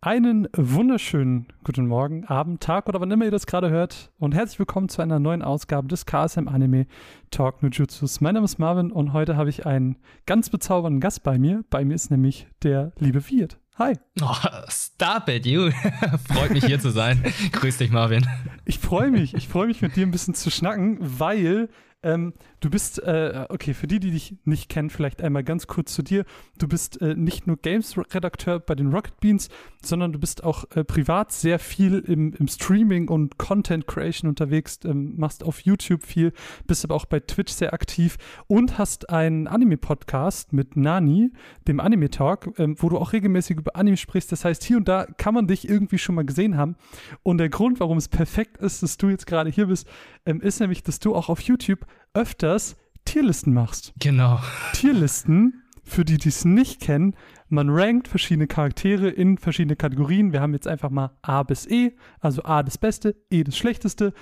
Einen 0.00 0.46
wunderschönen 0.56 1.48
guten 1.64 1.88
Morgen, 1.88 2.24
Abend, 2.24 2.62
Tag 2.62 2.88
oder 2.88 3.00
wann 3.00 3.10
immer 3.10 3.24
ihr 3.24 3.32
das 3.32 3.46
gerade 3.46 3.68
hört 3.68 4.12
und 4.20 4.32
herzlich 4.32 4.60
willkommen 4.60 4.88
zu 4.88 5.02
einer 5.02 5.18
neuen 5.18 5.42
Ausgabe 5.42 5.88
des 5.88 6.06
KSM 6.06 6.46
Anime 6.46 6.86
Talk 7.32 7.64
No 7.64 7.68
Jutsus. 7.68 8.20
Mein 8.20 8.34
Name 8.34 8.44
ist 8.44 8.60
Marvin 8.60 8.92
und 8.92 9.12
heute 9.12 9.36
habe 9.36 9.50
ich 9.50 9.66
einen 9.66 9.96
ganz 10.24 10.50
bezaubernden 10.50 11.00
Gast 11.00 11.24
bei 11.24 11.36
mir. 11.36 11.64
Bei 11.68 11.84
mir 11.84 11.96
ist 11.96 12.12
nämlich 12.12 12.46
der 12.62 12.92
liebe 13.00 13.28
Wirt. 13.28 13.58
Hi. 13.76 13.94
Oh, 14.20 14.34
stop 14.68 15.28
it, 15.28 15.44
you. 15.44 15.72
Freut 16.32 16.52
mich 16.52 16.64
hier 16.64 16.78
zu 16.78 16.90
sein. 16.90 17.20
Grüß 17.50 17.78
dich, 17.78 17.90
Marvin. 17.90 18.24
Ich 18.66 18.78
freue 18.78 19.10
mich. 19.10 19.34
Ich 19.34 19.48
freue 19.48 19.66
mich 19.66 19.82
mit 19.82 19.96
dir 19.96 20.06
ein 20.06 20.12
bisschen 20.12 20.34
zu 20.34 20.52
schnacken, 20.52 20.98
weil 21.00 21.70
ähm, 22.02 22.32
du 22.60 22.70
bist, 22.70 23.02
äh, 23.02 23.46
okay, 23.48 23.74
für 23.74 23.88
die, 23.88 23.98
die 23.98 24.12
dich 24.12 24.36
nicht 24.44 24.68
kennen, 24.68 24.88
vielleicht 24.88 25.20
einmal 25.20 25.42
ganz 25.42 25.66
kurz 25.66 25.92
zu 25.92 26.02
dir. 26.02 26.24
Du 26.56 26.68
bist 26.68 27.00
äh, 27.00 27.14
nicht 27.16 27.48
nur 27.48 27.56
Games-Redakteur 27.56 28.60
bei 28.60 28.76
den 28.76 28.92
Rocket 28.92 29.18
Beans, 29.20 29.48
sondern 29.82 30.12
du 30.12 30.20
bist 30.20 30.44
auch 30.44 30.64
äh, 30.76 30.84
privat 30.84 31.32
sehr 31.32 31.58
viel 31.58 31.98
im, 31.98 32.32
im, 32.34 32.46
Streaming 32.46 33.08
und 33.08 33.36
Content 33.38 33.88
Creation 33.88 34.28
unterwegs, 34.28 34.78
ähm, 34.84 35.14
machst 35.16 35.42
auf 35.42 35.60
YouTube 35.60 36.04
viel, 36.04 36.32
bist 36.68 36.84
aber 36.84 36.94
auch 36.94 37.06
bei 37.06 37.18
Twitch 37.18 37.52
sehr 37.52 37.72
aktiv 37.72 38.16
und 38.46 38.78
hast 38.78 39.10
einen 39.10 39.48
Anime-Podcast 39.48 40.52
mit 40.52 40.76
Nani, 40.76 41.32
dem 41.66 41.80
Anime 41.80 42.10
Talk, 42.10 42.52
ähm, 42.58 42.76
wo 42.78 42.88
du 42.88 42.98
auch 42.98 43.12
regelmäßig 43.12 43.58
über 43.58 43.74
Anime 43.74 43.96
sprichst. 43.96 44.30
Das 44.30 44.44
heißt, 44.44 44.62
hier 44.62 44.76
und 44.76 44.86
da 44.86 45.06
kann 45.16 45.34
man 45.34 45.48
dich 45.48 45.68
irgendwie 45.68 45.98
schon 45.98 46.14
mal 46.14 46.24
gesehen 46.24 46.56
haben. 46.56 46.76
Und 47.24 47.38
der 47.38 47.48
Grund, 47.48 47.80
warum 47.80 47.98
es 47.98 48.08
perfekt 48.08 48.58
ist, 48.58 48.84
dass 48.84 48.98
du 48.98 49.08
jetzt 49.08 49.26
gerade 49.26 49.50
hier 49.50 49.66
bist, 49.66 49.88
ähm, 50.28 50.40
ist 50.40 50.60
nämlich, 50.60 50.82
dass 50.82 51.00
du 51.00 51.14
auch 51.14 51.28
auf 51.28 51.40
YouTube 51.40 51.86
öfters 52.12 52.76
Tierlisten 53.04 53.54
machst. 53.54 53.94
Genau. 53.98 54.38
Tierlisten, 54.74 55.62
für 55.82 56.04
die, 56.04 56.18
die 56.18 56.28
es 56.28 56.44
nicht 56.44 56.80
kennen, 56.80 57.16
man 57.48 57.70
rankt 57.70 58.08
verschiedene 58.08 58.46
Charaktere 58.46 59.08
in 59.08 59.38
verschiedene 59.38 59.76
Kategorien. 59.76 60.32
Wir 60.32 60.42
haben 60.42 60.52
jetzt 60.52 60.68
einfach 60.68 60.90
mal 60.90 61.16
A 61.22 61.42
bis 61.42 61.66
E, 61.66 61.96
also 62.20 62.42
A 62.44 62.62
das 62.62 62.76
Beste, 62.76 63.16
E 63.30 63.42
das 63.42 63.56
Schlechteste. 63.56 64.12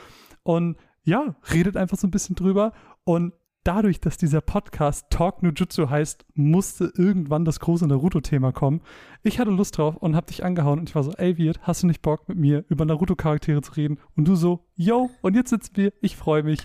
Und 0.45 0.77
ja, 1.03 1.35
redet 1.53 1.77
einfach 1.77 1.99
so 1.99 2.07
ein 2.07 2.13
bisschen 2.13 2.37
drüber. 2.37 2.73
Und 3.03 3.33
dadurch, 3.67 4.01
dass 4.01 4.17
dieser 4.17 4.41
Podcast 4.41 5.07
Talk 5.11 5.43
No 5.43 5.51
Jutsu 5.51 5.91
heißt, 5.91 6.25
musste 6.35 6.93
irgendwann 6.97 7.45
das 7.45 7.59
große 7.59 7.87
Naruto-Thema 7.87 8.53
kommen. 8.53 8.81
Ich 9.25 9.41
hatte 9.41 9.51
Lust 9.51 9.79
drauf 9.79 9.97
und 9.97 10.15
hab 10.15 10.29
dich 10.29 10.45
angehauen 10.45 10.79
und 10.79 10.89
ich 10.89 10.95
war 10.95 11.03
so, 11.03 11.13
ey 11.13 11.37
Wirt, 11.37 11.59
hast 11.63 11.83
du 11.83 11.89
nicht 11.89 12.01
Bock 12.01 12.29
mit 12.29 12.39
mir 12.39 12.65
über 12.69 12.85
Naruto-Charaktere 12.85 13.63
zu 13.63 13.73
reden? 13.73 13.99
Und 14.15 14.27
du 14.29 14.37
so, 14.37 14.65
yo, 14.77 15.11
und 15.21 15.35
jetzt 15.35 15.51
sitzen 15.51 15.73
wir, 15.75 15.93
ich 16.01 16.17
freue 16.17 16.45
mich. 16.45 16.61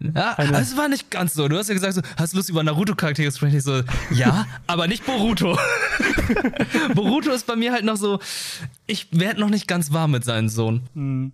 Ja, 0.00 0.34
es 0.38 0.76
war 0.76 0.88
nicht 0.88 1.10
ganz 1.10 1.32
so. 1.32 1.48
Du 1.48 1.56
hast 1.56 1.68
ja 1.68 1.74
gesagt, 1.74 1.94
so, 1.94 2.02
hast 2.16 2.32
du 2.32 2.36
Lust 2.36 2.50
über 2.50 2.62
Naruto-Charaktere 2.62 3.30
zu 3.30 3.38
sprechen? 3.38 3.56
Ich 3.56 3.62
so, 3.62 3.80
ja, 4.10 4.46
aber 4.66 4.88
nicht 4.88 5.06
Boruto. 5.06 5.56
Boruto 6.94 7.30
ist 7.30 7.46
bei 7.46 7.56
mir 7.56 7.72
halt 7.72 7.84
noch 7.84 7.96
so, 7.96 8.18
ich 8.86 9.08
werde 9.12 9.40
noch 9.40 9.50
nicht 9.50 9.66
ganz 9.66 9.92
warm 9.92 10.10
mit 10.10 10.24
seinem 10.24 10.48
Sohn. 10.48 10.82
Mhm. 10.94 11.32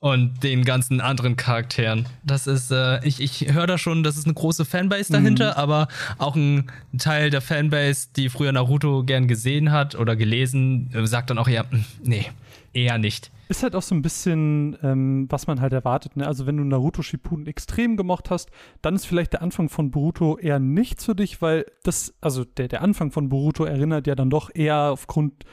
Und 0.00 0.44
den 0.44 0.64
ganzen 0.64 1.00
anderen 1.00 1.36
Charakteren. 1.36 2.06
Das 2.22 2.46
ist, 2.46 2.70
äh, 2.70 3.04
ich, 3.04 3.20
ich 3.20 3.52
höre 3.52 3.66
da 3.66 3.78
schon, 3.78 4.04
das 4.04 4.16
ist 4.16 4.26
eine 4.26 4.34
große 4.34 4.64
Fanbase 4.64 5.12
dahinter, 5.12 5.52
mhm. 5.52 5.56
aber 5.56 5.88
auch 6.18 6.36
ein 6.36 6.70
Teil 6.98 7.30
der 7.30 7.40
Fanbase, 7.40 8.08
die 8.14 8.28
früher 8.28 8.52
Naruto 8.52 9.02
gern 9.02 9.26
gesehen 9.26 9.72
hat 9.72 9.96
oder 9.96 10.14
gelesen, 10.14 10.92
äh, 10.94 11.04
sagt 11.04 11.30
dann 11.30 11.38
auch 11.38 11.48
eher, 11.48 11.68
hm, 11.68 11.84
nee, 12.04 12.26
eher 12.72 12.98
nicht. 12.98 13.32
Ist 13.48 13.62
halt 13.64 13.74
auch 13.74 13.82
so 13.82 13.94
ein 13.94 14.02
bisschen, 14.02 14.76
ähm, 14.82 15.26
was 15.30 15.46
man 15.46 15.60
halt 15.60 15.72
erwartet. 15.72 16.16
Ne? 16.16 16.26
Also 16.26 16.46
wenn 16.46 16.58
du 16.58 16.64
Naruto 16.64 17.02
Shippuden 17.02 17.46
extrem 17.46 17.96
gemocht 17.96 18.30
hast, 18.30 18.50
dann 18.82 18.94
ist 18.94 19.06
vielleicht 19.06 19.32
der 19.32 19.42
Anfang 19.42 19.68
von 19.68 19.90
Boruto 19.90 20.38
eher 20.38 20.60
nichts 20.60 21.06
für 21.06 21.14
dich, 21.14 21.42
weil 21.42 21.66
das, 21.82 22.14
also 22.20 22.44
der, 22.44 22.68
der 22.68 22.82
Anfang 22.82 23.10
von 23.10 23.30
Boruto 23.30 23.64
erinnert 23.64 24.06
ja 24.06 24.14
dann 24.14 24.30
doch 24.30 24.54
eher 24.54 24.92
aufgrund 24.92 25.44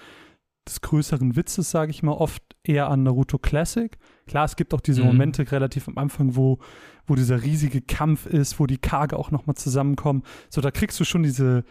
des 0.67 0.81
größeren 0.81 1.35
Witzes, 1.35 1.71
sage 1.71 1.91
ich 1.91 2.03
mal, 2.03 2.13
oft 2.13 2.41
eher 2.63 2.89
an 2.89 3.03
Naruto 3.03 3.38
Classic. 3.38 3.97
Klar, 4.27 4.45
es 4.45 4.55
gibt 4.55 4.73
auch 4.73 4.81
diese 4.81 5.02
mhm. 5.02 5.08
Momente 5.08 5.52
relativ 5.52 5.88
am 5.88 5.97
Anfang, 5.97 6.35
wo, 6.35 6.59
wo 7.05 7.16
dieser 7.16 7.44
riesige 7.44 7.81
Kampf 7.81 8.26
ist, 8.26 8.59
wo 8.59 8.65
die 8.65 8.77
Kage 8.77 9.17
auch 9.17 9.31
nochmal 9.31 9.55
zusammenkommen. 9.55 10.23
So, 10.49 10.61
da 10.61 10.71
kriegst 10.71 10.99
du 10.99 11.04
schon 11.04 11.23
diese, 11.23 11.64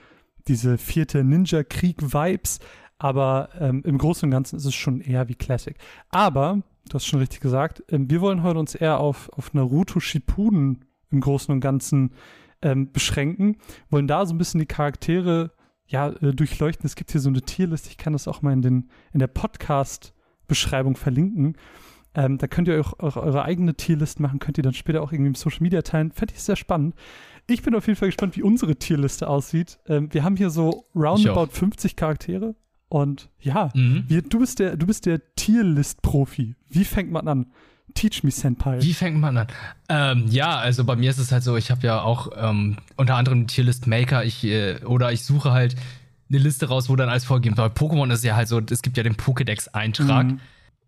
diese 0.47 0.79
vierte 0.79 1.25
Ninja-Krieg-Vibes, 1.25 2.61
aber 2.99 3.49
ähm, 3.59 3.83
im 3.85 3.99
Großen 3.99 4.27
und 4.27 4.31
Ganzen 4.31 4.57
ist 4.57 4.65
es 4.65 4.75
schon 4.75 5.01
eher 5.01 5.29
wie 5.29 5.35
Classic. 5.35 5.77
Aber, 6.11 6.63
du 6.89 6.95
hast 6.95 7.07
schon 7.07 7.21
richtig 7.21 7.41
gesagt, 7.41 7.83
ähm, 7.89 8.09
wir 8.09 8.21
wollen 8.21 8.43
heute 8.43 8.61
uns 8.61 8.75
eher 8.75 9.01
auf, 9.01 9.29
auf 9.31 9.53
Naruto 9.55 9.99
Shippuden 9.99 10.85
im 11.11 11.21
Großen 11.21 11.53
und 11.53 11.61
Ganzen 11.61 12.13
ähm, 12.63 12.93
beschränken, 12.93 13.57
wollen 13.91 14.07
da 14.07 14.25
so 14.25 14.35
ein 14.35 14.39
bisschen 14.39 14.61
die 14.61 14.67
Charaktere 14.67 15.53
ja, 15.87 16.09
äh, 16.09 16.33
durchleuchten. 16.33 16.87
Es 16.87 16.97
gibt 16.97 17.13
hier 17.13 17.21
so 17.21 17.29
eine 17.29 17.43
Tierliste, 17.43 17.91
ich 17.91 17.99
kann 17.99 18.13
das 18.13 18.29
auch 18.29 18.43
mal 18.43 18.53
in, 18.53 18.63
den, 18.63 18.91
in 19.13 19.21
der 19.21 19.27
Podcast-Beschreibung 19.27 20.97
verlinken. 20.97 21.57
Ähm, 22.15 22.39
da 22.39 22.47
könnt 22.47 22.69
ihr 22.69 22.81
auch, 22.81 22.99
auch, 23.01 23.17
eure 23.17 23.45
eigene 23.45 23.75
Tierliste 23.75 24.23
machen, 24.23 24.39
könnt 24.39 24.57
ihr 24.57 24.63
dann 24.63 24.75
später 24.75 25.03
auch 25.03 25.13
irgendwie 25.13 25.29
im 25.29 25.35
Social 25.35 25.63
Media 25.63 25.83
teilen. 25.83 26.13
Fände 26.13 26.35
ich 26.35 26.43
sehr 26.43 26.57
spannend. 26.57 26.95
Ich 27.47 27.63
bin 27.63 27.75
auf 27.75 27.87
jeden 27.87 27.99
Fall 27.99 28.09
gespannt, 28.09 28.37
wie 28.37 28.43
unsere 28.43 28.77
Tierliste 28.77 29.29
aussieht. 29.29 29.79
Ähm, 29.87 30.13
wir 30.13 30.25
haben 30.25 30.37
hier 30.37 30.51
so 30.51 30.87
roundabout 30.95 31.49
50 31.53 31.97
Charaktere. 31.97 32.55
Und 32.89 33.29
ja, 33.41 33.71
mhm. 33.75 34.05
wir, 34.07 34.23
du 34.23 34.39
bist 34.39 34.61
der, 34.61 34.77
du 34.77 34.87
bist 34.87 35.07
der 35.07 35.35
Tierlist-Profi. 35.35 36.55
Wie 36.69 36.85
fängt 36.85 37.11
man 37.11 37.27
an? 37.27 37.53
Teach 37.93 38.25
me, 38.25 38.31
Senpai. 38.31 38.83
Wie 38.83 38.95
fängt 38.95 39.19
man 39.19 39.37
an? 39.37 39.47
Ähm, 39.89 40.27
ja, 40.29 40.57
also 40.57 40.85
bei 40.85 40.97
mir 40.97 41.11
ist 41.11 41.19
es 41.19 41.31
halt 41.31 41.43
so, 41.43 41.57
ich 41.57 41.71
habe 41.71 41.87
ja 41.87 42.01
auch 42.01 42.31
ähm, 42.37 42.79
unter 42.97 43.17
anderem 43.17 43.47
Tierlist 43.47 43.87
Maker, 43.87 44.25
ich, 44.25 44.43
äh, 44.45 44.79
oder 44.85 45.13
ich 45.13 45.25
suche 45.25 45.53
halt 45.53 45.77
eine 46.29 46.39
Liste 46.39 46.69
raus, 46.69 46.89
wo 46.89 46.97
dann 46.97 47.09
alles 47.09 47.25
vorgegeben 47.25 47.57
wird. 47.57 47.75
Bei 47.75 47.87
Pokémon 47.87 48.13
ist 48.13 48.25
ja 48.25 48.35
halt 48.35 48.49
so, 48.49 48.61
es 48.71 48.83
gibt 48.83 48.97
ja 48.97 49.03
den 49.03 49.15
Pokédex-Eintrag. 49.15 50.27
Mhm. 50.27 50.41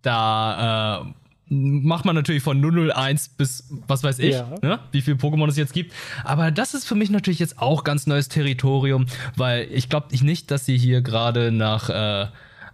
Da 0.03 1.03
äh, 1.03 1.13
macht 1.49 2.05
man 2.05 2.17
natürlich 2.17 2.43
von 2.43 2.61
001 2.61 3.29
bis 3.31 3.69
was 3.87 4.03
weiß 4.03 4.19
ich, 4.19 4.35
ja. 4.35 4.49
ne? 4.63 4.81
wie 4.91 5.01
viele 5.01 5.17
Pokémon 5.17 5.49
es 5.49 5.57
jetzt 5.57 5.73
gibt. 5.73 5.93
Aber 6.25 6.51
das 6.51 6.75
ist 6.75 6.87
für 6.87 6.97
mich 6.97 7.11
natürlich 7.11 7.39
jetzt 7.39 7.59
auch 7.59 7.85
ganz 7.85 8.07
neues 8.07 8.29
Territorium, 8.29 9.07
weil 9.37 9.69
ich 9.71 9.89
glaube 9.89 10.09
nicht, 10.25 10.51
dass 10.51 10.67
sie 10.67 10.77
hier 10.77 11.03
gerade 11.03 11.53
nach 11.53 11.89
äh, 11.89 12.27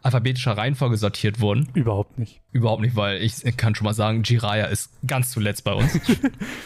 alphabetischer 0.02 0.52
Reihenfolge 0.56 0.96
sortiert 0.96 1.40
wurden. 1.40 1.68
Überhaupt 1.74 2.18
nicht. 2.18 2.40
Überhaupt 2.52 2.82
nicht, 2.82 2.96
weil 2.96 3.22
ich 3.22 3.42
kann 3.56 3.74
schon 3.74 3.84
mal 3.84 3.94
sagen, 3.94 4.22
Jiraya 4.24 4.66
ist 4.66 4.90
ganz 5.06 5.30
zuletzt 5.30 5.64
bei 5.64 5.72
uns. 5.72 5.98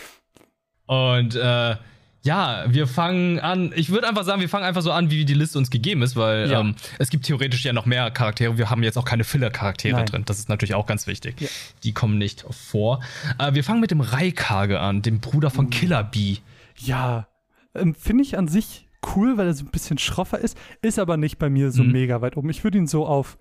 Und 0.87 1.35
äh, 1.35 1.77
ja, 2.23 2.65
wir 2.69 2.89
fangen 2.89 3.39
an. 3.39 3.73
Ich 3.77 3.91
würde 3.91 4.09
einfach 4.09 4.25
sagen, 4.25 4.41
wir 4.41 4.49
fangen 4.49 4.65
einfach 4.65 4.83
so 4.83 4.91
an, 4.91 5.11
wie 5.11 5.25
die 5.25 5.35
Liste 5.35 5.59
uns 5.59 5.71
gegeben 5.71 6.03
ist, 6.03 6.17
weil 6.17 6.51
ja. 6.51 6.61
ähm, 6.61 6.75
es 6.99 7.09
gibt 7.11 7.27
theoretisch 7.27 7.65
ja 7.65 7.73
noch 7.73 7.87
mehr 7.87 8.11
Charaktere. 8.11 8.59
Wir 8.59 8.69
haben 8.69 8.83
jetzt 8.83 8.99
auch 8.99 9.05
keine 9.05 9.23
Filler-Charaktere 9.23 10.05
drin. 10.05 10.25
Das 10.27 10.39
ist 10.39 10.49
natürlich 10.49 10.75
auch 10.75 10.87
ganz 10.87 11.07
wichtig. 11.07 11.41
Ja. 11.41 11.49
Die 11.85 11.93
kommen 11.93 12.19
nicht 12.19 12.45
vor. 12.51 13.01
Äh, 13.39 13.55
wir 13.55 13.63
fangen 13.63 13.81
mit 13.81 13.93
dem 13.93 14.01
Raikage 14.01 14.81
an, 14.81 15.03
dem 15.03 15.21
Bruder 15.21 15.51
von 15.51 15.67
uh. 15.67 15.71
Killer 15.71 16.03
Bee. 16.03 16.39
Ja, 16.79 17.29
ähm, 17.75 17.95
finde 17.95 18.25
ich 18.25 18.37
an 18.37 18.49
sich 18.49 18.86
cool, 19.15 19.37
weil 19.37 19.47
er 19.47 19.55
so 19.55 19.65
ein 19.65 19.71
bisschen 19.71 19.99
schroffer 19.99 20.39
ist, 20.39 20.59
ist 20.83 20.99
aber 20.99 21.17
nicht 21.17 21.39
bei 21.39 21.51
mir 21.51 21.71
so 21.71 21.83
mhm. 21.83 21.93
mega 21.93 22.21
weit 22.21 22.37
oben. 22.37 22.51
Ich 22.51 22.65
würde 22.65 22.79
ihn 22.79 22.87
so 22.87 23.07
auf 23.07 23.39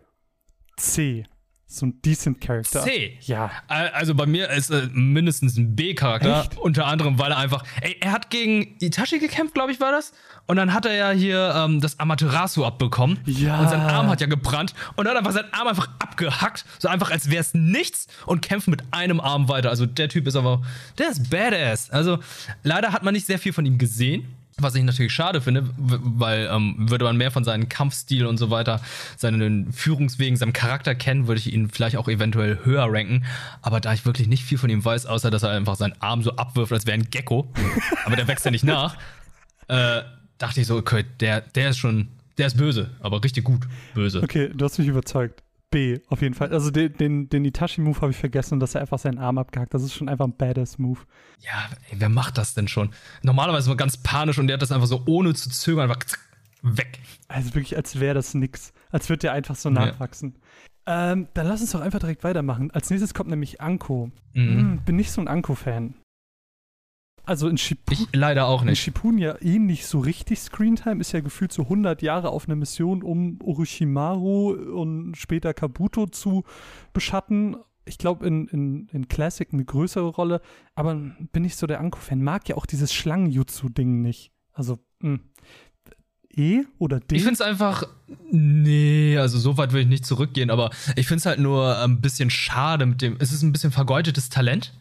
C 0.78 1.26
so 1.68 1.88
ein 1.88 2.02
decent 2.03 2.42
Charakter. 2.42 2.84
C. 2.84 3.18
Ja. 3.22 3.50
Also 3.68 4.14
bei 4.14 4.26
mir 4.26 4.50
ist 4.52 4.70
er 4.70 4.88
mindestens 4.94 5.58
ein 5.58 5.76
B-Charakter. 5.76 6.48
Unter 6.59 6.86
anderem, 6.86 7.18
weil 7.18 7.31
er 7.31 7.38
einfach. 7.38 7.64
Ey, 7.81 7.98
er 8.00 8.12
hat 8.12 8.30
gegen 8.30 8.78
Itachi 8.80 9.20
gekämpft, 9.20 9.56
glaube 9.56 9.72
ich, 9.72 9.80
war 9.80 9.92
das. 9.92 10.14
Und 10.46 10.58
dann 10.58 10.74
hat 10.74 10.86
er 10.86 10.94
ja 10.94 11.09
hier 11.09 11.53
ähm, 11.56 11.82
das 11.82 12.00
Amaterasu 12.00 12.64
abbekommen. 12.64 13.20
Ja. 13.26 13.59
Und 13.59 13.70
sein 13.70 13.82
Arm 13.82 14.09
hat 14.09 14.22
ja 14.22 14.28
gebrannt. 14.28 14.76
Und 14.96 15.06
dann 15.06 15.16
hat 15.16 15.18
einfach 15.18 15.34
seinen 15.34 15.52
Arm 15.53 15.68
einfach 15.68 15.90
abgehackt. 16.00 16.66
So 16.78 16.88
einfach, 16.88 17.09
als 17.09 17.32
wäre 17.32 17.42
es 17.42 17.56
nichts. 17.56 18.08
Und 18.28 18.42
kämpft 18.42 18.68
mit 18.68 18.84
einem 18.92 19.20
Arm 19.20 19.50
weiter. 19.50 19.70
Also 19.70 19.88
der 19.88 20.08
Typ 20.08 20.28
ist 20.28 20.36
aber. 20.36 20.62
Der 21.00 21.09
ist 21.09 21.32
badass. 21.32 21.90
Also 21.90 22.20
leider 22.62 22.94
hat 22.94 23.02
man 23.02 23.14
nicht 23.14 23.26
sehr 23.26 23.40
viel 23.40 23.53
von 23.53 23.66
ihm 23.66 23.80
gesehen. 23.80 24.28
Was 24.58 24.74
ich 24.76 24.84
natürlich 24.84 25.12
schade 25.12 25.42
finde, 25.42 25.70
weil 25.78 26.50
ähm, 26.50 26.76
würde 26.78 27.04
man 27.04 27.18
mehr 27.18 27.30
von 27.30 27.44
seinem 27.44 27.68
Kampfstil 27.68 28.26
und 28.26 28.38
so 28.38 28.52
weiter, 28.52 28.80
seinen 29.18 29.74
Führungswegen, 29.74 30.38
seinem 30.38 30.54
Charakter 30.54 30.96
kennen, 30.96 31.28
würde 31.28 31.40
ich 31.40 31.52
ihn 31.52 31.70
vielleicht 31.70 31.97
auch 31.97 32.08
eventuell 32.08 32.59
höher 32.64 32.85
ranken. 32.88 33.26
Aber 33.62 33.82
da 33.82 33.91
ich 33.94 34.06
wirklich 34.06 34.29
nicht 34.29 34.44
viel 34.44 34.58
von 34.58 34.70
ihm 34.70 34.84
weiß, 34.84 35.08
außer 35.08 35.29
dass 35.29 35.44
er 35.44 35.50
einfach 35.50 35.76
seinen 35.76 36.02
Arm 36.02 36.24
so 36.24 36.38
abwirft, 36.38 36.72
als 36.72 36.85
wäre 36.85 36.97
ein 36.97 37.09
Gecko, 37.09 37.52
aber 38.06 38.16
der 38.16 38.29
wächst 38.29 38.46
ja 38.46 38.52
nicht 38.52 38.64
nach, 38.64 38.96
äh, 39.68 40.02
dachte 40.38 40.62
ich 40.62 40.68
so, 40.68 40.78
okay, 40.78 41.03
der, 41.20 41.41
der 41.41 41.72
ist 41.72 41.78
schon, 41.78 42.08
der 42.38 42.47
ist 42.47 42.56
böse, 42.56 42.91
aber 43.02 43.24
richtig 43.24 43.44
gut 43.44 43.68
böse. 43.94 44.24
Okay, 44.24 44.52
du 44.53 44.64
hast 44.64 44.78
mich 44.79 44.88
überzeugt. 44.88 45.45
B, 45.72 46.00
auf 46.08 46.22
jeden 46.22 46.35
Fall. 46.35 46.52
Also 46.53 46.72
den, 46.72 46.94
den, 46.94 47.29
den 47.29 47.46
Itachi-Move 47.46 48.02
habe 48.02 48.12
ich 48.12 48.17
vergessen, 48.17 48.59
dass 48.59 48.76
er 48.76 48.82
einfach 48.82 49.00
seinen 49.00 49.17
Arm 49.17 49.38
abgehackt. 49.38 49.73
Das 49.73 49.84
ist 49.84 49.94
schon 49.94 50.09
einfach 50.09 50.26
ein 50.26 50.35
Badass-Move. 50.38 51.00
Ja, 51.41 51.70
ey, 51.90 51.97
wer 52.00 52.09
macht 52.09 52.38
das 52.38 52.53
denn 52.53 52.67
schon? 52.67 52.91
Normalerweise 53.23 53.70
immer 53.70 53.78
ganz 53.78 53.97
panisch 53.97 54.38
und 54.40 54.47
der 54.47 54.56
hat 54.56 54.62
das 54.62 54.72
einfach 54.72 54.88
so 54.88 55.03
ohne 55.06 55.34
zu 55.34 55.50
zögern 55.50 55.90
einfach 55.90 56.06
weg. 56.62 57.00
Also 57.28 57.53
wirklich, 57.56 57.76
als 57.76 58.00
wäre 58.00 58.14
das 58.16 58.34
nix. 58.34 58.73
Als 58.91 59.09
würde 59.09 59.22
der 59.22 59.34
einfach 59.34 59.56
so 59.56 59.70
nachwachsen. 59.70 60.35
Ja. 60.88 61.12
Ähm, 61.12 61.28
dann 61.34 61.47
lass 61.47 61.62
uns 61.62 61.72
doch 61.72 61.82
einfach 61.82 62.00
direkt 62.00 62.23
weitermachen. 62.23 62.72
Als 62.72 62.90
nächstes 62.90 63.14
kommt 63.14 63.29
nämlich 63.29 63.59
Anko. 63.59 64.12
Mhm. 64.34 64.50
Hm, 64.50 64.82
bin 64.85 64.96
nicht 64.96 65.12
so 65.12 65.22
ein 65.22 65.28
Anko-Fan. 65.28 65.96
Also 67.26 67.48
in 67.48 67.58
Shippuden. 67.58 68.08
Leider 68.14 68.48
auch 68.48 68.64
nicht. 68.64 68.72
In 68.72 68.76
Shippuden 68.76 69.18
ja 69.18 69.36
eh 69.42 69.60
nicht 69.60 69.86
so 69.86 70.00
richtig 70.00 70.40
Screentime, 70.40 71.02
ist 71.02 71.12
ja 71.12 71.20
gefühlt 71.20 71.52
so 71.52 71.64
100 71.64 72.02
Jahre 72.02 72.30
auf 72.30 72.48
einer 72.48 72.56
Mission, 72.56 73.04
um 73.04 73.40
Orochimaru 73.42 74.52
und 74.52 75.16
später 75.16 75.54
Kabuto 75.54 76.08
zu 76.08 76.44
beschatten. 76.94 77.58
Ich 77.86 77.98
glaube, 77.98 78.26
in, 78.26 78.48
in, 78.48 78.88
in 78.92 79.08
Classic 79.08 79.48
eine 79.52 79.64
größere 79.64 80.08
Rolle, 80.08 80.42
aber 80.74 80.96
bin 81.32 81.46
ich 81.46 81.56
so 81.56 81.68
der 81.68 81.80
Anko-Fan. 81.80 82.24
Mag 82.24 82.50
ja 82.50 82.58
auch 82.58 82.66
dieses 82.66 82.94
Schlangenjutsu-Ding 82.94 84.02
nicht. 84.02 84.32
Also, 84.54 84.80
mh. 85.00 85.10
Hm. 85.10 85.20
E 86.38 86.64
oder 86.80 87.00
D? 87.00 87.16
Ich 87.16 87.22
finde 87.22 87.36
es 87.36 87.42
einfach, 87.42 87.84
nee, 88.30 89.18
also 89.18 89.40
so 89.40 89.58
weit 89.58 89.72
will 89.72 89.82
ich 89.82 89.88
nicht 89.88 90.06
zurückgehen, 90.06 90.50
aber 90.50 90.70
ich 90.96 91.08
finde 91.08 91.20
es 91.20 91.26
halt 91.26 91.40
nur 91.40 91.78
ein 91.80 92.02
bisschen 92.02 92.30
schade 92.30 92.86
mit 92.86 93.02
dem, 93.02 93.16
es 93.20 93.32
ist 93.32 93.42
ein 93.42 93.54
bisschen 93.54 93.72
vergeudetes 93.72 94.30
Talent, 94.30 94.74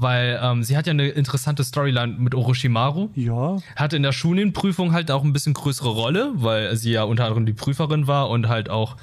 weil 0.00 0.40
ähm, 0.42 0.62
sie 0.62 0.76
hat 0.76 0.86
ja 0.86 0.92
eine 0.92 1.08
interessante 1.08 1.62
Storyline 1.64 2.14
mit 2.18 2.34
Orochimaru. 2.34 3.10
Ja. 3.14 3.58
Hatte 3.76 3.96
in 3.96 4.02
der 4.02 4.12
Schunin-Prüfung 4.12 4.92
halt 4.92 5.10
auch 5.10 5.24
ein 5.24 5.32
bisschen 5.32 5.54
größere 5.54 5.90
Rolle, 5.90 6.32
weil 6.34 6.76
sie 6.76 6.92
ja 6.92 7.02
unter 7.02 7.24
anderem 7.24 7.46
die 7.46 7.52
Prüferin 7.52 8.06
war 8.06 8.30
und 8.30 8.48
halt 8.48 8.70
auch 8.70 8.96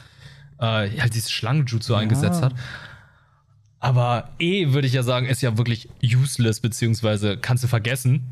äh, 0.60 0.90
halt 1.00 1.14
dieses 1.14 1.32
Schlangenjutsu 1.32 1.94
ja. 1.94 2.00
eingesetzt 2.00 2.42
hat. 2.42 2.54
Aber 3.80 4.30
E, 4.40 4.74
würde 4.74 4.88
ich 4.88 4.94
ja 4.94 5.04
sagen, 5.04 5.28
ist 5.28 5.42
ja 5.42 5.58
wirklich 5.58 5.88
useless, 6.04 6.60
beziehungsweise 6.60 7.38
kannst 7.38 7.64
du 7.64 7.68
vergessen. 7.68 8.26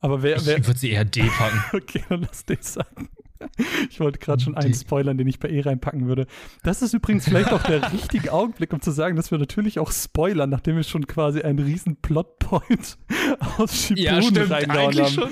Aber 0.00 0.22
wer, 0.22 0.44
wer 0.46 0.58
ich 0.58 0.66
würde 0.66 0.78
sie 0.78 0.90
eher 0.90 1.04
D 1.04 1.22
packen. 1.22 1.62
okay, 1.76 2.04
dann 2.08 2.22
lass 2.22 2.44
D 2.44 2.56
sagen. 2.60 3.08
Ich 3.90 4.00
wollte 4.00 4.18
gerade 4.18 4.42
schon 4.42 4.56
einen 4.56 4.74
spoilern, 4.74 5.18
den 5.18 5.26
ich 5.26 5.38
bei 5.38 5.48
E 5.48 5.60
reinpacken 5.60 6.06
würde. 6.06 6.26
Das 6.62 6.82
ist 6.82 6.94
übrigens 6.94 7.24
vielleicht 7.24 7.52
auch 7.52 7.62
der 7.62 7.92
richtige 7.92 8.32
Augenblick, 8.32 8.72
um 8.72 8.80
zu 8.80 8.90
sagen, 8.90 9.16
dass 9.16 9.30
wir 9.30 9.38
natürlich 9.38 9.78
auch 9.78 9.92
spoilern, 9.92 10.50
nachdem 10.50 10.76
wir 10.76 10.82
schon 10.82 11.06
quasi 11.06 11.42
einen 11.42 11.58
riesen 11.58 11.96
Plotpoint 11.96 12.98
aus 13.58 13.76
Shippuden 13.76 14.04
ja, 14.04 14.22
stimmt, 14.22 14.50
reingehauen 14.50 14.98
haben. 14.98 15.12
Schon. 15.12 15.30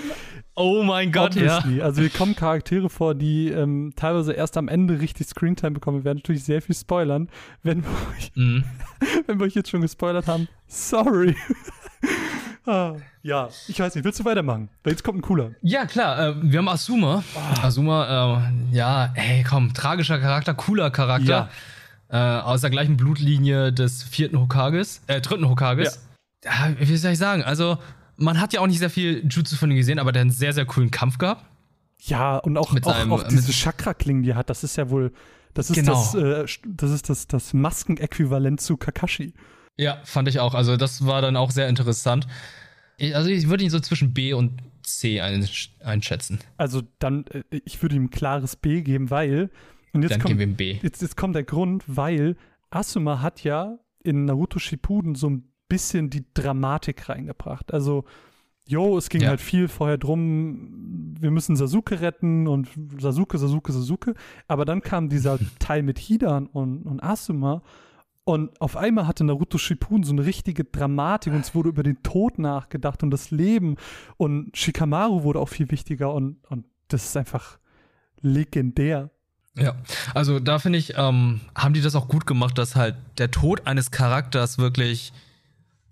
Oh 0.55 0.83
mein 0.83 1.13
Gott, 1.13 1.35
Obviously. 1.37 1.79
ja. 1.79 1.85
Also 1.85 2.03
hier 2.03 2.11
kommen 2.11 2.37
Charaktere 2.37 2.91
vor, 2.91 3.15
die 3.15 3.49
ähm, 3.49 3.95
teilweise 3.97 4.35
erst 4.35 4.59
am 4.59 4.69
Ende 4.69 5.01
richtig 5.01 5.27
Screentime 5.27 5.73
bekommen. 5.73 5.99
Wir 5.99 6.05
werden 6.05 6.19
natürlich 6.19 6.45
sehr 6.45 6.61
viel 6.61 6.75
spoilern. 6.75 7.31
Wenn 7.63 7.83
wir 7.83 7.91
euch, 8.15 8.33
mm. 8.35 8.65
wenn 9.27 9.39
wir 9.41 9.47
euch 9.47 9.55
jetzt 9.55 9.71
schon 9.71 9.81
gespoilert 9.81 10.27
haben, 10.27 10.49
sorry. 10.67 11.35
Ah, 12.65 12.95
ja, 13.23 13.49
ich 13.67 13.79
weiß 13.81 13.95
nicht, 13.95 14.05
willst 14.05 14.21
du 14.21 14.25
weitermachen? 14.25 14.69
Jetzt 14.87 15.03
kommt 15.03 15.19
ein 15.19 15.23
cooler. 15.23 15.51
Ja, 15.63 15.85
klar, 15.87 16.29
äh, 16.29 16.35
wir 16.43 16.59
haben 16.59 16.69
Asuma. 16.69 17.25
Oh. 17.35 17.67
Asuma, 17.67 18.43
äh, 18.71 18.75
ja, 18.75 19.11
hey, 19.15 19.45
komm, 19.49 19.75
tragischer 19.75 20.19
Charakter, 20.21 20.55
cooler 20.55 20.91
Charakter. 20.91 21.49
Ja. 22.11 22.39
Äh, 22.39 22.43
aus 22.43 22.61
der 22.61 22.71
gleichen 22.71 22.97
Blutlinie 22.97 23.73
des 23.73 24.03
vierten 24.03 24.39
Hokages, 24.39 25.01
äh, 25.07 25.21
dritten 25.21 25.49
Hokages. 25.49 26.07
Ja. 26.45 26.69
ja. 26.69 26.75
wie 26.79 26.97
soll 26.97 27.13
ich 27.13 27.19
sagen? 27.19 27.43
Also, 27.43 27.79
man 28.17 28.41
hat 28.41 28.53
ja 28.53 28.61
auch 28.61 28.67
nicht 28.67 28.79
sehr 28.79 28.91
viel 28.91 29.27
Jutsu 29.29 29.57
von 29.57 29.71
ihm 29.71 29.79
gesehen, 29.79 29.99
aber 29.99 30.13
der 30.13 30.21
hat 30.21 30.25
einen 30.25 30.31
sehr, 30.31 30.53
sehr 30.53 30.67
coolen 30.67 30.91
Kampf 30.91 31.19
gehabt. 31.19 31.45
Ja, 32.01 32.37
und 32.37 32.57
auch, 32.59 32.73
mit 32.73 32.87
auch, 32.87 32.95
seinem, 32.95 33.13
auch 33.13 33.23
diese 33.23 33.53
Chakra-Klingen, 33.53 34.23
die 34.23 34.31
er 34.31 34.37
hat, 34.37 34.51
das 34.51 34.63
ist 34.63 34.77
ja 34.77 34.91
wohl, 34.91 35.13
das 35.55 35.71
ist 35.71 35.77
genau. 35.77 35.93
das, 35.93 36.15
äh, 36.15 36.59
das 36.67 36.91
ist 36.91 37.09
das, 37.09 37.27
das 37.29 37.55
Maskenäquivalent 37.55 38.61
zu 38.61 38.77
Kakashi. 38.77 39.35
Ja, 39.77 39.99
fand 40.05 40.29
ich 40.29 40.41
auch. 40.41 40.55
Also 40.55 40.77
das 40.77 41.07
war 41.07 41.23
dann 41.23 41.37
auch 41.37 41.51
sehr 41.51 41.69
interessant. 41.69 42.27
Ich, 42.99 43.17
also 43.17 43.31
ich 43.31 43.49
würde 43.49 43.65
ihn 43.65 43.71
so 43.71 43.81
zwischen 43.81 44.13
B 44.13 44.33
und 44.33 44.61
C 44.83 45.21
einschätzen. 45.21 46.39
Also 46.57 46.83
dann, 46.99 47.25
äh, 47.29 47.43
ich 47.65 47.81
würde 47.83 47.97
ihm 47.97 48.05
ein 48.05 48.11
klares 48.11 48.57
B 48.57 48.83
geben, 48.83 49.11
weil. 49.11 49.51
Und 49.93 50.03
jetzt 50.03 50.13
dann 50.13 50.21
kommt, 50.21 50.29
geben 50.31 50.39
wir 50.41 50.47
ihm 50.47 50.57
B. 50.57 50.79
Jetzt, 50.83 51.03
jetzt 51.03 51.17
kommt 51.17 51.35
der 51.35 51.45
Grund, 51.45 51.85
weil 51.87 52.37
Asuma 52.71 53.21
hat 53.21 53.45
ja 53.45 53.79
in 54.03 54.25
Naruto 54.25 54.59
Shippuden 54.59 55.15
so 55.15 55.29
ein 55.29 55.53
bisschen 55.69 56.11
die 56.11 56.25
Dramatik 56.35 57.09
reingebracht. 57.09 57.73
Also, 57.73 58.05
jo, 58.67 58.97
es 58.99 59.09
ging 59.09 59.23
ja. 59.23 59.29
halt 59.29 59.41
viel 59.41 59.69
vorher 59.69 59.99
drum, 59.99 61.15
wir 61.19 61.31
müssen 61.31 61.57
Sasuke 61.57 62.01
retten 62.01 62.49
und 62.49 62.69
Sasuke, 62.99 63.39
Sasuke, 63.39 63.73
Sasuke. 63.73 64.15
Aber 64.49 64.65
dann 64.65 64.83
kam 64.83 65.09
dieser 65.09 65.39
Teil 65.59 65.83
mit 65.83 65.99
Hidan 65.99 66.47
und, 66.47 66.83
und 66.83 67.03
Asuma 67.03 67.63
und 68.25 68.61
auf 68.61 68.77
einmal 68.77 69.07
hatte 69.07 69.25
Naruto 69.25 69.59
Shippuden 69.59 70.05
so 70.05 70.13
eine 70.13 70.25
richtige 70.25 70.65
Dramatik 70.65 71.33
und 71.33 71.41
es 71.41 71.55
wurde 71.55 71.71
über 71.71 71.83
den 71.83 72.03
Tod 72.03 72.39
nachgedacht 72.39 73.03
und 73.03 73.11
das 73.11 73.31
Leben 73.31 73.77
und 74.17 74.57
Shikamaru 74.57 75.25
wurde 75.25 75.41
auch 75.41 75.49
viel 75.49 75.71
wichtiger 75.71 76.13
und, 76.15 76.37
und 76.49 76.65
das 76.89 77.05
ist 77.05 77.17
einfach 77.17 77.59
legendär. 78.21 79.11
Ja, 79.55 79.75
also 80.15 80.39
da 80.39 80.59
finde 80.59 80.79
ich, 80.79 80.95
ähm, 80.97 81.41
haben 81.55 81.75
die 81.75 81.83
das 81.83 81.95
auch 81.95 82.09
gut 82.09 82.27
gemacht, 82.27 82.57
dass 82.57 82.77
halt 82.77 82.95
der 83.19 83.31
Tod 83.31 83.67
eines 83.67 83.91
Charakters 83.91 84.57
wirklich 84.59 85.13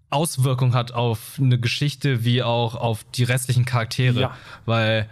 Auswirkung 0.08 0.74
hat 0.74 0.92
auf 0.92 1.38
eine 1.38 1.58
Geschichte 1.58 2.24
wie 2.24 2.42
auch 2.42 2.74
auf 2.74 3.04
die 3.14 3.24
restlichen 3.24 3.64
Charaktere. 3.64 4.20
Ja. 4.20 4.36
Weil 4.66 5.08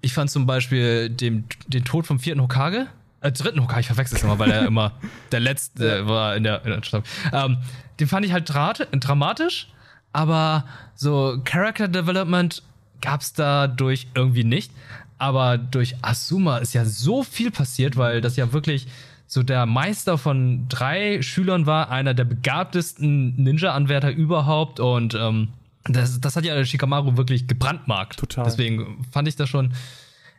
ich 0.00 0.12
fand 0.12 0.30
zum 0.30 0.46
Beispiel 0.46 1.10
den, 1.10 1.44
den 1.68 1.84
Tod 1.84 2.06
vom 2.06 2.20
vierten 2.20 2.42
Hokage, 2.42 2.86
äh, 3.26 3.32
dritten 3.32 3.62
Hokage, 3.62 3.80
ich 3.80 3.86
verwechsel 3.86 4.16
es 4.16 4.24
immer, 4.24 4.38
weil 4.38 4.50
er 4.50 4.66
immer 4.66 4.92
der 5.32 5.40
letzte 5.40 6.06
war 6.06 6.36
in 6.36 6.44
der, 6.44 6.64
in 6.64 6.70
der 6.70 6.82
Stadt. 6.82 7.04
Ähm, 7.32 7.58
den 8.00 8.08
fand 8.08 8.26
ich 8.26 8.32
halt 8.32 8.48
dramatisch, 8.48 9.68
aber 10.12 10.64
so 10.94 11.38
Character 11.44 11.88
Development 11.88 12.62
gab 13.00 13.20
es 13.20 13.32
dadurch 13.32 14.08
irgendwie 14.14 14.44
nicht. 14.44 14.72
Aber 15.18 15.56
durch 15.56 15.96
Asuma 16.02 16.58
ist 16.58 16.74
ja 16.74 16.84
so 16.84 17.22
viel 17.22 17.50
passiert, 17.50 17.96
weil 17.96 18.20
das 18.20 18.36
ja 18.36 18.52
wirklich 18.52 18.86
so 19.26 19.42
der 19.42 19.66
Meister 19.66 20.18
von 20.18 20.68
drei 20.68 21.22
Schülern 21.22 21.66
war, 21.66 21.90
einer 21.90 22.14
der 22.14 22.24
begabtesten 22.24 23.34
Ninja-Anwärter 23.36 24.10
überhaupt 24.10 24.78
und 24.78 25.14
ähm, 25.14 25.48
das, 25.84 26.20
das 26.20 26.36
hat 26.36 26.44
ja 26.44 26.64
Shikamaru 26.64 27.16
wirklich 27.16 27.46
gebrandmarkt. 27.46 28.18
Total. 28.18 28.44
Deswegen 28.44 29.04
fand 29.10 29.28
ich 29.28 29.36
das 29.36 29.48
schon 29.48 29.72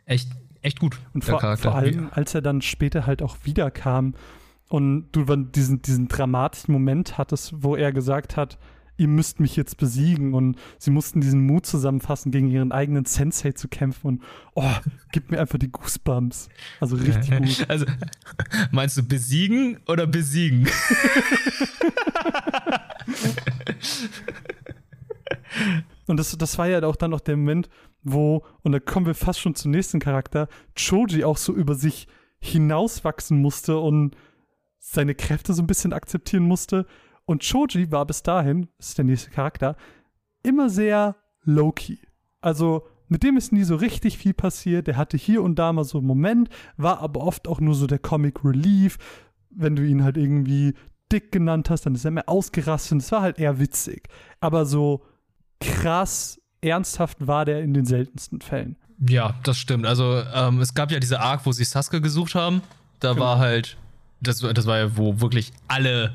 echt 0.04 0.28
echt 0.62 0.80
gut. 0.80 0.98
Und 1.14 1.24
vor, 1.24 1.56
vor, 1.56 1.74
allem, 1.74 2.08
als 2.12 2.34
er 2.34 2.42
dann 2.42 2.62
später 2.62 3.06
halt 3.06 3.22
auch 3.22 3.36
wiederkam 3.44 4.14
und 4.68 5.08
du 5.12 5.24
diesen, 5.24 5.82
diesen 5.82 6.08
dramatischen 6.08 6.72
Moment 6.72 7.18
hattest, 7.18 7.62
wo 7.62 7.76
er 7.76 7.92
gesagt 7.92 8.36
hat, 8.36 8.58
ihr 8.98 9.08
müsst 9.08 9.40
mich 9.40 9.56
jetzt 9.56 9.78
besiegen 9.78 10.34
und 10.34 10.58
sie 10.78 10.90
mussten 10.90 11.22
diesen 11.22 11.46
Mut 11.46 11.64
zusammenfassen, 11.64 12.32
gegen 12.32 12.48
ihren 12.48 12.72
eigenen 12.72 13.04
Sensei 13.06 13.52
zu 13.52 13.68
kämpfen 13.68 14.06
und 14.08 14.22
oh, 14.54 14.74
gib 15.12 15.30
mir 15.30 15.40
einfach 15.40 15.58
die 15.58 15.70
Goosebumps. 15.70 16.48
Also 16.80 16.96
richtig 16.96 17.30
gut. 17.30 17.66
Also 17.68 17.86
meinst 18.72 18.96
du 18.96 19.04
besiegen 19.04 19.78
oder 19.86 20.06
besiegen? 20.08 20.68
und 26.06 26.16
das, 26.18 26.36
das 26.36 26.58
war 26.58 26.66
ja 26.66 26.82
auch 26.82 26.96
dann 26.96 27.12
noch 27.12 27.20
der 27.20 27.36
Moment, 27.36 27.68
wo, 28.02 28.44
und 28.62 28.72
da 28.72 28.80
kommen 28.80 29.06
wir 29.06 29.14
fast 29.14 29.40
schon 29.40 29.54
zum 29.54 29.70
nächsten 29.70 30.00
Charakter, 30.00 30.48
Choji 30.76 31.24
auch 31.24 31.36
so 31.36 31.52
über 31.52 31.74
sich 31.74 32.08
hinauswachsen 32.40 33.40
musste 33.40 33.78
und 33.78 34.16
seine 34.78 35.14
Kräfte 35.14 35.52
so 35.52 35.62
ein 35.62 35.66
bisschen 35.66 35.92
akzeptieren 35.92 36.44
musste. 36.44 36.86
Und 37.24 37.42
Choji 37.48 37.90
war 37.90 38.06
bis 38.06 38.22
dahin, 38.22 38.68
das 38.78 38.90
ist 38.90 38.98
der 38.98 39.04
nächste 39.04 39.30
Charakter, 39.30 39.76
immer 40.42 40.70
sehr 40.70 41.16
low-key. 41.42 41.98
Also 42.40 42.86
mit 43.08 43.22
dem 43.22 43.36
ist 43.36 43.52
nie 43.52 43.64
so 43.64 43.76
richtig 43.76 44.18
viel 44.18 44.34
passiert. 44.34 44.86
Der 44.86 44.96
hatte 44.96 45.16
hier 45.16 45.42
und 45.42 45.58
da 45.58 45.72
mal 45.72 45.84
so 45.84 45.98
einen 45.98 46.06
Moment, 46.06 46.48
war 46.76 47.00
aber 47.00 47.20
oft 47.20 47.48
auch 47.48 47.60
nur 47.60 47.74
so 47.74 47.86
der 47.86 47.98
Comic 47.98 48.44
Relief. 48.44 48.98
Wenn 49.50 49.76
du 49.76 49.84
ihn 49.84 50.04
halt 50.04 50.16
irgendwie 50.16 50.74
dick 51.10 51.32
genannt 51.32 51.70
hast, 51.70 51.86
dann 51.86 51.94
ist 51.94 52.04
er 52.04 52.10
mehr 52.10 52.28
ausgerastet. 52.28 52.98
Es 52.98 53.12
war 53.12 53.22
halt 53.22 53.38
eher 53.38 53.58
witzig. 53.58 54.08
Aber 54.40 54.66
so 54.66 55.02
krass 55.60 56.40
ernsthaft 56.60 57.26
war 57.26 57.44
der 57.44 57.62
in 57.62 57.74
den 57.74 57.84
seltensten 57.84 58.40
Fällen. 58.40 58.76
Ja, 59.06 59.34
das 59.44 59.58
stimmt. 59.58 59.86
Also 59.86 60.22
ähm, 60.34 60.60
es 60.60 60.74
gab 60.74 60.90
ja 60.90 60.98
diese 60.98 61.20
Arc, 61.20 61.46
wo 61.46 61.52
sie 61.52 61.64
Sasuke 61.64 62.00
gesucht 62.00 62.34
haben. 62.34 62.62
Da 63.00 63.12
genau. 63.12 63.24
war 63.24 63.38
halt, 63.38 63.76
das, 64.20 64.40
das 64.40 64.66
war 64.66 64.78
ja, 64.78 64.96
wo 64.96 65.20
wirklich 65.20 65.52
alle, 65.68 66.12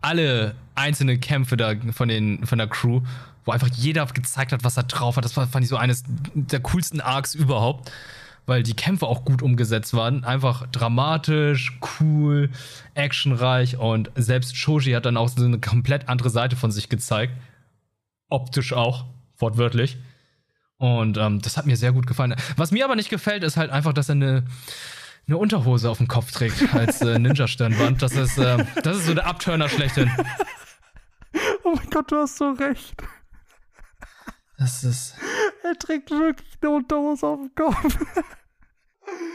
alle 0.00 0.54
einzelnen 0.74 1.20
Kämpfe 1.20 1.56
da 1.56 1.74
von, 1.92 2.08
den, 2.08 2.46
von 2.46 2.56
der 2.56 2.68
Crew, 2.68 3.02
wo 3.44 3.52
einfach 3.52 3.68
jeder 3.68 4.06
gezeigt 4.06 4.52
hat, 4.52 4.64
was 4.64 4.78
er 4.78 4.84
drauf 4.84 5.16
hat. 5.16 5.24
Das 5.24 5.36
war, 5.36 5.46
fand 5.46 5.64
ich 5.64 5.68
so 5.68 5.76
eines 5.76 6.04
der 6.34 6.60
coolsten 6.60 7.02
Arcs 7.02 7.34
überhaupt, 7.34 7.92
weil 8.46 8.62
die 8.62 8.74
Kämpfe 8.74 9.06
auch 9.06 9.26
gut 9.26 9.42
umgesetzt 9.42 9.92
waren. 9.92 10.24
Einfach 10.24 10.66
dramatisch, 10.68 11.78
cool, 12.00 12.50
actionreich 12.94 13.76
und 13.76 14.10
selbst 14.14 14.56
Shoji 14.56 14.92
hat 14.92 15.04
dann 15.04 15.18
auch 15.18 15.28
so 15.28 15.44
eine 15.44 15.60
komplett 15.60 16.08
andere 16.08 16.30
Seite 16.30 16.56
von 16.56 16.72
sich 16.72 16.88
gezeigt. 16.88 17.34
Optisch 18.30 18.72
auch 18.72 19.04
wortwörtlich. 19.42 19.98
Und 20.78 21.18
ähm, 21.18 21.40
das 21.40 21.56
hat 21.56 21.66
mir 21.66 21.76
sehr 21.76 21.92
gut 21.92 22.06
gefallen. 22.06 22.34
Was 22.56 22.72
mir 22.72 22.84
aber 22.84 22.96
nicht 22.96 23.10
gefällt, 23.10 23.44
ist 23.44 23.56
halt 23.56 23.70
einfach, 23.70 23.92
dass 23.92 24.08
er 24.08 24.14
eine, 24.14 24.44
eine 25.28 25.36
Unterhose 25.36 25.90
auf 25.90 25.98
dem 25.98 26.08
Kopf 26.08 26.32
trägt 26.32 26.74
als 26.74 27.00
äh, 27.02 27.18
Ninja-Stirnband. 27.18 28.02
Das 28.02 28.12
ist, 28.12 28.38
äh, 28.38 28.64
das 28.82 28.96
ist 28.96 29.06
so 29.06 29.14
der 29.14 29.26
Abturner 29.26 29.68
schlechthin. 29.68 30.10
Oh 31.64 31.74
mein 31.76 31.88
Gott, 31.90 32.10
du 32.10 32.16
hast 32.16 32.36
so 32.36 32.50
recht. 32.50 32.92
Das 34.58 34.84
ist. 34.84 35.14
Er 35.62 35.78
trägt 35.78 36.10
wirklich 36.10 36.58
eine 36.60 36.70
Unterhose 36.70 37.26
auf 37.26 37.40
dem 37.40 37.54
Kopf. 37.54 37.98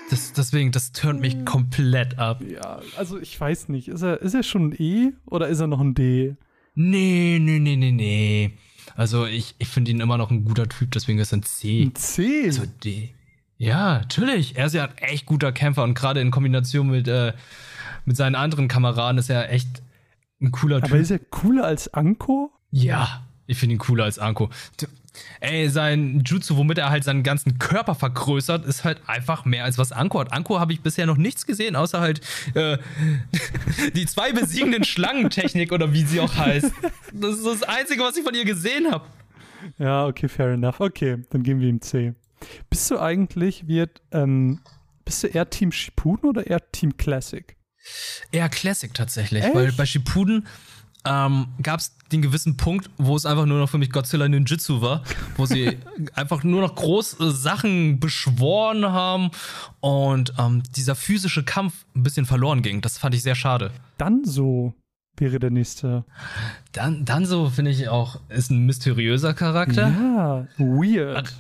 Das, 0.10 0.32
deswegen, 0.32 0.72
das 0.72 0.94
turnt 0.94 1.20
mich 1.20 1.44
komplett 1.46 2.18
ab. 2.18 2.42
Ja, 2.42 2.80
also 2.96 3.20
ich 3.20 3.38
weiß 3.40 3.68
nicht. 3.68 3.90
Ist 3.90 4.04
er, 4.04 4.22
ist 4.22 4.34
er 4.34 4.44
schon 4.44 4.70
ein 4.70 4.76
E 4.82 5.12
oder 5.26 5.50
ist 5.50 5.60
er 5.60 5.68
noch 5.68 5.82
ein 5.82 5.94
D? 5.94 6.38
Nee, 6.76 7.40
nee, 7.42 7.60
nee, 7.60 7.76
nee, 7.76 7.92
nee. 7.92 8.58
Also 8.96 9.26
ich, 9.26 9.56
ich 9.60 9.68
finde 9.68 9.92
ihn 9.92 10.00
immer 10.00 10.18
noch 10.18 10.32
ein 10.32 10.46
guter 10.46 10.68
Typ, 10.68 10.92
deswegen 10.92 11.20
ist 11.20 11.34
er 11.34 11.40
ein 11.40 11.44
C. 11.44 11.84
Ein 11.84 11.96
C? 11.96 12.46
Also 12.46 12.64
D. 12.84 13.14
Ja, 13.58 14.00
natürlich. 14.00 14.56
Er 14.56 14.68
ist 14.68 14.74
ja 14.74 14.86
ein 14.86 14.98
echt 14.98 15.26
guter 15.26 15.52
Kämpfer 15.52 15.84
und 15.84 15.94
gerade 15.94 16.22
in 16.22 16.32
Kombination 16.32 16.90
mit, 16.90 17.08
äh, 17.08 17.34
mit 18.06 18.16
seinen 18.16 18.36
anderen 18.36 18.68
Kameraden 18.68 19.18
ist 19.18 19.30
er 19.30 19.52
echt 19.52 19.82
ein 20.42 20.52
cooler 20.52 20.82
Typ. 20.82 20.92
Aber 20.92 21.00
ist 21.00 21.12
er 21.12 21.20
cooler 21.20 21.66
als 21.66 21.94
Anko? 21.94 22.52
Ja, 22.72 23.26
ich 23.48 23.58
finde 23.58 23.76
ihn 23.76 23.80
cooler 23.80 24.04
als 24.04 24.20
Anko. 24.20 24.50
Ey, 25.40 25.70
sein 25.70 26.24
Jutsu, 26.26 26.58
womit 26.58 26.78
er 26.78 26.90
halt 26.90 27.04
seinen 27.04 27.24
ganzen 27.24 27.60
Körper 27.60 27.96
vergrößert, 27.96 28.66
ist 28.66 28.84
halt 28.84 29.02
einfach 29.08 29.46
mehr 29.46 29.64
als 29.64 29.78
was 29.78 29.92
Anko 29.92 30.20
hat. 30.20 30.34
Anko 30.34 30.60
habe 30.60 30.74
ich 30.74 30.82
bisher 30.82 31.06
noch 31.06 31.18
nichts 31.18 31.46
gesehen, 31.46 31.76
außer 31.76 32.00
halt 32.00 32.22
äh, 32.56 32.78
die 33.96 34.06
zwei 34.06 34.32
besiegenden 34.32 34.84
Schlangentechnik 34.84 35.72
oder 35.72 35.94
wie 35.94 36.04
sie 36.04 36.20
auch 36.20 36.36
heißt. 36.36 36.72
Das 37.14 37.36
ist 37.36 37.46
das 37.46 37.64
Einzige, 37.64 38.04
was 38.04 38.18
ich 38.18 38.24
von 38.24 38.34
ihr 38.34 38.46
gesehen 38.46 38.92
habe. 38.92 39.06
Ja, 39.78 40.06
okay, 40.06 40.28
fair 40.28 40.50
enough. 40.50 40.80
Okay, 40.80 41.18
dann 41.30 41.44
geben 41.44 41.60
wir 41.60 41.70
ihm 41.70 41.82
C. 41.82 42.14
Bist 42.70 42.90
du 42.92 43.00
eigentlich, 43.00 43.68
wird, 43.68 44.02
ähm, 44.12 44.60
bist 45.06 45.24
du 45.24 45.28
eher 45.28 45.50
Team 45.50 45.72
Shippuden 45.72 46.30
oder 46.30 46.46
eher 46.46 46.72
Team 46.72 46.98
Classic? 46.98 47.56
Eher 48.32 48.50
Classic 48.50 48.94
tatsächlich, 48.94 49.44
Echt? 49.44 49.56
weil 49.56 49.72
bei 49.72 49.86
Shippuden 49.86 50.48
ähm, 51.08 51.48
gab 51.62 51.80
es 51.80 51.96
den 52.12 52.22
gewissen 52.22 52.58
Punkt, 52.58 52.90
wo 52.98 53.16
es 53.16 53.26
einfach 53.26 53.46
nur 53.46 53.60
noch 53.60 53.70
für 53.70 53.78
mich 53.78 53.92
Godzilla 53.92 54.28
Ninjutsu 54.28 54.82
war, 54.82 55.04
wo 55.36 55.46
sie 55.46 55.78
einfach 56.14 56.44
nur 56.44 56.62
noch 56.62 56.76
große 56.76 57.32
Sachen 57.32 58.00
beschworen 58.00 58.86
haben 58.86 59.32
und 59.80 60.34
ähm, 60.38 60.64
dieser 60.76 60.96
physische 60.96 61.44
Kampf 61.44 61.86
ein 61.96 62.04
bisschen 62.04 62.26
verloren 62.26 62.62
ging. 62.62 62.82
Das 62.82 62.98
fand 62.98 63.16
ich 63.16 63.24
sehr 63.24 63.36
schade. 63.36 63.72
Dann 63.98 64.24
so 64.26 64.74
wäre 65.18 65.40
der 65.40 65.50
nächste. 65.50 66.06
Dann, 66.72 67.06
dann 67.06 67.26
so 67.26 67.50
finde 67.50 67.72
ich 67.72 67.90
auch, 67.90 68.20
ist 68.30 68.52
ein 68.52 68.66
mysteriöser 68.66 69.34
Charakter. 69.34 69.90
Ja, 69.90 70.48
weird. 70.58 71.34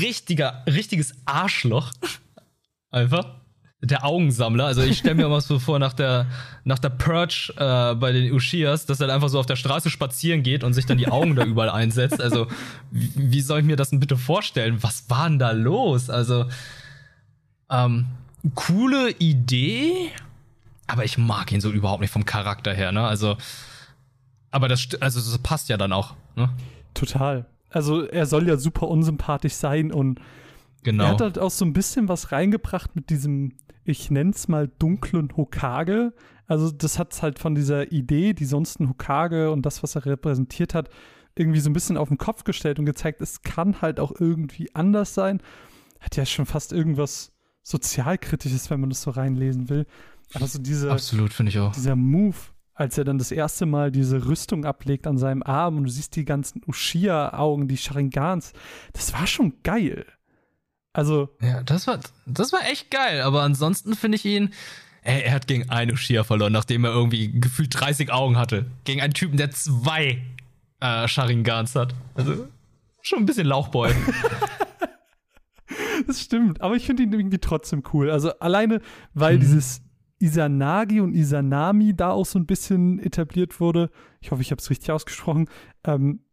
Richtiger, 0.00 0.64
richtiges 0.66 1.14
Arschloch. 1.24 1.92
Einfach 2.90 3.39
der 3.82 4.04
Augensammler. 4.04 4.66
Also 4.66 4.82
ich 4.82 4.98
stelle 4.98 5.14
mir 5.14 5.28
mal 5.28 5.40
so 5.40 5.58
vor, 5.58 5.78
nach 5.78 5.94
der, 5.94 6.26
nach 6.64 6.78
der 6.78 6.90
Purge 6.90 7.52
äh, 7.56 7.94
bei 7.94 8.12
den 8.12 8.32
Ushias, 8.32 8.86
dass 8.86 9.00
er 9.00 9.06
dann 9.06 9.16
einfach 9.16 9.28
so 9.28 9.40
auf 9.40 9.46
der 9.46 9.56
Straße 9.56 9.88
spazieren 9.88 10.42
geht 10.42 10.64
und 10.64 10.74
sich 10.74 10.86
dann 10.86 10.98
die 10.98 11.08
Augen 11.08 11.34
da 11.34 11.44
überall 11.44 11.70
einsetzt. 11.70 12.20
Also 12.20 12.46
wie, 12.90 13.12
wie, 13.16 13.40
soll 13.40 13.60
ich 13.60 13.66
mir 13.66 13.76
das 13.76 13.90
denn 13.90 14.00
bitte 14.00 14.16
vorstellen? 14.16 14.82
Was 14.82 15.08
war 15.08 15.28
denn 15.28 15.38
da 15.38 15.52
los? 15.52 16.10
Also 16.10 16.46
ähm, 17.70 18.06
coole 18.54 19.12
Idee, 19.12 20.10
aber 20.86 21.04
ich 21.04 21.16
mag 21.16 21.50
ihn 21.50 21.60
so 21.60 21.70
überhaupt 21.70 22.02
nicht 22.02 22.12
vom 22.12 22.26
Charakter 22.26 22.74
her. 22.74 22.92
Ne? 22.92 23.06
Also 23.06 23.38
aber 24.50 24.68
das, 24.68 24.88
also 25.00 25.20
das 25.20 25.38
passt 25.38 25.68
ja 25.68 25.76
dann 25.76 25.92
auch. 25.92 26.14
Ne? 26.36 26.50
Total. 26.94 27.46
Also 27.70 28.04
er 28.04 28.26
soll 28.26 28.48
ja 28.48 28.56
super 28.56 28.88
unsympathisch 28.88 29.54
sein 29.54 29.92
und 29.92 30.20
Genau. 30.82 31.04
Er 31.04 31.10
hat 31.10 31.20
halt 31.20 31.38
auch 31.38 31.50
so 31.50 31.64
ein 31.64 31.72
bisschen 31.72 32.08
was 32.08 32.32
reingebracht 32.32 32.96
mit 32.96 33.10
diesem 33.10 33.52
ich 33.84 34.10
nenne 34.10 34.30
es 34.30 34.48
mal 34.48 34.68
dunklen 34.78 35.36
Hokage. 35.36 36.12
Also 36.46 36.70
das 36.70 36.98
hat 36.98 37.20
halt 37.22 37.38
von 37.38 37.54
dieser 37.54 37.92
Idee, 37.92 38.32
die 38.32 38.44
sonst 38.44 38.80
ein 38.80 38.88
Hokage 38.88 39.50
und 39.50 39.66
das, 39.66 39.82
was 39.82 39.94
er 39.94 40.06
repräsentiert 40.06 40.74
hat, 40.74 40.90
irgendwie 41.36 41.60
so 41.60 41.70
ein 41.70 41.74
bisschen 41.74 41.96
auf 41.96 42.08
den 42.08 42.18
Kopf 42.18 42.44
gestellt 42.44 42.78
und 42.78 42.86
gezeigt, 42.86 43.20
es 43.20 43.42
kann 43.42 43.80
halt 43.80 44.00
auch 44.00 44.12
irgendwie 44.18 44.74
anders 44.74 45.14
sein. 45.14 45.40
Hat 46.00 46.16
ja 46.16 46.26
schon 46.26 46.46
fast 46.46 46.72
irgendwas 46.72 47.32
sozialkritisches, 47.62 48.70
wenn 48.70 48.80
man 48.80 48.90
das 48.90 49.02
so 49.02 49.10
reinlesen 49.10 49.68
will. 49.68 49.86
Aber 50.34 50.46
so 50.46 50.58
diese, 50.58 50.90
Absolut, 50.90 51.32
finde 51.32 51.50
ich 51.50 51.58
auch. 51.58 51.72
Dieser 51.72 51.94
Move, 51.96 52.36
als 52.74 52.98
er 52.98 53.04
dann 53.04 53.18
das 53.18 53.30
erste 53.30 53.66
Mal 53.66 53.92
diese 53.92 54.26
Rüstung 54.26 54.64
ablegt 54.64 55.06
an 55.06 55.18
seinem 55.18 55.42
Arm 55.42 55.76
und 55.76 55.84
du 55.84 55.90
siehst 55.90 56.16
die 56.16 56.24
ganzen 56.24 56.62
Ushia-Augen, 56.66 57.68
die 57.68 57.76
Sharingans, 57.76 58.52
das 58.92 59.12
war 59.12 59.26
schon 59.26 59.54
geil. 59.62 60.06
Also. 60.92 61.28
Ja, 61.40 61.62
das 61.62 61.86
war, 61.86 62.00
das 62.26 62.52
war 62.52 62.60
echt 62.70 62.90
geil, 62.90 63.22
aber 63.22 63.42
ansonsten 63.42 63.94
finde 63.94 64.16
ich 64.16 64.24
ihn. 64.24 64.52
Ey, 65.02 65.22
er 65.22 65.32
hat 65.32 65.46
gegen 65.46 65.70
einen 65.70 65.92
Ushia 65.92 66.24
verloren, 66.24 66.52
nachdem 66.52 66.84
er 66.84 66.90
irgendwie 66.90 67.32
gefühlt 67.32 67.78
30 67.78 68.12
Augen 68.12 68.36
hatte. 68.36 68.66
Gegen 68.84 69.00
einen 69.00 69.14
Typen, 69.14 69.36
der 69.38 69.50
zwei 69.50 70.22
äh, 70.80 71.08
Sharingans 71.08 71.74
hat. 71.74 71.94
Also, 72.14 72.48
schon 73.00 73.20
ein 73.20 73.26
bisschen 73.26 73.46
Lauchboy. 73.46 73.92
das 76.06 76.20
stimmt, 76.20 76.60
aber 76.60 76.76
ich 76.76 76.86
finde 76.86 77.04
ihn 77.04 77.12
irgendwie 77.12 77.38
trotzdem 77.38 77.82
cool. 77.92 78.10
Also, 78.10 78.30
alleine, 78.40 78.80
weil 79.14 79.36
mhm. 79.36 79.40
dieses 79.40 79.82
Isanagi 80.20 81.00
und 81.00 81.14
Isanami 81.14 81.96
da 81.96 82.10
auch 82.10 82.26
so 82.26 82.38
ein 82.38 82.46
bisschen 82.46 82.98
etabliert 82.98 83.58
wurde. 83.58 83.90
Ich 84.20 84.30
hoffe, 84.30 84.42
ich 84.42 84.50
habe 84.50 84.60
es 84.60 84.68
richtig 84.68 84.90
ausgesprochen. 84.92 85.48
Ähm, 85.84 86.24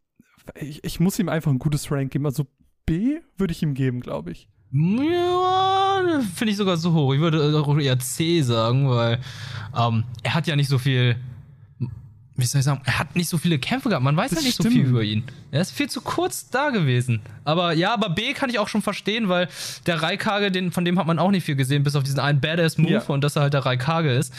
ich, 0.56 0.84
ich, 0.84 1.00
muss 1.00 1.20
ihm 1.20 1.30
einfach 1.30 1.52
ein 1.52 1.60
gutes 1.60 1.90
Rank 1.90 2.12
geben. 2.12 2.26
Also 2.26 2.48
B 2.88 3.20
würde 3.38 3.52
ich 3.52 3.62
ihm 3.62 3.76
geben, 3.76 4.00
glaube 4.00 4.32
ich. 4.32 4.48
Ja, 4.72 6.02
finde 6.34 6.52
ich 6.52 6.58
sogar 6.58 6.78
so 6.78 6.94
hoch. 6.94 7.14
Ich 7.14 7.20
würde 7.20 7.56
auch 7.60 7.78
eher 7.78 8.00
C 8.00 8.42
sagen, 8.42 8.90
weil 8.90 9.20
ähm, 9.78 10.04
er 10.24 10.34
hat 10.34 10.48
ja 10.48 10.56
nicht 10.56 10.70
so 10.70 10.80
viel. 10.80 11.16
Wie 12.36 12.46
soll 12.46 12.60
ich 12.60 12.66
sagen? 12.66 12.82
Er 12.86 13.00
hat 13.00 13.16
nicht 13.16 13.30
so 13.30 13.38
viele 13.38 13.58
Kämpfe 13.60 13.90
gehabt. 13.90 14.04
Man 14.04 14.16
weiß 14.16 14.32
ja 14.32 14.42
nicht 14.42 14.54
stimmt. 14.54 14.70
so 14.70 14.76
viel 14.76 14.86
über 14.86 15.04
ihn. 15.04 15.24
Er 15.52 15.62
ist 15.62 15.72
viel 15.72 15.90
zu 15.90 16.02
kurz 16.02 16.50
da 16.50 16.70
gewesen. 16.70 17.22
Aber 17.44 17.74
ja, 17.74 17.94
aber 17.94 18.10
B 18.10 18.34
kann 18.34 18.50
ich 18.50 18.60
auch 18.60 18.68
schon 18.68 18.82
verstehen, 18.82 19.28
weil 19.28 19.48
der 19.86 20.02
Raikage, 20.04 20.52
den, 20.52 20.72
von 20.72 20.86
dem 20.86 21.00
hat 21.00 21.08
man 21.08 21.18
auch 21.18 21.32
nicht 21.32 21.46
viel 21.46 21.56
gesehen, 21.56 21.84
bis 21.84 21.96
auf 21.96 22.04
diesen 22.04 22.20
einen 22.20 22.40
Badass-Move 22.40 22.92
ja. 22.92 23.02
und 23.08 23.24
dass 23.24 23.36
er 23.36 23.44
halt 23.44 23.54
der 23.54 23.66
Raikage 23.66 24.12
ist. 24.12 24.34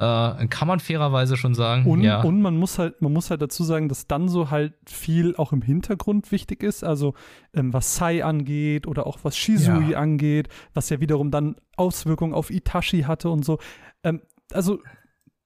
Äh, 0.00 0.46
kann 0.46 0.66
man 0.66 0.80
fairerweise 0.80 1.36
schon 1.36 1.54
sagen. 1.54 1.84
Und, 1.84 2.00
ja. 2.00 2.22
und 2.22 2.40
man 2.40 2.56
muss 2.56 2.78
halt, 2.78 3.02
man 3.02 3.12
muss 3.12 3.28
halt 3.28 3.42
dazu 3.42 3.64
sagen, 3.64 3.90
dass 3.90 4.06
dann 4.06 4.30
so 4.30 4.50
halt 4.50 4.72
viel 4.86 5.36
auch 5.36 5.52
im 5.52 5.60
Hintergrund 5.60 6.32
wichtig 6.32 6.62
ist. 6.62 6.82
Also 6.82 7.12
ähm, 7.52 7.74
was 7.74 7.96
Sai 7.96 8.24
angeht 8.24 8.86
oder 8.86 9.06
auch 9.06 9.18
was 9.24 9.36
Shizui 9.36 9.90
ja. 9.90 9.98
angeht, 9.98 10.48
was 10.72 10.88
ja 10.88 11.00
wiederum 11.00 11.30
dann 11.30 11.56
Auswirkungen 11.76 12.32
auf 12.32 12.50
Itachi 12.50 13.02
hatte 13.02 13.28
und 13.28 13.44
so. 13.44 13.58
Ähm, 14.02 14.22
also 14.52 14.80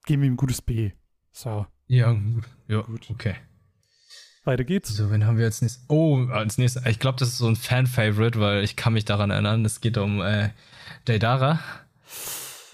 geben 0.06 0.23
wir 0.23 0.28
ihm 0.28 0.34
ein 0.34 0.37
gutes 0.37 0.62
B. 0.62 0.92
So. 1.32 1.66
Ja, 1.88 2.12
gut. 2.12 2.44
Ja, 2.68 2.82
gut. 2.82 3.11
Okay. 3.11 3.34
Weiter 4.44 4.62
geht's. 4.62 4.90
So, 4.90 5.11
wen 5.11 5.26
haben 5.26 5.37
wir 5.37 5.46
als 5.46 5.62
nächstes? 5.62 5.84
Oh, 5.88 6.26
als 6.26 6.58
nächstes. 6.58 6.87
Ich 6.87 7.00
glaube, 7.00 7.18
das 7.18 7.30
ist 7.30 7.38
so 7.38 7.49
ein 7.49 7.56
Fan-Favorite, 7.56 8.38
weil 8.38 8.62
ich 8.62 8.76
kann 8.76 8.92
mich 8.92 9.04
daran 9.04 9.30
erinnern. 9.30 9.64
Es 9.64 9.80
geht 9.80 9.99
um 9.99 10.23
äh, 10.23 10.50
Deidara 11.06 11.58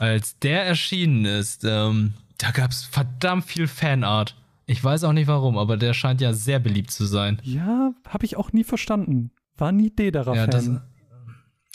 als 0.00 0.38
der 0.38 0.64
erschienen 0.64 1.26
ist, 1.26 1.62
ähm, 1.64 2.14
da 2.38 2.52
gab 2.52 2.70
es 2.70 2.84
verdammt 2.84 3.44
viel 3.44 3.68
Fanart. 3.68 4.34
Ich 4.64 4.82
weiß 4.82 5.04
auch 5.04 5.12
nicht 5.12 5.26
warum, 5.26 5.58
aber 5.58 5.76
der 5.76 5.92
scheint 5.92 6.22
ja 6.22 6.32
sehr 6.32 6.58
beliebt 6.58 6.90
zu 6.90 7.04
sein. 7.04 7.38
Ja, 7.42 7.92
habe 8.08 8.24
ich 8.24 8.36
auch 8.36 8.52
nie 8.52 8.64
verstanden. 8.64 9.30
War 9.58 9.72
nie 9.72 9.90
Dedera-Fan. 9.90 10.74
Ja, 10.74 10.82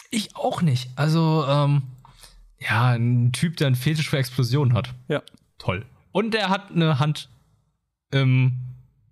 ich 0.09 0.35
auch 0.35 0.63
nicht. 0.63 0.89
Also, 0.95 1.45
ähm, 1.47 1.83
ja, 2.59 2.91
ein 2.91 3.31
Typ, 3.31 3.57
der 3.57 3.67
einen 3.67 3.75
Fetisch 3.75 4.09
für 4.09 4.17
Explosionen 4.17 4.75
hat. 4.75 4.95
Ja. 5.07 5.21
Toll. 5.59 5.85
Und 6.11 6.33
der 6.33 6.49
hat 6.49 6.71
eine 6.71 6.97
Hand 6.97 7.29
im, 8.09 8.53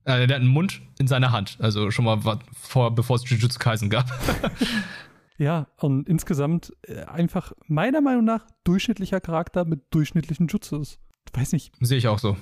äh, 0.06 0.26
der 0.26 0.38
hat 0.38 0.42
einen 0.42 0.48
Mund 0.48 0.82
in 0.98 1.08
seiner 1.08 1.32
Hand. 1.32 1.58
Also 1.60 1.92
schon 1.92 2.06
mal 2.06 2.20
vor, 2.60 2.96
bevor 2.96 3.18
es 3.18 3.30
Jujutsu 3.30 3.60
Kaisen 3.60 3.92
gab. 3.92 4.12
Ja, 5.38 5.68
und 5.78 6.08
insgesamt 6.08 6.74
äh, 6.84 7.04
einfach 7.04 7.54
meiner 7.68 8.02
Meinung 8.02 8.24
nach 8.24 8.46
durchschnittlicher 8.64 9.20
Charakter 9.20 9.66
mit 9.66 9.82
durchschnittlichen 9.92 10.48
Jutsus. 10.48 11.00
Weiß 11.34 11.54
nicht. 11.54 11.74
Sehe 11.80 11.98
ich 11.98 12.08
auch 12.08 12.20
so. 12.20 12.38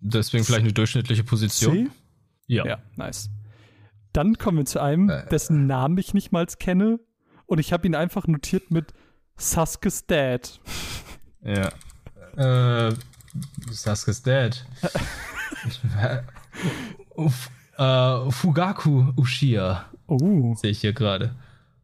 Deswegen 0.00 0.44
vielleicht 0.44 0.64
eine 0.64 0.72
durchschnittliche 0.72 1.24
Position. 1.24 1.86
C? 1.86 1.90
Ja. 2.46 2.66
Ja, 2.66 2.78
nice. 2.96 3.30
Dann 4.12 4.36
kommen 4.36 4.58
wir 4.58 4.64
zu 4.64 4.80
einem, 4.80 5.08
äh, 5.08 5.26
dessen 5.28 5.66
Namen 5.66 5.96
ich 5.98 6.14
nicht 6.14 6.32
mal 6.32 6.46
kenne. 6.46 7.00
Und 7.46 7.58
ich 7.58 7.72
habe 7.72 7.86
ihn 7.86 7.94
einfach 7.94 8.26
notiert 8.26 8.70
mit 8.70 8.92
Sasuke's 9.36 10.06
Dad. 10.06 10.60
Ja. 11.42 11.70
äh, 12.88 12.94
Sasuke's 13.70 14.22
Dad. 14.22 14.64
Uf, 17.16 17.50
äh, 17.76 18.30
Fugaku 18.30 19.12
Ushia. 19.16 19.86
Oh. 20.06 20.54
Sehe 20.54 20.70
ich 20.70 20.80
hier 20.80 20.92
gerade. 20.92 21.34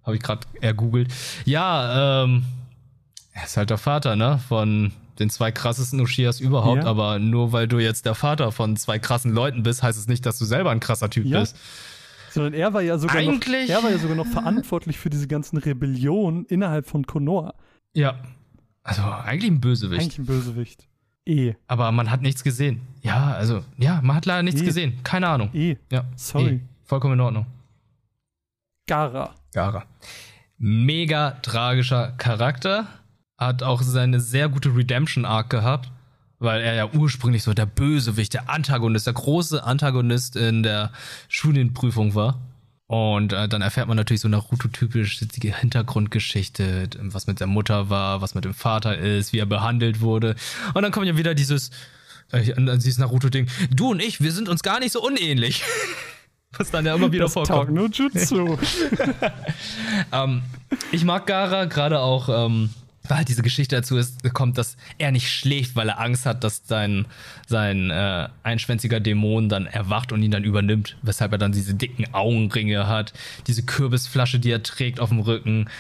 Habe 0.09 0.17
ich 0.17 0.23
gerade 0.23 0.47
ergoogelt. 0.63 1.13
Ja, 1.45 2.25
ähm, 2.25 2.45
er 3.33 3.45
ist 3.45 3.59
halt 3.59 3.69
der 3.69 3.77
Vater, 3.77 4.17
ne? 4.17 4.41
Von 4.49 4.93
den 5.19 5.29
zwei 5.29 5.53
krassesten 5.53 6.01
Ushias 6.01 6.41
überhaupt. 6.41 6.85
Ja. 6.85 6.89
Aber 6.89 7.19
nur 7.19 7.53
weil 7.53 7.69
du 7.69 7.79
jetzt 7.79 8.07
der 8.07 8.15
Vater 8.15 8.51
von 8.51 8.79
zwei 8.79 8.99
krassen 8.99 9.35
Leuten 9.35 9.63
bist, 9.63 9.83
heißt 9.83 9.99
es 9.99 10.09
nicht, 10.09 10.25
dass 10.25 10.39
du 10.39 10.47
selber 10.47 10.71
ein 10.71 10.81
krasser 10.81 11.11
Typ 11.11 11.27
ja. 11.27 11.41
bist. 11.41 11.59
Sondern 12.31 12.55
er 12.55 12.73
war 12.73 12.81
ja 12.81 12.97
sogar 12.97 13.17
Eigentlich, 13.17 13.69
noch, 13.69 13.77
er 13.77 13.83
war 13.83 13.91
ja 13.91 13.99
sogar 13.99 14.17
noch 14.17 14.27
verantwortlich 14.27 14.99
für 14.99 15.11
diese 15.11 15.29
ganzen 15.29 15.59
Rebellionen 15.59 16.47
innerhalb 16.47 16.87
von 16.87 17.07
Konoha. 17.07 17.53
Ja. 17.93 18.15
Also 18.83 19.03
eigentlich 19.03 19.51
ein 19.51 19.61
Bösewicht. 19.61 20.01
Eigentlich 20.01 20.19
ein 20.21 20.25
Bösewicht. 20.25 20.89
E. 21.27 21.53
Aber 21.67 21.93
man 21.93 22.11
hat 22.11 22.23
nichts 22.23 22.43
gesehen. 22.43 22.81
Ja, 23.03 23.33
also, 23.33 23.63
ja, 23.77 24.01
man 24.03 24.17
hat 24.17 24.25
leider 24.25 24.43
nichts 24.43 24.63
e. 24.63 24.65
gesehen. 24.65 25.01
Keine 25.05 25.29
Ahnung. 25.29 25.51
E. 25.53 25.77
Ja. 25.93 26.07
Sorry. 26.17 26.55
E. 26.55 26.61
Vollkommen 26.87 27.13
in 27.13 27.21
Ordnung. 27.21 27.45
Gara. 28.87 29.35
Gara. 29.53 29.85
Mega 30.59 31.33
tragischer 31.43 32.13
Charakter. 32.19 32.87
Hat 33.37 33.63
auch 33.63 33.83
seine 33.83 34.21
sehr 34.21 34.49
gute 34.49 34.75
Redemption-Arc 34.75 35.51
gehabt. 35.51 35.91
weil 36.41 36.61
er 36.61 36.75
ja 36.75 36.89
ursprünglich 36.93 37.43
so 37.43 37.53
der 37.53 37.67
Bösewicht, 37.67 38.33
der 38.33 38.49
Antagonist, 38.49 39.07
der 39.09 39.15
große 39.15 39.65
Antagonist 39.65 40.37
in 40.37 40.63
der 40.63 40.93
Studienprüfung 41.29 42.15
war. 42.15 42.39
Und 42.87 43.33
äh, 43.33 43.49
dann 43.49 43.61
erfährt 43.61 43.89
man 43.89 43.97
natürlich 43.97 44.23
so 44.23 44.29
Naruto-typisch 44.29 45.19
die 45.19 45.53
Hintergrundgeschichte, 45.53 46.89
was 47.01 47.27
mit 47.27 47.41
der 47.41 47.47
Mutter 47.47 47.91
war, 47.91 48.23
was 48.23 48.35
mit 48.35 48.45
dem 48.45 48.55
Vater 48.55 48.97
ist, 48.97 49.33
wie 49.33 49.39
er 49.39 49.47
behandelt 49.47 50.01
wurde. 50.01 50.37
Und 50.75 50.83
dann 50.83 50.93
kommt 50.93 51.07
ja 51.07 51.17
wieder 51.17 51.35
dieses, 51.35 51.71
äh, 52.33 52.55
dieses 52.57 52.99
Naruto-Ding. 52.99 53.49
Du 53.71 53.91
und 53.91 54.01
ich, 54.01 54.21
wir 54.21 54.33
sind 54.33 54.49
uns 54.49 54.63
gar 54.63 54.81
nicht 54.81 54.93
so 54.93 55.03
unähnlich. 55.03 55.63
was 56.59 56.71
dann 56.71 56.85
ja 56.85 56.95
immer 56.95 57.11
wieder 57.13 57.25
das 57.25 57.33
vorkommt. 57.33 57.73
No 57.73 57.87
Jutsu. 57.87 58.59
ähm, 60.13 60.43
ich 60.93 61.05
mag 61.05 61.27
Gara 61.27 61.65
gerade 61.65 62.01
auch. 62.01 62.29
Ähm, 62.29 62.71
weil 63.09 63.19
halt 63.19 63.29
diese 63.29 63.43
Geschichte 63.43 63.77
dazu 63.77 63.97
ist, 63.97 64.23
kommt, 64.35 64.59
dass 64.59 64.77
er 64.99 65.13
nicht 65.13 65.31
schläft, 65.31 65.77
weil 65.77 65.89
er 65.89 66.01
Angst 66.01 66.27
hat, 66.27 66.45
dass 66.45 66.63
sein, 66.67 67.07
sein 67.47 67.91
äh, 67.91 68.29
einschwänziger 68.43 69.01
Dämon 69.01 69.49
dann 69.49 69.67
erwacht 69.67 70.13
und 70.13 70.23
ihn 70.23 70.31
dann 70.31 70.45
übernimmt, 70.45 70.97
weshalb 71.03 71.33
er 71.33 71.39
dann 71.39 71.53
diese 71.53 71.75
dicken 71.75 72.13
Augenringe 72.13 72.87
hat, 72.87 73.15
diese 73.47 73.63
Kürbisflasche, 73.63 74.39
die 74.39 74.51
er 74.51 74.63
trägt 74.63 75.01
auf 75.01 75.09
dem 75.09 75.21
Rücken. 75.21 75.71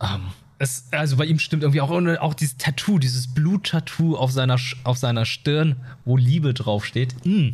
Ähm, 0.00 0.20
es, 0.58 0.86
also 0.92 1.16
bei 1.16 1.24
ihm 1.24 1.40
stimmt 1.40 1.64
irgendwie 1.64 1.80
auch, 1.80 1.90
auch 1.90 2.34
dieses 2.34 2.56
Tattoo, 2.56 2.98
dieses 2.98 3.34
Bluttattoo 3.34 4.16
auf 4.16 4.30
seiner, 4.30 4.58
auf 4.84 4.96
seiner 4.96 5.24
Stirn, 5.24 5.76
wo 6.04 6.16
Liebe 6.16 6.54
draufsteht. 6.54 7.14
Mm. 7.24 7.48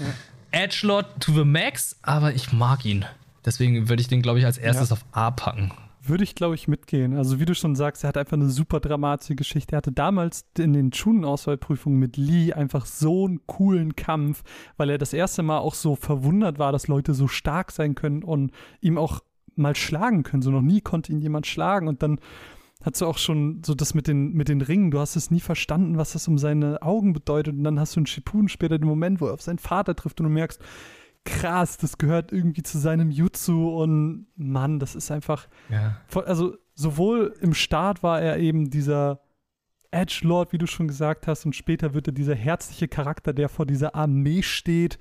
Ja. 0.00 0.06
Edgelord 0.58 1.20
to 1.20 1.32
the 1.32 1.44
max, 1.44 1.96
aber 2.02 2.34
ich 2.34 2.52
mag 2.52 2.84
ihn. 2.84 3.04
Deswegen 3.46 3.88
würde 3.88 4.00
ich 4.00 4.08
den, 4.08 4.22
glaube 4.22 4.40
ich, 4.40 4.44
als 4.44 4.58
erstes 4.58 4.90
ja. 4.90 4.94
auf 4.94 5.04
A 5.12 5.30
packen. 5.30 5.70
Würde 6.02 6.24
ich, 6.24 6.34
glaube 6.34 6.56
ich, 6.56 6.66
mitgehen. 6.66 7.16
Also 7.16 7.38
wie 7.38 7.44
du 7.44 7.54
schon 7.54 7.76
sagst, 7.76 8.02
er 8.02 8.08
hat 8.08 8.16
einfach 8.16 8.36
eine 8.36 8.48
super 8.48 8.80
dramatische 8.80 9.36
Geschichte. 9.36 9.76
Er 9.76 9.78
hatte 9.78 9.92
damals 9.92 10.46
in 10.58 10.72
den 10.72 10.92
Schulenauswahlprüfungen 10.92 11.98
mit 11.98 12.16
Lee 12.16 12.52
einfach 12.52 12.86
so 12.86 13.26
einen 13.26 13.46
coolen 13.46 13.94
Kampf, 13.94 14.42
weil 14.76 14.90
er 14.90 14.98
das 14.98 15.12
erste 15.12 15.44
Mal 15.44 15.58
auch 15.58 15.74
so 15.74 15.94
verwundert 15.94 16.58
war, 16.58 16.72
dass 16.72 16.88
Leute 16.88 17.14
so 17.14 17.28
stark 17.28 17.70
sein 17.70 17.94
können 17.94 18.24
und 18.24 18.50
ihm 18.80 18.98
auch 18.98 19.20
mal 19.54 19.76
schlagen 19.76 20.24
können. 20.24 20.42
So 20.42 20.50
noch 20.50 20.62
nie 20.62 20.80
konnte 20.80 21.12
ihn 21.12 21.20
jemand 21.20 21.46
schlagen. 21.46 21.86
Und 21.86 22.02
dann 22.02 22.18
hast 22.88 23.00
du 23.00 23.06
auch 23.06 23.18
schon 23.18 23.62
so 23.64 23.74
das 23.74 23.94
mit 23.94 24.06
den, 24.06 24.32
mit 24.32 24.48
den 24.48 24.60
Ringen. 24.60 24.90
Du 24.90 24.98
hast 24.98 25.16
es 25.16 25.30
nie 25.30 25.40
verstanden, 25.40 25.98
was 25.98 26.12
das 26.12 26.28
um 26.28 26.38
seine 26.38 26.82
Augen 26.82 27.12
bedeutet. 27.12 27.54
Und 27.54 27.64
dann 27.64 27.78
hast 27.78 27.96
du 27.96 28.00
einen 28.00 28.06
Shippuden 28.06 28.48
später 28.48 28.78
den 28.78 28.88
Moment, 28.88 29.20
wo 29.20 29.26
er 29.26 29.34
auf 29.34 29.42
seinen 29.42 29.58
Vater 29.58 29.94
trifft 29.94 30.20
und 30.20 30.24
du 30.24 30.32
merkst, 30.32 30.60
krass, 31.24 31.76
das 31.76 31.98
gehört 31.98 32.32
irgendwie 32.32 32.62
zu 32.62 32.78
seinem 32.78 33.10
Jutsu 33.10 33.68
und 33.68 34.26
Mann, 34.36 34.78
das 34.78 34.94
ist 34.94 35.10
einfach. 35.10 35.48
Ja. 35.68 36.00
Also, 36.24 36.56
sowohl 36.74 37.34
im 37.40 37.54
Start 37.54 38.02
war 38.02 38.20
er 38.20 38.38
eben 38.38 38.70
dieser 38.70 39.20
Edge 39.90 40.20
Lord, 40.22 40.52
wie 40.52 40.58
du 40.58 40.66
schon 40.66 40.88
gesagt 40.88 41.26
hast, 41.26 41.44
und 41.44 41.54
später 41.54 41.94
wird 41.94 42.08
er 42.08 42.12
dieser 42.12 42.34
herzliche 42.34 42.88
Charakter, 42.88 43.32
der 43.32 43.48
vor 43.48 43.66
dieser 43.66 43.94
Armee 43.94 44.42
steht 44.42 44.98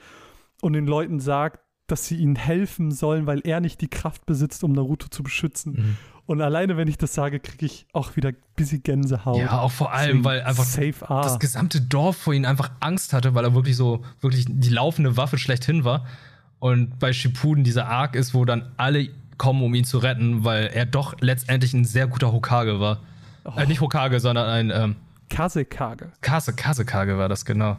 und 0.61 0.73
den 0.73 0.87
Leuten 0.87 1.19
sagt, 1.19 1.61
dass 1.87 2.05
sie 2.05 2.17
ihnen 2.17 2.35
helfen 2.35 2.91
sollen, 2.91 3.27
weil 3.27 3.41
er 3.45 3.61
nicht 3.61 3.79
die 3.79 3.89
Kraft 3.89 4.25
besitzt, 4.25 4.63
um 4.63 4.73
Naruto 4.73 5.07
zu 5.07 5.23
beschützen. 5.23 5.73
Mhm. 5.73 5.97
Und 6.27 6.41
alleine, 6.41 6.75
wenn 6.75 6.89
ich 6.89 6.97
das 6.97 7.13
sage, 7.13 7.39
kriege 7.39 7.65
ich 7.65 7.87
auch 7.93 8.17
wieder 8.17 8.29
ein 8.29 8.37
bisschen 8.57 8.83
Gänsehaut. 8.83 9.39
Ja, 9.39 9.59
auch 9.59 9.71
vor 9.71 9.93
allem, 9.93 10.25
weil 10.25 10.41
einfach 10.41 10.65
das 11.07 11.39
gesamte 11.39 11.79
Dorf 11.79 12.17
vor 12.17 12.33
ihm 12.33 12.43
einfach 12.43 12.69
Angst 12.81 13.13
hatte, 13.13 13.33
weil 13.33 13.45
er 13.45 13.55
wirklich 13.55 13.77
so, 13.77 14.03
wirklich 14.19 14.45
die 14.47 14.69
laufende 14.69 15.15
Waffe 15.15 15.37
schlechthin 15.37 15.85
war. 15.85 16.05
Und 16.59 16.99
bei 16.99 17.13
Shippuden 17.13 17.63
dieser 17.63 17.87
Arc 17.87 18.15
ist, 18.15 18.33
wo 18.33 18.43
dann 18.43 18.71
alle 18.75 19.07
kommen, 19.37 19.63
um 19.63 19.73
ihn 19.73 19.85
zu 19.85 19.99
retten, 19.99 20.43
weil 20.43 20.67
er 20.67 20.85
doch 20.85 21.15
letztendlich 21.21 21.73
ein 21.73 21.85
sehr 21.85 22.07
guter 22.07 22.33
Hokage 22.33 22.81
war. 22.81 22.99
Oh. 23.45 23.53
Äh, 23.55 23.65
nicht 23.65 23.79
Hokage, 23.79 24.19
sondern 24.19 24.49
ein 24.49 24.71
ähm, 24.71 24.95
Kasekage. 25.29 26.11
Kase, 26.19 26.53
Kasekage 26.53 27.17
war 27.17 27.29
das, 27.29 27.45
genau. 27.45 27.77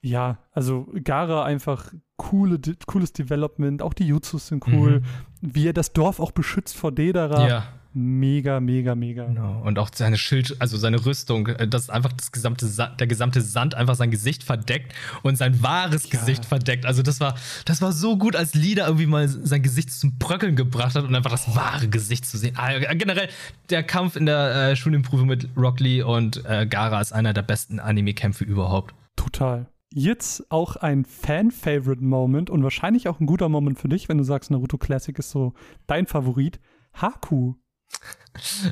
Ja, 0.00 0.38
also 0.52 0.86
Gara 1.04 1.44
einfach 1.44 1.92
coole, 2.16 2.58
cooles 2.86 3.12
Development, 3.12 3.82
auch 3.82 3.92
die 3.92 4.06
Jutsus 4.06 4.46
sind 4.46 4.66
cool. 4.68 5.00
Mhm. 5.00 5.04
Wie 5.40 5.68
er 5.68 5.72
das 5.72 5.92
Dorf 5.92 6.20
auch 6.20 6.32
beschützt 6.32 6.76
vor 6.76 6.92
Dedera. 6.92 7.48
Ja. 7.48 7.66
Mega, 7.98 8.60
mega, 8.60 8.94
mega. 8.94 9.24
Genau. 9.24 9.62
Und 9.62 9.78
auch 9.78 9.88
seine 9.90 10.18
Schild, 10.18 10.56
also 10.58 10.76
seine 10.76 11.06
Rüstung, 11.06 11.46
äh, 11.46 11.66
dass 11.66 11.88
einfach 11.88 12.12
das 12.12 12.30
gesamte 12.30 12.66
Sand, 12.66 13.00
der 13.00 13.06
gesamte 13.06 13.40
Sand 13.40 13.74
einfach 13.74 13.94
sein 13.94 14.10
Gesicht 14.10 14.44
verdeckt 14.44 14.92
und 15.22 15.36
sein 15.36 15.62
wahres 15.62 16.04
ja. 16.04 16.18
Gesicht 16.18 16.44
verdeckt. 16.44 16.84
Also 16.84 17.02
das 17.02 17.20
war, 17.20 17.36
das 17.64 17.80
war 17.80 17.92
so 17.92 18.18
gut, 18.18 18.36
als 18.36 18.52
Lida 18.52 18.84
irgendwie 18.84 19.06
mal 19.06 19.26
sein 19.28 19.62
Gesicht 19.62 19.90
zum 19.90 20.18
Bröckeln 20.18 20.56
gebracht 20.56 20.94
hat 20.94 21.04
und 21.04 21.14
einfach 21.14 21.30
das 21.30 21.56
wahre 21.56 21.88
Gesicht 21.88 22.26
zu 22.26 22.36
sehen. 22.36 22.54
Ah, 22.58 22.78
generell, 22.92 23.30
der 23.70 23.82
Kampf 23.82 24.16
in 24.16 24.26
der 24.26 24.72
äh, 24.72 24.76
Schulimprüfung 24.76 25.26
mit 25.26 25.48
Rock 25.56 25.80
Lee 25.80 26.02
und 26.02 26.44
äh, 26.44 26.66
Gara 26.66 27.00
ist 27.00 27.14
einer 27.14 27.32
der 27.32 27.42
besten 27.42 27.80
Anime-Kämpfe 27.80 28.44
überhaupt. 28.44 28.94
Total. 29.16 29.64
Jetzt 29.98 30.52
auch 30.52 30.76
ein 30.76 31.06
Fan-Favorite-Moment 31.06 32.50
und 32.50 32.62
wahrscheinlich 32.62 33.08
auch 33.08 33.18
ein 33.18 33.24
guter 33.24 33.48
Moment 33.48 33.78
für 33.78 33.88
dich, 33.88 34.10
wenn 34.10 34.18
du 34.18 34.24
sagst, 34.24 34.50
Naruto 34.50 34.76
Classic 34.76 35.18
ist 35.18 35.30
so 35.30 35.54
dein 35.86 36.06
Favorit. 36.06 36.60
Haku. 36.92 37.54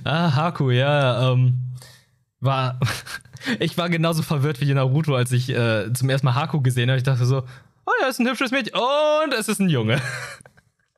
Ah, 0.05 0.35
Haku, 0.35 0.71
ja, 0.71 1.33
ähm, 1.33 1.77
war, 2.41 2.79
ich 3.59 3.79
war 3.79 3.89
genauso 3.89 4.23
verwirrt 4.23 4.61
wie 4.61 4.75
Naruto, 4.75 5.17
als 5.17 5.33
ich 5.33 5.49
äh, 5.49 5.91
zum 5.95 6.11
ersten 6.11 6.27
Mal 6.27 6.35
Haku 6.35 6.61
gesehen 6.61 6.91
habe. 6.91 6.99
Ich 6.99 7.05
dachte 7.05 7.25
so, 7.25 7.39
oh 7.87 7.93
ja, 8.03 8.09
ist 8.09 8.21
ein 8.21 8.29
hübsches 8.29 8.51
Mädchen 8.51 8.79
und 8.79 9.33
es 9.33 9.49
ist 9.49 9.61
ein 9.61 9.71
Junge. 9.71 10.03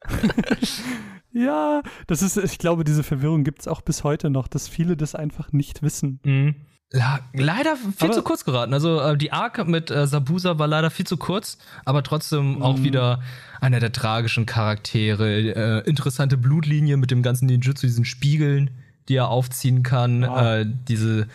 ja, 1.32 1.82
das 2.08 2.22
ist, 2.22 2.36
ich 2.36 2.58
glaube, 2.58 2.82
diese 2.82 3.04
Verwirrung 3.04 3.44
gibt 3.44 3.60
es 3.60 3.68
auch 3.68 3.80
bis 3.80 4.02
heute 4.02 4.28
noch, 4.30 4.48
dass 4.48 4.66
viele 4.66 4.96
das 4.96 5.14
einfach 5.14 5.52
nicht 5.52 5.84
wissen. 5.84 6.18
Mhm. 6.24 6.56
Leider 7.32 7.76
viel 7.76 7.92
aber 8.00 8.12
zu 8.12 8.22
kurz 8.22 8.44
geraten. 8.44 8.72
Also 8.72 9.00
äh, 9.00 9.16
die 9.16 9.32
Arc 9.32 9.66
mit 9.66 9.90
äh, 9.90 10.06
Sabusa 10.06 10.58
war 10.58 10.66
leider 10.66 10.90
viel 10.90 11.06
zu 11.06 11.16
kurz, 11.16 11.58
aber 11.84 12.02
trotzdem 12.02 12.62
auch 12.62 12.78
mhm. 12.78 12.84
wieder 12.84 13.22
einer 13.60 13.80
der 13.80 13.92
tragischen 13.92 14.46
Charaktere. 14.46 15.82
Äh, 15.84 15.88
interessante 15.88 16.36
Blutlinie 16.36 16.96
mit 16.96 17.10
dem 17.10 17.22
ganzen 17.22 17.46
Ninjutsu, 17.46 17.86
diesen 17.86 18.04
Spiegeln, 18.04 18.70
die 19.08 19.16
er 19.16 19.28
aufziehen 19.28 19.82
kann. 19.82 20.24
Ah. 20.24 20.60
Äh, 20.60 20.66
diese, 20.88 21.28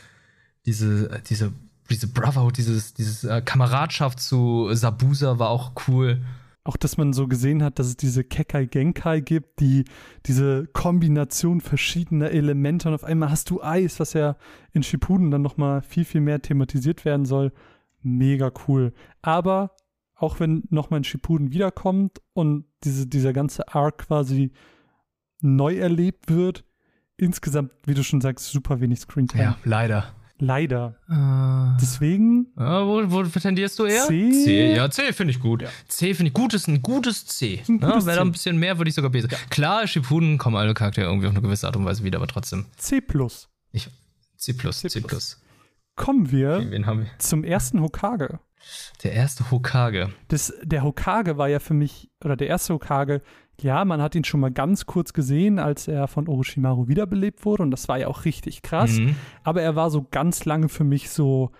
diese, 0.66 1.22
diese, 1.30 1.54
diese 1.90 2.08
Brotherhood, 2.08 2.58
dieses, 2.58 2.94
dieses 2.94 3.24
äh, 3.24 3.42
Kameradschaft 3.42 4.20
zu 4.20 4.70
Sabusa 4.74 5.40
war 5.40 5.50
auch 5.50 5.72
cool 5.88 6.22
auch, 6.64 6.78
dass 6.78 6.98
man 6.98 7.14
so 7.14 7.28
gesehen 7.28 7.64
hat, 7.64 7.80
dass 7.80 7.88
es 7.88 7.98
diese 7.98 8.24
Kekai 8.24 8.66
Genkai 8.66 9.22
gibt, 9.22 9.60
die 9.60 9.86
diese 10.28 10.68
Kombination 10.68 11.60
verschiedener 11.60 12.32
Elemente 12.32 12.88
und 12.88 12.94
auf 12.94 13.04
einmal 13.04 13.32
hast 13.32 13.50
du 13.50 13.64
Eis, 13.64 14.00
was 14.00 14.14
ja 14.14 14.36
in 14.72 14.84
Shippuden 14.84 15.32
dann 15.32 15.42
nochmal 15.42 15.82
viel, 15.82 16.06
viel 16.06 16.22
mehr 16.22 16.42
thematisiert 16.42 17.04
werden 17.04 17.26
soll. 17.26 17.52
Mega 18.04 18.52
cool. 18.68 18.94
Aber 19.22 19.76
auch 20.16 20.40
wenn 20.40 20.64
nochmal 20.70 21.00
ein 21.00 21.04
Shippuden 21.04 21.52
wiederkommt 21.52 22.22
und 22.34 22.66
diese, 22.84 23.08
dieser 23.08 23.34
ganze 23.34 23.74
Arc 23.74 24.08
quasi 24.08 24.52
neu 25.42 25.78
erlebt 25.78 26.30
wird, 26.30 26.64
insgesamt, 27.18 27.72
wie 27.86 27.96
du 27.96 28.04
schon 28.04 28.22
sagst, 28.22 28.52
super 28.52 28.82
wenig 28.82 29.00
Screentime. 29.00 29.44
Ja, 29.44 29.58
leider. 29.64 30.16
Leider. 30.44 30.96
Uh, 31.08 31.78
Deswegen. 31.80 32.48
Uh, 32.58 33.06
wo, 33.08 33.12
wo 33.12 33.24
tendierst 33.24 33.78
du 33.78 33.86
eher? 33.86 34.08
C. 34.08 34.32
C. 34.32 34.76
Ja, 34.76 34.90
C 34.90 35.14
finde 35.14 35.32
ich 35.32 35.40
gut. 35.40 35.62
Ja. 35.62 35.70
C 35.88 36.16
finde 36.16 36.30
ich 36.30 36.34
gut, 36.34 36.56
ist 36.56 36.68
ein 36.68 36.82
gutes 36.82 37.28
C. 37.28 37.62
Ein 37.70 37.80
gutes 37.80 38.04
ja, 38.04 38.06
Wäre 38.08 38.18
da 38.18 38.22
ein 38.24 38.32
bisschen 38.32 38.58
mehr, 38.58 38.80
würde 38.80 38.90
ich 38.90 38.96
sogar 38.96 39.12
B. 39.12 39.20
Ja. 39.20 39.28
Klar, 39.52 39.86
Shippuden 39.86 40.40
kommen 40.40 40.56
alle 40.56 40.74
Charaktere 40.74 41.06
irgendwie 41.06 41.28
auf 41.28 41.34
eine 41.34 41.44
gewisse 41.44 41.68
Art 41.68 41.76
und 41.76 41.86
Weise 41.86 42.04
wieder, 42.04 42.18
aber 42.18 42.26
trotzdem. 42.26 42.66
C 42.76 43.02
plus. 43.02 43.50
Ich, 43.72 43.88
C 44.36 44.54
plus, 44.54 44.80
C, 44.80 44.90
C 44.90 45.02
plus. 45.02 45.40
Kommen 45.96 46.32
wir, 46.32 46.56
okay, 46.56 46.72
wir 46.72 47.06
zum 47.20 47.44
ersten 47.44 47.80
Hokage. 47.80 48.40
Der 49.04 49.14
erste 49.14 49.52
Hokage. 49.52 50.12
Das, 50.28 50.52
der 50.64 50.82
Hokage 50.84 51.38
war 51.38 51.50
ja 51.50 51.60
für 51.60 51.76
mich, 51.76 52.10
oder 52.24 52.36
der 52.36 52.48
erste 52.48 52.74
Hokage 52.74 53.22
ja, 53.62 53.86
man 53.86 54.02
hat 54.02 54.16
ihn 54.16 54.24
schon 54.24 54.40
mal 54.40 54.52
ganz 54.52 54.86
kurz 54.86 55.14
gesehen, 55.14 55.60
als 55.60 55.88
er 55.88 56.08
von 56.08 56.28
Orochimaru 56.28 56.88
wiederbelebt 56.88 57.46
wurde 57.46 57.64
und 57.64 57.72
das 57.72 57.88
war 57.88 57.98
ja 57.98 58.08
auch 58.08 58.26
richtig 58.26 58.62
krass. 58.62 59.00
Mhm. 59.00 59.16
Aber 59.44 59.62
er 59.62 59.76
war 59.76 59.90
so 59.90 60.06
ganz 60.10 60.46
lange 60.46 60.70
für 60.70 60.84
mich 60.84 61.10
so 61.10 61.52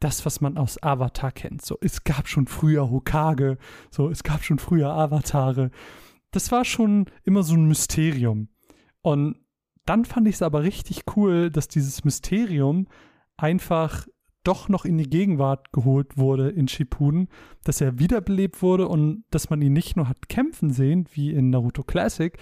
das, 0.00 0.24
was 0.24 0.40
man 0.40 0.56
aus 0.56 0.82
Avatar 0.82 1.32
kennt. 1.32 1.64
So, 1.64 1.76
es 1.80 2.04
gab 2.04 2.28
schon 2.28 2.46
früher 2.46 2.90
Hokage, 2.90 3.58
so, 3.90 4.08
es 4.08 4.22
gab 4.22 4.44
schon 4.44 4.58
früher 4.58 4.90
Avatare. 4.90 5.70
Das 6.30 6.52
war 6.52 6.64
schon 6.64 7.06
immer 7.24 7.42
so 7.42 7.54
ein 7.54 7.66
Mysterium. 7.66 8.48
Und 9.02 9.36
dann 9.84 10.04
fand 10.04 10.28
ich 10.28 10.36
es 10.36 10.42
aber 10.42 10.62
richtig 10.62 11.04
cool, 11.16 11.50
dass 11.50 11.68
dieses 11.68 12.04
Mysterium 12.04 12.86
einfach 13.36 14.06
doch 14.48 14.70
noch 14.70 14.86
in 14.86 14.96
die 14.96 15.10
Gegenwart 15.10 15.72
geholt 15.72 16.16
wurde 16.16 16.48
in 16.48 16.68
Shippuden, 16.68 17.28
dass 17.64 17.82
er 17.82 17.98
wiederbelebt 17.98 18.62
wurde 18.62 18.88
und 18.88 19.24
dass 19.30 19.50
man 19.50 19.60
ihn 19.60 19.74
nicht 19.74 19.94
nur 19.94 20.08
hat 20.08 20.30
kämpfen 20.30 20.70
sehen, 20.70 21.06
wie 21.12 21.32
in 21.32 21.50
Naruto 21.50 21.82
Classic, 21.82 22.34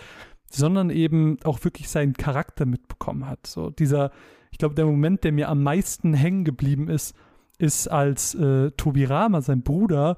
sondern 0.49 0.91
eben 0.91 1.39
auch 1.43 1.65
wirklich 1.65 1.89
seinen 1.89 2.13
Charakter 2.13 2.65
mitbekommen 2.65 3.27
hat. 3.27 3.49
So 3.49 3.71
dieser, 3.71 4.13
ich 4.53 4.59
glaube, 4.59 4.77
der 4.77 4.87
Moment, 4.87 5.25
der 5.25 5.33
mir 5.33 5.49
am 5.49 5.65
meisten 5.65 6.15
hängen 6.15 6.45
geblieben 6.45 6.89
ist, 6.89 7.17
ist, 7.59 7.89
als 7.89 8.37
äh, 8.37 8.71
Tobirama, 8.77 9.41
sein 9.41 9.63
Bruder, 9.63 10.17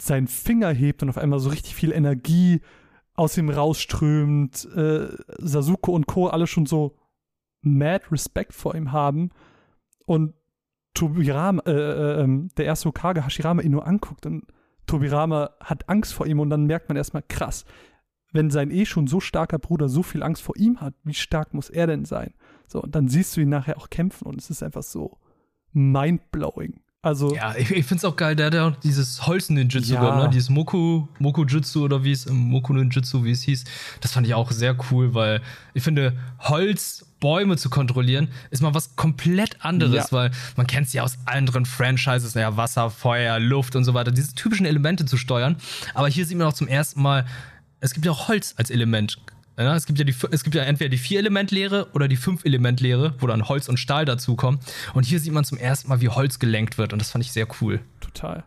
seinen 0.00 0.28
Finger 0.28 0.72
hebt 0.72 1.02
und 1.02 1.08
auf 1.08 1.18
einmal 1.18 1.40
so 1.40 1.48
richtig 1.48 1.74
viel 1.74 1.90
Energie 1.90 2.60
aus 3.14 3.36
ihm 3.36 3.48
rausströmt, 3.48 4.64
äh, 4.76 5.08
Sasuke 5.38 5.90
und 5.90 6.06
Co. 6.06 6.28
alle 6.28 6.46
schon 6.46 6.66
so 6.66 6.96
mad 7.62 8.04
Respekt 8.12 8.52
vor 8.52 8.76
ihm 8.76 8.92
haben 8.92 9.30
und 10.04 10.34
Tobirama, 10.96 11.62
äh, 11.66 11.72
äh, 11.72 12.22
ähm, 12.22 12.48
der 12.56 12.64
erste 12.64 12.88
Hokage 12.88 13.24
Hashirama 13.24 13.62
ihn 13.62 13.72
nur 13.72 13.86
anguckt 13.86 14.24
und 14.24 14.44
Tobirama 14.86 15.50
hat 15.60 15.88
Angst 15.88 16.14
vor 16.14 16.26
ihm 16.26 16.40
und 16.40 16.48
dann 16.48 16.64
merkt 16.64 16.88
man 16.88 16.96
erstmal, 16.96 17.22
krass, 17.22 17.64
wenn 18.32 18.50
sein 18.50 18.70
eh 18.70 18.86
schon 18.86 19.06
so 19.06 19.20
starker 19.20 19.58
Bruder 19.58 19.88
so 19.88 20.02
viel 20.02 20.22
Angst 20.22 20.42
vor 20.42 20.56
ihm 20.56 20.80
hat, 20.80 20.94
wie 21.04 21.14
stark 21.14 21.54
muss 21.54 21.68
er 21.68 21.86
denn 21.86 22.04
sein? 22.04 22.32
So, 22.66 22.82
und 22.82 22.94
dann 22.94 23.08
siehst 23.08 23.36
du 23.36 23.42
ihn 23.42 23.50
nachher 23.50 23.76
auch 23.76 23.90
kämpfen 23.90 24.26
und 24.26 24.40
es 24.40 24.48
ist 24.50 24.62
einfach 24.62 24.82
so 24.82 25.18
mindblowing. 25.72 26.80
Also, 27.06 27.36
ja, 27.36 27.54
ich, 27.54 27.70
ich 27.70 27.86
finde 27.86 27.98
es 27.98 28.04
auch 28.04 28.16
geil, 28.16 28.34
der 28.34 28.46
hat 28.46 28.54
ja 28.54 28.66
auch 28.66 28.76
dieses 28.82 29.24
Holz-Ninjutsu 29.28 29.94
ja. 29.94 30.00
gehabt, 30.00 30.24
ne? 30.24 30.28
Dieses 30.28 30.50
Moku, 30.50 31.06
Moku-Jutsu 31.20 31.84
oder 31.84 32.02
wie 32.02 32.10
es, 32.10 32.26
Moku-Ninjutsu, 32.28 33.22
wie 33.22 33.30
es 33.30 33.42
hieß. 33.42 33.62
Das 34.00 34.10
fand 34.10 34.26
ich 34.26 34.34
auch 34.34 34.50
sehr 34.50 34.76
cool, 34.90 35.14
weil 35.14 35.40
ich 35.72 35.84
finde, 35.84 36.18
Holz, 36.40 37.06
Bäume 37.20 37.56
zu 37.58 37.70
kontrollieren, 37.70 38.26
ist 38.50 38.60
mal 38.60 38.74
was 38.74 38.96
komplett 38.96 39.64
anderes, 39.64 40.10
ja. 40.10 40.18
weil 40.18 40.30
man 40.56 40.66
kennt 40.66 40.88
es 40.88 40.94
ja 40.94 41.04
aus 41.04 41.16
anderen 41.26 41.64
Franchises, 41.64 42.34
ja, 42.34 42.56
Wasser, 42.56 42.90
Feuer, 42.90 43.38
Luft 43.38 43.76
und 43.76 43.84
so 43.84 43.94
weiter, 43.94 44.10
diese 44.10 44.34
typischen 44.34 44.66
Elemente 44.66 45.04
zu 45.04 45.16
steuern. 45.16 45.54
Aber 45.94 46.08
hier 46.08 46.26
sieht 46.26 46.36
man 46.36 46.48
auch 46.48 46.54
zum 46.54 46.66
ersten 46.66 47.00
Mal, 47.00 47.24
es 47.78 47.94
gibt 47.94 48.04
ja 48.04 48.10
auch 48.10 48.26
Holz 48.26 48.54
als 48.56 48.70
Element. 48.70 49.18
Ja, 49.58 49.74
es, 49.74 49.86
gibt 49.86 49.98
ja 49.98 50.04
die, 50.04 50.14
es 50.30 50.44
gibt 50.44 50.54
ja 50.54 50.62
entweder 50.64 50.90
die 50.90 50.98
Vier-Element-Lehre 50.98 51.88
oder 51.94 52.08
die 52.08 52.16
Fünf-Element-Lehre, 52.16 53.14
wo 53.18 53.26
dann 53.26 53.48
Holz 53.48 53.68
und 53.68 53.78
Stahl 53.78 54.04
dazukommen. 54.04 54.60
Und 54.92 55.06
hier 55.06 55.18
sieht 55.18 55.32
man 55.32 55.44
zum 55.44 55.56
ersten 55.56 55.88
Mal, 55.88 56.00
wie 56.02 56.10
Holz 56.10 56.38
gelenkt 56.38 56.76
wird. 56.76 56.92
Und 56.92 56.98
das 57.00 57.10
fand 57.10 57.24
ich 57.24 57.32
sehr 57.32 57.48
cool. 57.60 57.80
Total. 58.00 58.44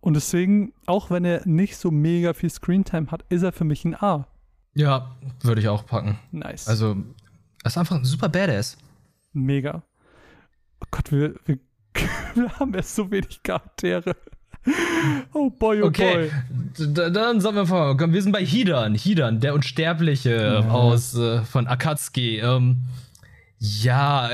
Und 0.00 0.14
deswegen, 0.14 0.72
auch 0.86 1.10
wenn 1.10 1.24
er 1.24 1.46
nicht 1.46 1.76
so 1.76 1.90
mega 1.90 2.32
viel 2.32 2.50
Screentime 2.50 3.10
hat, 3.10 3.24
ist 3.28 3.42
er 3.42 3.52
für 3.52 3.64
mich 3.64 3.84
ein 3.84 3.94
A. 3.94 4.26
Ja, 4.74 5.16
würde 5.42 5.60
ich 5.60 5.68
auch 5.68 5.86
packen. 5.86 6.18
Nice. 6.32 6.68
Also, 6.68 6.96
er 7.62 7.66
ist 7.66 7.78
einfach 7.78 7.96
ein 7.96 8.04
super 8.04 8.28
Badass. 8.28 8.78
Mega. 9.32 9.82
Oh 10.80 10.86
Gott, 10.90 11.12
wir, 11.12 11.34
wir, 11.46 11.58
wir 12.34 12.58
haben 12.58 12.74
erst 12.74 12.94
so 12.94 13.10
wenig 13.10 13.42
Charaktere. 13.42 14.16
Oh 15.32 15.50
boy, 15.50 15.82
oh 15.82 15.86
okay. 15.86 16.30
boy. 16.76 16.86
D 16.94 17.10
dann 17.12 17.40
sagen 17.40 17.56
wir 17.56 17.64
mal, 17.64 18.12
wir 18.12 18.22
sind 18.22 18.32
bei 18.32 18.44
Hidan. 18.44 18.94
Hidan, 18.94 19.40
der 19.40 19.54
Unsterbliche 19.54 20.62
ja. 20.64 20.70
aus 20.70 21.14
äh, 21.16 21.42
von 21.42 21.66
Akatsuki. 21.66 22.38
Ähm, 22.38 22.78
ja, 23.58 24.30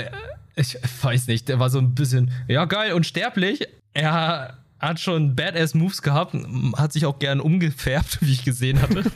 ich 0.57 0.79
weiß 1.03 1.27
nicht, 1.27 1.49
der 1.49 1.59
war 1.59 1.71
so 1.71 1.79
ein 1.79 1.95
bisschen, 1.95 2.31
ja 2.49 2.65
geil, 2.65 2.93
unsterblich. 2.93 3.67
Er 3.93 4.59
hat 4.79 5.01
schon 5.01 5.35
Badass 5.35 5.75
Moves 5.75 6.03
gehabt, 6.03 6.37
hat 6.77 6.93
sich 6.93 7.07
auch 7.07 7.19
gern 7.19 7.41
umgefärbt, 7.41 8.19
wie 8.23 8.33
ich 8.33 8.45
gesehen 8.45 8.81
hatte. 8.81 9.05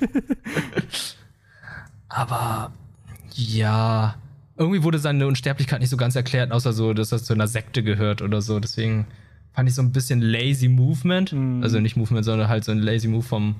Aber 2.08 2.72
ja, 3.34 4.16
irgendwie 4.56 4.82
wurde 4.82 4.98
seine 4.98 5.26
Unsterblichkeit 5.26 5.80
nicht 5.80 5.90
so 5.90 5.96
ganz 5.96 6.16
erklärt, 6.16 6.52
außer 6.52 6.72
so, 6.72 6.94
dass 6.94 7.12
er 7.12 7.22
zu 7.22 7.34
einer 7.34 7.46
Sekte 7.46 7.82
gehört 7.82 8.22
oder 8.22 8.40
so. 8.40 8.58
Deswegen 8.58 9.06
fand 9.58 9.68
ich 9.68 9.74
so 9.74 9.82
ein 9.82 9.90
bisschen 9.90 10.20
lazy 10.20 10.68
Movement. 10.68 11.32
Mhm. 11.32 11.64
Also 11.64 11.80
nicht 11.80 11.96
Movement, 11.96 12.24
sondern 12.24 12.48
halt 12.48 12.62
so 12.62 12.70
ein 12.70 12.78
lazy 12.78 13.08
Move 13.08 13.24
vom 13.24 13.56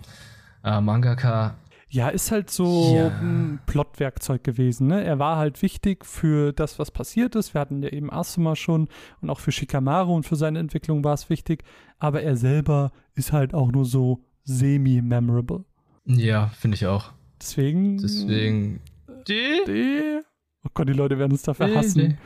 äh, 0.63 0.81
Mangaka. 0.81 1.57
Ja, 1.89 2.09
ist 2.09 2.31
halt 2.31 2.51
so 2.51 2.95
ja. 2.95 3.09
ein 3.09 3.59
Plotwerkzeug 3.67 4.45
gewesen. 4.45 4.87
Ne? 4.87 5.03
Er 5.03 5.19
war 5.19 5.39
halt 5.39 5.61
wichtig 5.61 6.07
für 6.07 6.53
das, 6.53 6.79
was 6.79 6.93
passiert 6.93 7.35
ist. 7.35 7.53
Wir 7.53 7.61
hatten 7.61 7.83
ja 7.83 7.89
eben 7.89 8.13
Asuma 8.13 8.55
schon 8.55 8.87
und 9.21 9.29
auch 9.29 9.41
für 9.41 9.51
Shikamaru 9.51 10.15
und 10.15 10.23
für 10.23 10.37
seine 10.37 10.61
Entwicklung 10.61 11.03
war 11.03 11.15
es 11.15 11.31
wichtig. 11.31 11.65
Aber 11.99 12.23
er 12.23 12.37
selber 12.37 12.93
ist 13.15 13.33
halt 13.33 13.53
auch 13.53 13.73
nur 13.73 13.85
so 13.85 14.23
semi-memorable. 14.45 15.65
Ja, 16.05 16.47
finde 16.61 16.77
ich 16.77 16.87
auch. 16.87 17.11
Deswegen. 17.41 17.99
Deswegen. 17.99 18.83
D? 19.27 19.65
D? 19.67 20.21
Oh 20.65 20.71
Gott, 20.75 20.89
die 20.89 20.93
Leute 20.93 21.19
werden 21.19 21.33
uns 21.33 21.43
dafür 21.43 21.75
hassen. 21.75 22.11
D. 22.11 22.17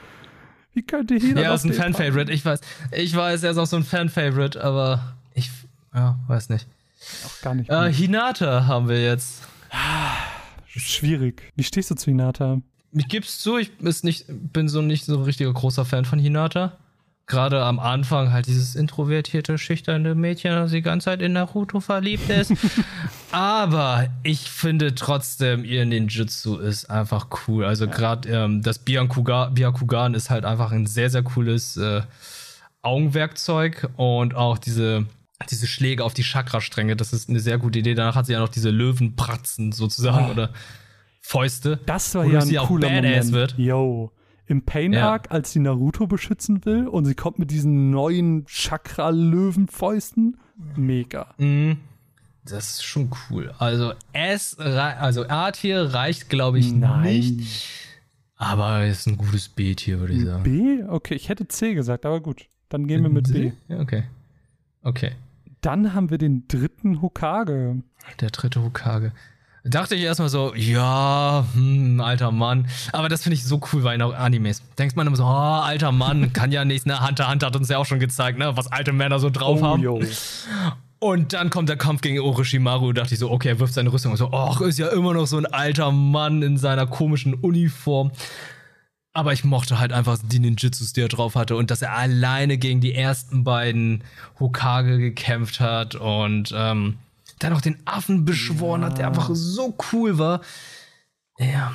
Wie 0.75 0.83
könnte 0.83 1.17
hier 1.17 1.37
Ja, 1.37 1.55
ist 1.55 1.65
ein 1.65 1.73
Fan-Favorite, 1.73 2.33
ich 2.33 2.45
weiß. 2.45 2.61
Ich 2.93 3.15
weiß, 3.15 3.43
er 3.43 3.51
ist 3.51 3.59
auch 3.59 3.67
so 3.67 3.77
ein 3.77 3.85
Fan-Favorite, 3.85 4.63
aber 4.63 5.15
ich 5.35 5.51
ja, 5.95 6.19
weiß 6.27 6.49
nicht. 6.49 6.67
Auch 7.27 7.43
gar 7.43 7.55
nicht. 7.55 7.71
Äh, 7.71 7.93
Hinata 7.93 8.67
haben 8.67 8.89
wir 8.89 9.03
jetzt. 9.03 9.43
Schwierig. 10.67 11.43
Wie 11.57 11.65
stehst 11.65 11.91
du 11.91 11.95
zu 11.95 12.11
Hinata? 12.11 12.61
Ich 12.93 13.09
geb's 13.09 13.41
zu, 13.41 13.59
ich 13.59 13.71
nicht, 14.03 14.27
bin 14.29 14.69
so 14.69 14.83
nicht 14.83 15.05
so 15.05 15.17
ein 15.17 15.23
richtiger 15.23 15.53
großer 15.53 15.85
Fan 15.85 16.05
von 16.05 16.19
Hinata 16.19 16.79
gerade 17.27 17.63
am 17.63 17.79
Anfang 17.79 18.33
halt 18.33 18.47
dieses 18.47 18.75
introvertierte, 18.75 19.57
schüchterne 19.59 20.15
Mädchen, 20.15 20.53
das 20.53 20.71
die 20.71 20.83
ganze 20.83 21.07
Zeit 21.07 21.23
in 21.23 21.33
Naruto 21.33 21.81
verliebt 21.81 22.29
ist. 22.31 22.53
Aber 23.33 24.09
ich 24.23 24.51
finde 24.51 24.95
trotzdem, 24.95 25.65
ihr 25.65 25.87
Ninjutsu 25.87 26.59
ist 26.59 26.91
einfach 26.91 27.29
cool. 27.47 27.65
Also 27.65 27.87
ja. 27.87 27.91
gerade 27.91 28.29
ähm, 28.29 28.63
das 28.63 28.79
Byakugan, 28.81 29.55
Byakugan 29.55 30.15
ist 30.15 30.31
halt 30.31 30.45
einfach 30.45 30.73
ein 30.73 30.87
sehr, 30.87 31.11
sehr 31.11 31.23
cooles 31.23 31.77
äh, 31.77 32.03
Augenwerkzeug 32.83 33.89
und 33.97 34.35
auch 34.35 34.59
diese 34.59 35.07
diese 35.51 35.67
Schläge 35.67 36.05
auf 36.05 36.15
die 36.15 36.23
Chakrastränge, 36.23 36.95
das 36.95 37.13
ist 37.13 37.29
eine 37.29 37.41
sehr 37.41 37.59
gute 37.59 37.81
Idee. 37.81 37.95
Danach 37.95 38.15
hat 38.15 38.27
sie 38.27 38.33
ja 38.33 38.39
noch 38.39 38.49
diese 38.49 38.71
Löwenpratzen 38.71 39.73
sozusagen 39.73 40.29
oh. 40.29 40.31
oder 40.31 40.51
Fäuste. 41.21 41.81
Das 41.85 42.15
war 42.15 42.25
ja 42.25 42.39
ein 42.39 42.57
cooler 42.69 42.89
Moment. 42.89 43.33
wird. 43.33 43.59
Yo 43.59 44.13
im 44.47 44.65
Pain 44.65 44.95
Arc, 44.95 45.27
ja. 45.27 45.33
als 45.33 45.53
sie 45.53 45.61
Naruto 45.61 46.07
beschützen 46.07 46.65
will 46.65 46.87
und 46.87 47.05
sie 47.05 47.15
kommt 47.15 47.39
mit 47.39 47.51
diesen 47.51 47.91
neuen 47.91 48.45
Chakra-Löwenfäusten. 48.47 50.39
Mega. 50.77 51.35
Mhm. 51.39 51.79
Das 52.45 52.71
ist 52.71 52.85
schon 52.85 53.11
cool. 53.31 53.55
Also 53.59 53.93
S, 54.13 54.59
also 54.59 55.29
A-Tier 55.29 55.95
reicht, 55.95 56.29
glaube 56.29 56.59
ich, 56.59 56.73
Nein. 56.73 57.03
nicht. 57.03 57.69
Aber 58.37 58.85
ist 58.85 59.07
ein 59.07 59.17
gutes 59.17 59.49
B-Tier, 59.49 60.01
würde 60.01 60.15
ich 60.15 60.25
sagen. 60.25 60.43
B? 60.43 60.83
Okay, 60.83 61.15
ich 61.15 61.29
hätte 61.29 61.47
C 61.47 61.75
gesagt, 61.75 62.05
aber 62.05 62.21
gut. 62.21 62.47
Dann 62.69 62.89
gehen 62.89 63.03
wir 63.05 63.11
mit 63.11 63.29
C? 63.29 63.53
B. 63.69 63.75
Okay. 63.77 64.03
Okay. 64.83 65.13
Dann 65.61 65.95
haben 65.95 66.11
wir 66.11 66.19
den 66.19 66.49
dritten 66.49 67.01
Hokage. 67.01 67.83
Der 68.21 68.31
dritte 68.31 68.63
Hokage 68.63 69.13
dachte 69.65 69.95
ich 69.95 70.03
erstmal 70.03 70.29
so, 70.29 70.55
ja, 70.55 71.47
hm, 71.55 72.01
alter 72.01 72.31
Mann. 72.31 72.67
Aber 72.93 73.09
das 73.09 73.23
finde 73.23 73.35
ich 73.35 73.45
so 73.45 73.61
cool 73.73 73.83
bei 73.83 73.99
Animes. 73.99 74.63
Denkt 74.79 74.97
man 74.97 75.07
immer 75.07 75.17
so, 75.17 75.25
oh, 75.25 75.27
alter 75.27 75.93
Mann, 75.93 76.33
kann 76.33 76.53
ja 76.53 76.65
nicht, 76.65 76.87
ne? 76.87 77.07
Hunter 77.07 77.31
Hunter 77.31 77.47
hat 77.47 77.57
uns 77.57 77.69
ja 77.69 77.79
auch 77.79 77.87
schon 77.87 78.01
gezeigt, 78.01 78.39
ne? 78.39 78.57
Was 78.57 78.67
alte 78.71 78.93
Männer 78.93 79.19
so 79.19 79.31
drauf 79.31 79.61
oh, 79.63 79.67
haben. 79.67 79.83
Yo. 79.83 80.01
Und 80.99 81.33
dann 81.33 81.51
kommt 81.51 81.69
der 81.69 81.77
Kampf 81.77 82.01
gegen 82.01 82.21
Orochimaru. 82.21 82.93
Dachte 82.93 83.15
ich 83.15 83.21
so, 83.21 83.31
okay, 83.31 83.49
er 83.49 83.59
wirft 83.59 83.75
seine 83.75 83.93
Rüstung 83.93 84.13
und 84.13 84.19
so, 84.19 84.33
ach, 84.33 84.61
ist 84.61 84.79
ja 84.79 84.89
immer 84.89 85.15
noch 85.15 85.27
so 85.27 85.37
ein 85.37 85.47
alter 85.47 85.91
Mann 85.91 86.43
in 86.43 86.59
seiner 86.59 86.87
komischen 86.87 87.35
Uniform. 87.35 88.13
Aber 89.13 89.33
ich 89.33 89.45
mochte 89.45 89.79
halt 89.79 89.93
einfach 89.93 90.19
die 90.25 90.39
Ninjutsus, 90.39 90.93
die 90.93 91.03
er 91.03 91.09
drauf 91.09 91.35
hatte 91.35 91.57
und 91.57 91.71
dass 91.71 91.83
er 91.83 91.95
alleine 91.95 92.57
gegen 92.57 92.81
die 92.81 92.95
ersten 92.95 93.45
beiden 93.45 94.05
Hokage 94.41 94.99
gekämpft 94.99 95.61
hat 95.61 95.97
und 95.97 96.55
ähm, 96.57 96.99
dann 97.39 97.53
noch 97.53 97.61
den 97.61 97.79
Affen 97.85 98.25
beschworen 98.25 98.83
ja. 98.83 98.89
hat, 98.89 98.99
der 98.99 99.09
einfach 99.09 99.31
so 99.33 99.77
cool 99.93 100.19
war. 100.19 100.41
Ja. 101.39 101.75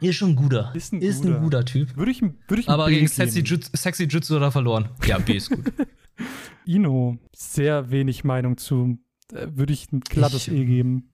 Ist 0.00 0.16
schon 0.16 0.30
ein 0.30 0.36
guter. 0.36 0.72
Ist 0.74 0.92
ein, 0.92 1.00
ist 1.00 1.22
guter. 1.22 1.36
ein 1.36 1.42
guter 1.42 1.64
Typ. 1.64 1.96
Würde 1.96 2.10
ich, 2.10 2.20
würde 2.20 2.60
ich 2.60 2.68
Aber 2.68 2.88
gegen 2.88 3.06
Sexy 3.08 3.40
Jutsu, 3.40 3.70
Sexy 3.74 4.04
Jutsu 4.04 4.34
hat 4.36 4.42
er 4.42 4.52
verloren. 4.52 4.88
Ja, 5.06 5.18
B 5.18 5.36
ist 5.36 5.50
gut. 5.50 5.72
Ino, 6.66 7.18
sehr 7.34 7.90
wenig 7.90 8.24
Meinung 8.24 8.56
zu. 8.56 8.98
Äh, 9.32 9.48
würde 9.54 9.72
ich 9.72 9.90
ein 9.92 10.00
glattes 10.00 10.48
ich, 10.48 10.54
E 10.54 10.64
geben. 10.64 11.10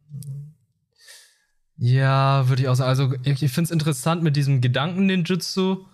Ja, 1.77 2.49
würde 2.49 2.63
ich 2.63 2.69
auch 2.69 2.75
sagen. 2.75 2.89
Also, 2.89 3.15
ich, 3.23 3.43
ich 3.43 3.53
finde 3.53 3.67
es 3.67 3.71
interessant 3.71 4.23
mit 4.23 4.37
diesem 4.37 4.61
Gedanken-Ninjutsu. 4.61 5.85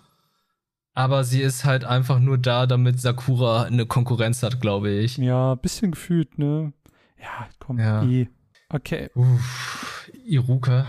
Aber 0.93 1.23
sie 1.23 1.41
ist 1.41 1.63
halt 1.63 1.85
einfach 1.85 2.17
nur 2.17 2.39
da, 2.39 2.65
damit 2.65 2.99
Sakura 2.99 3.63
eine 3.63 3.85
Konkurrenz 3.85 4.41
hat, 4.41 4.59
glaube 4.59 4.89
ich. 4.89 5.17
Ja, 5.17 5.53
bisschen 5.53 5.91
gefühlt, 5.91 6.39
ne? 6.39 6.73
Ja, 7.19 7.47
komm, 7.59 7.79
ja. 7.79 8.03
I. 8.03 8.29
Okay. 8.69 9.09
Uff, 9.15 10.09
Iruka. 10.25 10.85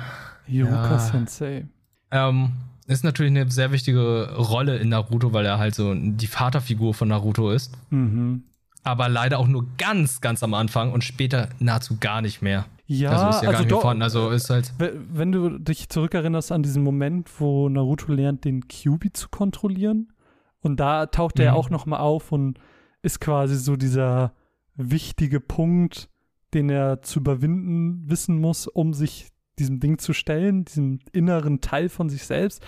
Iruka 0.47 0.91
ja. 0.91 0.99
Sensei. 0.99 1.67
Ähm, 2.11 2.53
ist 2.87 3.05
natürlich 3.05 3.31
eine 3.31 3.51
sehr 3.51 3.71
wichtige 3.71 4.35
Rolle 4.37 4.79
in 4.79 4.89
Naruto, 4.89 5.33
weil 5.33 5.45
er 5.45 5.59
halt 5.59 5.75
so 5.75 5.95
die 5.95 6.27
Vaterfigur 6.27 6.95
von 6.95 7.09
Naruto 7.09 7.51
ist. 7.51 7.73
Mhm. 7.91 8.45
Aber 8.83 9.09
leider 9.09 9.39
auch 9.39 9.47
nur 9.47 9.67
ganz, 9.77 10.21
ganz 10.21 10.43
am 10.43 10.55
Anfang 10.55 10.93
und 10.93 11.05
später 11.05 11.51
nahezu 11.59 11.99
gar 11.99 12.23
nicht 12.23 12.41
mehr. 12.41 12.65
Ja, 12.87 13.11
also 13.11 13.29
ist 13.29 13.43
ja 13.43 13.51
also, 13.51 13.65
nicht 13.65 14.03
Also 14.03 14.31
ist 14.31 14.49
halt. 14.49 14.73
Wenn 14.79 15.31
du 15.31 15.59
dich 15.59 15.91
zurückerinnerst 15.91 16.53
an 16.53 16.63
diesen 16.63 16.83
Moment, 16.83 17.29
wo 17.39 17.69
Naruto 17.69 18.11
lernt, 18.13 18.47
den 18.47 18.67
Kyubi 18.67 19.13
zu 19.13 19.29
kontrollieren, 19.29 20.13
und 20.61 20.81
da 20.81 21.07
taucht 21.07 21.39
mhm. 21.39 21.45
er 21.45 21.57
auch 21.57 21.71
noch 21.71 21.87
mal 21.87 21.99
auf 21.99 22.33
und 22.33 22.59
ist 23.03 23.21
quasi 23.21 23.57
so 23.57 23.77
dieser 23.77 24.33
wichtige 24.75 25.41
Punkt, 25.41 26.09
den 26.55 26.71
er 26.71 27.03
zu 27.03 27.21
überwinden 27.21 28.09
wissen 28.09 28.41
muss, 28.41 28.67
um 28.67 28.95
sich 28.95 29.29
diesem 29.59 29.81
Ding 29.81 29.99
zu 29.99 30.13
stellen, 30.13 30.65
diesem 30.65 31.01
inneren 31.13 31.61
Teil 31.61 31.89
von 31.89 32.09
sich 32.09 32.25
selbst, 32.25 32.65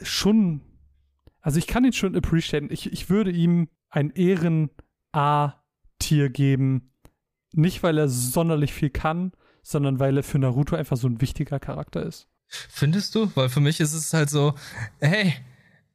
schon, 0.00 0.60
also 1.40 1.58
ich 1.58 1.66
kann 1.66 1.84
ihn 1.84 1.92
schon 1.92 2.16
appreciaten. 2.16 2.68
Ich, 2.70 2.92
ich 2.92 3.10
würde 3.10 3.30
ihm 3.30 3.68
ein 3.90 4.10
Ehren-A-Tier 4.10 5.50
geben. 6.30 6.92
Nicht, 7.52 7.82
weil 7.82 7.98
er 7.98 8.08
sonderlich 8.08 8.72
viel 8.72 8.90
kann, 8.90 9.32
sondern 9.62 9.98
weil 10.00 10.16
er 10.16 10.22
für 10.22 10.38
Naruto 10.38 10.76
einfach 10.76 10.96
so 10.96 11.08
ein 11.08 11.20
wichtiger 11.20 11.60
Charakter 11.60 12.02
ist. 12.02 12.28
Findest 12.48 13.14
du? 13.14 13.30
Weil 13.34 13.48
für 13.48 13.60
mich 13.60 13.80
ist 13.80 13.92
es 13.94 14.12
halt 14.12 14.30
so, 14.30 14.54
hey, 15.00 15.34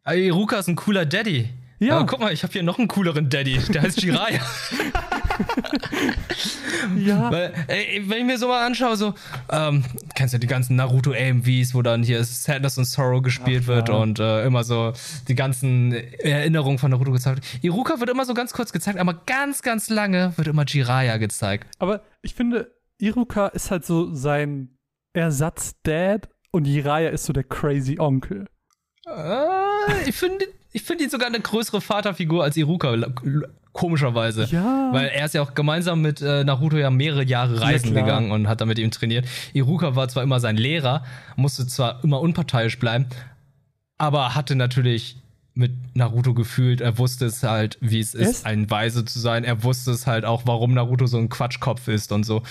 Iruka 0.05 0.57
ist 0.59 0.67
ein 0.67 0.75
cooler 0.75 1.05
Daddy. 1.05 1.49
Ja. 1.79 1.97
Aber 1.97 2.05
guck 2.07 2.19
mal, 2.19 2.33
ich 2.33 2.43
habe 2.43 2.53
hier 2.53 2.63
noch 2.63 2.79
einen 2.79 2.87
cooleren 2.87 3.29
Daddy. 3.29 3.59
Der 3.69 3.83
heißt 3.83 4.01
Jiraiya. 4.01 4.41
ja. 6.97 7.31
Weil, 7.31 7.53
ey, 7.67 8.03
wenn 8.07 8.19
ich 8.19 8.25
mir 8.25 8.37
so 8.37 8.47
mal 8.47 8.65
anschaue, 8.65 8.95
so, 8.97 9.13
ähm, 9.51 9.83
kennst 10.15 10.33
du 10.33 10.39
die 10.39 10.47
ganzen 10.47 10.75
Naruto-AMVs, 10.75 11.73
wo 11.73 11.81
dann 11.81 12.03
hier 12.03 12.23
Sadness 12.23 12.77
und 12.77 12.85
Sorrow 12.85 13.21
gespielt 13.21 13.63
Ach, 13.65 13.67
wird 13.67 13.89
ja. 13.89 13.95
und 13.95 14.19
äh, 14.19 14.45
immer 14.45 14.63
so 14.63 14.93
die 15.27 15.35
ganzen 15.35 15.93
Erinnerungen 15.93 16.77
von 16.77 16.91
Naruto 16.91 17.11
gezeigt 17.11 17.37
wird. 17.37 17.63
Iruka 17.63 17.99
wird 17.99 18.09
immer 18.09 18.25
so 18.25 18.33
ganz 18.33 18.53
kurz 18.53 18.71
gezeigt, 18.71 18.99
aber 18.99 19.13
ganz, 19.25 19.61
ganz 19.61 19.89
lange 19.89 20.33
wird 20.37 20.47
immer 20.47 20.65
Jiraiya 20.65 21.17
gezeigt. 21.17 21.67
Aber 21.79 22.01
ich 22.21 22.35
finde, 22.35 22.75
Iruka 22.99 23.47
ist 23.47 23.71
halt 23.71 23.85
so 23.85 24.13
sein 24.13 24.77
Ersatz-Dad 25.13 26.29
und 26.51 26.65
Jiraiya 26.65 27.09
ist 27.09 27.25
so 27.25 27.33
der 27.33 27.43
crazy 27.43 27.99
Onkel. 27.99 28.47
Äh, 29.07 30.09
ich 30.09 30.15
finde 30.15 30.45
ich 30.73 30.83
finde 30.83 31.05
ihn 31.05 31.09
sogar 31.09 31.27
eine 31.27 31.39
größere 31.39 31.81
Vaterfigur 31.81 32.43
als 32.43 32.57
Iruka, 32.57 32.95
komischerweise. 33.77 34.45
Ja. 34.45 34.89
Weil 34.91 35.07
er 35.07 35.25
ist 35.25 35.35
ja 35.35 35.41
auch 35.41 35.53
gemeinsam 35.53 36.01
mit 36.01 36.21
äh, 36.21 36.43
Naruto 36.43 36.77
ja 36.77 36.89
mehrere 36.89 37.23
Jahre 37.23 37.61
reisen 37.61 37.93
ja, 37.93 38.01
gegangen 38.01 38.31
und 38.31 38.47
hat 38.47 38.59
da 38.59 38.65
mit 38.65 38.79
ihm 38.79 38.91
trainiert. 38.91 39.25
Iruka 39.53 39.95
war 39.95 40.09
zwar 40.09 40.23
immer 40.23 40.39
sein 40.39 40.57
Lehrer, 40.57 41.03
musste 41.35 41.67
zwar 41.67 42.03
immer 42.03 42.19
unparteiisch 42.19 42.79
bleiben, 42.79 43.05
aber 43.97 44.35
hatte 44.35 44.55
natürlich 44.55 45.17
mit 45.53 45.71
Naruto 45.95 46.33
gefühlt. 46.33 46.81
Er 46.81 46.97
wusste 46.97 47.25
es 47.25 47.43
halt, 47.43 47.77
wie 47.81 47.99
es 47.99 48.13
ist, 48.13 48.45
ein 48.45 48.69
Weise 48.69 49.05
zu 49.05 49.19
sein. 49.19 49.43
Er 49.43 49.63
wusste 49.63 49.91
es 49.91 50.05
halt 50.05 50.25
auch, 50.25 50.43
warum 50.45 50.73
Naruto 50.73 51.07
so 51.07 51.17
ein 51.17 51.29
Quatschkopf 51.29 51.87
ist 51.87 52.11
und 52.11 52.25
so. 52.25 52.43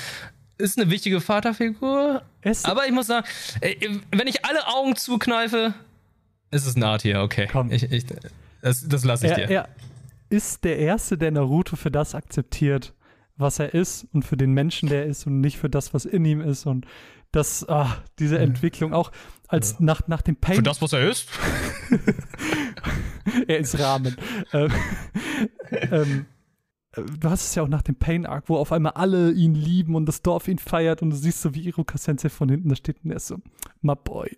Ist 0.59 0.79
eine 0.79 0.91
wichtige 0.91 1.21
Vaterfigur. 1.21 2.23
Es 2.41 2.65
aber 2.65 2.87
ich 2.87 2.93
muss 2.93 3.09
sagen, 3.09 3.27
wenn 4.11 4.27
ich 4.27 4.45
alle 4.45 4.67
Augen 4.69 4.97
zukneife, 4.97 5.75
ist 6.57 6.67
es 6.67 6.77
naht 6.77 7.03
hier, 7.03 7.21
okay. 7.21 7.49
Komm. 7.51 7.71
Ich, 7.71 7.91
ich, 7.91 8.07
das 8.63 8.89
das 8.89 9.05
lasse 9.05 9.27
ich 9.27 9.33
er, 9.33 9.47
dir. 9.47 9.51
Er 9.51 9.69
ist 10.29 10.65
der 10.65 10.79
Erste, 10.79 11.17
der 11.19 11.31
Naruto 11.31 11.77
für 11.77 11.91
das 11.91 12.15
akzeptiert, 12.15 12.95
was 13.37 13.59
er 13.59 13.75
ist 13.75 14.07
und 14.13 14.25
für 14.25 14.37
den 14.37 14.53
Menschen, 14.53 14.89
der 14.89 15.05
er 15.05 15.07
ist 15.07 15.27
und 15.27 15.41
nicht 15.41 15.59
für 15.59 15.71
das, 15.71 15.95
was 15.95 16.05
in 16.05 16.25
ihm 16.25 16.41
ist. 16.41 16.67
Und 16.67 16.87
das, 17.33 17.69
ah, 17.69 18.03
diese 18.19 18.39
Entwicklung 18.39 18.93
auch 18.93 19.13
als 19.49 19.73
ja. 19.73 19.77
nach, 19.81 20.09
nach 20.09 20.23
dem 20.23 20.37
Pain. 20.37 20.57
Für 20.57 20.63
das, 20.63 20.81
was 20.83 20.93
er 20.93 21.09
ist? 21.09 21.29
er 23.47 23.59
ist 23.59 23.79
Rahmen. 23.79 24.17
ähm, 24.53 24.73
ähm, 25.71 26.27
du 26.93 27.31
hast 27.31 27.49
es 27.49 27.55
ja 27.55 27.63
auch 27.63 27.69
nach 27.69 27.83
dem 27.83 27.97
Pain 27.97 28.27
Arc, 28.27 28.49
wo 28.49 28.57
auf 28.57 28.73
einmal 28.73 28.93
alle 28.93 29.33
ihn 29.33 29.55
lieben 29.55 29.95
und 29.95 30.07
das 30.07 30.23
Dorf 30.23 30.49
ihn 30.49 30.59
feiert 30.59 31.03
und 31.03 31.11
du 31.11 31.17
siehst 31.17 31.43
so 31.43 31.55
wie 31.55 31.63
Iruka 31.63 31.99
Sensei 31.99 32.29
von 32.29 32.49
hinten 32.49 32.69
da 32.69 32.77
steht 32.77 33.05
und 33.05 33.11
er 33.11 33.17
ist 33.17 33.27
so, 33.27 33.39
my 33.83 33.95
boy. 33.95 34.37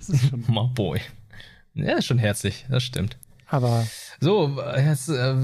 Das 0.00 0.08
ist 0.08 0.30
schon. 0.30 0.40
My 0.48 0.68
boy. 0.74 1.00
Ja, 1.74 1.98
ist 1.98 2.06
schon 2.06 2.18
herzlich, 2.18 2.66
das 2.68 2.82
stimmt. 2.82 3.16
Aber. 3.46 3.86
So, 4.20 4.58
jetzt, 4.76 5.08
äh, 5.08 5.34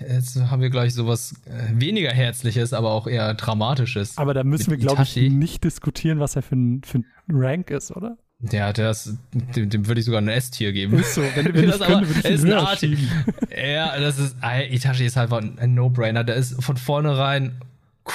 jetzt 0.00 0.40
haben 0.40 0.62
wir 0.62 0.70
gleich 0.70 0.94
sowas 0.94 1.34
äh, 1.46 1.80
weniger 1.80 2.10
Herzliches, 2.10 2.72
aber 2.72 2.90
auch 2.90 3.06
eher 3.06 3.34
Dramatisches. 3.34 4.16
Aber 4.18 4.34
da 4.34 4.44
müssen 4.44 4.70
wir, 4.70 4.78
glaube 4.78 5.02
ich, 5.02 5.16
nicht 5.16 5.64
diskutieren, 5.64 6.20
was 6.20 6.36
er 6.36 6.42
für 6.42 6.56
ein, 6.56 6.82
für 6.84 6.98
ein 6.98 7.06
Rank 7.28 7.70
ist, 7.70 7.90
oder? 7.90 8.16
Ja, 8.40 8.70
ist, 8.70 9.18
dem, 9.32 9.68
dem 9.68 9.86
würde 9.88 9.98
ich 10.00 10.04
sogar 10.04 10.20
ein 10.20 10.28
S-Tier 10.28 10.72
geben. 10.72 10.96
Ist 10.98 11.14
so, 11.14 11.22
wenn, 11.34 11.52
wenn 11.54 11.66
das 11.70 11.80
könnte, 11.80 12.08
würde 12.08 12.20
ich 12.20 12.34
ist 12.34 12.44
ein 12.44 12.98
Ja, 13.56 13.98
das 13.98 14.18
ist, 14.18 14.36
Itachi 14.70 15.06
ist 15.06 15.16
halt 15.16 15.32
ein 15.32 15.74
No-Brainer. 15.74 16.22
Der 16.22 16.36
ist 16.36 16.62
von 16.62 16.76
vornherein 16.76 17.60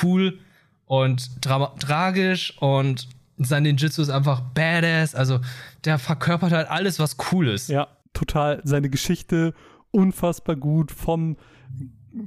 cool 0.01 0.39
und 0.85 1.41
tragisch 1.41 2.55
und 2.59 3.09
sein 3.37 3.63
Ninjutsu 3.63 4.01
ist 4.01 4.09
einfach 4.09 4.41
badass. 4.41 5.15
Also 5.15 5.39
der 5.85 5.99
verkörpert 5.99 6.51
halt 6.51 6.69
alles, 6.69 6.99
was 6.99 7.17
cool 7.31 7.49
ist. 7.49 7.69
Ja, 7.69 7.87
total. 8.13 8.61
Seine 8.63 8.89
Geschichte 8.89 9.53
unfassbar 9.91 10.55
gut. 10.55 10.91
Vom, 10.91 11.37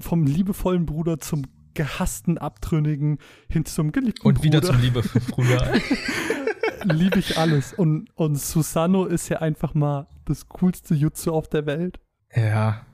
vom 0.01 0.27
liebevollen 0.27 0.87
Bruder 0.87 1.19
zum 1.19 1.43
gehassten 1.75 2.39
Abtrünnigen 2.39 3.19
hin 3.49 3.65
zum 3.65 3.93
geliebten 3.93 4.27
Und 4.27 4.43
wieder 4.43 4.63
zum 4.63 4.81
liebevollen 4.81 5.27
Bruder. 5.27 5.73
Liebe 6.85 7.19
ich 7.19 7.39
alles. 7.39 7.73
Und, 7.73 8.09
und 8.17 8.37
Susano 8.37 9.05
ist 9.05 9.29
ja 9.29 9.39
einfach 9.39 9.75
mal 9.75 10.09
das 10.25 10.49
coolste 10.49 10.95
Jutsu 10.95 11.33
auf 11.33 11.49
der 11.49 11.67
Welt. 11.67 12.01
Ja. 12.35 12.85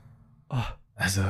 Oh. 0.49 0.57
Also, 0.95 1.23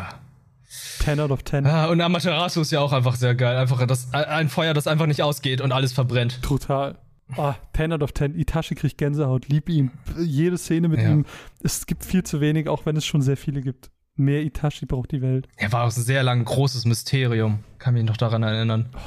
10 0.99 1.19
out 1.19 1.31
of 1.31 1.43
10. 1.43 1.65
Ah, 1.65 1.87
und 1.87 2.01
Amaterasu 2.01 2.61
ist 2.61 2.71
ja 2.71 2.79
auch 2.79 2.93
einfach 2.93 3.15
sehr 3.15 3.35
geil. 3.35 3.57
Einfach 3.57 3.85
das, 3.85 4.13
ein 4.13 4.49
Feuer, 4.49 4.73
das 4.73 4.87
einfach 4.87 5.05
nicht 5.05 5.21
ausgeht 5.21 5.61
und 5.61 5.71
alles 5.71 5.93
verbrennt. 5.93 6.41
Total. 6.41 6.97
Oh, 7.37 7.53
10 7.75 7.93
out 7.93 8.03
of 8.03 8.13
10. 8.13 8.37
Itachi 8.37 8.75
kriegt 8.75 8.97
Gänsehaut. 8.97 9.47
Lieb 9.47 9.69
ihn. 9.69 9.91
Jede 10.19 10.57
Szene 10.57 10.87
mit 10.89 11.01
ja. 11.01 11.09
ihm. 11.09 11.25
Es 11.61 11.85
gibt 11.85 12.03
viel 12.05 12.23
zu 12.23 12.41
wenig, 12.41 12.67
auch 12.67 12.85
wenn 12.85 12.95
es 12.95 13.05
schon 13.05 13.21
sehr 13.21 13.37
viele 13.37 13.61
gibt. 13.61 13.91
Mehr 14.15 14.43
Itachi 14.43 14.85
braucht 14.85 15.11
die 15.11 15.21
Welt. 15.21 15.47
Er 15.57 15.71
war 15.71 15.85
auch 15.85 15.91
sehr 15.91 16.23
lang 16.23 16.39
ein 16.39 16.45
großes 16.45 16.85
Mysterium. 16.85 17.63
Kann 17.79 17.95
mich 17.95 18.03
noch 18.03 18.17
daran 18.17 18.43
erinnern. 18.43 18.89
Oh, 18.95 18.99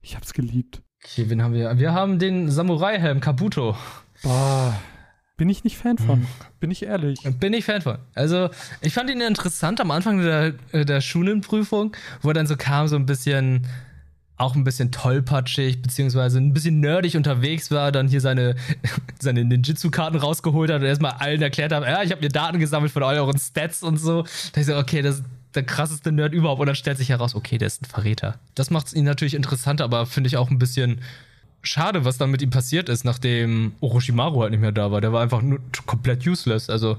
ich 0.00 0.16
hab's 0.16 0.32
geliebt. 0.32 0.82
Okay, 1.04 1.28
wen 1.28 1.42
haben 1.42 1.54
wir? 1.54 1.78
Wir 1.78 1.92
haben 1.92 2.20
den 2.20 2.48
Samurai-Helm, 2.48 3.20
Kabuto. 3.20 3.76
Boah. 4.22 4.74
Bin 5.42 5.50
ich 5.50 5.64
nicht 5.64 5.76
Fan 5.76 5.98
von. 5.98 6.20
Hm. 6.20 6.26
Bin 6.60 6.70
ich 6.70 6.84
ehrlich. 6.84 7.18
Bin 7.40 7.52
ich 7.52 7.64
Fan 7.64 7.82
von. 7.82 7.98
Also, 8.14 8.48
ich 8.80 8.92
fand 8.94 9.10
ihn 9.10 9.20
interessant 9.20 9.80
am 9.80 9.90
Anfang 9.90 10.22
der, 10.22 10.52
der 10.72 11.00
Schulenprüfung, 11.00 11.96
wo 12.20 12.28
er 12.28 12.34
dann 12.34 12.46
so 12.46 12.54
kam, 12.56 12.86
so 12.86 12.94
ein 12.94 13.06
bisschen, 13.06 13.66
auch 14.36 14.54
ein 14.54 14.62
bisschen 14.62 14.92
tollpatschig, 14.92 15.82
beziehungsweise 15.82 16.38
ein 16.38 16.52
bisschen 16.52 16.78
nerdig 16.78 17.16
unterwegs 17.16 17.72
war, 17.72 17.90
dann 17.90 18.06
hier 18.06 18.20
seine, 18.20 18.54
seine 19.18 19.44
Ninjutsu-Karten 19.44 20.16
rausgeholt 20.16 20.70
hat 20.70 20.80
und 20.80 20.86
erstmal 20.86 21.14
allen 21.14 21.42
erklärt 21.42 21.72
hat, 21.72 21.82
ja, 21.82 22.04
ich 22.04 22.12
habe 22.12 22.20
mir 22.20 22.28
Daten 22.28 22.60
gesammelt 22.60 22.92
von 22.92 23.02
euren 23.02 23.36
Stats 23.36 23.82
und 23.82 23.96
so. 23.96 24.22
Da 24.52 24.60
ich 24.60 24.68
so, 24.68 24.76
okay, 24.76 25.02
das 25.02 25.16
ist 25.16 25.24
der 25.56 25.64
krasseste 25.64 26.12
Nerd 26.12 26.34
überhaupt. 26.34 26.60
Und 26.60 26.66
dann 26.66 26.76
stellt 26.76 26.98
sich 26.98 27.08
heraus, 27.08 27.34
okay, 27.34 27.58
der 27.58 27.66
ist 27.66 27.82
ein 27.82 27.86
Verräter. 27.86 28.38
Das 28.54 28.70
macht 28.70 28.92
ihn 28.92 29.06
natürlich 29.06 29.34
interessanter, 29.34 29.82
aber 29.82 30.06
finde 30.06 30.28
ich 30.28 30.36
auch 30.36 30.52
ein 30.52 30.60
bisschen 30.60 31.00
schade, 31.62 32.04
was 32.04 32.18
dann 32.18 32.30
mit 32.30 32.42
ihm 32.42 32.50
passiert 32.50 32.88
ist, 32.88 33.04
nachdem 33.04 33.72
Orochimaru 33.80 34.42
halt 34.42 34.50
nicht 34.50 34.60
mehr 34.60 34.72
da 34.72 34.90
war. 34.90 35.00
Der 35.00 35.12
war 35.12 35.22
einfach 35.22 35.42
nur 35.42 35.60
komplett 35.86 36.26
useless. 36.26 36.68
Also. 36.68 36.96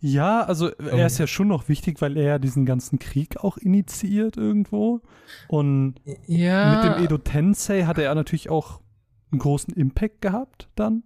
Ja, 0.00 0.42
also 0.42 0.68
er 0.70 1.06
ist 1.06 1.18
ja 1.18 1.26
schon 1.26 1.48
noch 1.48 1.68
wichtig, 1.68 2.00
weil 2.00 2.16
er 2.16 2.24
ja 2.24 2.38
diesen 2.38 2.64
ganzen 2.64 2.98
Krieg 2.98 3.36
auch 3.36 3.58
initiiert 3.58 4.38
irgendwo. 4.38 5.02
Und 5.48 5.96
ja. 6.26 6.74
mit 6.74 6.84
dem 6.84 7.04
Edo 7.04 7.18
Tensei 7.18 7.82
hat 7.82 7.98
er 7.98 8.04
ja 8.04 8.14
natürlich 8.14 8.48
auch 8.48 8.80
einen 9.30 9.40
großen 9.40 9.74
Impact 9.74 10.22
gehabt 10.22 10.68
dann. 10.74 11.04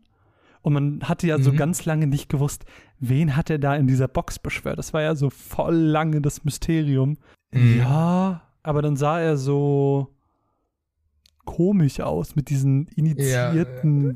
Und 0.63 0.73
man 0.73 1.01
hatte 1.03 1.27
ja 1.27 1.37
mhm. 1.37 1.43
so 1.43 1.53
ganz 1.53 1.85
lange 1.85 2.07
nicht 2.07 2.29
gewusst, 2.29 2.65
wen 2.99 3.37
hat 3.37 3.51
er 3.51 3.59
da 3.59 3.75
in 3.75 3.87
dieser 3.87 4.09
Box 4.09 4.39
beschwört. 4.39 4.79
Das 4.79 4.95
war 4.95 5.03
ja 5.03 5.15
so 5.15 5.29
voll 5.29 5.75
lange 5.75 6.23
das 6.23 6.45
Mysterium. 6.45 7.19
Mhm. 7.53 7.79
Ja, 7.79 8.43
aber 8.63 8.81
dann 8.81 8.97
sah 8.97 9.21
er 9.21 9.37
so 9.37 10.14
komisch 11.45 12.01
aus 12.01 12.37
mit 12.37 12.51
diesen 12.51 12.89
initiierten 12.89 14.07
ja. 14.07 14.15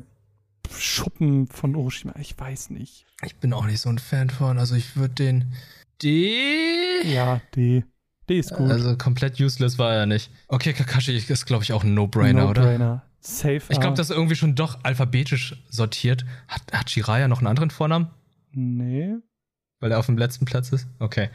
Schuppen 0.71 1.47
von 1.47 1.75
Orochima. 1.75 2.13
Ich 2.19 2.37
weiß 2.37 2.69
nicht. 2.71 3.05
Ich 3.25 3.35
bin 3.35 3.53
auch 3.53 3.65
nicht 3.65 3.81
so 3.81 3.89
ein 3.89 3.99
Fan 3.99 4.29
von. 4.29 4.59
Also 4.59 4.75
ich 4.75 4.95
würde 4.95 5.15
den 5.15 5.53
D. 6.01 7.03
Ja, 7.03 7.41
D. 7.55 7.83
D 8.29 8.39
ist 8.39 8.53
gut. 8.53 8.69
Also 8.69 8.95
komplett 8.95 9.39
useless 9.39 9.79
war 9.79 9.93
er 9.93 10.05
nicht. 10.05 10.31
Okay, 10.47 10.73
Kakashi 10.73 11.15
ist, 11.15 11.45
glaube 11.45 11.63
ich, 11.63 11.73
auch 11.73 11.83
ein 11.83 11.93
No-Brainer, 11.93 12.43
no 12.43 12.49
oder? 12.49 12.61
No-Brainer. 12.61 13.03
Safe. 13.21 13.61
Ich 13.69 13.79
glaube, 13.79 13.97
das 13.97 14.09
ist 14.09 14.15
irgendwie 14.15 14.35
schon 14.35 14.55
doch 14.55 14.79
alphabetisch 14.83 15.55
sortiert. 15.69 16.25
Hat, 16.47 16.61
hat 16.71 16.89
Jiraiya 16.91 17.27
noch 17.27 17.39
einen 17.39 17.47
anderen 17.47 17.69
Vornamen? 17.69 18.07
Nee. 18.51 19.15
Weil 19.79 19.91
er 19.91 19.99
auf 19.99 20.05
dem 20.05 20.17
letzten 20.17 20.45
Platz 20.45 20.71
ist? 20.71 20.87
Okay. 20.99 21.29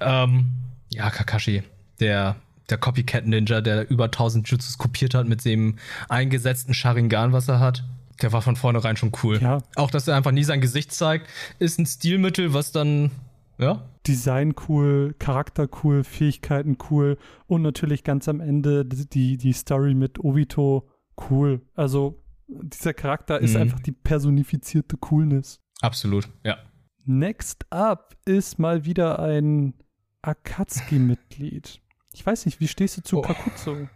Ähm, 0.00 0.50
ja, 0.90 1.10
Kakashi. 1.10 1.62
Der 1.98 2.36
der 2.70 2.78
Copycat-Ninja, 2.78 3.60
der 3.60 3.90
über 3.90 4.04
1000 4.04 4.48
Jutsus 4.48 4.78
kopiert 4.78 5.14
hat 5.14 5.28
mit 5.28 5.44
dem 5.44 5.76
eingesetzten 6.08 6.74
Sharingan, 6.74 7.32
was 7.32 7.48
er 7.48 7.60
hat. 7.60 7.84
Der 8.22 8.32
war 8.32 8.42
von 8.42 8.56
vornherein 8.56 8.96
schon 8.96 9.12
cool. 9.22 9.38
Ja. 9.40 9.58
Auch, 9.76 9.90
dass 9.90 10.06
er 10.06 10.16
einfach 10.16 10.32
nie 10.32 10.44
sein 10.44 10.60
Gesicht 10.60 10.92
zeigt, 10.92 11.26
ist 11.58 11.78
ein 11.78 11.86
Stilmittel, 11.86 12.52
was 12.52 12.72
dann, 12.72 13.10
ja. 13.58 13.86
Design 14.06 14.54
cool, 14.68 15.14
Charakter 15.18 15.68
cool, 15.82 16.04
Fähigkeiten 16.04 16.78
cool 16.90 17.18
und 17.46 17.62
natürlich 17.62 18.04
ganz 18.04 18.28
am 18.28 18.40
Ende 18.40 18.84
die, 18.84 19.36
die 19.36 19.52
Story 19.52 19.94
mit 19.94 20.18
Obito 20.18 20.88
cool. 21.30 21.60
Also, 21.74 22.22
dieser 22.48 22.94
Charakter 22.94 23.38
ist 23.38 23.54
mhm. 23.54 23.62
einfach 23.62 23.80
die 23.80 23.92
personifizierte 23.92 24.96
Coolness. 24.96 25.60
Absolut, 25.80 26.28
ja. 26.44 26.58
Next 27.04 27.66
up 27.70 28.16
ist 28.24 28.58
mal 28.58 28.84
wieder 28.84 29.18
ein 29.18 29.74
Akatsuki-Mitglied. 30.22 31.80
Ich 32.12 32.24
weiß 32.24 32.46
nicht, 32.46 32.60
wie 32.60 32.68
stehst 32.68 32.96
du 32.96 33.02
zu 33.02 33.18
oh. 33.18 33.22
Kakuzu? 33.22 33.88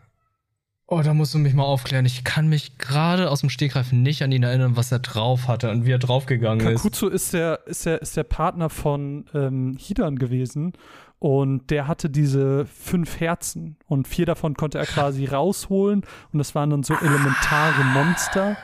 Oh, 0.87 1.00
da 1.03 1.14
musst 1.14 1.33
du 1.33 1.38
mich 1.38 1.55
mal 1.55 1.64
aufklären. 1.64 2.05
Ich 2.05 2.24
kann 2.24 2.46
mich 2.46 2.77
gerade 2.77 3.31
aus 3.31 3.40
dem 3.40 3.48
Stegreif 3.48 3.90
nicht 3.92 4.22
an 4.22 4.31
ihn 4.33 4.42
erinnern, 4.42 4.77
was 4.77 4.92
er 4.92 4.98
drauf 4.98 5.48
hatte 5.48 5.70
und 5.70 5.87
wie 5.87 5.92
er 5.92 5.98
draufgegangen 5.98 6.66
ist. 6.66 6.83
Kakuzu 6.83 7.09
ist 7.09 7.33
der, 7.33 7.66
ist 7.66 7.87
der, 7.87 8.03
ist 8.03 8.16
der 8.16 8.24
Partner 8.24 8.68
von 8.68 9.24
ähm, 9.33 9.79
Hidan 9.79 10.16
gewesen 10.16 10.74
und 11.18 11.70
der 11.70 11.88
hatte 11.88 12.11
diese 12.11 12.66
fünf 12.66 13.18
Herzen 13.18 13.77
und 13.87 14.07
vier 14.07 14.27
davon 14.27 14.55
konnte 14.55 14.79
er 14.79 14.85
quasi 14.85 15.24
rausholen 15.31 16.03
und 16.33 16.38
das 16.38 16.55
waren 16.55 16.68
dann 16.68 16.83
so 16.83 16.94
elementare 16.94 17.83
Monster 17.83 18.59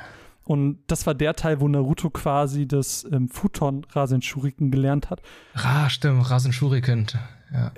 Und 0.44 0.80
das 0.88 1.06
war 1.06 1.14
der 1.14 1.34
Teil, 1.34 1.60
wo 1.60 1.68
Naruto 1.68 2.10
quasi 2.10 2.68
das 2.68 3.06
ähm, 3.10 3.28
Futon 3.28 3.86
Rasen 3.92 4.20
Shuriken 4.20 4.70
gelernt 4.70 5.08
hat. 5.08 5.22
Ah, 5.54 5.88
stimmt, 5.88 6.28
Rasen 6.28 6.52
Shuriken. 6.52 7.06
Ja. 7.50 7.72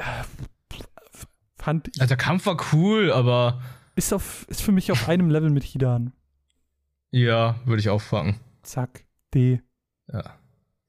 Fand 1.62 1.88
ich. 1.88 2.00
Also 2.00 2.08
der 2.08 2.16
Kampf 2.16 2.46
war 2.46 2.56
cool, 2.72 3.12
aber. 3.12 3.60
Ist, 3.94 4.12
auf, 4.12 4.46
ist 4.48 4.62
für 4.62 4.72
mich 4.72 4.90
auf 4.90 5.08
einem 5.08 5.30
Level 5.30 5.50
mit 5.50 5.64
Hidan. 5.64 6.12
Ja, 7.10 7.56
würde 7.64 7.80
ich 7.80 7.88
auffangen. 7.88 8.40
Zack. 8.62 9.04
D. 9.34 9.60
Ja. 10.12 10.36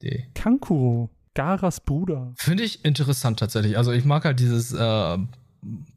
D. 0.02 0.26
Kankuro. 0.34 1.10
Garas 1.34 1.80
Bruder. 1.80 2.32
Finde 2.36 2.62
ich 2.62 2.84
interessant 2.84 3.38
tatsächlich. 3.38 3.76
Also 3.76 3.92
ich 3.92 4.04
mag 4.04 4.24
halt 4.24 4.40
dieses 4.40 4.72
äh, 4.72 5.18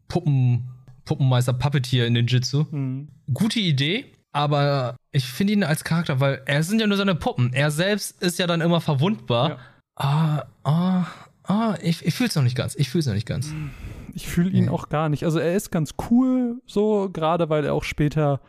Puppen, 0.07 0.69
Puppenmeister 1.05 1.53
Puppetier 1.53 2.07
in 2.07 2.13
den 2.13 2.27
Jitsu. 2.27 2.65
Mhm. 2.71 3.09
Gute 3.33 3.59
Idee, 3.59 4.05
aber 4.31 4.95
ich 5.11 5.25
finde 5.25 5.53
ihn 5.53 5.63
als 5.63 5.83
Charakter, 5.83 6.19
weil 6.19 6.41
er 6.45 6.63
sind 6.63 6.79
ja 6.79 6.87
nur 6.87 6.97
seine 6.97 7.15
Puppen. 7.15 7.53
Er 7.53 7.71
selbst 7.71 8.21
ist 8.21 8.39
ja 8.39 8.47
dann 8.47 8.61
immer 8.61 8.81
verwundbar. 8.81 9.49
Ja. 9.49 9.57
Ah, 9.95 10.45
ah, 10.63 11.05
ah, 11.47 11.77
ich, 11.81 12.05
ich 12.05 12.13
fühle 12.13 12.29
es 12.29 12.35
noch 12.35 12.43
nicht 12.43 12.55
ganz. 12.55 12.75
Ich 12.75 12.89
fühle 12.89 12.99
es 12.99 13.07
noch 13.07 13.13
nicht 13.13 13.27
ganz. 13.27 13.53
Ich 14.13 14.27
fühle 14.27 14.49
ihn 14.49 14.65
nee. 14.65 14.69
auch 14.69 14.89
gar 14.89 15.09
nicht. 15.09 15.23
Also 15.23 15.39
er 15.39 15.55
ist 15.55 15.71
ganz 15.71 15.95
cool, 16.09 16.61
so 16.65 17.09
gerade 17.11 17.49
weil 17.49 17.65
er 17.65 17.73
auch 17.73 17.83
später 17.83 18.41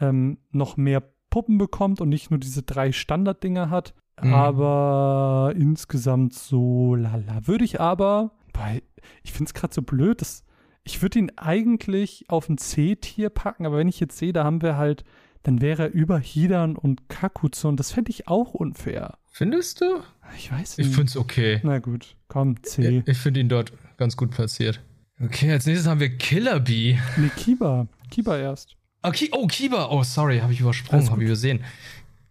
ähm, 0.00 0.38
noch 0.50 0.76
mehr 0.76 1.02
Puppen 1.30 1.58
bekommt 1.58 2.00
und 2.00 2.08
nicht 2.08 2.30
nur 2.30 2.38
diese 2.38 2.62
drei 2.62 2.92
Standarddinger 2.92 3.70
hat. 3.70 3.94
Mhm. 4.20 4.34
Aber 4.34 5.52
insgesamt 5.56 6.34
so 6.34 6.94
lala. 6.94 7.46
Würde 7.46 7.64
ich 7.64 7.80
aber, 7.80 8.32
weil 8.52 8.82
ich 9.22 9.32
finde 9.32 9.48
es 9.48 9.54
gerade 9.54 9.74
so 9.74 9.82
blöd, 9.82 10.20
dass 10.20 10.44
ich 10.84 11.02
würde 11.02 11.18
ihn 11.18 11.32
eigentlich 11.36 12.24
auf 12.28 12.48
ein 12.48 12.58
C-Tier 12.58 13.28
packen, 13.28 13.66
aber 13.66 13.76
wenn 13.76 13.88
ich 13.88 14.00
jetzt 14.00 14.16
sehe, 14.16 14.32
da 14.32 14.44
haben 14.44 14.62
wir 14.62 14.76
halt, 14.76 15.04
dann 15.42 15.60
wäre 15.60 15.84
er 15.84 15.92
über 15.92 16.18
Hidan 16.18 16.76
und 16.76 17.08
Kakuzu 17.08 17.68
und 17.68 17.78
das 17.78 17.92
fände 17.92 18.10
ich 18.10 18.26
auch 18.26 18.54
unfair. 18.54 19.18
Findest 19.30 19.82
du? 19.82 20.00
Ich 20.36 20.52
weiß 20.52 20.78
nicht. 20.78 20.88
Ich 20.88 20.94
finde 20.94 21.10
es 21.10 21.16
okay. 21.16 21.60
Na 21.62 21.78
gut, 21.78 22.16
komm, 22.28 22.62
C. 22.62 22.98
Ich, 22.98 23.08
ich 23.08 23.18
finde 23.18 23.40
ihn 23.40 23.48
dort 23.48 23.72
ganz 23.96 24.16
gut 24.16 24.30
platziert. 24.30 24.80
Okay, 25.20 25.50
als 25.50 25.66
nächstes 25.66 25.88
haben 25.88 26.00
wir 26.00 26.16
Killer 26.16 26.60
Bee. 26.60 26.98
Nee, 27.16 27.30
Kiba. 27.36 27.88
Kiba 28.10 28.38
erst. 28.38 28.76
Okay, 29.02 29.28
oh, 29.32 29.46
Kiba. 29.46 29.88
Oh, 29.90 30.02
sorry, 30.02 30.38
habe 30.38 30.52
ich 30.52 30.60
übersprungen, 30.60 31.10
habe 31.10 31.22
ich 31.22 31.26
übersehen. 31.26 31.64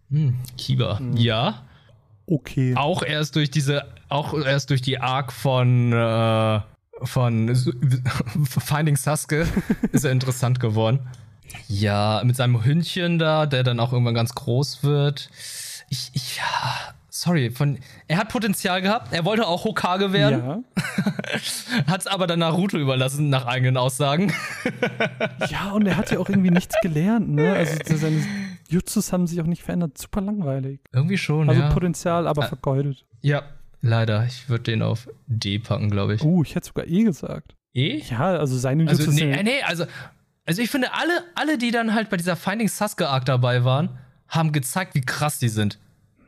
Hm, 0.09 0.35
Kiba. 0.57 0.99
Mhm. 0.99 1.17
Ja. 1.17 1.65
Okay. 2.25 2.75
Auch 2.75 3.03
erst 3.03 3.35
durch 3.35 3.51
diese, 3.51 3.85
auch 4.09 4.33
erst 4.33 4.69
durch 4.69 4.81
die 4.81 4.99
Arc 4.99 5.31
von, 5.31 5.93
äh, 5.93 6.59
von 7.03 7.55
Finding 8.45 8.95
Sasuke 8.95 9.47
ist 9.91 10.05
er 10.05 10.11
interessant 10.11 10.59
geworden. 10.59 10.99
Ja, 11.67 12.21
mit 12.25 12.35
seinem 12.35 12.63
Hündchen 12.63 13.19
da, 13.19 13.45
der 13.45 13.63
dann 13.63 13.79
auch 13.79 13.93
irgendwann 13.93 14.13
ganz 14.13 14.35
groß 14.35 14.83
wird. 14.83 15.29
Ich, 15.89 16.11
ich, 16.13 16.37
ja, 16.37 16.93
sorry, 17.21 17.51
von, 17.51 17.79
er 18.07 18.17
hat 18.17 18.29
Potenzial 18.29 18.81
gehabt, 18.81 19.13
er 19.13 19.25
wollte 19.25 19.47
auch 19.47 19.63
Hokage 19.63 20.13
werden. 20.13 20.39
Ja. 20.39 21.83
hat 21.87 22.01
es 22.01 22.07
aber 22.07 22.27
dann 22.27 22.39
Naruto 22.39 22.77
überlassen, 22.77 23.29
nach 23.29 23.45
eigenen 23.45 23.77
Aussagen. 23.77 24.33
ja, 25.49 25.71
und 25.71 25.85
er 25.85 25.97
hat 25.97 26.11
ja 26.11 26.19
auch 26.19 26.29
irgendwie 26.29 26.51
nichts 26.51 26.75
gelernt, 26.81 27.29
ne? 27.29 27.53
Also 27.53 27.97
seine 27.97 28.23
Jutsus 28.69 29.11
haben 29.11 29.27
sich 29.27 29.41
auch 29.41 29.45
nicht 29.45 29.63
verändert. 29.63 29.97
Super 29.97 30.21
langweilig. 30.21 30.81
Irgendwie 30.91 31.17
schon, 31.17 31.49
also 31.49 31.61
ja. 31.61 31.69
Potenzial, 31.69 32.27
aber 32.27 32.43
vergeudet. 32.43 33.05
Ja, 33.21 33.43
leider. 33.81 34.25
Ich 34.25 34.49
würde 34.49 34.65
den 34.65 34.81
auf 34.81 35.09
D 35.25 35.59
packen, 35.59 35.89
glaube 35.89 36.15
ich. 36.15 36.23
Uh, 36.23 36.43
ich 36.43 36.55
hätte 36.55 36.67
sogar 36.67 36.87
E 36.87 37.03
gesagt. 37.03 37.55
E? 37.73 38.01
Ja, 38.09 38.37
also 38.37 38.57
seine 38.57 38.83
Jutsus. 38.83 39.07
Also, 39.07 39.25
nee, 39.25 39.43
nee, 39.43 39.61
also, 39.65 39.85
also 40.45 40.61
ich 40.61 40.69
finde, 40.69 40.93
alle, 40.93 41.23
alle, 41.35 41.57
die 41.57 41.71
dann 41.71 41.93
halt 41.93 42.09
bei 42.09 42.17
dieser 42.17 42.35
Finding 42.35 42.67
Sasuke 42.67 43.07
Arc 43.09 43.25
dabei 43.25 43.63
waren, 43.63 43.97
haben 44.27 44.51
gezeigt, 44.51 44.95
wie 44.95 45.01
krass 45.01 45.39
die 45.39 45.49
sind. 45.49 45.79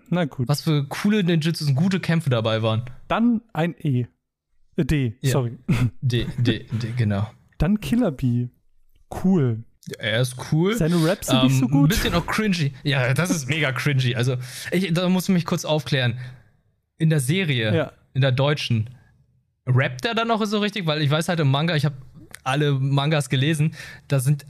Na 0.09 0.25
gut. 0.25 0.47
Was 0.47 0.61
für 0.61 0.85
coole 0.87 1.23
Ninjutsus 1.23 1.67
und 1.67 1.75
gute 1.75 1.99
Kämpfe 1.99 2.29
dabei 2.29 2.61
waren. 2.61 2.83
Dann 3.07 3.41
ein 3.53 3.75
E. 3.79 4.07
Äh, 4.75 4.85
D, 4.85 5.17
ja. 5.21 5.31
sorry. 5.31 5.57
D, 6.01 6.25
D, 6.37 6.65
D, 6.71 6.93
genau. 6.95 7.29
Dann 7.57 7.79
Killer 7.79 8.11
Bee. 8.11 8.49
Cool. 9.23 9.63
Er 9.97 10.21
ist 10.21 10.35
cool. 10.51 10.75
Seine 10.75 10.95
Raps 11.03 11.27
sind 11.27 11.39
ähm, 11.39 11.47
nicht 11.47 11.59
so 11.59 11.67
gut. 11.67 11.85
Ein 11.85 11.89
bisschen 11.89 12.13
auch 12.13 12.25
cringy. 12.25 12.73
Ja, 12.83 13.13
das 13.13 13.29
ist 13.29 13.49
mega 13.49 13.71
cringy. 13.71 14.15
Also, 14.15 14.37
ich, 14.71 14.93
da 14.93 15.09
muss 15.09 15.27
ich 15.27 15.33
mich 15.33 15.45
kurz 15.45 15.65
aufklären. 15.65 16.17
In 16.97 17.09
der 17.09 17.19
Serie, 17.19 17.75
ja. 17.75 17.91
in 18.13 18.21
der 18.21 18.31
deutschen, 18.31 18.89
rappt 19.65 20.05
er 20.05 20.15
dann 20.15 20.27
noch 20.27 20.43
so 20.45 20.59
richtig? 20.59 20.85
Weil 20.85 21.01
ich 21.01 21.09
weiß 21.09 21.29
halt 21.29 21.39
im 21.39 21.49
Manga, 21.49 21.75
ich 21.75 21.85
habe 21.85 21.95
alle 22.43 22.73
Mangas 22.73 23.29
gelesen, 23.29 23.75
da 24.07 24.19
sind 24.19 24.45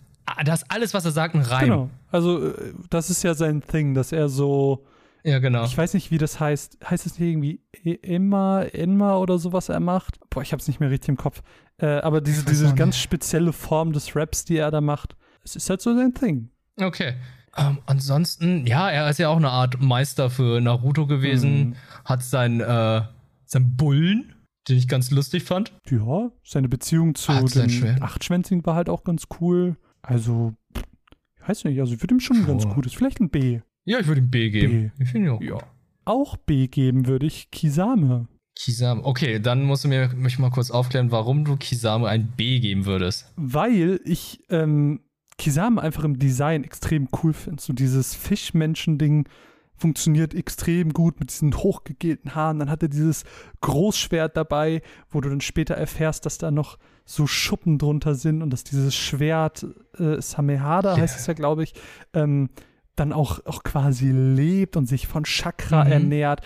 das 0.46 0.70
alles, 0.70 0.94
was 0.94 1.06
er 1.06 1.12
sagt, 1.12 1.36
ein 1.36 1.42
Reim. 1.42 1.66
Genau. 1.66 1.90
Also, 2.12 2.50
äh, 2.50 2.74
das 2.90 3.10
ist 3.10 3.24
ja 3.24 3.34
sein 3.34 3.62
Thing, 3.62 3.94
dass 3.94 4.12
er 4.12 4.30
so 4.30 4.86
ja, 5.24 5.40
genau. 5.40 5.66
Ich 5.66 5.78
weiß 5.78 5.94
nicht, 5.94 6.12
wie 6.12 6.18
das 6.18 6.40
heißt. 6.40 6.78
Heißt 6.90 7.06
es 7.06 7.20
irgendwie 7.20 7.62
Emma, 8.02 8.64
Enma 8.64 9.18
oder 9.18 9.38
so, 9.38 9.54
was 9.54 9.70
er 9.70 9.80
macht? 9.80 10.20
Boah, 10.30 10.42
ich 10.42 10.54
hab's 10.54 10.68
nicht 10.68 10.80
mehr 10.80 10.90
richtig 10.90 11.10
im 11.10 11.18
Kopf. 11.18 11.42
Äh, 11.78 11.88
aber 11.88 12.22
diese, 12.22 12.46
diese 12.46 12.74
ganz 12.76 12.98
spezielle 12.98 13.54
Form 13.54 13.94
des 13.94 14.16
Raps, 14.16 14.46
die 14.46 14.58
er 14.58 14.72
da 14.72 14.82
macht, 14.82 15.16
es 15.44 15.56
ist 15.56 15.70
halt 15.70 15.82
so 15.82 15.96
sein 15.96 16.14
Thing. 16.14 16.50
Okay. 16.80 17.16
Ähm, 17.58 17.80
ansonsten, 17.86 18.66
ja, 18.68 18.90
er 18.90 19.10
ist 19.10 19.20
ja 19.20 19.30
auch 19.30 19.38
eine 19.38 19.50
Art 19.50 19.82
Meister 19.82 20.30
für 20.30 20.62
Naruto 20.62 21.08
gewesen. 21.08 21.70
Mhm. 21.70 21.76
Hat 22.06 22.24
sein, 22.24 22.62
äh, 22.62 23.02
sein 23.46 23.76
Bullen, 23.76 24.36
den 24.68 24.78
ich 24.78 24.88
ganz 24.88 25.12
lustig 25.12 25.44
fand. 25.44 25.74
Ja, 25.90 26.32
seine 26.44 26.70
Beziehung 26.70 27.16
zu 27.16 27.32
Ach, 27.32 27.44
den 27.44 28.02
Achtschwänzigen 28.02 28.66
war 28.66 28.76
halt 28.76 28.90
auch 28.90 29.04
ganz 29.04 29.28
cool. 29.42 29.76
Also, 30.02 30.54
ich 30.76 31.50
weiß 31.50 31.64
nicht, 31.66 31.80
also 31.80 31.94
ich 31.94 32.02
würde 32.02 32.16
ihm 32.16 32.20
schon 32.20 32.44
oh. 32.44 32.48
ganz 32.48 32.68
gut. 32.68 32.86
Ist 32.86 32.96
vielleicht 32.96 33.20
ein 33.20 33.30
B. 33.30 33.62
Ja, 33.90 34.00
ich 34.00 34.06
würde 34.06 34.22
ihm 34.22 34.30
B 34.30 34.52
geben. 34.52 34.92
B. 34.96 35.04
Ich 35.04 35.10
finde 35.10 35.34
auch. 35.34 35.42
Ja. 35.42 35.58
Auch 36.06 36.38
B 36.38 36.68
geben 36.68 37.08
würde 37.08 37.26
ich 37.26 37.50
Kisame. 37.50 38.28
Kisame. 38.56 39.04
Okay, 39.04 39.40
dann 39.40 39.64
musst 39.64 39.84
du 39.84 39.88
mir 39.88 40.10
mich 40.16 40.38
mal 40.38 40.52
kurz 40.52 40.70
aufklären, 40.70 41.10
warum 41.10 41.44
du 41.44 41.58
Kisame 41.58 42.08
ein 42.08 42.32
B 42.38 42.60
geben 42.60 42.86
würdest. 42.86 43.34
Weil 43.36 44.00
ich 44.06 44.44
ähm, 44.52 45.00
Kisame 45.40 45.82
einfach 45.82 46.04
im 46.04 46.20
Design 46.20 46.64
extrem 46.64 47.08
cool 47.24 47.34
finde. 47.34 47.64
So 47.64 47.74
dieses 47.74 48.14
Fischmenschen-Ding 48.14 49.28
funktioniert 49.76 50.36
extrem 50.36 50.94
gut 50.94 51.20
mit 51.20 51.32
diesen 51.32 51.58
hochgegelten 51.58 52.36
Haaren. 52.36 52.60
Dann 52.60 52.70
hat 52.70 52.84
er 52.84 52.90
dieses 52.90 53.24
Großschwert 53.62 54.38
dabei, 54.38 54.84
wo 55.10 55.20
du 55.20 55.30
dann 55.30 55.42
später 55.42 55.74
erfährst, 55.74 56.28
dass 56.28 56.38
da 56.38 56.52
noch 56.52 56.78
so 57.06 57.26
Schuppen 57.26 57.80
drunter 57.80 58.14
sind 58.14 58.44
und 58.44 58.52
dass 58.52 58.64
dieses 58.64 58.94
Schwert, 58.94 59.66
äh, 59.98 60.22
Samehada 60.22 60.92
yeah. 60.92 61.02
heißt 61.02 61.20
es 61.20 61.26
ja, 61.26 61.34
glaube 61.34 61.64
ich, 61.64 61.74
ähm, 62.14 62.50
dann 63.00 63.14
auch, 63.14 63.46
auch 63.46 63.64
quasi 63.64 64.12
lebt 64.12 64.78
und 64.78 64.86
sich 64.86 65.08
von 65.08 65.24
Chakra 65.24 65.86
mhm. 65.86 65.92
ernährt. 65.92 66.42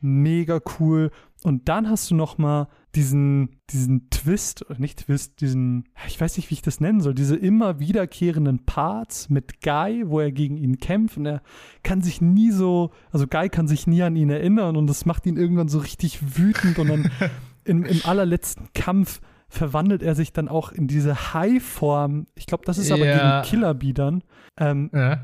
Mega 0.00 0.60
cool. 0.78 1.10
Und 1.42 1.68
dann 1.68 1.88
hast 1.88 2.10
du 2.10 2.14
noch 2.14 2.38
mal 2.38 2.68
diesen, 2.94 3.60
diesen 3.70 4.08
Twist, 4.10 4.68
oder 4.68 4.78
nicht 4.78 5.06
Twist, 5.06 5.40
diesen, 5.40 5.84
ich 6.06 6.20
weiß 6.20 6.36
nicht, 6.36 6.50
wie 6.50 6.54
ich 6.54 6.62
das 6.62 6.80
nennen 6.80 7.00
soll, 7.00 7.14
diese 7.14 7.36
immer 7.36 7.80
wiederkehrenden 7.80 8.64
Parts 8.64 9.28
mit 9.28 9.60
Guy, 9.60 10.04
wo 10.06 10.20
er 10.20 10.32
gegen 10.32 10.56
ihn 10.56 10.78
kämpft 10.78 11.16
und 11.16 11.26
er 11.26 11.42
kann 11.82 12.02
sich 12.02 12.20
nie 12.20 12.50
so, 12.50 12.92
also 13.10 13.26
Guy 13.26 13.48
kann 13.48 13.68
sich 13.68 13.86
nie 13.86 14.02
an 14.02 14.16
ihn 14.16 14.30
erinnern 14.30 14.76
und 14.76 14.86
das 14.86 15.06
macht 15.06 15.26
ihn 15.26 15.36
irgendwann 15.36 15.68
so 15.68 15.78
richtig 15.78 16.38
wütend 16.38 16.78
und 16.78 16.88
dann 16.88 17.10
im, 17.64 17.84
im 17.84 18.00
allerletzten 18.04 18.68
Kampf 18.74 19.20
verwandelt 19.48 20.02
er 20.02 20.14
sich 20.14 20.32
dann 20.32 20.48
auch 20.48 20.72
in 20.72 20.86
diese 20.86 21.34
High-Form. 21.34 22.26
Ich 22.34 22.46
glaube, 22.46 22.64
das 22.64 22.78
ist 22.78 22.90
aber 22.90 23.06
ja. 23.06 23.42
gegen 23.42 23.50
Killer 23.50 23.74
Bee 23.74 23.92
dann. 23.92 24.22
Ähm, 24.56 24.90
ja 24.92 25.20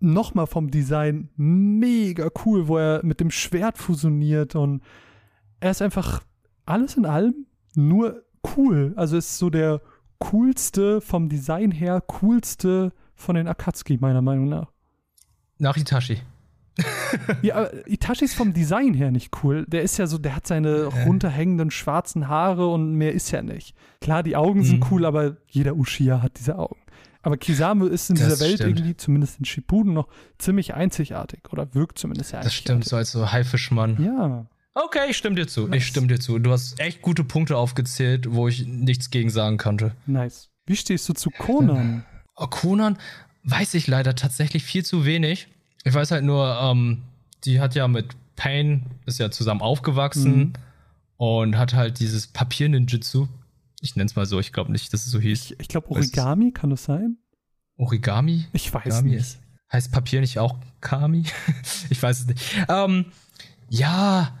nochmal 0.00 0.46
vom 0.46 0.70
Design 0.70 1.28
mega 1.36 2.28
cool, 2.44 2.68
wo 2.68 2.78
er 2.78 3.04
mit 3.04 3.20
dem 3.20 3.30
Schwert 3.30 3.78
fusioniert 3.78 4.54
und 4.54 4.82
er 5.60 5.70
ist 5.70 5.82
einfach 5.82 6.22
alles 6.66 6.96
in 6.96 7.06
allem 7.06 7.46
nur 7.74 8.22
cool. 8.56 8.92
Also 8.96 9.16
ist 9.16 9.38
so 9.38 9.50
der 9.50 9.80
coolste 10.18 11.00
vom 11.00 11.28
Design 11.28 11.70
her, 11.70 12.00
coolste 12.00 12.92
von 13.14 13.34
den 13.34 13.48
Akatsuki, 13.48 13.98
meiner 14.00 14.22
Meinung 14.22 14.48
nach. 14.48 14.70
Nach 15.58 15.76
Itachi. 15.76 16.18
ja, 17.42 17.56
aber 17.56 17.88
Itachi 17.88 18.24
ist 18.24 18.34
vom 18.34 18.52
Design 18.52 18.94
her 18.94 19.10
nicht 19.10 19.42
cool. 19.42 19.64
Der 19.66 19.82
ist 19.82 19.96
ja 19.98 20.06
so, 20.06 20.18
der 20.18 20.36
hat 20.36 20.46
seine 20.46 20.84
runterhängenden 20.84 21.72
schwarzen 21.72 22.28
Haare 22.28 22.68
und 22.68 22.94
mehr 22.94 23.12
ist 23.12 23.30
ja 23.32 23.42
nicht. 23.42 23.74
Klar, 24.00 24.22
die 24.22 24.36
Augen 24.36 24.62
sind 24.62 24.80
mhm. 24.80 24.86
cool, 24.90 25.04
aber 25.04 25.36
jeder 25.48 25.74
Uchiha 25.74 26.22
hat 26.22 26.38
diese 26.38 26.56
Augen. 26.56 26.80
Aber 27.22 27.36
Kisame 27.36 27.86
ist 27.86 28.10
in 28.10 28.16
das 28.16 28.24
dieser 28.24 28.40
Welt 28.40 28.54
stimmt. 28.54 28.78
irgendwie, 28.78 28.96
zumindest 28.96 29.38
in 29.38 29.44
Shippuden, 29.44 29.92
noch 29.92 30.08
ziemlich 30.38 30.74
einzigartig 30.74 31.40
oder 31.50 31.74
wirkt 31.74 31.98
zumindest 31.98 32.32
ja 32.32 32.40
Das 32.40 32.54
stimmt, 32.54 32.84
so 32.84 32.96
als 32.96 33.12
so 33.12 33.30
Haifischmann. 33.30 34.02
Ja. 34.02 34.46
Okay, 34.74 35.10
ich 35.10 35.16
stimme 35.16 35.34
dir 35.34 35.48
zu. 35.48 35.66
Nice. 35.66 35.78
Ich 35.78 35.86
stimme 35.86 36.06
dir 36.06 36.20
zu. 36.20 36.38
Du 36.38 36.52
hast 36.52 36.78
echt 36.78 37.02
gute 37.02 37.24
Punkte 37.24 37.56
aufgezählt, 37.56 38.32
wo 38.32 38.46
ich 38.46 38.66
nichts 38.66 39.10
gegen 39.10 39.30
sagen 39.30 39.58
konnte. 39.58 39.92
Nice. 40.06 40.50
Wie 40.66 40.76
stehst 40.76 41.08
du 41.08 41.14
zu 41.14 41.30
Conan? 41.30 42.04
Oh, 42.36 42.46
Conan 42.46 42.98
weiß 43.42 43.74
ich 43.74 43.88
leider 43.88 44.14
tatsächlich 44.14 44.62
viel 44.62 44.84
zu 44.84 45.04
wenig. 45.04 45.48
Ich 45.82 45.94
weiß 45.94 46.12
halt 46.12 46.24
nur, 46.24 46.56
ähm, 46.60 47.02
die 47.44 47.60
hat 47.60 47.74
ja 47.74 47.88
mit 47.88 48.14
Pain, 48.36 48.86
ist 49.06 49.18
ja 49.18 49.30
zusammen 49.30 49.62
aufgewachsen 49.62 50.38
mhm. 50.38 50.52
und 51.16 51.58
hat 51.58 51.74
halt 51.74 51.98
dieses 51.98 52.28
Papier-Ninjutsu. 52.28 53.26
Ich 53.80 53.96
nenne 53.96 54.06
es 54.06 54.16
mal 54.16 54.26
so, 54.26 54.40
ich 54.40 54.52
glaube 54.52 54.72
nicht, 54.72 54.92
dass 54.92 55.06
es 55.06 55.12
so 55.12 55.20
hieß. 55.20 55.52
Ich, 55.52 55.60
ich 55.60 55.68
glaube, 55.68 55.88
Origami, 55.90 56.52
kann 56.52 56.70
das 56.70 56.84
sein? 56.84 57.18
Origami? 57.76 58.46
Ich 58.52 58.72
weiß 58.72 58.94
Origami 58.94 59.10
nicht. 59.10 59.20
Ist, 59.20 59.38
Heißt 59.72 59.92
Papier 59.92 60.20
nicht 60.20 60.38
auch 60.38 60.56
Kami? 60.80 61.24
ich 61.90 62.02
weiß 62.02 62.20
es 62.20 62.26
nicht. 62.26 62.42
Ähm, 62.68 63.06
ja, 63.68 64.38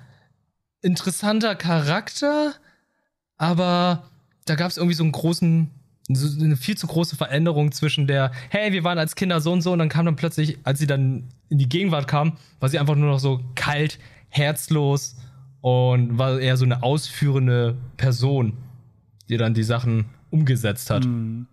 interessanter 0.80 1.54
Charakter, 1.54 2.54
aber 3.36 4.04
da 4.46 4.54
gab 4.54 4.70
es 4.70 4.78
irgendwie 4.78 4.94
so 4.94 5.02
einen 5.02 5.12
großen, 5.12 5.70
eine 6.08 6.56
viel 6.56 6.78
zu 6.78 6.86
große 6.86 7.16
Veränderung 7.16 7.72
zwischen 7.72 8.06
der, 8.06 8.32
hey, 8.48 8.72
wir 8.72 8.84
waren 8.84 8.98
als 8.98 9.16
Kinder 9.16 9.42
so 9.42 9.52
und 9.52 9.60
so, 9.60 9.72
und 9.72 9.80
dann 9.80 9.90
kam 9.90 10.06
dann 10.06 10.16
plötzlich, 10.16 10.58
als 10.64 10.78
sie 10.78 10.86
dann 10.86 11.24
in 11.50 11.58
die 11.58 11.68
Gegenwart 11.68 12.08
kam, 12.08 12.38
war 12.60 12.70
sie 12.70 12.78
einfach 12.78 12.94
nur 12.94 13.10
noch 13.10 13.20
so 13.20 13.42
kalt, 13.54 13.98
herzlos 14.30 15.16
und 15.60 16.16
war 16.16 16.40
eher 16.40 16.56
so 16.56 16.64
eine 16.64 16.82
ausführende 16.82 17.76
Person, 17.98 18.54
die 19.28 19.36
dann 19.36 19.54
die 19.54 19.62
Sachen 19.62 20.06
umgesetzt 20.30 20.90
hat. 20.90 21.04
Mhm. 21.04 21.46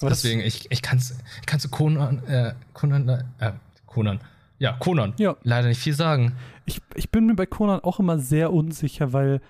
Aber 0.00 0.10
Deswegen, 0.10 0.40
ich, 0.40 0.70
ich 0.70 0.82
kann 0.82 0.98
es 0.98 1.18
ich 1.40 1.46
kann's 1.46 1.62
zu 1.62 1.68
Conan, 1.68 2.24
äh, 2.24 2.54
Conan, 2.72 3.08
äh, 3.08 3.52
Conan, 3.86 4.20
ja, 4.58 4.72
Conan, 4.72 5.14
ja. 5.18 5.36
leider 5.42 5.68
nicht 5.68 5.80
viel 5.80 5.94
sagen. 5.94 6.34
Ich, 6.66 6.80
ich 6.94 7.10
bin 7.10 7.26
mir 7.26 7.34
bei 7.34 7.46
Conan 7.46 7.80
auch 7.80 8.00
immer 8.00 8.18
sehr 8.18 8.52
unsicher, 8.52 9.12
weil 9.12 9.40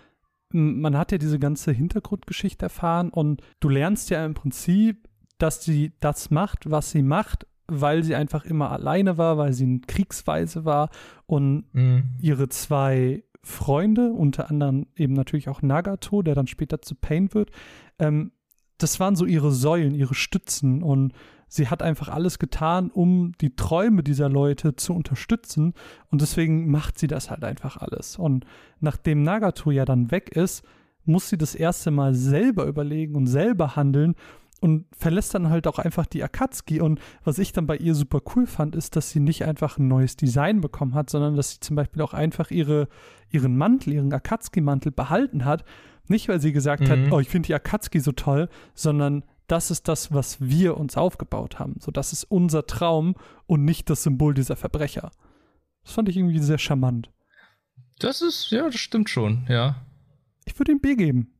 man 0.53 0.97
hat 0.99 1.13
ja 1.13 1.19
diese 1.19 1.39
ganze 1.39 1.73
Hintergrundgeschichte 1.73 2.67
erfahren 2.67 3.09
und 3.09 3.43
du 3.61 3.69
lernst 3.71 4.11
ja 4.11 4.25
im 4.25 4.35
Prinzip, 4.35 5.09
dass 5.39 5.65
sie 5.65 5.93
das 6.01 6.31
macht, 6.31 6.71
was 6.71 6.91
sie 6.91 7.03
macht, 7.03 7.47
weil 7.67 8.05
sie 8.05 8.15
einfach 8.15 8.45
immer 8.45 8.71
alleine 8.71 9.17
war, 9.17 9.39
weil 9.39 9.55
sie 9.55 9.65
in 9.65 9.81
Kriegsweise 9.83 10.65
war 10.65 10.91
und 11.27 11.65
mhm. 11.73 12.17
ihre 12.21 12.49
zwei 12.51 13.25
Freunde, 13.45 14.13
unter 14.13 14.51
anderem 14.51 14.87
eben 14.97 15.15
natürlich 15.15 15.49
auch 15.49 15.63
Nagato, 15.63 16.23
der 16.23 16.35
dann 16.35 16.47
später 16.47 16.81
zu 16.81 16.95
Pain 16.95 17.35
wird, 17.35 17.51
ähm, 17.99 18.33
das 18.79 19.01
waren 19.01 19.17
so 19.17 19.27
ihre 19.27 19.53
Säulen, 19.53 19.95
ihre 19.95 20.15
Stützen 20.15 20.83
und 20.83 21.13
sie 21.49 21.69
hat 21.69 21.83
einfach 21.83 22.09
alles 22.09 22.39
getan, 22.39 22.91
um 22.91 23.33
die 23.41 23.55
Träume 23.55 24.03
dieser 24.03 24.29
Leute 24.29 24.75
zu 24.77 24.95
unterstützen 24.95 25.75
und 26.11 26.21
deswegen 26.21 26.71
macht 26.71 26.99
sie 26.99 27.07
das 27.07 27.31
halt 27.31 27.45
einfach 27.45 27.77
alles. 27.77 28.17
Und 28.17 28.45
nachdem 28.81 29.23
Nagato 29.23 29.71
ja 29.71 29.85
dann 29.85 30.11
weg 30.11 30.31
ist, 30.31 30.65
muss 31.05 31.29
sie 31.29 31.39
das 31.39 31.55
erste 31.55 31.91
Mal 31.91 32.15
selber 32.15 32.67
überlegen 32.67 33.17
und 33.17 33.27
selber 33.27 33.77
handeln 33.77 34.15
und 34.63 34.87
verlässt 34.97 35.35
dann 35.35 35.51
halt 35.51 35.67
auch 35.67 35.79
einfach 35.79 36.07
die 36.07 36.25
Akatsuki. 36.25 36.81
Und 36.81 37.01
was 37.25 37.39
ich 37.39 37.53
dann 37.53 37.67
bei 37.67 37.77
ihr 37.77 37.95
super 37.95 38.21
cool 38.35 38.47
fand, 38.47 38.75
ist, 38.75 38.97
dass 38.97 39.11
sie 39.11 39.21
nicht 39.21 39.45
einfach 39.45 39.77
ein 39.77 39.89
neues 39.89 40.17
Design 40.17 40.63
bekommen 40.63 40.95
hat, 40.95 41.11
sondern 41.11 41.37
dass 41.37 41.51
sie 41.51 41.61
zum 41.61 41.77
Beispiel 41.77 42.01
auch 42.01 42.15
einfach 42.15 42.51
ihre, 42.51 42.89
ihren 43.29 43.57
Mantel, 43.57 43.93
ihren 43.93 44.13
Akatsuki-Mantel 44.13 44.93
behalten 44.93 45.45
hat 45.45 45.65
nicht, 46.09 46.29
weil 46.29 46.41
sie 46.41 46.53
gesagt 46.53 46.83
mhm. 46.83 46.89
hat, 46.89 46.99
oh, 47.13 47.21
ich 47.21 47.29
finde 47.29 47.49
die 47.49 47.55
Akatsuki 47.55 48.01
so 48.01 48.13
toll, 48.13 48.49
sondern 48.75 49.25
das 49.47 49.71
ist 49.71 49.89
das, 49.89 50.13
was 50.13 50.41
wir 50.41 50.77
uns 50.77 50.97
aufgebaut 50.97 51.59
haben. 51.59 51.77
So, 51.81 51.91
das 51.91 52.13
ist 52.13 52.25
unser 52.25 52.67
Traum 52.67 53.15
und 53.47 53.65
nicht 53.65 53.91
das 53.91 54.03
Symbol 54.03 54.35
dieser 54.35 54.57
Verbrecher. 54.57 55.11
Das 55.85 55.93
fand 55.93 56.09
ich 56.09 56.17
irgendwie 56.17 56.39
sehr 56.39 56.59
charmant. 56.59 57.11
Das 57.99 58.23
ist, 58.23 58.51
ja, 58.51 58.65
das 58.65 58.77
stimmt 58.77 59.11
schon, 59.11 59.47
ja. 59.49 59.77
Ich 60.45 60.59
würde 60.59 60.73
ihm 60.73 60.81
B 60.81 60.95
geben. 60.95 61.35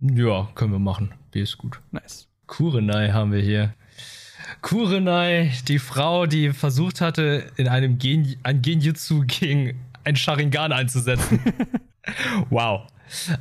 Ja, 0.00 0.48
können 0.54 0.72
wir 0.72 0.78
machen. 0.78 1.14
B 1.30 1.40
ist 1.42 1.58
gut. 1.58 1.80
Nice. 1.90 2.28
Kurenai 2.46 3.10
haben 3.10 3.32
wir 3.32 3.40
hier. 3.40 3.74
Kurenai, 4.62 5.52
die 5.68 5.78
Frau, 5.78 6.26
die 6.26 6.52
versucht 6.52 7.00
hatte, 7.00 7.50
in 7.56 7.68
einem 7.68 7.98
Gen 7.98 8.36
ein 8.42 8.62
Genjutsu 8.62 9.24
gegen 9.26 9.74
ein 10.04 10.16
Sharingan 10.16 10.72
einzusetzen. 10.72 11.40
wow. 12.50 12.82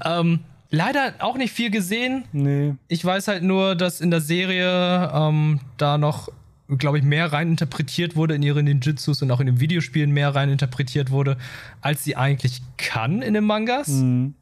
Ähm, 0.03 0.39
leider 0.70 1.14
auch 1.20 1.38
nicht 1.38 1.53
viel 1.53 1.70
gesehen. 1.70 2.26
Nee. 2.32 2.76
Ich 2.88 3.03
weiß 3.03 3.28
halt 3.28 3.43
nur, 3.43 3.76
dass 3.76 4.01
in 4.01 4.10
der 4.10 4.22
Serie 4.22 5.12
ähm, 5.14 5.60
da 5.78 5.97
noch, 5.97 6.30
glaube 6.78 6.97
ich, 6.97 7.03
mehr 7.03 7.32
reininterpretiert 7.32 8.16
wurde 8.16 8.36
in 8.36 8.41
ihre 8.41 8.64
Ninjutsus 8.64 9.22
und 9.22 9.30
auch 9.30 9.39
in 9.39 9.45
den 9.45 9.60
Videospielen 9.60 10.12
mehr 10.12 10.34
reininterpretiert 10.34 11.12
wurde, 11.12 11.38
als 11.82 12.03
sie 12.03 12.16
eigentlich 12.16 12.62
kann 12.78 13.22
in 13.22 13.34
den 13.36 13.43
Mangas. 13.43 13.89
Mhm. 13.89 14.34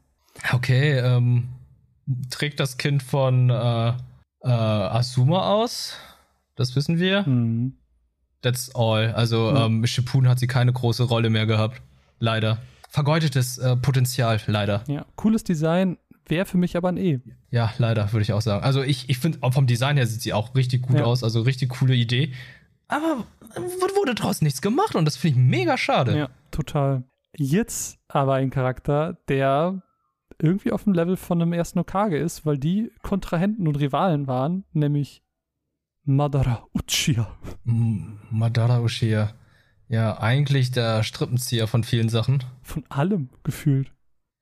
Okay, 0.52 0.98
ähm, 0.98 1.48
trägt 2.30 2.60
das 2.60 2.76
Kind 2.76 3.02
von 3.02 3.50
äh, 3.50 3.88
äh, 3.88 3.94
Asuma 4.42 5.50
aus. 5.52 5.96
Das 6.56 6.76
wissen 6.76 6.98
wir. 6.98 7.22
Mhm. 7.22 7.74
That's 8.42 8.74
all. 8.74 9.12
Also 9.12 9.50
mhm. 9.50 9.56
ähm, 9.56 9.86
Shippuden 9.86 10.28
hat 10.28 10.38
sie 10.38 10.46
keine 10.46 10.72
große 10.72 11.04
Rolle 11.04 11.30
mehr 11.30 11.46
gehabt. 11.46 11.80
Leider 12.18 12.58
vergeudetes 12.94 13.58
äh, 13.58 13.74
Potenzial, 13.74 14.40
leider. 14.46 14.84
Ja, 14.86 15.04
cooles 15.16 15.42
Design, 15.42 15.98
wäre 16.28 16.46
für 16.46 16.58
mich 16.58 16.76
aber 16.76 16.90
ein 16.90 16.96
E. 16.96 17.18
Ja, 17.50 17.72
leider, 17.78 18.12
würde 18.12 18.22
ich 18.22 18.32
auch 18.32 18.40
sagen. 18.40 18.62
Also 18.62 18.82
ich, 18.82 19.10
ich 19.10 19.18
finde, 19.18 19.40
vom 19.50 19.66
Design 19.66 19.96
her 19.96 20.06
sieht 20.06 20.22
sie 20.22 20.32
auch 20.32 20.54
richtig 20.54 20.82
gut 20.82 20.98
ja. 20.98 21.04
aus, 21.04 21.24
also 21.24 21.40
richtig 21.42 21.70
coole 21.70 21.96
Idee. 21.96 22.32
Aber 22.86 23.26
wurde 23.98 24.14
daraus 24.14 24.42
nichts 24.42 24.62
gemacht 24.62 24.94
und 24.94 25.06
das 25.06 25.16
finde 25.16 25.40
ich 25.40 25.44
mega 25.44 25.76
schade. 25.76 26.16
Ja, 26.16 26.28
total. 26.52 27.02
Jetzt 27.36 27.98
aber 28.06 28.34
ein 28.34 28.50
Charakter, 28.50 29.18
der 29.26 29.82
irgendwie 30.38 30.72
auf 30.72 30.84
dem 30.84 30.92
Level 30.92 31.16
von 31.16 31.40
einem 31.40 31.52
ersten 31.52 31.78
Okage 31.78 32.18
ist, 32.18 32.44
weil 32.44 32.58
die 32.58 32.90
Kontrahenten 33.02 33.66
und 33.68 33.76
Rivalen 33.76 34.26
waren, 34.26 34.64
nämlich 34.72 35.22
Madara 36.04 36.66
Uchiha. 36.74 37.34
Madara 37.64 38.80
Uchiha. 38.80 39.32
Ja, 39.88 40.18
eigentlich 40.18 40.70
der 40.70 41.02
Strippenzieher 41.02 41.66
von 41.66 41.84
vielen 41.84 42.08
Sachen. 42.08 42.42
Von 42.62 42.84
allem 42.88 43.30
gefühlt. 43.42 43.92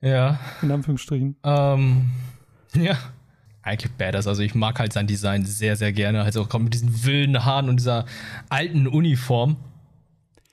Ja. 0.00 0.40
In 0.62 0.70
Anführungsstrichen. 0.70 1.36
Ähm, 1.44 2.10
ja. 2.74 2.96
Eigentlich 3.62 3.92
badass. 3.92 4.26
Also 4.26 4.42
ich 4.42 4.56
mag 4.56 4.80
halt 4.80 4.92
sein 4.92 5.06
Design 5.06 5.44
sehr, 5.44 5.76
sehr 5.76 5.92
gerne. 5.92 6.22
Also 6.22 6.42
auch 6.42 6.58
mit 6.58 6.74
diesen 6.74 7.04
wilden 7.04 7.44
Haaren 7.44 7.68
und 7.68 7.76
dieser 7.76 8.06
alten 8.48 8.88
Uniform, 8.88 9.56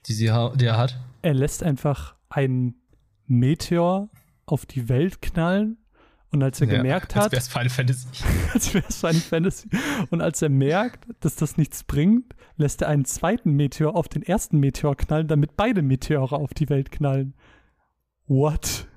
die, 0.05 0.13
sie 0.13 0.31
die 0.55 0.65
er 0.65 0.77
hat. 0.77 0.99
Er 1.23 1.33
lässt 1.33 1.63
einfach 1.63 2.15
einen 2.29 2.75
Meteor 3.25 4.09
auf 4.51 4.65
die 4.65 4.89
Welt 4.89 5.21
knallen 5.21 5.77
und 6.31 6.43
als 6.43 6.61
er 6.61 6.67
ja, 6.67 6.77
gemerkt 6.77 7.15
hat. 7.15 7.23
Als 7.23 7.31
wäre 7.31 7.41
es 7.41 7.47
Final 7.47 7.69
Fantasy. 7.69 8.07
als 8.53 8.73
wäre 8.73 8.85
es 8.87 8.97
Final 8.97 9.15
Fantasy. 9.15 9.69
Und 10.09 10.21
als 10.21 10.41
er 10.41 10.49
merkt, 10.49 11.07
dass 11.21 11.35
das 11.35 11.57
nichts 11.57 11.83
bringt, 11.83 12.35
lässt 12.57 12.81
er 12.81 12.89
einen 12.89 13.05
zweiten 13.05 13.53
Meteor 13.53 13.95
auf 13.95 14.07
den 14.09 14.21
ersten 14.21 14.59
Meteor 14.59 14.95
knallen, 14.95 15.27
damit 15.27 15.57
beide 15.57 15.81
Meteore 15.81 16.35
auf 16.35 16.53
die 16.53 16.69
Welt 16.69 16.91
knallen. 16.91 17.33
What? 18.27 18.87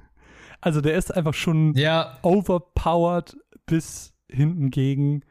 Also 0.61 0.81
der 0.81 0.95
ist 0.95 1.15
einfach 1.15 1.35
schon 1.35 1.75
ja. 1.75 2.19
overpowered 2.23 3.37
bis 3.67 4.13
hinten 4.29 4.71
gegen. 4.71 5.23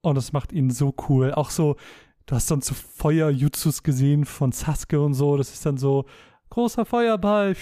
Und 0.00 0.14
das 0.14 0.32
macht 0.32 0.52
ihn 0.52 0.70
so 0.70 0.94
cool. 1.08 1.32
Auch 1.32 1.50
so, 1.50 1.76
du 2.24 2.34
hast 2.34 2.50
dann 2.50 2.62
so 2.62 2.74
Feuer-Jutsus 2.74 3.82
gesehen 3.82 4.24
von 4.24 4.52
Sasuke 4.52 5.00
und 5.00 5.12
so. 5.12 5.36
Das 5.36 5.52
ist 5.52 5.66
dann 5.66 5.76
so 5.76 6.06
großer 6.48 6.86
Feuerball. 6.86 7.54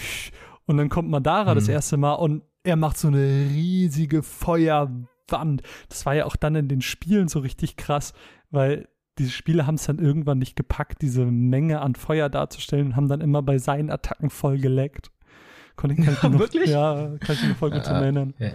Und 0.69 0.77
dann 0.77 0.89
kommt 0.89 1.09
Madara 1.09 1.53
mhm. 1.53 1.55
das 1.55 1.67
erste 1.67 1.97
Mal 1.97 2.13
und 2.13 2.43
er 2.61 2.75
macht 2.75 2.95
so 2.95 3.07
eine 3.07 3.17
riesige 3.17 4.21
Feuerwand. 4.21 5.63
Das 5.89 6.05
war 6.05 6.13
ja 6.13 6.25
auch 6.25 6.35
dann 6.35 6.53
in 6.53 6.67
den 6.67 6.81
Spielen 6.81 7.27
so 7.27 7.39
richtig 7.39 7.75
krass, 7.75 8.13
weil 8.51 8.87
diese 9.17 9.31
Spiele 9.31 9.65
haben 9.65 9.75
es 9.75 9.85
dann 9.85 9.97
irgendwann 9.97 10.37
nicht 10.37 10.55
gepackt, 10.55 11.01
diese 11.01 11.25
Menge 11.25 11.81
an 11.81 11.95
Feuer 11.95 12.29
darzustellen 12.29 12.89
und 12.89 12.95
haben 12.95 13.07
dann 13.07 13.19
immer 13.19 13.41
bei 13.41 13.57
seinen 13.57 13.89
Attacken 13.89 14.29
voll 14.29 14.59
geleckt. 14.59 15.09
Konnte 15.75 15.99
ich, 15.99 16.05
kann 16.19 16.33
noch, 16.33 16.39
Wirklich? 16.39 16.69
Ja, 16.69 17.15
kann 17.19 17.35
ich 17.35 17.47
mir 17.47 17.55
voll 17.55 17.71
gut 17.71 17.87
ja, 17.87 17.99
erinnern. 17.99 18.35
Ja. 18.37 18.51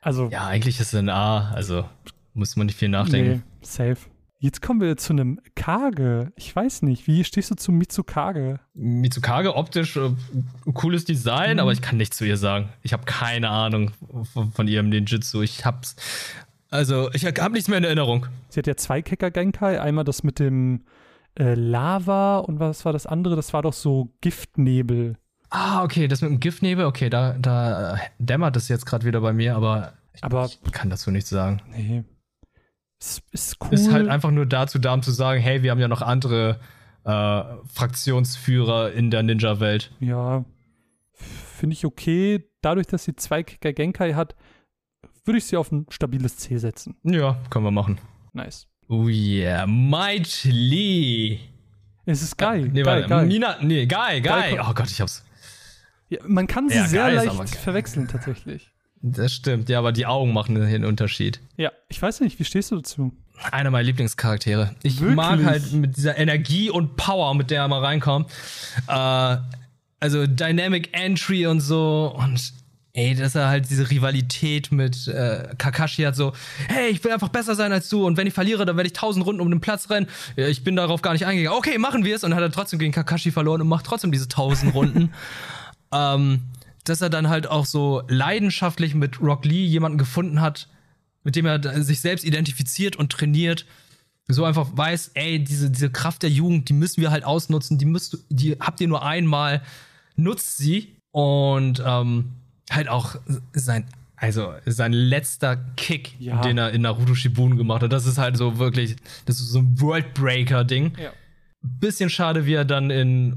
Also. 0.00 0.30
Ja, 0.30 0.46
eigentlich 0.46 0.80
ist 0.80 0.94
es 0.94 0.98
ein 0.98 1.10
A, 1.10 1.50
also 1.50 1.84
muss 2.32 2.56
man 2.56 2.64
nicht 2.64 2.78
viel 2.78 2.88
nachdenken. 2.88 3.30
Nee, 3.30 3.60
safe. 3.60 4.08
Jetzt 4.42 4.62
kommen 4.62 4.80
wir 4.80 4.96
zu 4.96 5.12
einem 5.12 5.38
Kage. 5.54 6.32
Ich 6.34 6.56
weiß 6.56 6.80
nicht, 6.80 7.06
wie 7.06 7.24
stehst 7.24 7.50
du 7.50 7.56
zu 7.56 7.72
Mitsukage? 7.72 8.58
Mitsukage 8.72 9.54
optisch 9.54 9.98
äh, 9.98 10.12
cooles 10.72 11.04
Design, 11.04 11.54
mhm. 11.54 11.60
aber 11.60 11.72
ich 11.72 11.82
kann 11.82 11.98
nichts 11.98 12.16
zu 12.16 12.24
ihr 12.24 12.38
sagen. 12.38 12.70
Ich 12.82 12.94
habe 12.94 13.04
keine 13.04 13.50
Ahnung 13.50 13.90
von, 14.32 14.50
von, 14.50 14.66
ihrem 14.66 14.88
Ninjutsu. 14.88 15.42
Ich 15.42 15.66
hab's 15.66 15.94
also, 16.70 17.10
ich 17.12 17.26
habe 17.26 17.50
nichts 17.50 17.68
mehr 17.68 17.78
in 17.78 17.84
Erinnerung. 17.84 18.26
Sie 18.48 18.60
hat 18.60 18.66
ja 18.66 18.76
zwei 18.76 19.02
Kecker 19.02 19.30
Genkai, 19.30 19.78
einmal 19.78 20.04
das 20.04 20.22
mit 20.22 20.38
dem 20.38 20.84
äh, 21.38 21.54
Lava 21.54 22.38
und 22.38 22.60
was 22.60 22.86
war 22.86 22.94
das 22.94 23.06
andere? 23.06 23.36
Das 23.36 23.52
war 23.52 23.60
doch 23.60 23.74
so 23.74 24.14
Giftnebel. 24.22 25.18
Ah, 25.50 25.82
okay, 25.82 26.08
das 26.08 26.22
mit 26.22 26.30
dem 26.30 26.40
Giftnebel, 26.40 26.86
okay, 26.86 27.10
da, 27.10 27.34
da 27.38 27.98
dämmert 28.18 28.56
es 28.56 28.68
jetzt 28.68 28.86
gerade 28.86 29.04
wieder 29.04 29.20
bei 29.20 29.34
mir, 29.34 29.56
aber 29.56 29.94
ich, 30.14 30.24
aber 30.24 30.46
ich 30.46 30.72
kann 30.72 30.88
dazu 30.88 31.10
nichts 31.10 31.28
sagen. 31.28 31.60
Nee, 31.72 32.04
ist, 33.00 33.22
ist 33.32 33.56
cool. 33.62 33.72
Ist 33.72 33.90
halt 33.90 34.08
einfach 34.08 34.30
nur 34.30 34.46
dazu 34.46 34.78
da, 34.78 34.94
um 34.94 35.02
zu 35.02 35.10
sagen, 35.10 35.40
hey, 35.40 35.62
wir 35.62 35.70
haben 35.70 35.80
ja 35.80 35.88
noch 35.88 36.02
andere 36.02 36.60
äh, 37.04 37.42
Fraktionsführer 37.72 38.92
in 38.92 39.10
der 39.10 39.22
Ninja-Welt. 39.22 39.90
Ja, 40.00 40.44
finde 41.12 41.74
ich 41.74 41.84
okay. 41.84 42.44
Dadurch, 42.60 42.86
dass 42.86 43.04
sie 43.04 43.16
zwei 43.16 43.42
Kicker 43.42 43.72
Genkai 43.72 44.12
hat, 44.14 44.34
würde 45.24 45.38
ich 45.38 45.46
sie 45.46 45.56
auf 45.56 45.72
ein 45.72 45.86
stabiles 45.88 46.36
C 46.36 46.58
setzen. 46.58 46.96
Ja, 47.02 47.38
können 47.48 47.64
wir 47.64 47.70
machen. 47.70 47.98
Nice. 48.32 48.66
Oh 48.88 49.08
yeah, 49.08 49.66
Might 49.66 50.44
Lee. 50.44 51.38
Es 52.04 52.22
ist 52.22 52.36
geil. 52.36 52.66
Äh, 52.66 52.68
nee, 52.68 52.82
geil, 52.82 53.06
geil. 53.06 53.26
Mina, 53.26 53.56
nee, 53.62 53.86
geil, 53.86 54.20
geil. 54.20 54.60
Oh 54.62 54.74
Gott, 54.74 54.90
ich 54.90 55.00
hab's. 55.00 55.24
Ja, 56.08 56.18
man 56.26 56.46
kann 56.46 56.68
sie 56.68 56.74
ja, 56.74 56.86
sehr 56.86 57.12
leicht 57.12 57.56
verwechseln, 57.56 58.08
tatsächlich. 58.08 58.72
Das 59.02 59.32
stimmt, 59.32 59.68
ja, 59.68 59.78
aber 59.78 59.92
die 59.92 60.06
Augen 60.06 60.32
machen 60.32 60.54
den 60.54 60.84
Unterschied. 60.84 61.40
Ja, 61.56 61.72
ich 61.88 62.00
weiß 62.00 62.20
nicht, 62.20 62.38
wie 62.38 62.44
stehst 62.44 62.70
du 62.70 62.76
dazu? 62.76 63.12
Einer 63.50 63.70
meiner 63.70 63.84
Lieblingscharaktere. 63.84 64.74
Ich 64.82 65.00
Wirklich? 65.00 65.16
mag 65.16 65.42
halt 65.42 65.72
mit 65.72 65.96
dieser 65.96 66.18
Energie 66.18 66.68
und 66.68 66.96
Power, 66.96 67.34
mit 67.34 67.50
der 67.50 67.62
er 67.62 67.68
mal 67.68 67.82
reinkommt. 67.82 68.30
Äh, 68.86 69.36
also 70.00 70.26
Dynamic 70.26 70.90
Entry 70.92 71.46
und 71.46 71.60
so 71.60 72.14
und 72.18 72.52
ey, 72.92 73.14
dass 73.14 73.34
er 73.34 73.48
halt 73.48 73.70
diese 73.70 73.90
Rivalität 73.90 74.72
mit 74.72 75.06
äh, 75.08 75.54
Kakashi 75.56 76.02
hat, 76.02 76.16
so, 76.16 76.32
hey, 76.68 76.90
ich 76.90 77.02
will 77.04 77.12
einfach 77.12 77.28
besser 77.28 77.54
sein 77.54 77.72
als 77.72 77.88
du 77.88 78.06
und 78.06 78.16
wenn 78.16 78.26
ich 78.26 78.34
verliere, 78.34 78.66
dann 78.66 78.76
werde 78.76 78.88
ich 78.88 78.92
tausend 78.92 79.24
Runden 79.24 79.40
um 79.40 79.48
den 79.50 79.60
Platz 79.60 79.88
rennen. 79.90 80.08
Ich 80.36 80.64
bin 80.64 80.76
darauf 80.76 81.00
gar 81.00 81.12
nicht 81.12 81.24
eingegangen. 81.24 81.56
Okay, 81.56 81.78
machen 81.78 82.04
wir 82.04 82.16
es 82.16 82.24
und 82.24 82.34
hat 82.34 82.42
er 82.42 82.50
trotzdem 82.50 82.78
gegen 82.78 82.92
Kakashi 82.92 83.30
verloren 83.30 83.60
und 83.60 83.68
macht 83.68 83.86
trotzdem 83.86 84.12
diese 84.12 84.28
tausend 84.28 84.74
Runden. 84.74 85.12
ähm, 85.92 86.42
dass 86.84 87.00
er 87.00 87.10
dann 87.10 87.28
halt 87.28 87.46
auch 87.46 87.66
so 87.66 88.02
leidenschaftlich 88.08 88.94
mit 88.94 89.20
Rock 89.20 89.44
Lee 89.44 89.64
jemanden 89.64 89.98
gefunden 89.98 90.40
hat, 90.40 90.68
mit 91.24 91.36
dem 91.36 91.46
er 91.46 91.82
sich 91.82 92.00
selbst 92.00 92.24
identifiziert 92.24 92.96
und 92.96 93.12
trainiert. 93.12 93.66
So 94.28 94.44
einfach 94.44 94.68
weiß, 94.72 95.12
ey, 95.14 95.42
diese, 95.42 95.70
diese 95.70 95.90
Kraft 95.90 96.22
der 96.22 96.30
Jugend, 96.30 96.68
die 96.68 96.72
müssen 96.72 97.00
wir 97.00 97.10
halt 97.10 97.24
ausnutzen, 97.24 97.78
die 97.78 97.84
müsst, 97.84 98.18
die 98.28 98.52
habt 98.60 98.80
ihr 98.80 98.88
nur 98.88 99.04
einmal, 99.04 99.62
nutzt 100.16 100.56
sie 100.56 100.96
und 101.10 101.82
ähm, 101.84 102.30
halt 102.70 102.88
auch 102.88 103.16
sein, 103.52 103.86
also 104.16 104.52
sein 104.66 104.92
letzter 104.92 105.56
Kick, 105.76 106.14
ja. 106.20 106.40
den 106.42 106.58
er 106.58 106.70
in 106.70 106.82
Naruto 106.82 107.14
Shippuden 107.14 107.56
gemacht 107.56 107.82
hat, 107.82 107.92
das 107.92 108.06
ist 108.06 108.18
halt 108.18 108.36
so 108.36 108.58
wirklich, 108.58 108.96
das 109.26 109.40
ist 109.40 109.48
so 109.50 109.58
ein 109.58 109.80
Worldbreaker-Ding. 109.80 110.92
Ja. 111.02 111.10
Bisschen 111.62 112.08
schade, 112.08 112.46
wie 112.46 112.54
er 112.54 112.64
dann 112.64 112.90
in 112.90 113.36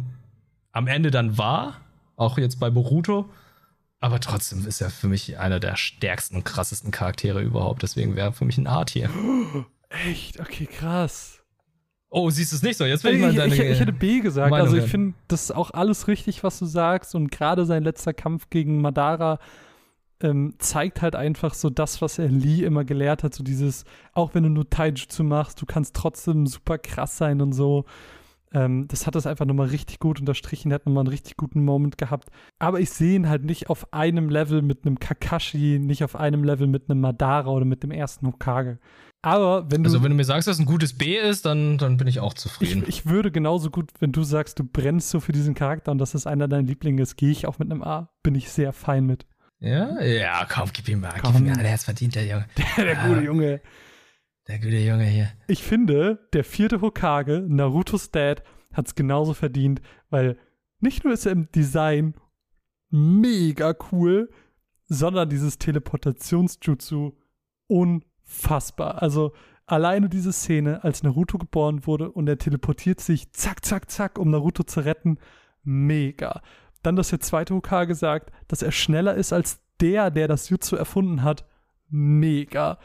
am 0.71 0.87
Ende 0.87 1.11
dann 1.11 1.37
war, 1.37 1.81
auch 2.15 2.37
jetzt 2.37 2.59
bei 2.59 2.69
Boruto. 2.69 3.29
Aber 3.99 4.19
trotzdem 4.19 4.67
ist 4.67 4.81
er 4.81 4.89
für 4.89 5.07
mich 5.07 5.39
einer 5.39 5.61
der 5.61 5.77
stärksten 5.77 6.35
und 6.35 6.43
krassesten 6.43 6.91
Charaktere 6.91 7.41
überhaupt. 7.41 7.83
Deswegen 7.83 8.15
wäre 8.15 8.29
er 8.29 8.33
für 8.33 8.43
mich 8.43 8.57
ein 8.57 8.67
Art 8.67 8.89
hier. 8.89 9.09
Echt? 9.89 10.39
Okay, 10.39 10.65
krass. 10.65 11.43
Oh, 12.09 12.29
siehst 12.29 12.51
du 12.51 12.57
es 12.57 12.61
nicht 12.61 12.77
so? 12.77 12.85
Jetzt 12.85 13.03
will 13.03 13.15
ich 13.15 13.21
mal 13.21 13.33
deine 13.33 13.53
ich, 13.53 13.59
ich 13.59 13.79
hätte 13.79 13.93
B 13.93 14.19
gesagt. 14.19 14.51
Meinung 14.51 14.67
also 14.67 14.77
ich 14.77 14.91
finde, 14.91 15.15
das 15.27 15.43
ist 15.43 15.51
auch 15.51 15.71
alles 15.71 16.07
richtig, 16.07 16.43
was 16.43 16.59
du 16.59 16.65
sagst. 16.65 17.15
Und 17.15 17.31
gerade 17.31 17.65
sein 17.65 17.83
letzter 17.83 18.13
Kampf 18.13 18.49
gegen 18.49 18.81
Madara 18.81 19.39
ähm, 20.19 20.53
zeigt 20.59 21.01
halt 21.01 21.15
einfach 21.15 21.53
so 21.53 21.69
das, 21.69 22.01
was 22.01 22.19
er 22.19 22.27
Lee 22.27 22.63
immer 22.63 22.83
gelehrt 22.83 23.23
hat. 23.23 23.33
So 23.33 23.43
dieses, 23.43 23.83
auch 24.13 24.35
wenn 24.35 24.43
du 24.43 24.49
nur 24.49 24.69
Taijutsu 24.69 25.23
machst, 25.23 25.61
du 25.61 25.65
kannst 25.65 25.95
trotzdem 25.95 26.45
super 26.45 26.77
krass 26.77 27.17
sein 27.17 27.41
und 27.41 27.53
so. 27.53 27.85
Ähm, 28.53 28.87
das 28.87 29.07
hat 29.07 29.15
das 29.15 29.25
einfach 29.25 29.45
nochmal 29.45 29.67
richtig 29.67 29.99
gut 29.99 30.19
unterstrichen. 30.19 30.71
Er 30.71 30.75
hat 30.75 30.85
nochmal 30.85 31.01
einen 31.01 31.09
richtig 31.09 31.37
guten 31.37 31.65
Moment 31.65 31.97
gehabt. 31.97 32.29
Aber 32.59 32.79
ich 32.79 32.91
sehe 32.91 33.15
ihn 33.15 33.27
halt 33.27 33.43
nicht 33.43 33.69
auf 33.69 33.91
einem 33.93 34.29
Level 34.29 34.61
mit 34.61 34.85
einem 34.85 34.99
Kakashi, 34.99 35.79
nicht 35.79 36.03
auf 36.03 36.15
einem 36.15 36.43
Level 36.43 36.67
mit 36.67 36.89
einem 36.89 37.01
Madara 37.01 37.49
oder 37.49 37.65
mit 37.65 37.83
dem 37.83 37.91
ersten 37.91 38.27
Hokage. 38.27 38.79
Aber 39.23 39.71
wenn 39.71 39.83
du. 39.83 39.87
Also, 39.87 40.03
wenn 40.03 40.11
du 40.11 40.15
mir 40.15 40.25
sagst, 40.25 40.47
dass 40.47 40.57
es 40.57 40.59
ein 40.59 40.65
gutes 40.65 40.93
B 40.93 41.17
ist, 41.17 41.45
dann, 41.45 41.77
dann 41.77 41.97
bin 41.97 42.07
ich 42.07 42.19
auch 42.19 42.33
zufrieden. 42.33 42.83
Ich, 42.83 42.99
ich, 42.99 43.05
würde 43.05 43.31
genauso 43.31 43.71
gut, 43.71 43.91
wenn 43.99 44.11
du 44.11 44.23
sagst, 44.23 44.59
du 44.59 44.65
brennst 44.65 45.09
so 45.09 45.19
für 45.19 45.31
diesen 45.31 45.55
Charakter 45.55 45.91
und 45.91 45.97
das 45.97 46.13
ist 46.13 46.27
einer 46.27 46.47
deiner 46.47 46.67
Lieblinge 46.67 47.01
ist, 47.01 47.15
gehe 47.15 47.31
ich 47.31 47.47
auch 47.47 47.57
mit 47.57 47.71
einem 47.71 47.83
A. 47.83 48.09
Bin 48.21 48.35
ich 48.35 48.49
sehr 48.49 48.73
fein 48.73 49.05
mit. 49.05 49.25
Ja, 49.59 50.01
ja, 50.01 50.45
komm, 50.49 50.69
gib 50.73 50.89
ihm 50.89 50.99
mal. 50.99 51.13
Komm. 51.21 51.31
Gib 51.31 51.41
ihm 51.41 51.53
mal. 51.53 51.63
Der 51.63 51.71
hat 51.71 51.79
verdient, 51.79 52.15
der 52.15 52.25
Junge. 52.25 52.45
Der, 52.77 52.83
der 52.83 52.95
gute 52.97 53.21
Junge. 53.21 53.61
Der 54.47 54.59
gute 54.59 54.77
Junge 54.77 55.05
hier. 55.05 55.31
Ich 55.47 55.63
finde, 55.63 56.27
der 56.33 56.43
vierte 56.43 56.81
Hokage, 56.81 57.45
Naruto's 57.47 58.11
Dad, 58.11 58.43
hat 58.73 58.87
es 58.87 58.95
genauso 58.95 59.33
verdient, 59.33 59.81
weil 60.09 60.37
nicht 60.79 61.05
nur 61.05 61.13
ist 61.13 61.25
er 61.25 61.31
im 61.31 61.49
Design 61.51 62.15
mega 62.89 63.73
cool, 63.91 64.29
sondern 64.87 65.29
dieses 65.29 65.59
Teleportationsjutsu 65.59 67.13
unfassbar. 67.67 69.01
Also 69.01 69.31
alleine 69.65 70.09
diese 70.09 70.33
Szene, 70.33 70.83
als 70.83 71.03
Naruto 71.03 71.37
geboren 71.37 71.87
wurde 71.87 72.11
und 72.11 72.27
er 72.27 72.37
teleportiert 72.37 72.99
sich 72.99 73.31
zack, 73.31 73.63
zack, 73.63 73.89
zack, 73.89 74.19
um 74.19 74.29
Naruto 74.29 74.63
zu 74.63 74.81
retten, 74.81 75.19
mega. 75.63 76.41
Dann, 76.81 76.97
dass 76.97 77.11
der 77.11 77.21
zweite 77.21 77.55
Hokage 77.55 77.95
sagt, 77.95 78.31
dass 78.49 78.61
er 78.61 78.73
schneller 78.73 79.15
ist 79.15 79.31
als 79.31 79.61
der, 79.79 80.11
der 80.11 80.27
das 80.27 80.49
Jutsu 80.49 80.75
erfunden 80.75 81.23
hat, 81.23 81.45
mega 81.87 82.77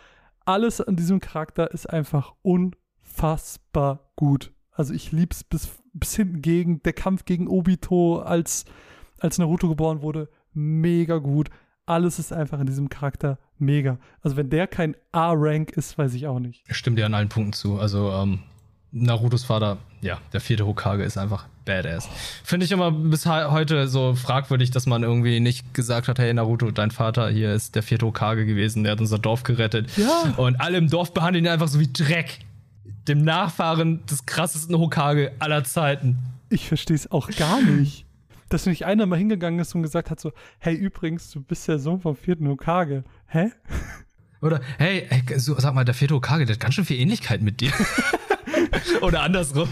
alles 0.49 0.81
an 0.81 0.97
diesem 0.97 1.21
Charakter 1.21 1.71
ist 1.73 1.85
einfach 1.91 2.33
unfassbar 2.41 4.11
gut. 4.17 4.51
Also 4.73 4.95
ich 4.95 5.13
lieb's 5.13 5.45
bis, 5.45 5.69
bis 5.93 6.17
hinten 6.17 6.41
gegen 6.41 6.83
der 6.85 6.95
Kampf 6.95 7.27
gegen 7.27 7.49
Obito, 7.49 8.21
als, 8.21 8.65
als 9.19 9.37
Naruto 9.37 9.69
geboren 9.69 10.01
wurde, 10.01 10.31
mega 10.55 11.19
gut. 11.19 11.51
Alles 11.85 12.19
ist 12.19 12.33
einfach 12.33 12.61
in 12.61 12.67
diesem 12.67 12.89
Charakter 12.89 13.39
mega. 13.59 13.99
Also 14.23 14.39
wenn 14.39 14.49
der 14.49 14.67
kein 14.67 14.97
A-Rank 15.13 15.73
ist, 15.73 15.99
weiß 15.99 16.15
ich 16.15 16.27
auch 16.27 16.39
nicht. 16.39 16.65
Stimmt 16.75 16.99
dir 16.99 17.05
an 17.05 17.15
allen 17.15 17.29
Punkten 17.29 17.53
zu. 17.53 17.79
Also 17.79 18.11
ähm, 18.11 18.41
Narutos 18.91 19.45
Vater, 19.45 19.79
ja, 20.01 20.19
der 20.33 20.41
vierte 20.41 20.67
Hokage 20.67 21.03
ist 21.03 21.19
einfach 21.19 21.47
badass. 21.65 22.09
Finde 22.43 22.65
ich 22.65 22.73
immer 22.73 22.91
bis 22.91 23.27
heute 23.27 23.89
so 23.89 24.15
fragwürdig, 24.15 24.71
dass 24.71 24.87
man 24.87 25.03
irgendwie 25.03 25.41
nicht 25.41 25.75
gesagt 25.75 26.09
hat, 26.09 26.19
hey 26.19 26.33
Naruto, 26.33 26.71
dein 26.71 26.91
Vater 26.91 27.29
hier 27.29 27.53
ist 27.53 27.75
der 27.75 27.83
vierte 27.83 28.07
Hokage 28.07 28.47
gewesen, 28.47 28.85
der 28.85 28.93
hat 28.93 29.01
unser 29.01 29.19
Dorf 29.19 29.43
gerettet. 29.43 29.91
Ja. 29.97 30.35
Und 30.37 30.61
alle 30.61 30.79
im 30.79 30.89
Dorf 30.89 31.13
behandeln 31.13 31.45
ihn 31.45 31.51
einfach 31.51 31.69
so 31.69 31.81
wie 31.81 31.93
Dreck. 31.93 32.41
Dem 33.07 33.23
Nachfahren 33.23 34.05
des 34.07 34.27
krassesten 34.27 34.79
Hokage 34.79 35.33
aller 35.39 35.65
Zeiten. 35.65 36.19
Ich 36.51 36.69
verstehe 36.69 36.97
es 36.97 37.11
auch 37.11 37.31
gar 37.31 37.61
nicht. 37.63 38.07
Dass 38.49 38.65
nicht 38.65 38.87
einer 38.87 39.05
mal 39.05 39.19
hingegangen 39.19 39.61
ist 39.61 39.75
und 39.75 39.83
gesagt 39.83 40.11
hat 40.11 40.21
so, 40.21 40.33
hey 40.59 40.75
übrigens, 40.75 41.31
du 41.31 41.43
bist 41.43 41.69
der 41.69 41.79
Sohn 41.79 42.01
vom 42.01 42.17
vierten 42.17 42.49
Hokage. 42.49 43.05
Hä? 43.27 43.51
Oder, 44.41 44.61
hey, 44.79 45.07
sag 45.37 45.75
mal, 45.75 45.85
der 45.85 45.95
vierte 45.95 46.15
Hokage, 46.15 46.47
der 46.47 46.55
hat 46.55 46.61
ganz 46.61 46.75
schön 46.75 46.85
viel 46.85 46.99
Ähnlichkeit 46.99 47.43
mit 47.43 47.61
dir. 47.61 47.73
Oder 49.03 49.23
andersrum. 49.23 49.69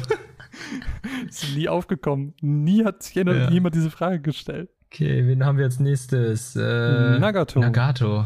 Ist 1.28 1.54
nie 1.54 1.68
aufgekommen. 1.68 2.34
Nie 2.40 2.84
hat 2.84 3.02
sich 3.02 3.14
ja. 3.14 3.50
jemand 3.50 3.74
diese 3.74 3.90
Frage 3.90 4.20
gestellt. 4.20 4.70
Okay, 4.86 5.26
wen 5.26 5.44
haben 5.44 5.58
wir 5.58 5.64
als 5.64 5.80
nächstes? 5.80 6.56
Äh, 6.56 7.18
Nagato. 7.18 7.60
Nagato. 7.60 8.24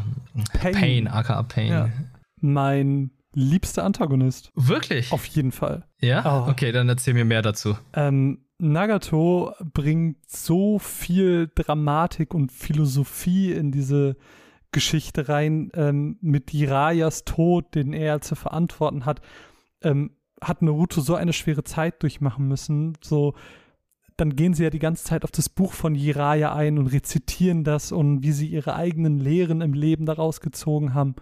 Pain, 0.52 0.74
Pain 0.74 1.08
aka 1.08 1.42
Pain. 1.42 1.68
Ja. 1.68 1.88
Mein 2.40 3.10
liebster 3.32 3.84
Antagonist. 3.84 4.50
Wirklich? 4.54 5.12
Auf 5.12 5.24
jeden 5.26 5.52
Fall. 5.52 5.84
Ja? 6.00 6.44
Oh. 6.46 6.50
Okay, 6.50 6.72
dann 6.72 6.88
erzähl 6.88 7.14
mir 7.14 7.24
mehr 7.24 7.42
dazu. 7.42 7.76
Ähm, 7.94 8.44
Nagato 8.58 9.54
bringt 9.72 10.18
so 10.28 10.78
viel 10.78 11.50
Dramatik 11.54 12.34
und 12.34 12.52
Philosophie 12.52 13.52
in 13.52 13.72
diese 13.72 14.16
Geschichte 14.72 15.28
rein, 15.28 15.70
ähm, 15.74 16.18
mit 16.20 16.52
Jirayas 16.52 17.24
Tod, 17.24 17.74
den 17.74 17.92
er 17.92 18.20
zu 18.20 18.34
verantworten 18.36 19.06
hat. 19.06 19.20
Ähm, 19.82 20.12
hat 20.42 20.62
Naruto 20.62 21.00
so 21.00 21.14
eine 21.14 21.32
schwere 21.32 21.64
Zeit 21.64 22.02
durchmachen 22.02 22.48
müssen. 22.48 22.96
So, 23.02 23.34
dann 24.16 24.36
gehen 24.36 24.54
sie 24.54 24.64
ja 24.64 24.70
die 24.70 24.78
ganze 24.78 25.04
Zeit 25.04 25.24
auf 25.24 25.30
das 25.30 25.48
Buch 25.48 25.72
von 25.72 25.94
Jiraiya 25.94 26.54
ein 26.54 26.78
und 26.78 26.88
rezitieren 26.88 27.64
das 27.64 27.92
und 27.92 28.22
wie 28.22 28.32
sie 28.32 28.48
ihre 28.48 28.74
eigenen 28.74 29.18
Lehren 29.18 29.60
im 29.60 29.72
Leben 29.72 30.06
daraus 30.06 30.40
gezogen 30.40 30.94
haben. 30.94 31.14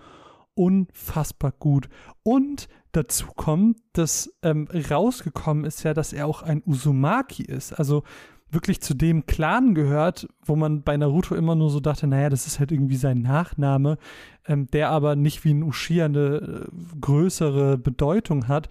Unfassbar 0.55 1.53
gut. 1.53 1.89
Und 2.25 2.69
dazu 2.93 3.27
kommt, 3.37 3.79
dass 3.93 4.35
ähm, 4.43 4.67
rausgekommen 4.91 5.65
ist 5.65 5.85
ja, 5.85 5.95
dass 5.95 6.13
er 6.13 6.27
auch 6.27 6.43
ein 6.43 6.63
Uzumaki 6.67 7.45
ist. 7.45 7.73
Also 7.73 8.03
wirklich 8.51 8.81
zu 8.81 8.95
dem 8.95 9.27
Clan 9.27 9.75
gehört, 9.75 10.27
wo 10.45 10.57
man 10.57 10.83
bei 10.83 10.97
Naruto 10.97 11.35
immer 11.35 11.55
nur 11.55 11.71
so 11.71 11.81
dachte, 11.81 12.07
naja, 12.07 12.31
das 12.31 12.47
ist 12.47 12.59
halt 12.59 12.73
irgendwie 12.73 12.97
sein 12.97 13.23
Nachname, 13.23 13.99
ähm, 14.47 14.67
der 14.69 14.91
aber 14.91 15.17
nicht 15.17 15.45
wie 15.45 15.53
ein 15.53 15.63
Uchiha 15.63 16.07
eine 16.07 16.19
äh, 16.19 17.01
größere 17.01 17.79
Bedeutung 17.79 18.49
hat 18.49 18.69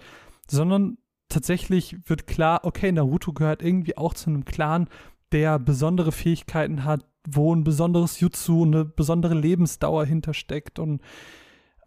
sondern 0.49 0.97
tatsächlich 1.29 1.97
wird 2.05 2.27
klar, 2.27 2.61
okay, 2.63 2.91
Naruto 2.91 3.33
gehört 3.33 3.61
irgendwie 3.61 3.97
auch 3.97 4.13
zu 4.13 4.29
einem 4.29 4.45
Clan, 4.45 4.87
der 5.31 5.59
besondere 5.59 6.11
Fähigkeiten 6.11 6.83
hat, 6.83 7.05
wo 7.27 7.53
ein 7.53 7.63
besonderes 7.63 8.19
Jutsu, 8.19 8.63
eine 8.63 8.85
besondere 8.85 9.33
Lebensdauer 9.33 10.05
hintersteckt 10.05 10.79
und 10.79 11.01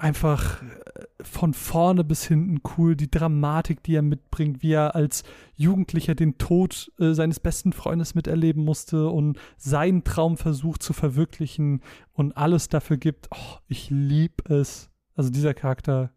einfach 0.00 0.62
äh, 0.62 1.04
von 1.22 1.54
vorne 1.54 2.04
bis 2.04 2.26
hinten 2.26 2.60
cool, 2.76 2.96
die 2.96 3.10
Dramatik, 3.10 3.82
die 3.82 3.94
er 3.94 4.02
mitbringt, 4.02 4.62
wie 4.62 4.72
er 4.72 4.94
als 4.94 5.22
Jugendlicher 5.54 6.14
den 6.14 6.38
Tod 6.38 6.92
äh, 6.98 7.12
seines 7.12 7.40
besten 7.40 7.72
Freundes 7.72 8.14
miterleben 8.14 8.64
musste 8.64 9.08
und 9.08 9.38
seinen 9.56 10.04
Traum 10.04 10.36
versucht 10.36 10.82
zu 10.82 10.92
verwirklichen 10.92 11.82
und 12.12 12.36
alles 12.36 12.68
dafür 12.68 12.96
gibt. 12.96 13.28
Oh, 13.30 13.58
ich 13.68 13.90
lieb 13.90 14.48
es. 14.50 14.90
Also 15.14 15.30
dieser 15.30 15.54
Charakter, 15.54 16.12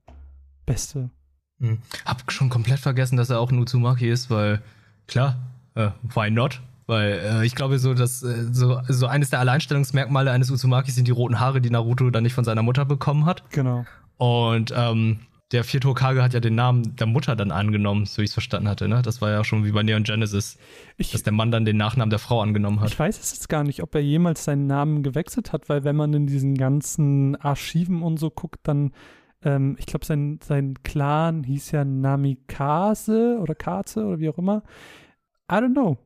beste. 0.65 1.11
Hm. 1.59 1.79
Hab 2.05 2.31
schon 2.31 2.49
komplett 2.49 2.79
vergessen, 2.79 3.17
dass 3.17 3.29
er 3.29 3.39
auch 3.39 3.51
ein 3.51 3.59
Uzumaki 3.59 4.09
ist, 4.09 4.29
weil 4.29 4.61
klar, 5.07 5.37
äh, 5.75 5.89
why 6.13 6.29
not? 6.29 6.61
Weil 6.85 7.19
äh, 7.23 7.45
ich 7.45 7.55
glaube, 7.55 7.79
so, 7.79 7.93
dass 7.93 8.23
äh, 8.23 8.47
so, 8.51 8.81
so 8.87 9.07
eines 9.07 9.29
der 9.29 9.39
Alleinstellungsmerkmale 9.39 10.31
eines 10.31 10.51
Uzumakis 10.51 10.95
sind 10.95 11.07
die 11.07 11.11
roten 11.11 11.39
Haare, 11.39 11.61
die 11.61 11.69
Naruto 11.69 12.09
dann 12.09 12.23
nicht 12.23 12.33
von 12.33 12.43
seiner 12.43 12.63
Mutter 12.63 12.85
bekommen 12.85 13.25
hat. 13.25 13.49
Genau. 13.51 13.85
Und 14.17 14.73
ähm, 14.75 15.19
der 15.53 15.63
vierte 15.63 15.87
Hokage 15.87 16.23
hat 16.23 16.33
ja 16.33 16.39
den 16.39 16.55
Namen 16.55 16.95
der 16.95 17.05
Mutter 17.05 17.35
dann 17.35 17.51
angenommen, 17.51 18.05
so 18.05 18.21
ich 18.21 18.29
es 18.29 18.33
verstanden 18.33 18.67
hatte, 18.67 18.87
ne? 18.87 19.01
Das 19.03 19.21
war 19.21 19.29
ja 19.29 19.43
schon 19.43 19.63
wie 19.65 19.71
bei 19.71 19.83
Neon 19.83 20.03
Genesis, 20.03 20.57
ich, 20.97 21.11
dass 21.11 21.21
der 21.21 21.31
Mann 21.31 21.51
dann 21.51 21.63
den 21.63 21.77
Nachnamen 21.77 22.09
der 22.09 22.19
Frau 22.19 22.41
angenommen 22.41 22.79
hat. 22.79 22.89
Ich 22.89 22.99
weiß 22.99 23.19
es 23.19 23.33
jetzt 23.33 23.49
gar 23.49 23.63
nicht, 23.63 23.83
ob 23.83 23.93
er 23.93 24.01
jemals 24.01 24.43
seinen 24.43 24.65
Namen 24.65 25.03
gewechselt 25.03 25.53
hat, 25.53 25.69
weil 25.69 25.83
wenn 25.83 25.95
man 25.95 26.11
in 26.13 26.25
diesen 26.25 26.55
ganzen 26.55 27.35
Archiven 27.35 28.01
und 28.01 28.17
so 28.17 28.31
guckt, 28.31 28.61
dann, 28.63 28.93
ähm, 29.43 29.75
ich 29.79 29.85
glaube, 29.85 30.05
sein, 30.05 30.39
sein 30.43 30.75
Clan 30.83 31.43
hieß 31.43 31.71
ja 31.71 31.85
Namikaze 31.85 33.37
oder 33.41 33.55
Kaze 33.55 34.05
oder 34.05 34.19
wie 34.19 34.29
auch 34.29 34.37
immer. 34.37 34.63
I 35.51 35.55
don't 35.55 35.73
know. 35.73 35.97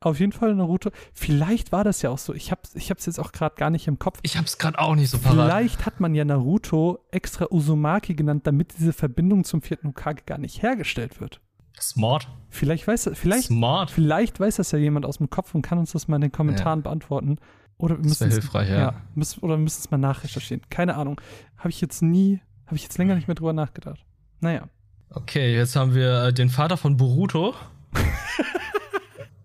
Auf 0.00 0.20
jeden 0.20 0.32
Fall 0.32 0.54
Naruto. 0.54 0.90
Vielleicht 1.14 1.72
war 1.72 1.82
das 1.82 2.02
ja 2.02 2.10
auch 2.10 2.18
so. 2.18 2.34
Ich 2.34 2.50
habe 2.50 2.60
ich 2.74 2.90
es 2.90 3.06
jetzt 3.06 3.18
auch 3.18 3.32
gerade 3.32 3.56
gar 3.56 3.70
nicht 3.70 3.88
im 3.88 3.98
Kopf. 3.98 4.18
Ich 4.22 4.36
habe 4.36 4.46
es 4.46 4.58
gerade 4.58 4.78
auch 4.78 4.94
nicht 4.94 5.10
so 5.10 5.18
parat. 5.18 5.34
Vielleicht 5.34 5.86
hat 5.86 6.00
man 6.00 6.14
ja 6.14 6.24
Naruto 6.24 6.98
extra 7.10 7.46
Uzumaki 7.50 8.14
genannt, 8.14 8.46
damit 8.46 8.74
diese 8.78 8.92
Verbindung 8.92 9.44
zum 9.44 9.62
vierten 9.62 9.88
Hokage 9.88 10.22
gar 10.26 10.38
nicht 10.38 10.62
hergestellt 10.62 11.20
wird. 11.20 11.40
Smart. 11.80 12.28
Vielleicht 12.50 12.86
weiß, 12.86 13.10
vielleicht, 13.14 13.48
Smart. 13.48 13.90
vielleicht 13.90 14.38
weiß 14.38 14.56
das 14.56 14.70
ja 14.72 14.78
jemand 14.78 15.04
aus 15.06 15.18
dem 15.18 15.30
Kopf 15.30 15.54
und 15.54 15.62
kann 15.62 15.78
uns 15.78 15.92
das 15.92 16.08
mal 16.08 16.16
in 16.16 16.22
den 16.22 16.32
Kommentaren 16.32 16.80
ja. 16.80 16.84
beantworten. 16.84 17.38
Oder 17.78 17.96
wir 17.98 18.04
müssen 18.04 18.30
hilfreich, 18.30 18.70
ja. 18.70 18.78
ja 18.78 18.94
müssen, 19.14 19.40
oder 19.40 19.54
wir 19.54 19.62
müssen 19.62 19.80
es 19.80 19.90
mal 19.90 19.98
nachrecherchieren. 19.98 20.62
Keine 20.70 20.96
Ahnung. 20.96 21.20
Habe 21.58 21.70
ich 21.70 21.80
jetzt 21.80 22.02
nie, 22.02 22.40
habe 22.66 22.76
ich 22.76 22.82
jetzt 22.82 22.98
länger 22.98 23.14
nicht 23.14 23.28
mehr 23.28 23.34
drüber 23.34 23.52
nachgedacht. 23.52 24.04
Naja. 24.40 24.68
Okay, 25.10 25.54
jetzt 25.54 25.76
haben 25.76 25.94
wir 25.94 26.24
äh, 26.24 26.32
den 26.32 26.50
Vater 26.50 26.76
von 26.76 26.96
Boruto. 26.96 27.54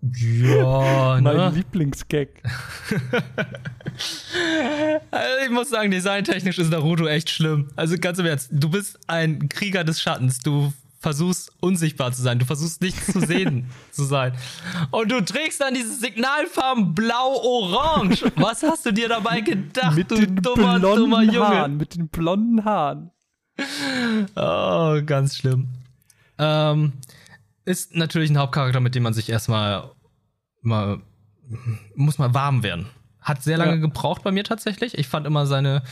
Ja, 0.02 1.20
ne? 1.20 1.32
Mein 1.32 1.54
Lieblingsgag. 1.54 2.28
also 5.12 5.30
ich 5.44 5.50
muss 5.50 5.70
sagen, 5.70 5.92
designtechnisch 5.92 6.58
ist 6.58 6.70
Naruto 6.70 7.06
echt 7.06 7.30
schlimm. 7.30 7.70
Also 7.76 7.96
ganz 7.98 8.18
im 8.18 8.26
Ernst, 8.26 8.48
du 8.50 8.68
bist 8.68 8.98
ein 9.06 9.48
Krieger 9.48 9.84
des 9.84 10.02
Schattens. 10.02 10.40
Du 10.40 10.72
versuchst 11.02 11.52
unsichtbar 11.60 12.12
zu 12.12 12.22
sein. 12.22 12.38
Du 12.38 12.46
versuchst 12.46 12.80
nichts 12.80 13.12
zu 13.12 13.20
sehen 13.20 13.68
zu 13.90 14.04
sein. 14.04 14.34
Und 14.92 15.10
du 15.10 15.22
trägst 15.22 15.60
dann 15.60 15.74
dieses 15.74 16.00
Signalfarben 16.00 16.94
blau-orange. 16.94 18.24
Was 18.36 18.62
hast 18.62 18.86
du 18.86 18.92
dir 18.92 19.08
dabei 19.08 19.40
gedacht, 19.40 19.96
mit 19.96 20.10
du 20.10 20.26
dummer, 20.26 20.78
dummer 20.78 21.22
Junge? 21.22 21.40
Haaren, 21.40 21.76
mit 21.76 21.96
den 21.96 22.08
blonden 22.08 22.64
Haaren. 22.64 23.10
Oh, 24.36 25.00
ganz 25.04 25.36
schlimm. 25.36 25.68
Ähm, 26.38 26.92
ist 27.64 27.94
natürlich 27.96 28.30
ein 28.30 28.38
Hauptcharakter, 28.38 28.80
mit 28.80 28.94
dem 28.94 29.02
man 29.02 29.12
sich 29.12 29.28
erstmal 29.28 29.90
mal, 30.62 31.00
muss 31.96 32.18
mal 32.18 32.32
warm 32.32 32.62
werden. 32.62 32.86
Hat 33.20 33.42
sehr 33.42 33.58
lange 33.58 33.72
ja. 33.72 33.78
gebraucht 33.78 34.22
bei 34.22 34.30
mir 34.30 34.44
tatsächlich. 34.44 34.96
Ich 34.96 35.08
fand 35.08 35.26
immer 35.26 35.46
seine, 35.46 35.82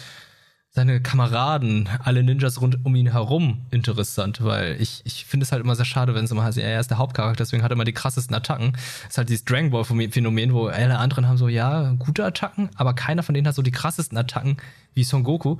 seine 0.72 1.00
Kameraden, 1.00 1.88
alle 2.04 2.22
Ninjas 2.22 2.60
rund 2.60 2.84
um 2.84 2.94
ihn 2.94 3.10
herum 3.10 3.66
interessant, 3.72 4.42
weil 4.44 4.80
ich, 4.80 5.02
ich 5.04 5.24
finde 5.24 5.42
es 5.44 5.50
halt 5.50 5.64
immer 5.64 5.74
sehr 5.74 5.84
schade, 5.84 6.14
wenn 6.14 6.24
es 6.24 6.30
immer 6.30 6.44
heißt, 6.44 6.58
er 6.58 6.78
ist 6.78 6.90
der 6.90 6.98
Hauptcharakter, 6.98 7.42
deswegen 7.42 7.64
hat 7.64 7.72
er 7.72 7.74
immer 7.74 7.84
die 7.84 7.92
krassesten 7.92 8.36
Attacken. 8.36 8.72
Das 8.72 9.10
ist 9.10 9.18
halt 9.18 9.28
dieses 9.28 9.44
Dragon 9.44 9.70
Ball 9.70 9.84
Phänomen, 9.84 10.52
wo 10.52 10.68
alle 10.68 10.98
anderen 10.98 11.26
haben 11.26 11.38
so, 11.38 11.48
ja, 11.48 11.92
gute 11.98 12.24
Attacken, 12.24 12.70
aber 12.76 12.94
keiner 12.94 13.24
von 13.24 13.34
denen 13.34 13.48
hat 13.48 13.56
so 13.56 13.62
die 13.62 13.72
krassesten 13.72 14.16
Attacken 14.16 14.58
wie 14.94 15.02
Son 15.02 15.24
Goku. 15.24 15.56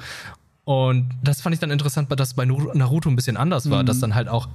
Und 0.64 1.10
das 1.24 1.40
fand 1.40 1.54
ich 1.54 1.60
dann 1.60 1.72
interessant, 1.72 2.08
dass 2.20 2.34
bei 2.34 2.44
Naruto 2.44 3.08
ein 3.08 3.16
bisschen 3.16 3.36
anders 3.36 3.68
war, 3.68 3.82
mhm. 3.82 3.86
dass 3.86 3.98
dann 3.98 4.14
halt 4.14 4.28
auch 4.28 4.48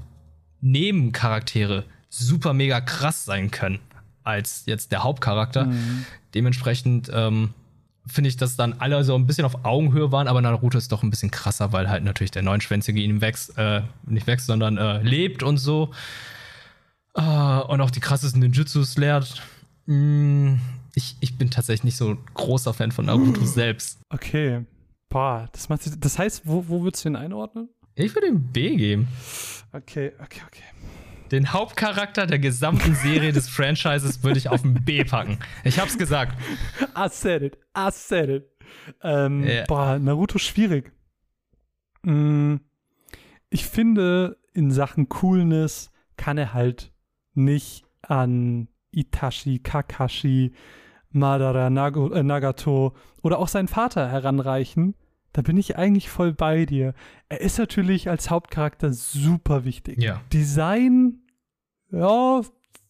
Nebencharaktere 0.62 1.84
super 2.10 2.54
mega 2.54 2.80
krass 2.80 3.26
sein 3.26 3.52
können 3.52 3.80
als 4.24 4.64
jetzt 4.66 4.94
der 4.94 5.04
Hauptcharakter. 5.04 5.66
Mhm. 5.66 6.06
Dementsprechend 6.34 7.12
ähm, 7.14 7.54
finde 8.08 8.30
ich, 8.30 8.38
dass 8.38 8.56
dann 8.56 8.74
alle 8.74 9.04
so 9.04 9.16
ein 9.16 9.26
bisschen 9.26 9.46
auf 9.46 9.66
Augenhöhe 9.66 10.12
waren, 10.12 10.28
aber 10.28 10.42
Naruto 10.42 10.78
ist 10.78 10.92
doch 10.92 11.04
ein 11.04 11.10
bisschen 11.10 11.32
krasser, 11.32 11.72
weil 11.72 11.90
halt 11.90 12.04
natürlich 12.04 12.32
der 12.32 12.44
Neunschwänzige 12.44 13.00
ihn 13.00 13.22
wächst, 13.22 13.58
äh, 13.58 13.82
nicht 14.06 14.28
wächst, 14.28 14.48
sondern 14.48 14.78
äh, 14.78 15.02
lebt 15.02 15.44
und 15.44 15.58
so. 15.58 15.92
Äh, 17.16 17.22
und 17.22 17.82
auch 17.82 17.92
die 17.92 18.00
krassesten 18.00 18.42
Ninjutsus 18.42 18.98
lehrt. 18.98 19.42
Mm, 19.86 20.56
ich, 20.94 21.18
ich 21.20 21.38
bin 21.38 21.50
tatsächlich 21.50 21.84
nicht 21.84 21.98
so 21.98 22.18
großer 22.34 22.74
Fan 22.74 22.92
von 22.92 23.06
Naruto 23.06 23.42
mhm. 23.42 23.46
selbst. 23.46 24.00
Okay. 24.10 24.66
Boah, 25.10 25.48
das, 25.52 25.70
macht, 25.70 25.82
das 26.04 26.20
heißt, 26.20 26.44
wo, 26.46 26.66
wo 26.68 26.84
würdest 26.84 27.06
du 27.06 27.10
ihn 27.10 27.16
einordnen? 27.16 27.70
Ich 27.96 28.14
würde 28.14 28.28
ihm 28.28 28.52
B 28.52 28.76
geben. 28.76 29.08
Okay, 29.72 30.12
okay, 30.22 30.42
okay. 30.48 30.64
Den 31.32 31.54
Hauptcharakter 31.54 32.28
der 32.28 32.40
gesamten 32.40 32.94
Serie 32.96 33.32
des 33.32 33.50
Franchises 33.50 34.24
würde 34.24 34.38
ich 34.38 34.50
auf 34.50 34.64
ein 34.64 34.84
B 34.86 35.04
packen. 35.04 35.40
Ich 35.64 35.80
hab's 35.80 35.98
gesagt. 35.98 36.38
I 36.98 37.08
said 37.10 37.42
it. 37.42 37.58
I 37.76 37.90
said 37.92 38.30
it. 38.30 38.46
Ähm, 39.02 39.44
yeah. 39.44 39.66
Boah, 39.68 39.98
Naruto 40.00 40.38
schwierig. 40.38 40.92
Mm, 42.04 42.58
ich 43.50 43.66
finde, 43.66 44.38
in 44.54 44.72
Sachen 44.72 45.10
Coolness 45.10 45.92
kann 46.18 46.38
er 46.38 46.54
halt 46.54 46.92
nicht 47.34 47.86
an 48.02 48.68
Itachi, 48.92 49.60
Kakashi, 49.60 50.54
Madara, 51.10 51.70
Nago, 51.70 52.12
äh, 52.12 52.24
Nagato 52.24 52.96
oder 53.24 53.40
auch 53.40 53.48
seinen 53.48 53.68
Vater 53.68 54.10
heranreichen. 54.10 54.96
Da 55.36 55.42
bin 55.42 55.58
ich 55.58 55.76
eigentlich 55.76 56.10
voll 56.10 56.32
bei 56.32 56.66
dir. 56.66 56.94
Er 57.28 57.42
ist 57.42 57.60
natürlich 57.60 58.10
als 58.10 58.30
Hauptcharakter 58.30 58.94
super 58.94 59.66
wichtig. 59.66 60.02
Ja. 60.02 60.22
Design, 60.32 61.24
ja, 61.92 62.40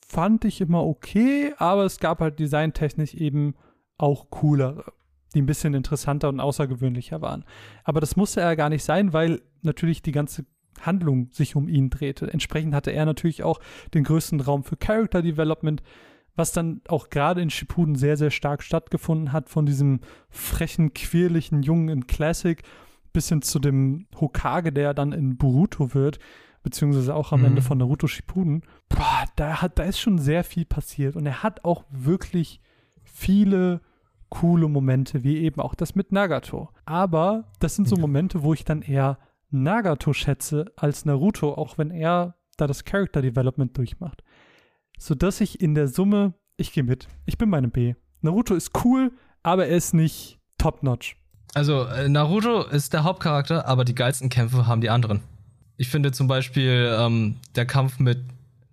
fand 0.07 0.45
ich 0.45 0.61
immer 0.61 0.85
okay, 0.85 1.55
aber 1.57 1.85
es 1.85 1.97
gab 1.97 2.19
halt 2.19 2.37
designtechnisch 2.37 3.15
eben 3.15 3.55
auch 3.97 4.29
coolere, 4.29 4.93
die 5.33 5.41
ein 5.41 5.47
bisschen 5.47 5.73
interessanter 5.73 6.29
und 6.29 6.39
außergewöhnlicher 6.39 7.19
waren. 7.19 7.45
Aber 7.83 7.99
das 7.99 8.15
musste 8.15 8.41
er 8.41 8.55
gar 8.55 8.69
nicht 8.69 8.83
sein, 8.83 9.11
weil 9.11 9.41
natürlich 9.63 10.03
die 10.03 10.11
ganze 10.11 10.45
Handlung 10.79 11.29
sich 11.31 11.55
um 11.55 11.67
ihn 11.67 11.89
drehte. 11.89 12.31
Entsprechend 12.31 12.75
hatte 12.75 12.91
er 12.91 13.07
natürlich 13.07 13.41
auch 13.41 13.59
den 13.95 14.03
größten 14.03 14.39
Raum 14.39 14.63
für 14.63 14.77
Character 14.77 15.23
Development 15.23 15.81
was 16.35 16.51
dann 16.51 16.81
auch 16.87 17.09
gerade 17.09 17.41
in 17.41 17.49
Shippuden 17.49 17.95
sehr, 17.95 18.17
sehr 18.17 18.31
stark 18.31 18.61
stattgefunden 18.61 19.31
hat, 19.31 19.49
von 19.49 19.65
diesem 19.65 20.01
frechen, 20.29 20.93
quirligen 20.93 21.63
Jungen 21.63 21.89
in 21.89 22.07
Classic 22.07 22.61
bis 23.13 23.29
hin 23.29 23.41
zu 23.41 23.59
dem 23.59 24.07
Hokage, 24.19 24.73
der 24.73 24.93
dann 24.93 25.13
in 25.13 25.37
Boruto 25.37 25.93
wird, 25.93 26.19
beziehungsweise 26.63 27.15
auch 27.15 27.31
am 27.31 27.41
mhm. 27.41 27.47
Ende 27.47 27.61
von 27.61 27.77
Naruto 27.77 28.07
Shippuden. 28.07 28.63
Boah, 28.89 29.25
da, 29.37 29.61
hat, 29.61 29.79
da 29.79 29.83
ist 29.83 29.99
schon 29.99 30.17
sehr 30.17 30.43
viel 30.43 30.65
passiert 30.65 31.15
und 31.15 31.25
er 31.25 31.41
hat 31.41 31.63
auch 31.63 31.85
wirklich 31.89 32.59
viele 33.03 33.81
coole 34.29 34.67
Momente, 34.67 35.23
wie 35.23 35.37
eben 35.37 35.61
auch 35.61 35.75
das 35.75 35.95
mit 35.95 36.11
Nagato. 36.11 36.69
Aber 36.83 37.45
das 37.59 37.75
sind 37.75 37.87
so 37.87 37.95
Momente, 37.95 38.43
wo 38.43 38.53
ich 38.53 38.65
dann 38.65 38.81
eher 38.81 39.17
Nagato 39.49 40.11
schätze 40.11 40.65
als 40.75 41.05
Naruto, 41.05 41.53
auch 41.53 41.77
wenn 41.77 41.91
er 41.91 42.35
da 42.57 42.67
das 42.67 42.83
Character 42.83 43.21
Development 43.21 43.77
durchmacht 43.77 44.23
sodass 44.97 45.41
ich 45.41 45.61
in 45.61 45.75
der 45.75 45.87
Summe, 45.87 46.33
ich 46.57 46.71
gehe 46.73 46.83
mit. 46.83 47.07
Ich 47.25 47.37
bin 47.37 47.51
bei 47.51 47.57
einem 47.57 47.71
B. 47.71 47.95
Naruto 48.21 48.55
ist 48.55 48.71
cool, 48.83 49.11
aber 49.43 49.67
er 49.67 49.77
ist 49.77 49.93
nicht 49.93 50.39
top-notch. 50.57 51.17
Also, 51.53 51.85
äh, 51.85 52.09
Naruto 52.09 52.63
ist 52.63 52.93
der 52.93 53.03
Hauptcharakter, 53.03 53.67
aber 53.67 53.85
die 53.85 53.95
geilsten 53.95 54.29
Kämpfe 54.29 54.67
haben 54.67 54.81
die 54.81 54.89
anderen. 54.89 55.21
Ich 55.77 55.89
finde 55.89 56.11
zum 56.11 56.27
Beispiel, 56.27 56.95
ähm, 56.97 57.37
der 57.55 57.65
Kampf 57.65 57.99
mit 57.99 58.19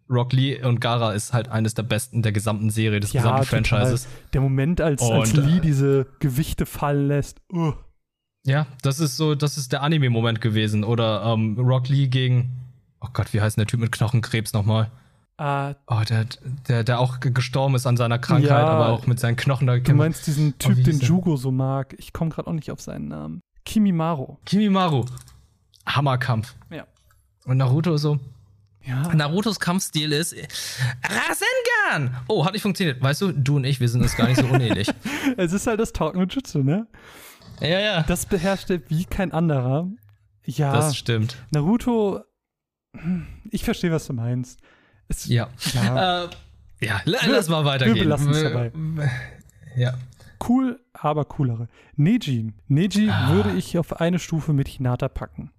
Rock 0.09 0.33
Lee 0.33 0.62
und 0.62 0.81
Gara 0.81 1.12
ist 1.12 1.33
halt 1.33 1.49
eines 1.49 1.75
der 1.75 1.85
besten 1.85 2.23
der 2.23 2.33
gesamten 2.33 2.70
Serie, 2.70 3.01
des 3.01 3.12
ja, 3.12 3.23
gesamten 3.23 3.47
Franchises. 3.47 4.07
Der 4.33 4.41
Moment, 4.41 4.81
als, 4.81 5.03
als 5.03 5.33
Lee 5.33 5.59
äh, 5.59 5.61
diese 5.61 6.07
Gewichte 6.18 6.66
fallen 6.66 7.09
lässt. 7.09 7.41
Uh. 7.53 7.73
Ja, 8.45 8.66
das 8.83 8.99
ist 8.99 9.16
so, 9.16 9.35
das 9.35 9.57
ist 9.57 9.73
der 9.73 9.83
Anime-Moment 9.83 10.41
gewesen. 10.41 10.85
Oder 10.85 11.23
ähm, 11.25 11.57
Rock 11.59 11.89
Lee 11.89 12.09
gegen, 12.09 12.51
oh 13.01 13.09
Gott, 13.12 13.33
wie 13.33 13.41
heißt 13.41 13.57
denn 13.57 13.62
der 13.62 13.68
Typ 13.68 13.81
mit 13.81 13.93
Knochenkrebs 13.93 14.53
nochmal? 14.53 14.91
Uh, 15.43 15.74
oh, 15.88 16.03
der, 16.09 16.26
der, 16.68 16.84
der 16.84 17.01
auch 17.01 17.18
gestorben 17.18 17.74
ist 17.74 17.84
an 17.84 17.97
seiner 17.97 18.20
Krankheit, 18.20 18.49
ja, 18.49 18.64
aber 18.64 18.90
auch 18.90 19.09
mit 19.09 19.18
seinen 19.18 19.34
Knochen 19.34 19.66
da 19.66 19.76
Du 19.76 19.93
meinst 19.95 20.24
diesen 20.28 20.57
Typ, 20.57 20.76
oh, 20.78 20.82
den 20.82 21.01
Jugo 21.01 21.36
so 21.36 21.51
mag. 21.51 21.97
Ich 21.99 22.12
komme 22.12 22.30
gerade 22.30 22.47
auch 22.47 22.53
nicht 22.53 22.70
auf 22.70 22.80
seinen 22.80 23.09
Namen. 23.09 23.40
Kimimaro. 23.64 24.38
Kimimaro. 24.47 25.05
Hammerkampf. 25.84 26.55
Ja. 26.70 26.86
Und 27.45 27.57
Naruto 27.57 27.97
so. 27.97 28.20
Ja. 28.84 29.12
Narutos 29.14 29.59
Kampfstil 29.59 30.12
ist 30.12 30.34
Rasengan! 31.03 32.16
Oh, 32.28 32.45
hat 32.45 32.53
nicht 32.53 32.62
funktioniert. 32.62 33.03
Weißt 33.03 33.20
du, 33.22 33.32
du 33.32 33.57
und 33.57 33.64
ich, 33.64 33.80
wir 33.80 33.88
sind 33.88 34.03
uns 34.03 34.16
gar 34.16 34.28
nicht 34.28 34.40
so 34.40 34.47
unähnlich. 34.47 34.88
es 35.36 35.53
ist 35.53 35.66
halt 35.66 35.80
das 35.80 35.93
Talk 35.93 36.14
no 36.14 36.22
Jutsu, 36.22 36.62
ne? 36.62 36.86
Ja, 37.61 37.80
ja. 37.80 38.03
Das 38.03 38.26
beherrscht 38.26 38.70
er 38.70 38.80
wie 38.88 39.05
kein 39.07 39.32
anderer. 39.32 39.88
Ja. 40.45 40.72
Das 40.72 40.97
stimmt. 40.97 41.36
Naruto, 41.51 42.20
hm, 42.97 43.26
ich 43.51 43.64
verstehe, 43.64 43.90
was 43.90 44.07
du 44.07 44.12
meinst. 44.12 44.61
Es, 45.13 45.27
ja. 45.27 45.49
Ja. 45.75 46.25
Äh, 46.25 46.29
ja, 46.81 47.01
lass 47.05 47.49
mal 47.49 47.65
weitergehen. 47.65 47.95
Wir 47.97 48.03
belassen 48.05 48.31
es 48.31 48.43
dabei. 48.43 48.73
Ja. 49.77 49.95
Cool, 50.49 50.81
aber 50.93 51.25
coolere. 51.25 51.69
Neji. 51.97 52.53
Neji 52.67 53.09
ah. 53.11 53.33
würde 53.33 53.53
ich 53.53 53.79
auf 53.79 54.01
eine 54.01 54.19
Stufe 54.19 54.53
mit 54.53 54.69
Hinata 54.69 55.09
packen. 55.09 55.51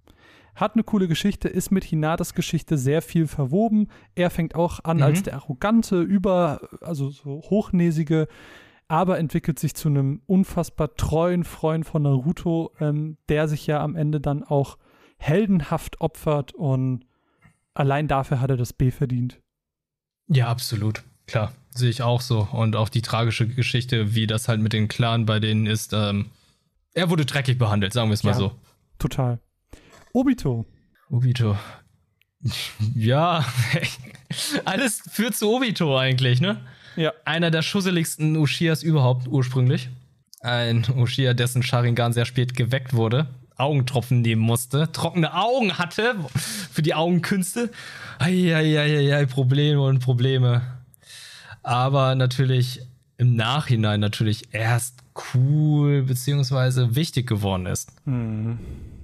Hat 0.55 0.73
eine 0.73 0.83
coole 0.83 1.07
Geschichte, 1.07 1.47
ist 1.47 1.71
mit 1.71 1.83
Hinatas 1.83 2.33
Geschichte 2.33 2.77
sehr 2.77 3.01
viel 3.01 3.27
verwoben. 3.27 3.87
Er 4.15 4.29
fängt 4.29 4.55
auch 4.55 4.81
an 4.83 4.97
mhm. 4.97 5.03
als 5.03 5.23
der 5.23 5.35
arrogante, 5.35 6.01
über, 6.01 6.67
also 6.81 7.09
so 7.09 7.41
hochnäsige, 7.49 8.27
aber 8.87 9.17
entwickelt 9.17 9.57
sich 9.57 9.73
zu 9.73 9.87
einem 9.87 10.21
unfassbar 10.27 10.95
treuen 10.95 11.43
Freund 11.43 11.85
von 11.85 12.03
Naruto, 12.03 12.71
ähm, 12.79 13.17
der 13.29 13.47
sich 13.47 13.65
ja 13.65 13.81
am 13.81 13.95
Ende 13.95 14.19
dann 14.19 14.43
auch 14.43 14.77
heldenhaft 15.17 16.01
opfert 16.01 16.53
und 16.53 17.05
allein 17.73 18.07
dafür 18.07 18.41
hat 18.41 18.49
er 18.49 18.57
das 18.57 18.73
B 18.73 18.91
verdient. 18.91 19.41
Ja, 20.27 20.47
absolut. 20.47 21.03
Klar, 21.27 21.53
sehe 21.71 21.89
ich 21.89 22.01
auch 22.01 22.21
so. 22.21 22.47
Und 22.51 22.75
auch 22.75 22.89
die 22.89 23.01
tragische 23.01 23.47
Geschichte, 23.47 24.15
wie 24.15 24.27
das 24.27 24.47
halt 24.47 24.61
mit 24.61 24.73
den 24.73 24.87
Clan 24.87 25.25
bei 25.25 25.39
denen 25.39 25.65
ist, 25.65 25.93
ähm, 25.93 26.31
er 26.93 27.09
wurde 27.09 27.25
dreckig 27.25 27.57
behandelt, 27.57 27.93
sagen 27.93 28.09
wir 28.09 28.13
es 28.13 28.23
mal 28.23 28.31
ja, 28.31 28.37
so. 28.37 28.51
Total. 28.99 29.39
Obito. 30.13 30.65
Obito. 31.09 31.57
Ja, 32.93 33.45
alles 34.65 35.01
führt 35.09 35.33
zu 35.33 35.49
Obito 35.49 35.97
eigentlich, 35.97 36.41
ne? 36.41 36.59
Ja. 36.97 37.13
Einer 37.23 37.51
der 37.51 37.61
schusseligsten 37.61 38.35
Ushias 38.35 38.83
überhaupt 38.83 39.29
ursprünglich. 39.29 39.87
Ein 40.41 40.85
Ushia, 40.97 41.33
dessen 41.33 41.63
Sharingan 41.63 42.11
sehr 42.11 42.25
spät 42.25 42.53
geweckt 42.53 42.93
wurde. 42.93 43.29
Augentropfen 43.57 44.21
nehmen 44.21 44.41
musste, 44.41 44.91
trockene 44.91 45.33
Augen 45.33 45.77
hatte 45.77 46.15
für 46.71 46.81
die 46.81 46.93
Augenkünste. 46.93 47.71
Eieieiei, 48.19 49.25
Probleme 49.25 49.81
und 49.81 49.99
Probleme. 49.99 50.61
Aber 51.61 52.15
natürlich 52.15 52.81
im 53.17 53.35
Nachhinein 53.35 53.99
natürlich 53.99 54.53
erst 54.53 54.99
cool 55.33 56.03
beziehungsweise 56.03 56.95
wichtig 56.95 57.27
geworden 57.27 57.65
ist. 57.65 57.91
Mhm. 58.05 58.59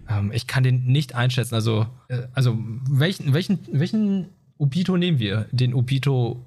Ähm, 0.10 0.32
ich 0.34 0.48
kann 0.48 0.64
den 0.64 0.86
nicht 0.86 1.16
einschätzen. 1.16 1.56
Also, 1.56 1.86
äh, 2.08 2.24
also 2.34 2.58
welchen, 2.90 3.34
welchen, 3.34 3.60
welchen 3.72 4.30
Obito 4.58 4.98
nehmen 4.98 5.20
wir? 5.20 5.48
Den 5.52 5.74
Obito 5.74 6.46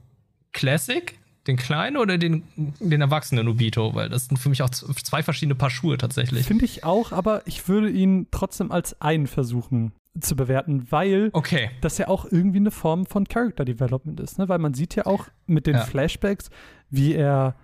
Classic? 0.53 1.19
Den 1.47 1.57
kleinen 1.57 1.97
oder 1.97 2.19
den, 2.19 2.45
den 2.57 3.01
erwachsenen 3.01 3.49
Obito? 3.49 3.95
Weil 3.95 4.09
das 4.09 4.27
sind 4.27 4.37
für 4.37 4.49
mich 4.49 4.63
auch 4.63 4.71
zwei 4.71 5.23
verschiedene 5.23 5.55
Paar 5.55 5.71
Schuhe 5.71 5.99
tatsächlich. 5.99 6.47
Finde 6.47 6.65
ich 6.65 6.85
auch, 6.85 7.13
aber 7.13 7.47
ich 7.47 7.69
würde 7.69 7.91
ihn 7.91 8.29
trotzdem 8.31 8.71
als 8.71 9.01
einen 9.01 9.27
versuchen 9.27 9.93
zu 10.21 10.37
bewerten, 10.37 10.87
weil 10.91 11.31
okay. 11.33 11.71
das 11.81 11.99
ja 11.99 12.09
auch 12.09 12.27
irgendwie 12.31 12.59
eine 12.59 12.71
Form 12.71 13.07
von 13.07 13.27
Character 13.27 13.65
Development 13.65 14.21
ist. 14.21 14.39
Ne? 14.39 14.49
Weil 14.49 14.59
man 14.59 14.75
sieht 14.75 14.95
ja 14.95 15.07
auch 15.07 15.29
mit 15.47 15.67
den 15.67 15.77
ja. 15.77 15.83
Flashbacks, 15.83 16.51
wie 16.91 17.15
er 17.15 17.57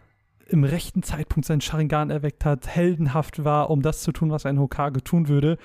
im 0.49 0.64
rechten 0.64 1.03
Zeitpunkt 1.03 1.47
seinen 1.47 1.61
Sharingan 1.61 2.11
erweckt 2.11 2.45
hat, 2.45 2.66
heldenhaft 2.66 3.45
war, 3.45 3.70
um 3.70 3.83
das 3.83 4.01
zu 4.03 4.12
tun, 4.12 4.31
was 4.31 4.47
ein 4.47 4.59
Hokage 4.59 5.05
tun 5.05 5.29
würde, 5.29 5.59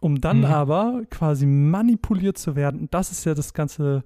um 0.00 0.20
dann 0.20 0.38
mhm. 0.38 0.44
aber 0.44 1.02
quasi 1.10 1.46
manipuliert 1.46 2.38
zu 2.38 2.54
werden. 2.54 2.80
Und 2.82 2.94
das 2.94 3.10
ist 3.10 3.24
ja 3.24 3.34
das 3.34 3.54
ganze, 3.54 4.04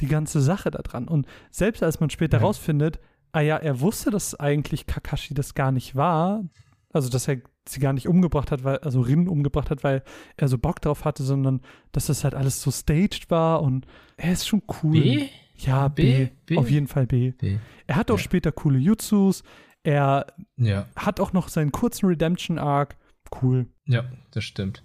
die 0.00 0.08
ganze 0.08 0.40
Sache 0.40 0.70
daran. 0.70 1.08
Und 1.08 1.26
selbst 1.50 1.82
als 1.82 2.00
man 2.00 2.10
später 2.10 2.38
ja. 2.38 2.44
rausfindet, 2.44 2.98
ah 3.32 3.40
ja, 3.40 3.56
er 3.56 3.80
wusste, 3.80 4.10
dass 4.10 4.34
eigentlich 4.34 4.86
Kakashi 4.86 5.34
das 5.34 5.54
gar 5.54 5.72
nicht 5.72 5.96
war, 5.96 6.44
also 6.92 7.08
dass 7.08 7.28
er 7.28 7.38
sie 7.68 7.80
gar 7.80 7.92
nicht 7.92 8.08
umgebracht 8.08 8.50
hat, 8.50 8.64
weil, 8.64 8.78
also 8.78 9.00
Rin 9.00 9.28
umgebracht 9.28 9.70
hat, 9.70 9.82
weil 9.84 10.02
er 10.36 10.48
so 10.48 10.58
Bock 10.58 10.80
drauf 10.80 11.04
hatte, 11.04 11.22
sondern 11.22 11.60
dass 11.92 12.06
das 12.06 12.24
halt 12.24 12.34
alles 12.34 12.62
so 12.62 12.70
staged 12.70 13.30
war 13.30 13.62
und 13.62 13.86
er 14.16 14.32
ist 14.32 14.46
schon 14.46 14.62
cool. 14.82 15.00
B? 15.00 15.28
Ja, 15.56 15.88
B. 15.88 16.26
B. 16.26 16.30
B. 16.46 16.58
Auf 16.58 16.70
jeden 16.70 16.86
Fall 16.86 17.06
B. 17.06 17.32
B. 17.32 17.58
Er 17.86 17.96
hat 17.96 18.10
auch 18.10 18.18
ja. 18.18 18.22
später 18.22 18.52
coole 18.52 18.78
Jutsus. 18.78 19.42
Er 19.82 20.26
ja. 20.56 20.86
hat 20.96 21.20
auch 21.20 21.32
noch 21.32 21.48
seinen 21.48 21.72
kurzen 21.72 22.06
Redemption-Arc. 22.06 22.96
Cool. 23.42 23.66
Ja, 23.86 24.04
das 24.32 24.44
stimmt. 24.44 24.82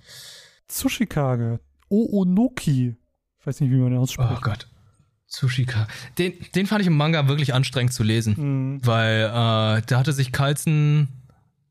Tsushikage. 0.68 1.60
Oonoki. 1.90 2.96
Ich 3.40 3.48
weiß 3.48 3.60
nicht, 3.62 3.72
wie 3.72 3.78
man 3.78 3.92
den 3.92 4.00
ausspricht. 4.00 4.32
Oh 4.32 4.42
Gott. 4.42 4.70
Tsushika. 5.32 5.88
Den, 6.18 6.34
den 6.54 6.68
fand 6.68 6.82
ich 6.82 6.88
im 6.88 6.98
Manga 6.98 7.28
wirklich 7.28 7.54
anstrengend 7.54 7.94
zu 7.94 8.04
lesen. 8.04 8.36
Mhm. 8.38 8.86
Weil 8.86 9.24
äh, 9.24 9.82
da 9.86 9.98
hatte 10.00 10.14
sich 10.14 10.32
Carlson 10.32 11.08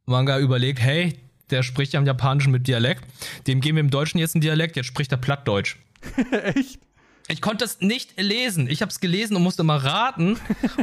Manga 0.07 0.39
überlegt, 0.39 0.81
hey, 0.81 1.15
der 1.51 1.63
spricht 1.63 1.93
ja 1.93 2.01
im 2.01 2.07
Japanischen 2.07 2.51
mit 2.53 2.67
Dialekt. 2.67 3.05
Dem 3.47 3.61
geben 3.61 3.77
wir 3.77 3.81
im 3.81 3.91
Deutschen 3.91 4.19
jetzt 4.19 4.35
einen 4.35 4.41
Dialekt, 4.41 4.77
jetzt 4.77 4.87
spricht 4.87 5.13
er 5.13 5.19
Plattdeutsch. 5.19 5.77
Echt? 6.55 6.81
Ich 7.29 7.41
konnte 7.41 7.65
es 7.65 7.81
nicht 7.81 8.21
lesen. 8.21 8.69
Ich 8.69 8.83
habe 8.83 8.91
es 8.91 8.99
gelesen 8.99 9.37
und 9.37 9.43
musste 9.43 9.63
mal 9.63 9.79
raten. 9.79 10.37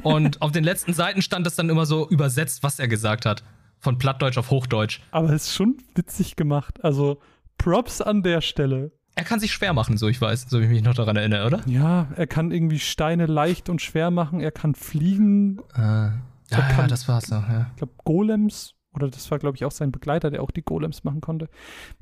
und 0.04 0.42
auf 0.42 0.52
den 0.52 0.64
letzten 0.64 0.94
Seiten 0.94 1.22
stand 1.22 1.46
das 1.46 1.56
dann 1.56 1.70
immer 1.70 1.86
so 1.86 2.08
übersetzt, 2.08 2.64
was 2.64 2.80
er 2.80 2.88
gesagt 2.88 3.26
hat. 3.26 3.44
Von 3.80 3.98
Plattdeutsch 3.98 4.38
auf 4.38 4.50
Hochdeutsch. 4.50 5.02
Aber 5.12 5.30
es 5.32 5.48
ist 5.48 5.56
schon 5.56 5.78
witzig 5.96 6.36
gemacht. 6.36 6.84
Also 6.84 7.20
Props 7.58 8.02
an 8.02 8.24
der 8.24 8.42
Stelle. 8.42 8.92
Er 9.18 9.24
kann 9.24 9.40
sich 9.40 9.52
schwer 9.52 9.74
machen, 9.74 9.98
so 9.98 10.08
ich 10.08 10.22
weiß, 10.22 10.46
so 10.48 10.60
wie 10.60 10.66
ich 10.66 10.70
mich 10.70 10.84
noch 10.84 10.94
daran 10.94 11.16
erinnere, 11.16 11.48
oder? 11.48 11.64
Ja, 11.66 12.08
er 12.16 12.28
kann 12.28 12.52
irgendwie 12.52 12.78
Steine 12.78 13.26
leicht 13.26 13.68
und 13.68 13.82
schwer 13.82 14.12
machen. 14.12 14.42
Er 14.42 14.52
kann 14.52 14.76
fliegen. 14.76 15.58
Äh, 15.74 15.82
ja, 15.82 16.20
ja, 16.52 16.86
das 16.86 17.08
war's 17.08 17.26
so, 17.26 17.34
ja. 17.34 17.66
Ich 17.72 17.78
glaube, 17.78 17.94
Golems 18.06 18.76
oder 18.94 19.10
das 19.10 19.32
war, 19.32 19.40
glaube 19.40 19.58
ich, 19.58 19.66
auch 19.66 19.72
sein 19.72 19.92
Begleiter, 19.92 20.30
der 20.30 20.44
auch 20.44 20.52
die 20.52 20.62
Golems 20.62 21.04
machen 21.04 21.20
konnte. 21.20 21.50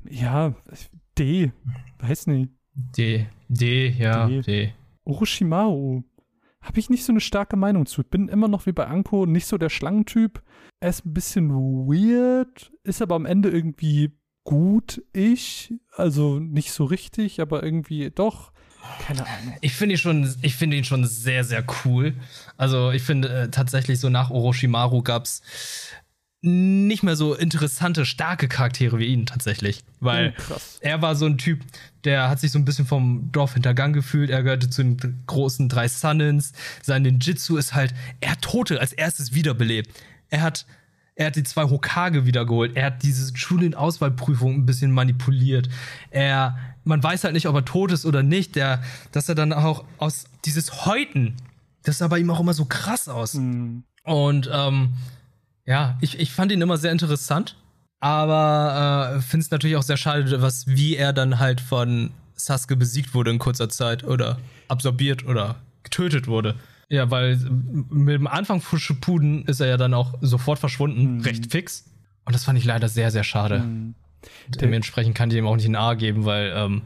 Ja, 0.06 0.54
D. 1.16 1.52
Weiß 2.00 2.26
nicht. 2.26 2.50
D. 2.74 3.26
D, 3.48 3.88
ja, 3.88 4.26
D. 4.26 4.42
D. 4.42 4.74
Orochimaru. 5.04 6.02
Habe 6.60 6.78
ich 6.78 6.90
nicht 6.90 7.06
so 7.06 7.12
eine 7.12 7.20
starke 7.20 7.56
Meinung 7.56 7.86
zu. 7.86 8.02
Ich 8.02 8.10
bin 8.10 8.28
immer 8.28 8.48
noch 8.48 8.66
wie 8.66 8.72
bei 8.72 8.86
Anko 8.88 9.24
nicht 9.24 9.46
so 9.46 9.56
der 9.56 9.70
Schlangentyp. 9.70 10.42
Er 10.80 10.90
ist 10.90 11.06
ein 11.06 11.14
bisschen 11.14 11.48
weird, 11.50 12.72
ist 12.82 13.00
aber 13.00 13.14
am 13.14 13.24
Ende 13.24 13.48
irgendwie 13.48 14.12
gut 14.46 15.02
ich. 15.12 15.74
Also 15.94 16.38
nicht 16.38 16.72
so 16.72 16.84
richtig, 16.86 17.40
aber 17.40 17.62
irgendwie 17.62 18.10
doch. 18.10 18.52
Keine 19.04 19.26
Ahnung. 19.26 19.56
Ich 19.60 19.74
finde 19.74 19.96
ihn 19.96 19.98
schon, 19.98 20.34
ich 20.40 20.54
finde 20.54 20.76
ihn 20.76 20.84
schon 20.84 21.04
sehr, 21.04 21.44
sehr 21.44 21.64
cool. 21.84 22.14
Also 22.56 22.92
ich 22.92 23.02
finde 23.02 23.28
äh, 23.28 23.50
tatsächlich 23.50 24.00
so 24.00 24.08
nach 24.08 24.30
Orochimaru 24.30 25.02
gab 25.02 25.24
es 25.24 25.42
nicht 26.42 27.02
mehr 27.02 27.16
so 27.16 27.34
interessante, 27.34 28.06
starke 28.06 28.46
Charaktere 28.46 28.98
wie 29.00 29.06
ihn 29.06 29.26
tatsächlich. 29.26 29.82
Weil 29.98 30.32
oh, 30.50 30.54
er 30.80 31.02
war 31.02 31.16
so 31.16 31.26
ein 31.26 31.38
Typ, 31.38 31.64
der 32.04 32.28
hat 32.28 32.38
sich 32.38 32.52
so 32.52 32.58
ein 32.60 32.64
bisschen 32.64 32.86
vom 32.86 33.30
Dorf 33.32 33.54
hintergangen 33.54 33.94
gefühlt. 33.94 34.30
Er 34.30 34.44
gehörte 34.44 34.70
zu 34.70 34.84
den 34.84 35.24
großen 35.26 35.68
drei 35.68 35.88
Sunnens. 35.88 36.52
Sein 36.82 37.02
Ninjitsu 37.02 37.56
ist 37.56 37.74
halt, 37.74 37.94
er 38.20 38.32
hat 38.32 38.42
Tote 38.42 38.80
als 38.80 38.92
erstes 38.92 39.34
wiederbelebt. 39.34 39.90
Er 40.28 40.42
hat, 40.42 40.66
er 41.16 41.28
hat 41.28 41.36
die 41.36 41.42
zwei 41.42 41.64
Hokage 41.64 42.26
wiedergeholt. 42.26 42.76
Er 42.76 42.86
hat 42.86 43.02
diese 43.02 43.34
Schulenauswahlprüfung 43.34 44.54
ein 44.54 44.66
bisschen 44.66 44.92
manipuliert. 44.92 45.68
Er, 46.10 46.58
man 46.84 47.02
weiß 47.02 47.24
halt 47.24 47.32
nicht, 47.32 47.48
ob 47.48 47.54
er 47.54 47.64
tot 47.64 47.90
ist 47.90 48.04
oder 48.04 48.22
nicht. 48.22 48.54
Der, 48.54 48.82
dass 49.12 49.28
er 49.28 49.34
dann 49.34 49.54
auch 49.54 49.84
aus 49.96 50.26
dieses 50.44 50.84
Häuten, 50.84 51.34
das 51.82 51.98
sah 51.98 52.08
bei 52.08 52.18
ihm 52.18 52.30
auch 52.30 52.38
immer 52.38 52.52
so 52.52 52.66
krass 52.66 53.08
aus. 53.08 53.34
Mhm. 53.34 53.84
Und 54.04 54.50
ähm, 54.52 54.92
ja, 55.64 55.96
ich, 56.02 56.20
ich 56.20 56.32
fand 56.32 56.52
ihn 56.52 56.60
immer 56.60 56.76
sehr 56.76 56.92
interessant, 56.92 57.56
aber 57.98 59.16
äh, 59.16 59.20
finde 59.22 59.44
es 59.44 59.50
natürlich 59.50 59.76
auch 59.76 59.82
sehr 59.82 59.96
schade, 59.96 60.42
was, 60.42 60.66
wie 60.66 60.96
er 60.96 61.14
dann 61.14 61.38
halt 61.38 61.62
von 61.62 62.10
Sasuke 62.34 62.76
besiegt 62.76 63.14
wurde 63.14 63.30
in 63.30 63.38
kurzer 63.38 63.70
Zeit 63.70 64.04
oder 64.04 64.38
absorbiert 64.68 65.24
oder 65.26 65.56
getötet 65.82 66.28
wurde. 66.28 66.56
Ja, 66.88 67.10
weil 67.10 67.36
mit 67.90 68.14
dem 68.14 68.26
Anfang 68.26 68.60
von 68.60 68.78
Shippuden 68.78 69.44
ist 69.46 69.60
er 69.60 69.66
ja 69.66 69.76
dann 69.76 69.92
auch 69.92 70.14
sofort 70.20 70.58
verschwunden, 70.58 71.16
mhm. 71.16 71.20
recht 71.22 71.50
fix. 71.50 71.90
Und 72.24 72.34
das 72.34 72.44
fand 72.44 72.58
ich 72.58 72.64
leider 72.64 72.88
sehr, 72.88 73.10
sehr 73.10 73.24
schade. 73.24 73.60
Mhm. 73.60 73.94
Dementsprechend 74.60 75.14
kann 75.14 75.30
ich 75.30 75.36
ihm 75.36 75.46
auch 75.46 75.56
nicht 75.56 75.68
ein 75.68 75.76
A 75.76 75.94
geben, 75.94 76.24
weil 76.24 76.52
ähm, 76.54 76.82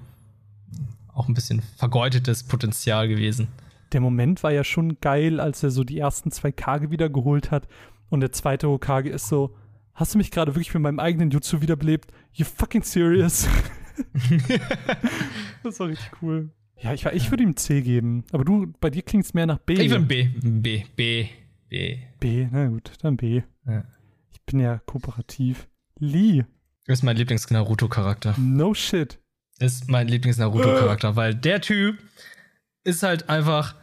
auch 1.13 1.29
ein 1.29 1.35
bisschen 1.35 1.63
vergeudetes 1.77 2.45
Potenzial 2.45 3.09
gewesen. 3.09 3.49
Der 3.93 4.01
Moment 4.01 4.43
war 4.43 4.53
ja 4.53 4.65
schon 4.65 5.01
geil, 5.01 5.41
als 5.41 5.63
er 5.63 5.71
so 5.71 5.85
die 5.85 5.99
ersten 5.99 6.31
zwei 6.31 6.53
Kage 6.53 6.91
wieder 6.91 7.09
geholt 7.09 7.51
hat 7.51 7.67
und 8.09 8.21
der 8.21 8.33
zweite 8.33 8.69
Hokage 8.69 9.11
ist 9.11 9.29
so, 9.29 9.57
hast 9.95 10.15
du 10.15 10.19
mich 10.19 10.31
gerade 10.31 10.55
wirklich 10.55 10.73
mit 10.75 10.83
meinem 10.83 11.01
eigenen 11.01 11.31
Jutsu 11.31 11.61
wiederbelebt? 11.61 12.13
You 12.33 12.45
fucking 12.45 12.83
serious? 12.83 13.49
das 15.63 15.81
war 15.81 15.89
richtig 15.89 16.11
cool. 16.23 16.51
Ja, 16.83 16.95
ich, 16.95 17.05
ich 17.05 17.31
würde 17.31 17.43
ihm 17.43 17.57
C 17.57 17.83
geben. 17.83 18.25
Aber 18.33 18.45
du, 18.45 18.73
bei 18.81 18.91
dir 18.91 19.03
klingt 19.03 19.25
es 19.25 19.35
mehr 19.35 19.47
nach 19.47 19.59
B. 19.59 19.75
Ich 19.75 19.91
würde 19.91 20.05
B. 20.05 20.29
B. 20.43 20.85
B. 20.97 21.29
B. 21.69 21.99
B, 22.19 22.49
na 22.51 22.69
gut, 22.69 22.93
dann 23.03 23.17
B. 23.17 23.43
Ja. 23.67 23.85
Ich 24.33 24.41
bin 24.43 24.61
ja 24.61 24.81
kooperativ. 24.87 25.69
Lee. 25.99 26.45
Ist 26.87 27.05
mein 27.05 27.17
Lieblings-Naruto-Charakter. 27.17 28.35
No 28.39 28.75
shit. 28.75 29.19
Ist 29.59 29.89
mein 29.89 30.09
Lieblings-Naruto-Charakter, 30.09 31.17
weil 31.17 31.35
der 31.35 31.61
Typ 31.61 31.99
ist 32.83 33.03
halt 33.03 33.29
einfach 33.29 33.77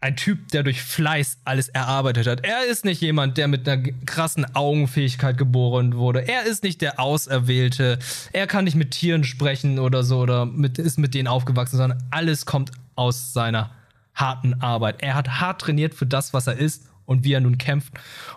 ein 0.00 0.16
Typ, 0.16 0.48
der 0.48 0.62
durch 0.62 0.80
Fleiß 0.80 1.38
alles 1.44 1.68
erarbeitet 1.68 2.26
hat. 2.26 2.44
Er 2.44 2.66
ist 2.66 2.84
nicht 2.84 3.00
jemand, 3.00 3.36
der 3.36 3.48
mit 3.48 3.68
einer 3.68 3.82
krassen 4.06 4.54
Augenfähigkeit 4.54 5.36
geboren 5.36 5.96
wurde. 5.96 6.26
Er 6.26 6.44
ist 6.44 6.62
nicht 6.62 6.80
der 6.82 7.00
Auserwählte. 7.00 7.98
Er 8.32 8.46
kann 8.46 8.64
nicht 8.64 8.76
mit 8.76 8.92
Tieren 8.92 9.24
sprechen 9.24 9.78
oder 9.78 10.04
so 10.04 10.20
oder 10.20 10.46
mit, 10.46 10.78
ist 10.78 10.98
mit 10.98 11.14
denen 11.14 11.26
aufgewachsen, 11.26 11.78
sondern 11.78 12.02
alles 12.10 12.46
kommt 12.46 12.70
aus 12.94 13.32
seiner 13.32 13.70
harten 14.14 14.60
Arbeit. 14.60 15.02
Er 15.02 15.14
hat 15.14 15.40
hart 15.40 15.60
trainiert 15.60 15.94
für 15.94 16.06
das, 16.06 16.32
was 16.32 16.46
er 16.46 16.56
ist 16.56 16.84
und 17.04 17.24
wie 17.24 17.32
er 17.32 17.40
nun 17.40 17.58
kämpft. 17.58 17.92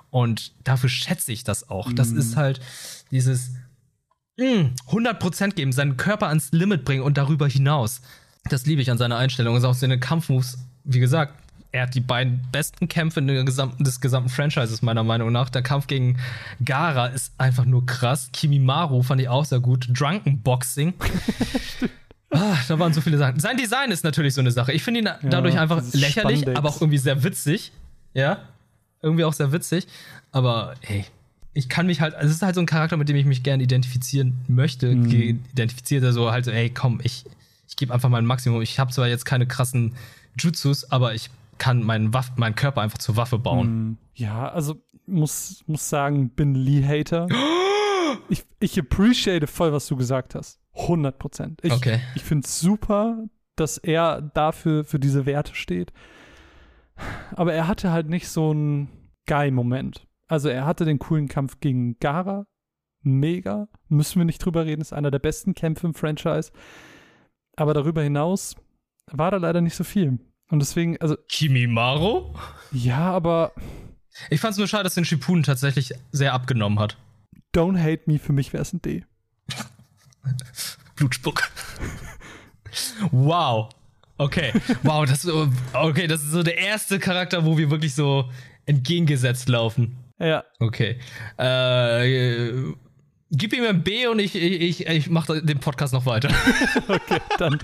Und 0.10 0.54
dafür 0.64 0.90
schätze 0.90 1.32
ich 1.32 1.44
das 1.44 1.70
auch. 1.70 1.90
Mhm. 1.90 1.96
Das 1.96 2.12
ist 2.12 2.38
halt 2.38 2.60
dieses 3.12 3.52
mh, 4.38 4.46
hm, 4.48 4.74
100% 4.88 5.52
geben, 5.52 5.74
seinen 5.74 5.98
Körper 5.98 6.28
ans 6.28 6.52
Limit 6.52 6.86
bringen 6.86 7.04
und 7.04 7.18
darüber 7.18 7.48
hinaus. 7.48 8.02
Das 8.50 8.66
liebe 8.66 8.82
ich 8.82 8.90
an 8.90 8.98
seiner 8.98 9.18
Einstellung. 9.18 9.56
Und 9.56 9.64
auch 9.64 9.76
seine 9.76 10.00
Kampfmoves, 10.00 10.58
wie 10.84 11.00
gesagt, 11.00 11.36
er 11.72 11.84
hat 11.84 11.96
die 11.96 12.02
beiden 12.02 12.42
besten 12.52 12.88
Kämpfe 12.88 13.22
gesamten, 13.22 13.84
des 13.84 14.02
gesamten 14.02 14.30
Franchises, 14.30 14.82
meiner 14.82 15.04
Meinung 15.04 15.32
nach. 15.32 15.50
Der 15.50 15.62
Kampf 15.62 15.88
gegen 15.88 16.18
Gara 16.64 17.08
ist 17.08 17.34
einfach 17.38 17.66
nur 17.66 17.86
krass. 17.86 18.30
Kimimaru 18.34 19.04
fand 19.04 19.22
ich 19.22 19.30
auch 19.30 19.46
sehr 19.46 19.62
gut. 19.62 19.88
Drunken 19.94 20.42
Boxing. 20.42 20.94
ah, 22.32 22.58
da 22.68 22.78
waren 22.78 22.94
so 22.94 23.00
viele 23.00 23.18
Sachen. 23.18 23.40
Sein 23.40 23.56
Design 23.56 23.92
ist 23.92 24.04
natürlich 24.04 24.34
so 24.34 24.42
eine 24.42 24.52
Sache. 24.52 24.74
Ich 24.74 24.84
finde 24.84 25.00
ihn 25.00 25.06
ja, 25.06 25.18
dadurch 25.24 25.58
einfach 25.58 25.82
lächerlich, 25.94 26.40
Spandex. 26.40 26.58
aber 26.58 26.70
auch 26.70 26.82
irgendwie 26.82 26.98
sehr 26.98 27.24
witzig. 27.24 27.72
Ja. 28.14 28.40
Irgendwie 29.02 29.24
auch 29.24 29.34
sehr 29.34 29.54
witzig. 29.54 29.88
Aber 30.34 30.74
hey, 30.82 31.06
ich 31.54 31.70
kann 31.70 31.86
mich 31.86 32.02
halt, 32.02 32.16
also 32.16 32.28
es 32.28 32.36
ist 32.36 32.42
halt 32.42 32.56
so 32.56 32.62
ein 32.62 32.68
Charakter, 32.68 32.98
mit 32.98 33.08
dem 33.08 33.16
ich 33.16 33.26
mich 33.26 33.44
gerne 33.44 33.64
identifizieren 33.64 34.36
möchte. 34.50 34.94
Mhm. 34.94 35.40
Identifiziert 35.54 36.04
er 36.04 36.12
so 36.12 36.32
halt 36.32 36.44
so, 36.44 36.52
ey, 36.52 36.70
komm, 36.70 37.00
ich, 37.02 37.24
ich 37.70 37.78
gebe 37.78 37.94
einfach 37.94 38.10
mein 38.10 38.26
Maximum. 38.26 38.62
Ich 38.62 38.78
habe 38.78 38.92
zwar 38.92 39.08
jetzt 39.08 39.24
keine 39.24 39.48
krassen 39.48 39.96
Jutsus, 40.38 40.92
aber 40.92 41.14
ich 41.14 41.30
kann 41.62 41.84
meinen, 41.84 42.12
Waff, 42.12 42.32
meinen 42.38 42.56
Körper 42.56 42.82
einfach 42.82 42.98
zur 42.98 43.18
Waffe 43.18 43.38
bauen. 43.38 43.68
Hm, 43.68 43.98
ja, 44.16 44.50
also 44.50 44.82
muss, 45.06 45.64
muss 45.68 45.88
sagen, 45.88 46.32
bin 46.32 46.56
Lee-Hater. 46.56 47.28
ich, 48.30 48.46
ich 48.60 48.80
appreciate 48.80 49.46
voll, 49.46 49.72
was 49.72 49.86
du 49.86 49.96
gesagt 49.96 50.34
hast. 50.34 50.60
100 50.74 51.20
Prozent. 51.20 51.60
Ich, 51.64 51.72
okay. 51.72 52.00
ich 52.16 52.24
finde 52.24 52.48
es 52.48 52.60
super, 52.60 53.26
dass 53.56 53.78
er 53.78 54.24
dafür 54.24 54.86
für 54.86 54.98
diese 54.98 55.28
Werte 55.28 55.54
steht. 55.54 55.94
Aber 57.36 57.54
er 57.54 57.68
hatte 57.68 57.92
halt 57.92 58.10
nicht 58.10 58.28
so 58.28 58.50
einen 58.50 58.90
Guy-Moment. 59.28 60.08
Also 60.28 60.50
er 60.50 60.66
hatte 60.66 60.84
den 60.84 60.98
coolen 60.98 61.28
Kampf 61.28 61.60
gegen 61.60 62.00
Gara. 62.00 62.48
Mega. 63.04 63.68
Müssen 63.88 64.20
wir 64.20 64.26
nicht 64.26 64.44
drüber 64.44 64.66
reden. 64.66 64.82
Ist 64.82 64.94
einer 64.94 65.12
der 65.12 65.20
besten 65.20 65.54
Kämpfe 65.54 65.86
im 65.86 65.94
Franchise. 65.94 66.52
Aber 67.56 67.76
darüber 67.76 68.02
hinaus 68.02 68.56
war 69.12 69.30
da 69.30 69.38
leider 69.38 69.62
nicht 69.62 69.76
so 69.76 69.84
viel. 69.84 70.18
Und 70.52 70.60
deswegen, 70.60 70.98
also. 71.02 71.18
Kimimaro? 71.28 72.36
Ja, 72.72 73.12
aber. 73.12 73.54
Ich 74.30 74.42
fand 74.42 74.52
es 74.52 74.58
nur 74.58 74.68
schade, 74.68 74.84
dass 74.84 74.96
den 74.96 75.06
Shippuden 75.06 75.44
tatsächlich 75.44 75.94
sehr 76.12 76.34
abgenommen 76.34 76.78
hat. 76.80 76.98
Don't 77.56 77.82
hate 77.82 78.04
me, 78.06 78.20
für 78.20 78.34
mich 78.34 78.54
wäre 78.54 78.62
es 78.62 78.74
ein 78.74 78.82
D. 78.82 79.06
Blutspuck. 80.96 81.50
wow. 83.12 83.70
Okay. 84.18 84.52
Wow, 84.84 85.06
das 85.06 85.28
okay, 85.74 86.06
das 86.06 86.22
ist 86.22 86.32
so 86.32 86.44
der 86.44 86.58
erste 86.58 87.00
Charakter, 87.00 87.44
wo 87.46 87.58
wir 87.58 87.72
wirklich 87.72 87.96
so 87.96 88.30
entgegengesetzt 88.66 89.50
laufen. 89.50 89.98
Ja. 90.20 90.44
Okay. 90.60 91.00
Äh, 91.40 92.74
Gib 93.34 93.54
ihm 93.54 93.64
ein 93.64 93.82
B 93.82 94.08
und 94.08 94.20
ich, 94.20 94.36
ich, 94.36 94.88
ich 94.88 95.10
mache 95.10 95.42
den 95.42 95.60
Podcast 95.60 95.94
noch 95.94 96.06
weiter. 96.06 96.30
okay, 96.90 97.20
dann, 97.38 97.58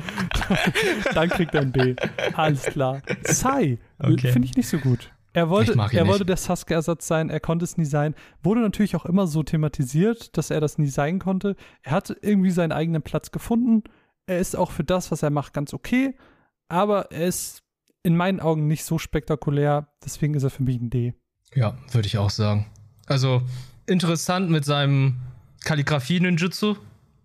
dann, 1.14 1.30
kriegt 1.30 1.54
er 1.54 1.62
ein 1.62 1.74
B. 1.74 1.94
Alles 2.34 2.64
klar. 2.64 3.02
Sai, 3.24 3.78
okay. 4.00 4.32
finde 4.32 4.48
ich 4.48 4.56
nicht 4.56 4.70
so 4.70 4.78
gut. 4.78 5.12
Er 5.34 5.50
wollte, 5.50 5.74
er 5.74 6.08
wollte 6.08 6.26
der 6.26 6.38
Sasuke-Ersatz 6.38 7.06
sein, 7.06 7.30
er 7.30 7.42
konnte 7.42 7.66
es 7.66 7.78
nie 7.78 7.86
sein. 7.86 8.16
Wurde 8.42 8.62
natürlich 8.62 8.96
auch 8.96 9.06
immer 9.06 9.28
so 9.28 9.44
thematisiert, 9.44 10.38
dass 10.38 10.52
er 10.52 10.62
das 10.62 10.78
nie 10.78 10.88
sein 10.88 11.20
konnte. 11.20 11.58
Er 11.84 11.92
hat 11.92 12.16
irgendwie 12.22 12.50
seinen 12.50 12.72
eigenen 12.72 13.02
Platz 13.02 13.32
gefunden. 13.32 13.84
Er 14.26 14.40
ist 14.40 14.56
auch 14.56 14.72
für 14.72 14.86
das, 14.86 15.12
was 15.12 15.22
er 15.22 15.32
macht, 15.32 15.54
ganz 15.54 15.74
okay. 15.74 16.16
Aber 16.70 17.12
er 17.12 17.28
ist 17.28 17.62
in 18.04 18.16
meinen 18.16 18.40
Augen 18.40 18.68
nicht 18.68 18.86
so 18.86 18.98
spektakulär. 18.98 19.90
Deswegen 20.04 20.34
ist 20.34 20.44
er 20.44 20.50
für 20.50 20.64
mich 20.64 20.80
ein 20.80 20.90
D. 20.90 21.14
Ja, 21.54 21.78
würde 21.92 22.08
ich 22.08 22.18
auch 22.18 22.30
sagen. 22.30 22.68
Also 23.06 23.42
interessant 23.86 24.50
mit 24.50 24.66
seinem 24.66 25.18
Kalligrafie-Ninjutsu, 25.68 26.78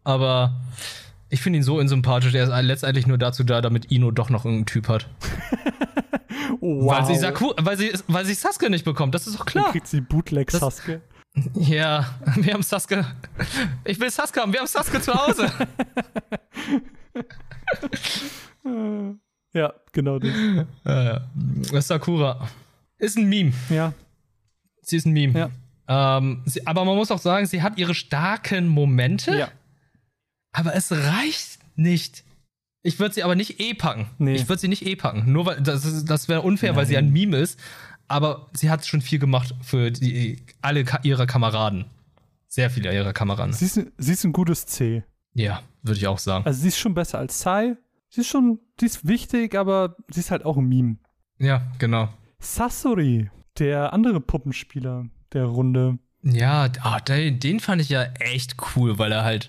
aber 0.02 0.60
ich 1.30 1.40
finde 1.40 1.58
ihn 1.58 1.62
so 1.62 1.78
unsympathisch. 1.78 2.34
Er 2.34 2.44
ist 2.44 2.64
letztendlich 2.64 3.06
nur 3.06 3.16
dazu 3.18 3.44
da, 3.44 3.60
damit 3.60 3.92
Ino 3.92 4.10
doch 4.10 4.30
noch 4.30 4.44
irgendeinen 4.44 4.66
Typ 4.66 4.88
hat. 4.88 5.08
wow. 6.60 6.92
Weil 6.92 7.06
sie, 7.06 7.14
Saku 7.20 7.52
weil, 7.56 7.78
sie, 7.78 7.92
weil 8.08 8.24
sie 8.24 8.34
Sasuke 8.34 8.68
nicht 8.68 8.84
bekommt, 8.84 9.14
das 9.14 9.28
ist 9.28 9.38
doch 9.38 9.46
klar. 9.46 9.66
Dann 9.66 9.72
kriegt 9.72 9.86
sie 9.86 10.00
Bootleg 10.00 10.50
Sasuke. 10.50 11.02
Ja, 11.54 12.18
wir 12.36 12.52
haben 12.52 12.64
Sasuke. 12.64 13.06
Ich 13.84 14.00
will 14.00 14.10
Sasuke 14.10 14.40
haben, 14.40 14.52
wir 14.52 14.58
haben 14.58 14.66
Sasuke 14.66 15.00
zu 15.00 15.14
Hause. 15.14 15.50
ja, 19.52 19.72
genau 19.92 20.18
das. 20.18 20.30
Ja. 20.84 21.80
Sakura. 21.80 22.48
Ist 22.98 23.16
ein 23.16 23.28
Meme. 23.28 23.52
Ja. 23.70 23.92
Sie 24.80 24.96
ist 24.96 25.06
ein 25.06 25.12
Meme. 25.12 25.38
Ja. 25.38 25.50
Ähm, 25.88 26.42
sie, 26.46 26.66
aber 26.66 26.84
man 26.84 26.96
muss 26.96 27.10
auch 27.10 27.18
sagen, 27.18 27.46
sie 27.46 27.62
hat 27.62 27.78
ihre 27.78 27.94
starken 27.94 28.68
Momente. 28.68 29.36
Ja. 29.36 29.48
Aber 30.52 30.74
es 30.74 30.92
reicht 30.92 31.58
nicht. 31.76 32.24
Ich 32.82 32.98
würde 32.98 33.14
sie 33.14 33.22
aber 33.22 33.34
nicht 33.34 33.60
eh 33.60 33.74
packen. 33.74 34.06
Nee. 34.18 34.34
Ich 34.34 34.48
würde 34.48 34.60
sie 34.60 34.68
nicht 34.68 34.84
eh 34.86 34.96
packen. 34.96 35.30
Nur 35.32 35.46
weil 35.46 35.60
das, 35.60 36.04
das 36.04 36.28
wäre 36.28 36.42
unfair, 36.42 36.70
Nein. 36.70 36.76
weil 36.76 36.86
sie 36.86 36.96
ein 36.96 37.10
Meme 37.10 37.36
ist. 37.38 37.58
Aber 38.08 38.50
sie 38.52 38.70
hat 38.70 38.84
schon 38.86 39.00
viel 39.00 39.18
gemacht 39.18 39.54
für 39.62 39.90
die, 39.90 40.42
alle 40.60 40.84
ihre 41.02 41.26
Kameraden. 41.26 41.86
Sehr 42.48 42.68
viele 42.68 42.92
ihrer 42.92 43.12
Kameraden. 43.12 43.52
Sie 43.52 43.64
ist, 43.64 43.80
sie 43.96 44.12
ist 44.12 44.24
ein 44.24 44.32
gutes 44.32 44.66
C. 44.66 45.04
Ja, 45.32 45.62
würde 45.82 45.98
ich 45.98 46.06
auch 46.06 46.18
sagen. 46.18 46.44
Also 46.44 46.60
sie 46.60 46.68
ist 46.68 46.78
schon 46.78 46.92
besser 46.92 47.18
als 47.18 47.40
Sai. 47.40 47.76
Sie 48.10 48.20
ist 48.20 48.28
schon, 48.28 48.58
sie 48.78 48.86
ist 48.86 49.06
wichtig, 49.06 49.54
aber 49.54 49.96
sie 50.08 50.20
ist 50.20 50.30
halt 50.30 50.44
auch 50.44 50.58
ein 50.58 50.66
Meme. 50.68 50.96
Ja, 51.38 51.62
genau. 51.78 52.10
Sasori, 52.40 53.30
der 53.58 53.94
andere 53.94 54.20
Puppenspieler, 54.20 55.06
der 55.34 55.44
Runde. 55.44 55.98
Ja, 56.22 56.68
oh, 56.84 56.98
den, 57.06 57.40
den 57.40 57.60
fand 57.60 57.82
ich 57.82 57.88
ja 57.88 58.04
echt 58.20 58.56
cool, 58.76 58.98
weil 58.98 59.12
er 59.12 59.24
halt, 59.24 59.48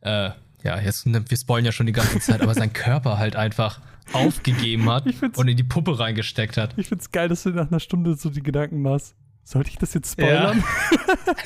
äh, 0.00 0.30
ja, 0.62 0.80
jetzt, 0.80 1.06
ne, 1.06 1.22
wir 1.28 1.36
spoilen 1.36 1.64
ja 1.64 1.72
schon 1.72 1.86
die 1.86 1.92
ganze 1.92 2.20
Zeit, 2.20 2.40
aber 2.40 2.54
sein 2.54 2.72
Körper 2.74 3.18
halt 3.18 3.36
einfach 3.36 3.80
aufgegeben 4.12 4.88
hat 4.90 5.04
und 5.36 5.48
in 5.48 5.56
die 5.56 5.64
Puppe 5.64 5.98
reingesteckt 5.98 6.56
hat. 6.56 6.74
Ich 6.76 6.88
find's 6.88 7.10
geil, 7.10 7.28
dass 7.28 7.42
du 7.42 7.50
nach 7.50 7.68
einer 7.68 7.80
Stunde 7.80 8.14
so 8.14 8.30
die 8.30 8.42
Gedanken 8.42 8.80
machst. 8.80 9.14
Sollte 9.44 9.70
ich 9.70 9.76
das 9.76 9.94
jetzt 9.94 10.12
spoilern? 10.12 10.58
Ja. 10.90 10.96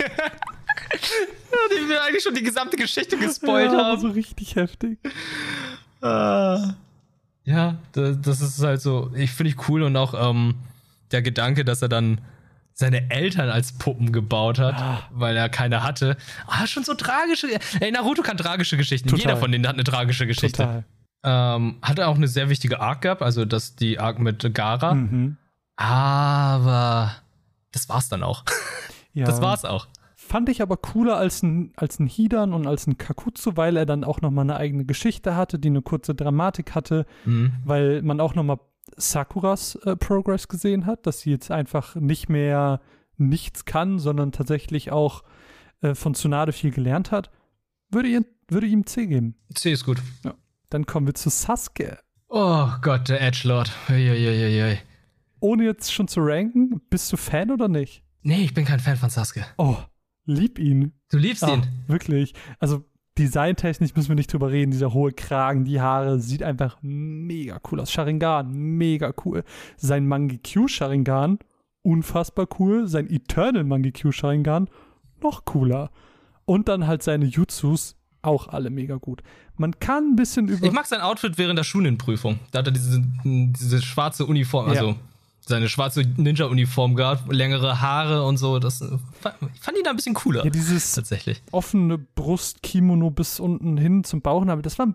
ja, 1.52 1.58
die 1.70 1.88
wir 1.88 2.02
eigentlich 2.04 2.22
schon 2.22 2.34
die 2.34 2.42
gesamte 2.42 2.76
Geschichte 2.76 3.18
gespoilt 3.18 3.72
ja, 3.72 3.78
haben. 3.78 4.00
so 4.00 4.08
richtig 4.08 4.56
heftig. 4.56 4.98
Ah. 6.00 6.74
Ja, 7.44 7.78
das, 7.92 8.20
das, 8.20 8.40
ist 8.40 8.62
halt 8.62 8.80
so, 8.80 9.10
ich 9.14 9.32
finde 9.32 9.50
ich 9.50 9.68
cool 9.68 9.82
und 9.82 9.96
auch 9.96 10.14
ähm, 10.14 10.54
der 11.10 11.22
Gedanke, 11.22 11.64
dass 11.64 11.82
er 11.82 11.88
dann 11.88 12.20
seine 12.72 13.10
Eltern 13.10 13.50
als 13.50 13.72
Puppen 13.72 14.12
gebaut 14.12 14.58
hat, 14.58 14.80
ah. 14.80 15.02
weil 15.10 15.36
er 15.36 15.48
keine 15.48 15.82
hatte. 15.82 16.16
Ah, 16.46 16.66
schon 16.66 16.84
so 16.84 16.94
tragische. 16.94 17.48
Ey, 17.80 17.90
Naruto 17.90 18.22
kann 18.22 18.36
tragische 18.36 18.76
Geschichten. 18.76 19.08
Total. 19.08 19.26
Jeder 19.26 19.36
von 19.36 19.52
denen 19.52 19.66
hat 19.66 19.74
eine 19.74 19.84
tragische 19.84 20.26
Geschichte. 20.26 20.62
Total. 20.62 20.84
Ähm, 21.22 21.76
hat 21.82 21.98
er 21.98 22.08
auch 22.08 22.16
eine 22.16 22.28
sehr 22.28 22.48
wichtige 22.48 22.80
Arc 22.80 23.02
gehabt, 23.02 23.22
also 23.22 23.44
das 23.44 23.76
die 23.76 23.98
Arc 23.98 24.18
mit 24.18 24.54
Gara. 24.54 24.94
Mhm. 24.94 25.36
Aber 25.76 27.12
das 27.72 27.88
war's 27.88 28.08
dann 28.08 28.22
auch. 28.22 28.44
Ja. 29.12 29.26
Das 29.26 29.42
war's 29.42 29.64
auch. 29.64 29.88
Fand 30.14 30.48
ich 30.48 30.62
aber 30.62 30.76
cooler 30.76 31.16
als 31.16 31.42
ein, 31.42 31.72
als 31.74 31.98
ein 31.98 32.06
Hidan 32.06 32.52
und 32.52 32.68
als 32.68 32.86
ein 32.86 32.96
Kakutsu, 32.96 33.56
weil 33.56 33.76
er 33.76 33.84
dann 33.84 34.04
auch 34.04 34.20
nochmal 34.20 34.44
eine 34.44 34.56
eigene 34.56 34.84
Geschichte 34.84 35.34
hatte, 35.34 35.58
die 35.58 35.66
eine 35.66 35.82
kurze 35.82 36.14
Dramatik 36.14 36.76
hatte, 36.76 37.06
mhm. 37.24 37.54
weil 37.64 38.02
man 38.02 38.20
auch 38.20 38.36
nochmal 38.36 38.60
Sakuras 38.96 39.76
äh, 39.84 39.96
Progress 39.96 40.48
gesehen 40.48 40.86
hat, 40.86 41.06
dass 41.06 41.20
sie 41.20 41.30
jetzt 41.30 41.50
einfach 41.50 41.94
nicht 41.94 42.28
mehr 42.28 42.80
nichts 43.16 43.64
kann, 43.64 43.98
sondern 43.98 44.32
tatsächlich 44.32 44.90
auch 44.92 45.22
äh, 45.82 45.94
von 45.94 46.14
Tsunade 46.14 46.52
viel 46.52 46.70
gelernt 46.70 47.10
hat, 47.10 47.30
würde, 47.90 48.08
ihr, 48.08 48.24
würde 48.48 48.66
ihm 48.66 48.86
C 48.86 49.06
geben. 49.06 49.36
C 49.54 49.72
ist 49.72 49.84
gut. 49.84 49.98
Ja. 50.24 50.34
Dann 50.70 50.86
kommen 50.86 51.06
wir 51.06 51.14
zu 51.14 51.30
Sasuke. 51.30 51.98
Oh 52.28 52.68
Gott, 52.80 53.08
der 53.08 53.20
Edgelord. 53.20 53.72
Uiuiuiui. 53.88 54.78
Ohne 55.40 55.64
jetzt 55.64 55.92
schon 55.92 56.06
zu 56.06 56.20
ranken, 56.20 56.80
bist 56.90 57.12
du 57.12 57.16
Fan 57.16 57.50
oder 57.50 57.68
nicht? 57.68 58.04
Nee, 58.22 58.42
ich 58.44 58.54
bin 58.54 58.64
kein 58.64 58.78
Fan 58.78 58.96
von 58.96 59.10
Sasuke. 59.10 59.44
Oh, 59.56 59.76
lieb 60.26 60.58
ihn. 60.58 60.92
Du 61.10 61.18
liebst 61.18 61.42
ah, 61.42 61.54
ihn? 61.54 61.66
Wirklich. 61.86 62.34
Also 62.58 62.84
designtechnisch 63.20 63.94
müssen 63.94 64.08
wir 64.08 64.16
nicht 64.16 64.32
drüber 64.32 64.50
reden. 64.50 64.70
Dieser 64.70 64.92
hohe 64.92 65.12
Kragen, 65.12 65.64
die 65.64 65.80
Haare, 65.80 66.18
sieht 66.20 66.42
einfach 66.42 66.78
mega 66.80 67.60
cool 67.70 67.80
aus. 67.80 67.92
Sharingan, 67.92 68.50
mega 68.52 69.12
cool. 69.24 69.44
Sein 69.76 70.08
Mangekyu 70.08 70.66
Sharingan, 70.66 71.38
unfassbar 71.82 72.48
cool. 72.58 72.88
Sein 72.88 73.08
Eternal 73.10 73.64
Mangekyu 73.64 74.10
Sharingan, 74.10 74.68
noch 75.22 75.44
cooler. 75.44 75.90
Und 76.46 76.68
dann 76.68 76.86
halt 76.86 77.02
seine 77.02 77.26
Jutsus, 77.26 77.96
auch 78.22 78.48
alle 78.48 78.70
mega 78.70 78.96
gut. 78.96 79.22
Man 79.56 79.78
kann 79.78 80.12
ein 80.12 80.16
bisschen 80.16 80.48
über. 80.48 80.66
Ich 80.66 80.72
mag 80.72 80.86
sein 80.86 81.00
Outfit 81.00 81.38
während 81.38 81.58
der 81.58 81.64
Schulenprüfung. 81.64 82.38
Da 82.50 82.60
hat 82.60 82.66
er 82.66 82.72
diese, 82.72 83.02
diese 83.24 83.82
schwarze 83.82 84.26
Uniform, 84.26 84.68
also 84.68 84.88
ja 84.88 84.96
seine 85.50 85.68
schwarze 85.68 86.02
Ninja-Uniform 86.02 86.94
gehabt, 86.94 87.30
längere 87.30 87.80
Haare 87.80 88.24
und 88.24 88.38
so. 88.38 88.58
Das 88.58 88.80
ich 88.80 89.60
fand 89.60 89.76
ihn 89.76 89.84
da 89.84 89.90
ein 89.90 89.96
bisschen 89.96 90.14
cooler. 90.14 90.44
Ja, 90.44 90.50
dieses 90.50 90.92
tatsächlich. 90.92 91.42
offene 91.50 91.98
Brust-Kimono 91.98 93.10
bis 93.10 93.38
unten 93.38 93.76
hin 93.76 94.04
zum 94.04 94.22
Bauchnabel, 94.22 94.62
das 94.62 94.78
war 94.78 94.86
ein 94.86 94.94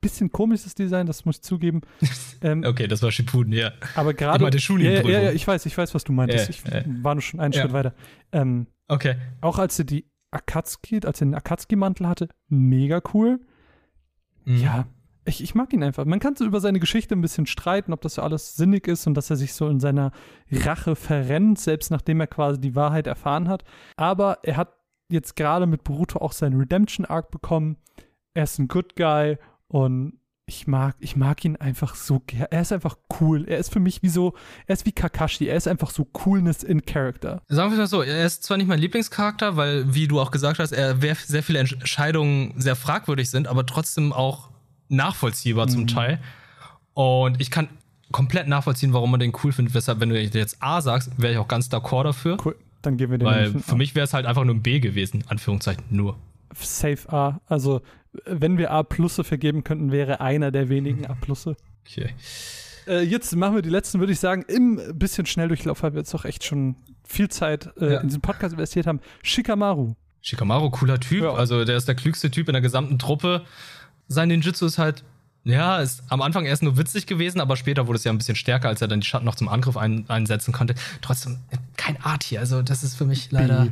bisschen 0.00 0.32
komisches 0.32 0.74
Design, 0.74 1.06
das 1.06 1.24
muss 1.24 1.36
ich 1.36 1.42
zugeben. 1.42 1.82
Ähm, 2.42 2.64
okay, 2.66 2.86
das 2.86 3.02
war 3.02 3.10
Shippuden, 3.10 3.54
ja. 3.54 3.72
Aber 3.94 4.12
gerade. 4.12 4.44
Ja, 4.44 5.02
ja, 5.02 5.20
ja, 5.22 5.32
ich 5.32 5.48
weiß, 5.48 5.64
ich 5.64 5.76
weiß, 5.76 5.94
was 5.94 6.04
du 6.04 6.12
meintest. 6.12 6.50
ich 6.50 6.62
war 7.02 7.14
nur 7.14 7.22
schon 7.22 7.40
einen 7.40 7.54
Schritt 7.54 7.72
weiter. 7.72 7.94
Ähm, 8.30 8.66
okay. 8.88 9.16
Auch 9.40 9.58
als 9.58 9.78
er 9.78 9.86
die 9.86 10.04
Akatsuki, 10.30 11.00
als 11.02 11.22
er 11.22 11.28
den 11.28 11.34
Akatsuki-Mantel 11.34 12.06
hatte, 12.06 12.28
mega 12.48 13.00
cool. 13.14 13.40
Mhm. 14.44 14.58
Ja, 14.58 14.86
Ich, 15.26 15.42
ich 15.42 15.54
mag 15.54 15.72
ihn 15.72 15.82
einfach. 15.82 16.04
Man 16.04 16.20
kann 16.20 16.36
so 16.36 16.44
über 16.44 16.60
seine 16.60 16.80
Geschichte 16.80 17.14
ein 17.14 17.20
bisschen 17.20 17.46
streiten, 17.46 17.92
ob 17.92 18.00
das 18.00 18.14
so 18.14 18.22
alles 18.22 18.56
sinnig 18.56 18.86
ist 18.86 19.06
und 19.06 19.14
dass 19.14 19.30
er 19.30 19.36
sich 19.36 19.54
so 19.54 19.68
in 19.68 19.80
seiner 19.80 20.12
Rache 20.50 20.96
verrennt, 20.96 21.58
selbst 21.58 21.90
nachdem 21.90 22.20
er 22.20 22.26
quasi 22.26 22.60
die 22.60 22.74
Wahrheit 22.74 23.06
erfahren 23.06 23.48
hat. 23.48 23.64
Aber 23.96 24.38
er 24.42 24.56
hat 24.56 24.72
jetzt 25.08 25.36
gerade 25.36 25.66
mit 25.66 25.84
Boruto 25.84 26.20
auch 26.20 26.32
seinen 26.32 26.58
Redemption 26.58 27.06
Arc 27.06 27.30
bekommen. 27.30 27.76
Er 28.34 28.44
ist 28.44 28.58
ein 28.58 28.68
Good 28.68 28.96
Guy 28.96 29.38
und 29.68 30.20
ich 30.48 30.68
mag, 30.68 30.94
ich 31.00 31.16
mag 31.16 31.44
ihn 31.44 31.56
einfach 31.56 31.96
so 31.96 32.20
gern. 32.20 32.46
Er 32.50 32.60
ist 32.60 32.72
einfach 32.72 32.96
cool. 33.20 33.46
Er 33.48 33.58
ist 33.58 33.72
für 33.72 33.80
mich 33.80 34.04
wie 34.04 34.08
so, 34.08 34.34
er 34.66 34.74
ist 34.74 34.86
wie 34.86 34.92
Kakashi. 34.92 35.46
Er 35.46 35.56
ist 35.56 35.66
einfach 35.66 35.90
so 35.90 36.04
Coolness 36.04 36.62
in 36.62 36.86
Character. 36.86 37.42
Sagen 37.48 37.72
wir 37.72 37.78
mal 37.78 37.88
so, 37.88 38.02
er 38.02 38.24
ist 38.24 38.44
zwar 38.44 38.56
nicht 38.56 38.68
mein 38.68 38.78
Lieblingscharakter, 38.78 39.56
weil, 39.56 39.92
wie 39.92 40.06
du 40.06 40.20
auch 40.20 40.30
gesagt 40.30 40.60
hast, 40.60 40.70
er 40.70 40.96
sehr 40.96 41.42
viele 41.42 41.58
Entscheidungen 41.58 42.54
sehr 42.56 42.76
fragwürdig 42.76 43.28
sind, 43.28 43.48
aber 43.48 43.66
trotzdem 43.66 44.12
auch 44.12 44.45
nachvollziehbar 44.88 45.66
mhm. 45.66 45.70
zum 45.70 45.86
Teil. 45.86 46.18
Und 46.94 47.40
ich 47.40 47.50
kann 47.50 47.68
komplett 48.12 48.48
nachvollziehen, 48.48 48.92
warum 48.92 49.10
man 49.10 49.20
den 49.20 49.32
cool 49.42 49.52
findet. 49.52 49.74
Weshalb, 49.74 50.00
wenn 50.00 50.10
du 50.10 50.20
jetzt 50.20 50.56
A 50.60 50.80
sagst, 50.80 51.10
wäre 51.20 51.34
ich 51.34 51.38
auch 51.38 51.48
ganz 51.48 51.68
d'accord 51.68 52.04
dafür. 52.04 52.38
Cool. 52.44 52.56
Dann 52.82 52.96
geben 52.96 53.12
wir 53.12 53.18
den 53.18 53.26
Weil 53.26 53.52
für 53.58 53.76
mich 53.76 53.94
wäre 53.94 54.04
es 54.04 54.14
halt 54.14 54.26
einfach 54.26 54.44
nur 54.44 54.54
ein 54.54 54.62
B 54.62 54.80
gewesen, 54.80 55.24
Anführungszeichen 55.26 55.84
nur. 55.90 56.16
Safe 56.54 57.12
A. 57.12 57.40
Also, 57.46 57.82
wenn 58.24 58.58
wir 58.58 58.70
A-Plusse 58.70 59.24
vergeben 59.24 59.64
könnten, 59.64 59.90
wäre 59.92 60.20
einer 60.20 60.50
der 60.50 60.68
wenigen 60.68 61.06
A-Plusse. 61.06 61.56
Okay. 61.84 62.14
Äh, 62.86 63.02
jetzt 63.02 63.34
machen 63.34 63.56
wir 63.56 63.62
die 63.62 63.70
letzten, 63.70 63.98
würde 63.98 64.12
ich 64.12 64.20
sagen, 64.20 64.44
im 64.48 64.80
bisschen 64.94 65.26
Schnelldurchlauf, 65.26 65.82
weil 65.82 65.92
wir 65.92 65.98
jetzt 65.98 66.14
doch 66.14 66.24
echt 66.24 66.44
schon 66.44 66.76
viel 67.04 67.28
Zeit 67.28 67.70
äh, 67.78 67.94
ja. 67.94 68.00
in 68.00 68.08
diesen 68.08 68.20
Podcast 68.20 68.52
investiert 68.52 68.86
haben. 68.86 69.00
Shikamaru. 69.22 69.94
Shikamaru, 70.22 70.70
cooler 70.70 71.00
Typ. 71.00 71.24
Ja. 71.24 71.34
Also, 71.34 71.64
der 71.64 71.76
ist 71.76 71.88
der 71.88 71.96
klügste 71.96 72.30
Typ 72.30 72.48
in 72.48 72.52
der 72.52 72.62
gesamten 72.62 72.98
Truppe 72.98 73.44
sein 74.08 74.28
Ninjutsu 74.28 74.66
ist 74.66 74.78
halt, 74.78 75.04
ja, 75.44 75.78
ist 75.78 76.02
am 76.08 76.22
Anfang 76.22 76.44
erst 76.44 76.62
nur 76.62 76.76
witzig 76.76 77.06
gewesen, 77.06 77.40
aber 77.40 77.56
später 77.56 77.86
wurde 77.86 77.98
es 77.98 78.04
ja 78.04 78.12
ein 78.12 78.18
bisschen 78.18 78.34
stärker, 78.34 78.68
als 78.68 78.82
er 78.82 78.88
dann 78.88 79.00
die 79.00 79.06
Schatten 79.06 79.24
noch 79.24 79.36
zum 79.36 79.48
Angriff 79.48 79.76
ein, 79.76 80.08
einsetzen 80.08 80.52
konnte. 80.52 80.74
Trotzdem 81.02 81.38
kein 81.76 82.00
Art 82.02 82.24
hier. 82.24 82.40
Also, 82.40 82.62
das 82.62 82.82
ist 82.82 82.96
für 82.96 83.04
mich 83.04 83.30
leider 83.30 83.66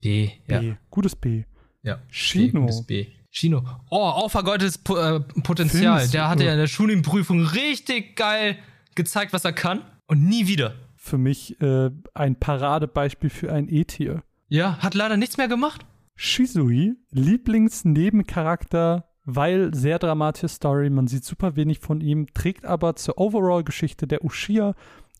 B. 0.00 0.28
B, 0.28 0.30
ja. 0.52 0.60
B. 0.60 0.74
Gutes 0.90 1.16
B. 1.16 1.44
Ja. 1.82 1.98
Shino. 2.08 2.62
Gutes 2.62 2.86
B. 2.86 3.08
Shino. 3.30 3.62
Oh, 3.90 3.96
auch 3.96 4.30
vergeudetes 4.30 4.78
po 4.78 4.96
äh, 4.96 5.20
Potenzial. 5.20 6.08
Der 6.08 6.28
hatte 6.28 6.44
ja 6.44 6.52
in 6.52 6.58
der 6.58 6.66
Schuling-Prüfung 6.66 7.44
richtig 7.44 8.16
geil 8.16 8.56
gezeigt, 8.94 9.32
was 9.32 9.44
er 9.44 9.52
kann. 9.52 9.82
Und 10.06 10.24
nie 10.24 10.46
wieder. 10.46 10.74
Für 10.96 11.18
mich 11.18 11.60
äh, 11.60 11.90
ein 12.14 12.36
Paradebeispiel 12.36 13.30
für 13.30 13.52
ein 13.52 13.68
E-Tier. 13.68 14.22
Ja, 14.48 14.78
hat 14.78 14.94
leider 14.94 15.16
nichts 15.16 15.36
mehr 15.36 15.48
gemacht. 15.48 15.84
Shizui, 16.16 16.94
Lieblingsnebencharakter 17.10 19.07
weil 19.30 19.74
sehr 19.74 19.98
dramatische 19.98 20.48
Story, 20.48 20.88
man 20.88 21.06
sieht 21.06 21.22
super 21.22 21.54
wenig 21.54 21.80
von 21.80 22.00
ihm, 22.00 22.32
trägt 22.32 22.64
aber 22.64 22.96
zur 22.96 23.18
Overall-Geschichte 23.18 24.06
der 24.06 24.24
Ushia 24.24 24.72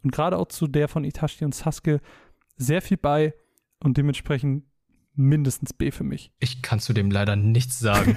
und 0.03 0.13
gerade 0.13 0.39
auch 0.39 0.49
zu 0.49 0.67
der 0.67 0.89
von 0.89 1.05
Itachi 1.05 1.45
und 1.45 1.55
Sasuke 1.55 2.01
sehr 2.57 2.81
viel 2.81 2.97
bei 2.97 3.35
und 3.85 3.99
dementsprechend 3.99 4.65
mindestens 5.15 5.75
B 5.75 5.91
für 5.91 6.05
mich. 6.05 6.33
Ich 6.41 6.63
kann 6.63 6.81
zu 6.81 6.95
dem 6.95 7.11
leider 7.11 7.37
nichts 7.37 7.81
sagen. 7.81 8.17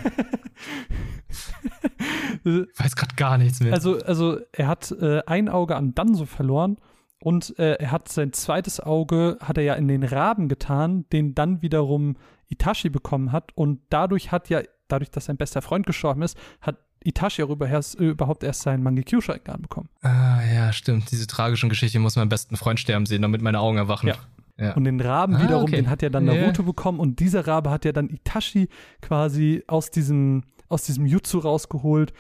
ich 2.46 2.80
weiß 2.80 2.96
gerade 2.96 3.16
gar 3.18 3.38
nichts 3.38 3.60
mehr. 3.60 3.74
Also, 3.74 4.00
also 4.00 4.39
er 4.54 4.68
hat 4.68 4.92
äh, 4.92 5.22
ein 5.26 5.50
Auge 5.50 5.76
an 5.76 5.94
Danzo 5.94 6.26
verloren 6.26 6.78
und 7.20 7.60
äh, 7.60 7.74
er 7.74 7.92
hat 7.92 8.08
sein 8.08 8.32
zweites 8.32 8.80
Auge, 8.80 9.38
hat 9.42 9.58
er 9.58 9.64
ja 9.66 9.74
in 9.74 9.89
den 9.89 10.04
Raben 10.04 10.48
getan, 10.48 11.04
den 11.12 11.36
dann 11.36 11.62
wiederum 11.62 12.16
Itachi 12.48 12.89
bekommen 12.89 13.34
hat 13.34 13.52
und 13.58 13.82
dadurch 13.89 14.32
hat 14.32 14.48
ja 14.48 14.62
dadurch, 14.92 15.12
dass 15.12 15.26
sein 15.26 15.38
bester 15.38 15.62
Freund 15.62 15.86
gestorben 15.86 16.22
ist, 16.22 16.38
hat 16.62 16.78
Itachi 17.04 17.44
auch 17.44 17.50
äh, 17.50 18.04
überhaupt 18.04 18.44
erst 18.44 18.62
seinen 18.62 18.84
Mangekyo-Sharingan 18.84 19.62
bekommen. 19.64 19.89
Ah, 20.02 20.42
ja, 20.54 20.72
stimmt. 20.72 21.12
Diese 21.12 21.28
tragischen 21.28 21.70
Geschichte 21.70 22.00
muss 22.00 22.16
mein 22.16 22.30
besten 22.30 22.56
Freund 22.58 22.80
sterben 22.80 23.06
sehen, 23.06 23.22
damit 23.22 23.42
meine 23.42 23.60
Augen 23.60 23.78
erwachen. 23.78 24.08
Ja. 24.08 24.16
ja. 24.58 24.74
Und 24.74 24.84
den 24.84 25.00
Raben 25.00 25.36
ah, 25.36 25.44
wiederum, 25.44 25.64
okay. 25.64 25.78
den 25.78 25.89
hat 25.89 26.02
ja 26.02 26.10
dann 26.10 26.26
Naruto 26.26 26.62
yeah. 26.62 26.72
bekommen 26.72 27.00
und 27.00 27.20
dieser 27.20 27.48
Rabe 27.48 27.72
hat 27.72 27.86
ja 27.86 27.92
dann 27.92 28.10
Itachi 28.10 28.70
quasi 29.02 29.64
aus 29.68 29.89
diesem, 29.89 30.44
aus 30.70 30.84
diesem 30.84 31.06
Jutsu 31.06 31.39
rausgeholt, 31.39 32.14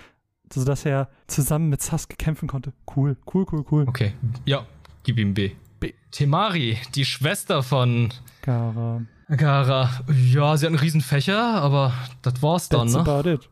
sodass 0.51 0.85
er 0.85 1.09
zusammen 1.27 1.69
mit 1.69 1.81
Sasuke 1.81 2.15
kämpfen 2.15 2.47
konnte. 2.47 2.73
Cool, 2.95 3.17
cool, 3.33 3.45
cool, 3.51 3.65
cool. 3.71 3.85
Okay, 3.87 4.13
ja, 4.45 4.65
gib 5.03 5.19
ihm 5.19 5.33
B. 5.33 5.51
B. 5.79 5.93
Temari, 6.11 6.77
die 6.95 7.05
Schwester 7.05 7.63
von 7.63 8.09
Gara. 8.41 9.01
Gara, 9.37 9.89
ja, 10.29 10.57
sie 10.57 10.65
hat 10.65 10.71
einen 10.71 10.79
riesen 10.79 11.01
Fächer, 11.01 11.41
aber 11.41 11.93
das 12.21 12.41
war's 12.41 12.67
dann, 12.69 12.91
That's 12.91 12.93
ne? 12.93 12.99
About 12.99 13.29
it. 13.29 13.49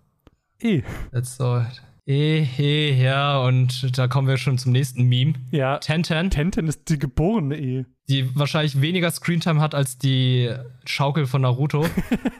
E. 0.61 0.83
That's 1.11 1.39
all. 1.39 1.67
E, 2.05 2.45
E, 2.57 3.01
ja, 3.01 3.39
und 3.39 3.97
da 3.97 4.07
kommen 4.07 4.27
wir 4.27 4.37
schon 4.37 4.57
zum 4.57 4.71
nächsten 4.71 5.03
Meme. 5.03 5.33
Ja. 5.51 5.77
Tenten. 5.77 6.31
Tenten 6.31 6.67
ist 6.67 6.89
die 6.89 6.97
geborene 6.97 7.57
E. 7.57 7.85
Die 8.09 8.35
wahrscheinlich 8.35 8.81
weniger 8.81 9.11
Screentime 9.11 9.61
hat 9.61 9.75
als 9.75 9.97
die 9.97 10.51
Schaukel 10.85 11.27
von 11.27 11.43
Naruto. 11.43 11.85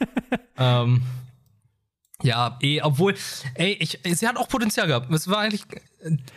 ähm, 0.58 1.02
ja, 2.22 2.58
eh, 2.60 2.82
obwohl, 2.82 3.14
ey, 3.54 3.76
ich, 3.80 3.98
sie 4.04 4.28
hat 4.28 4.36
auch 4.36 4.48
Potenzial 4.48 4.86
gehabt. 4.86 5.10
Es 5.12 5.28
war 5.28 5.38
eigentlich, 5.38 5.62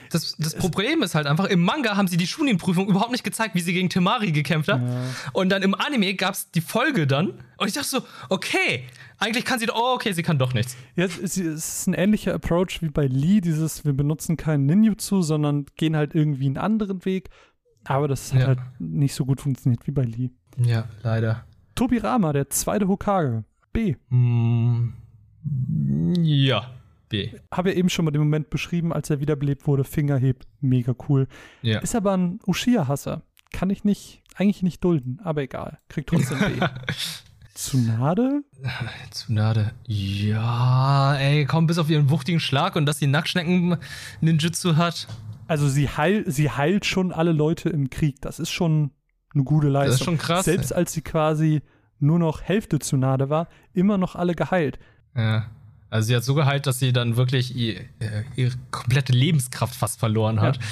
das, 0.10 0.36
das 0.38 0.56
Problem 0.56 1.04
ist 1.04 1.16
halt 1.16 1.28
einfach, 1.28 1.46
im 1.46 1.62
Manga 1.62 1.96
haben 1.96 2.08
sie 2.08 2.18
die 2.18 2.28
Shunin-Prüfung 2.28 2.88
überhaupt 2.88 3.12
nicht 3.12 3.24
gezeigt, 3.24 3.56
wie 3.56 3.62
sie 3.62 3.74
gegen 3.74 3.90
Temari 3.90 4.32
gekämpft 4.32 4.70
hat. 4.72 4.82
Ja. 4.82 5.02
Und 5.34 5.50
dann 5.50 5.62
im 5.62 5.76
Anime 5.76 6.14
gab's 6.16 6.52
die 6.52 6.62
Folge 6.62 7.08
dann. 7.08 7.30
Und 7.58 7.68
ich 7.68 7.74
dachte 7.74 7.88
so, 7.88 8.02
okay, 8.30 8.84
eigentlich 9.20 9.46
kann 9.46 9.60
sie 9.60 9.66
doch, 9.66 9.76
oh, 9.76 9.94
okay, 9.96 10.14
sie 10.14 10.24
kann 10.24 10.38
doch 10.38 10.54
nichts. 10.54 10.76
Ja, 10.96 11.06
es 11.06 11.38
ist 11.38 11.88
ein 11.88 11.94
ähnlicher 11.94 12.34
Approach 12.34 12.82
wie 12.82 12.90
bei 12.90 13.08
Lee, 13.08 13.42
dieses, 13.42 13.86
wir 13.86 13.94
benutzen 13.94 14.38
keinen 14.38 14.66
Ninjutsu, 14.66 15.22
sondern 15.22 15.66
gehen 15.76 15.96
halt 15.96 16.16
irgendwie 16.16 16.48
einen 16.48 16.58
anderen 16.58 17.06
Weg. 17.06 17.30
Aber 17.86 18.08
das 18.08 18.34
hat 18.34 18.40
ja. 18.42 18.48
halt 18.48 18.60
nicht 18.80 19.14
so 19.14 19.26
gut 19.26 19.42
funktioniert 19.42 19.86
wie 19.88 19.92
bei 19.92 20.04
Lee. 20.04 20.30
Ja, 20.58 20.88
leider. 21.04 21.46
Tobirama, 21.76 22.34
der 22.34 22.50
zweite 22.50 22.88
Hokage. 22.88 23.44
B. 23.72 23.96
Mm. 24.10 24.94
Ja, 26.22 26.70
B. 27.10 27.32
Habe 27.52 27.72
ja 27.72 27.76
eben 27.76 27.90
schon 27.90 28.06
mal 28.06 28.12
den 28.12 28.22
Moment 28.22 28.50
beschrieben, 28.50 28.94
als 28.94 29.10
er 29.10 29.20
wiederbelebt 29.20 29.68
wurde, 29.68 29.84
Finger 29.84 30.18
hebt, 30.18 30.48
mega 30.62 30.96
cool. 31.08 31.28
Ja. 31.62 31.80
Ist 31.80 31.96
aber 31.96 32.16
ein 32.16 32.40
Ushia-Hasser. 32.46 33.24
Kann 33.52 33.70
ich 33.70 33.84
nicht, 33.84 34.24
eigentlich 34.36 34.64
nicht 34.64 34.84
dulden, 34.84 35.20
aber 35.24 35.44
egal. 35.44 35.78
Kriegt 35.90 36.10
trotzdem 36.10 36.40
B. 36.40 36.66
Tsunade? 37.54 38.44
Tsunade. 39.12 39.74
Ja, 39.86 41.16
ey, 41.18 41.46
komm, 41.46 41.68
bis 41.68 41.78
auf 41.78 41.90
ihren 41.90 42.10
wuchtigen 42.10 42.40
Schlag 42.40 42.76
und 42.76 42.88
dass 42.88 42.98
sie 42.98 43.06
Nacktschnecken-Ninjutsu 43.08 44.76
hat. 44.76 45.08
Also 45.48 45.68
sie, 45.68 45.88
heil, 45.88 46.24
sie 46.26 46.50
heilt 46.50 46.86
schon 46.86 47.12
alle 47.12 47.32
Leute 47.32 47.70
im 47.70 47.92
Krieg. 47.92 48.22
Das 48.22 48.40
ist 48.40 48.50
schon 48.50 48.92
eine 49.36 49.44
gute 49.44 49.68
Leistung. 49.68 49.92
Das 49.92 50.00
ist 50.00 50.06
schon 50.06 50.18
krass. 50.18 50.46
Selbst 50.46 50.74
als 50.74 50.94
sie 50.94 51.02
quasi 51.02 51.62
nur 52.00 52.18
noch 52.18 52.42
Hälfte 52.42 52.80
Tsunade 52.80 53.30
war, 53.30 53.48
immer 53.74 54.00
noch 54.00 54.16
alle 54.16 54.34
geheilt. 54.34 54.80
Ja. 55.16 55.46
Also 55.90 56.08
sie 56.08 56.16
hat 56.16 56.24
so 56.24 56.34
geheilt, 56.34 56.66
dass 56.66 56.80
sie 56.80 56.92
dann 56.92 57.18
wirklich 57.18 57.56
ihr, 57.56 57.82
äh, 58.00 58.24
ihre 58.36 58.56
komplette 58.72 59.14
Lebenskraft 59.14 59.76
fast 59.76 60.00
verloren 60.00 60.42
hat. 60.42 60.58
Ja. 60.58 60.64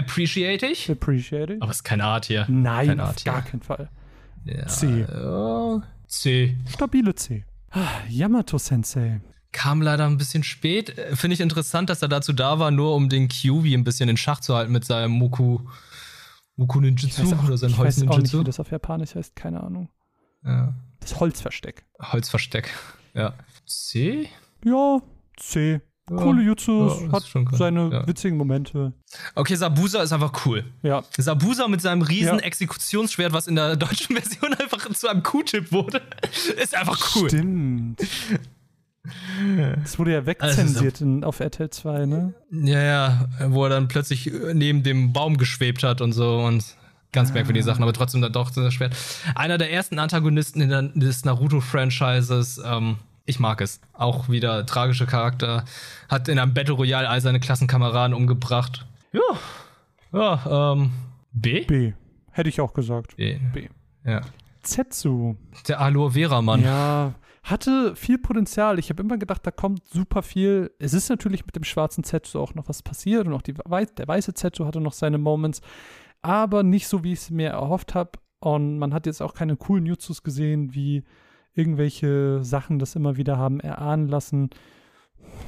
Appreciate 0.00 0.64
ich. 0.66 0.90
Appreciate 0.90 1.54
ich. 1.54 1.62
Aber 1.62 1.70
es 1.70 1.78
ist 1.78 1.82
keine 1.84 2.04
Art 2.04 2.26
hier. 2.26 2.46
Nein, 2.48 2.88
keine 2.88 3.02
Art 3.02 3.16
auf 3.16 3.24
gar 3.24 3.42
keinen 3.42 3.62
Fall. 3.62 3.90
Ja, 4.44 4.66
C. 4.66 5.04
Oh, 5.06 5.82
C. 6.06 6.56
Stabile 6.68 7.14
C. 7.14 7.44
Ah, 7.70 7.86
Yamato-Sensei. 8.08 9.20
Kam 9.50 9.82
leider 9.82 10.06
ein 10.06 10.18
bisschen 10.18 10.44
spät. 10.44 10.96
Äh, 10.96 11.16
finde 11.16 11.34
ich 11.34 11.40
interessant, 11.40 11.90
dass 11.90 12.02
er 12.02 12.08
dazu 12.08 12.32
da 12.32 12.58
war, 12.58 12.70
nur 12.70 12.94
um 12.94 13.08
den 13.08 13.28
Kyuvi 13.28 13.74
ein 13.74 13.84
bisschen 13.84 14.08
in 14.08 14.16
Schach 14.16 14.40
zu 14.40 14.54
halten 14.54 14.72
mit 14.72 14.84
seinem 14.84 15.12
Moku, 15.12 15.60
Moku 16.56 16.80
Ninjutsu 16.80 17.22
auch, 17.34 17.44
oder 17.44 17.58
seinem 17.58 17.76
Holz 17.76 17.96
Ninjutsu. 17.96 18.04
Ich 18.04 18.08
weiß 18.08 18.08
auch 18.08 18.18
nicht, 18.18 18.40
wie 18.40 18.44
das 18.44 18.60
auf 18.60 18.70
Japanisch 18.70 19.14
heißt. 19.14 19.34
Keine 19.34 19.62
Ahnung. 19.62 19.88
Ja. 20.44 20.74
Das 21.00 21.18
Holzversteck. 21.18 21.84
Holzversteck. 22.00 22.70
Ja. 23.14 23.34
C? 23.68 24.28
Ja, 24.64 25.00
C. 25.36 25.80
Ja, 26.10 26.16
Coole 26.16 26.42
Jutsus, 26.42 27.02
ja, 27.02 27.12
hat 27.12 27.24
seine 27.52 27.90
ja. 27.90 28.06
witzigen 28.06 28.38
Momente. 28.38 28.94
Okay, 29.34 29.54
Sabusa 29.56 30.02
ist 30.02 30.12
einfach 30.12 30.32
cool. 30.46 30.64
Ja. 30.82 31.02
Sabusa 31.18 31.68
mit 31.68 31.82
seinem 31.82 32.00
riesen 32.00 32.38
Exekutionsschwert, 32.38 33.32
was 33.32 33.46
in 33.46 33.56
der 33.56 33.76
deutschen 33.76 34.16
Version 34.20 34.54
einfach 34.54 34.90
zu 34.90 35.08
einem 35.08 35.22
Q-Tip 35.22 35.70
wurde, 35.70 36.00
ist 36.62 36.74
einfach 36.74 37.14
cool. 37.14 37.28
Stimmt. 37.28 38.00
Das 39.82 39.98
wurde 39.98 40.12
ja 40.12 40.26
wegzensiert 40.26 40.94
also, 40.94 41.04
in, 41.04 41.24
auf 41.24 41.40
RTL 41.40 41.70
2, 41.70 42.06
ne? 42.06 42.34
Ja, 42.50 42.82
ja, 42.82 43.28
wo 43.48 43.64
er 43.64 43.70
dann 43.70 43.88
plötzlich 43.88 44.30
neben 44.54 44.82
dem 44.82 45.12
Baum 45.12 45.36
geschwebt 45.36 45.82
hat 45.82 46.00
und 46.00 46.12
so 46.12 46.40
und 46.40 46.76
ganz 47.12 47.32
merkwürdige 47.32 47.64
Sachen, 47.64 47.82
aber 47.82 47.92
trotzdem 47.92 48.20
dann 48.20 48.32
doch 48.32 48.50
das 48.50 48.74
Schwert. 48.74 48.94
Einer 49.34 49.56
der 49.56 49.72
ersten 49.72 49.98
Antagonisten 49.98 50.60
in 50.60 50.68
der, 50.68 50.82
des 50.82 51.24
Naruto-Franchises, 51.24 52.60
ähm, 52.64 52.96
ich 53.28 53.38
mag 53.38 53.60
es. 53.60 53.80
Auch 53.92 54.28
wieder 54.28 54.64
tragischer 54.64 55.06
Charakter. 55.06 55.64
Hat 56.08 56.28
in 56.28 56.38
einem 56.38 56.54
Battle 56.54 56.74
Royale 56.74 57.08
all 57.08 57.20
seine 57.20 57.40
Klassenkameraden 57.40 58.14
umgebracht. 58.14 58.86
Ja. 59.12 59.20
Ja, 60.12 60.72
ähm. 60.72 60.90
B? 61.32 61.64
B. 61.64 61.92
Hätte 62.30 62.48
ich 62.48 62.60
auch 62.60 62.72
gesagt. 62.72 63.16
B. 63.16 63.38
B. 63.52 63.68
Ja. 64.04 64.22
Zetsu. 64.62 65.36
Der 65.68 65.80
Aloe 65.80 66.12
Vera 66.12 66.40
Mann. 66.40 66.62
Ja. 66.62 67.14
hatte 67.42 67.94
viel 67.96 68.18
Potenzial. 68.18 68.78
Ich 68.78 68.88
habe 68.90 69.02
immer 69.02 69.18
gedacht, 69.18 69.46
da 69.46 69.50
kommt 69.50 69.86
super 69.86 70.22
viel. 70.22 70.70
Es 70.78 70.94
ist 70.94 71.10
natürlich 71.10 71.44
mit 71.44 71.54
dem 71.54 71.64
schwarzen 71.64 72.04
Zetsu 72.04 72.40
auch 72.40 72.54
noch 72.54 72.68
was 72.68 72.82
passiert 72.82 73.26
und 73.26 73.34
auch 73.34 73.42
die, 73.42 73.54
der 73.54 74.08
weiße 74.08 74.34
Zetsu 74.34 74.64
hatte 74.66 74.80
noch 74.80 74.92
seine 74.92 75.18
Moments, 75.18 75.60
aber 76.22 76.62
nicht 76.62 76.88
so, 76.88 77.04
wie 77.04 77.12
ich 77.12 77.20
es 77.20 77.30
mir 77.30 77.50
erhofft 77.50 77.94
habe. 77.94 78.12
Und 78.40 78.78
man 78.78 78.94
hat 78.94 79.06
jetzt 79.06 79.20
auch 79.20 79.34
keine 79.34 79.56
coolen 79.56 79.84
Jutsus 79.86 80.22
gesehen, 80.22 80.74
wie 80.74 81.04
irgendwelche 81.58 82.42
Sachen 82.44 82.78
das 82.78 82.94
immer 82.94 83.16
wieder 83.16 83.36
haben 83.36 83.60
erahnen 83.60 84.08
lassen. 84.08 84.50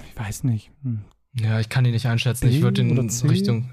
Ich 0.08 0.18
weiß 0.18 0.44
nicht. 0.44 0.70
Hm. 0.82 1.04
Ja, 1.34 1.60
ich 1.60 1.68
kann 1.68 1.84
die 1.84 1.92
nicht 1.92 2.06
einschätzen. 2.06 2.48
B 2.48 2.56
ich 2.56 2.62
würde 2.62 2.80
in 2.80 2.98
Richtung. 2.98 3.70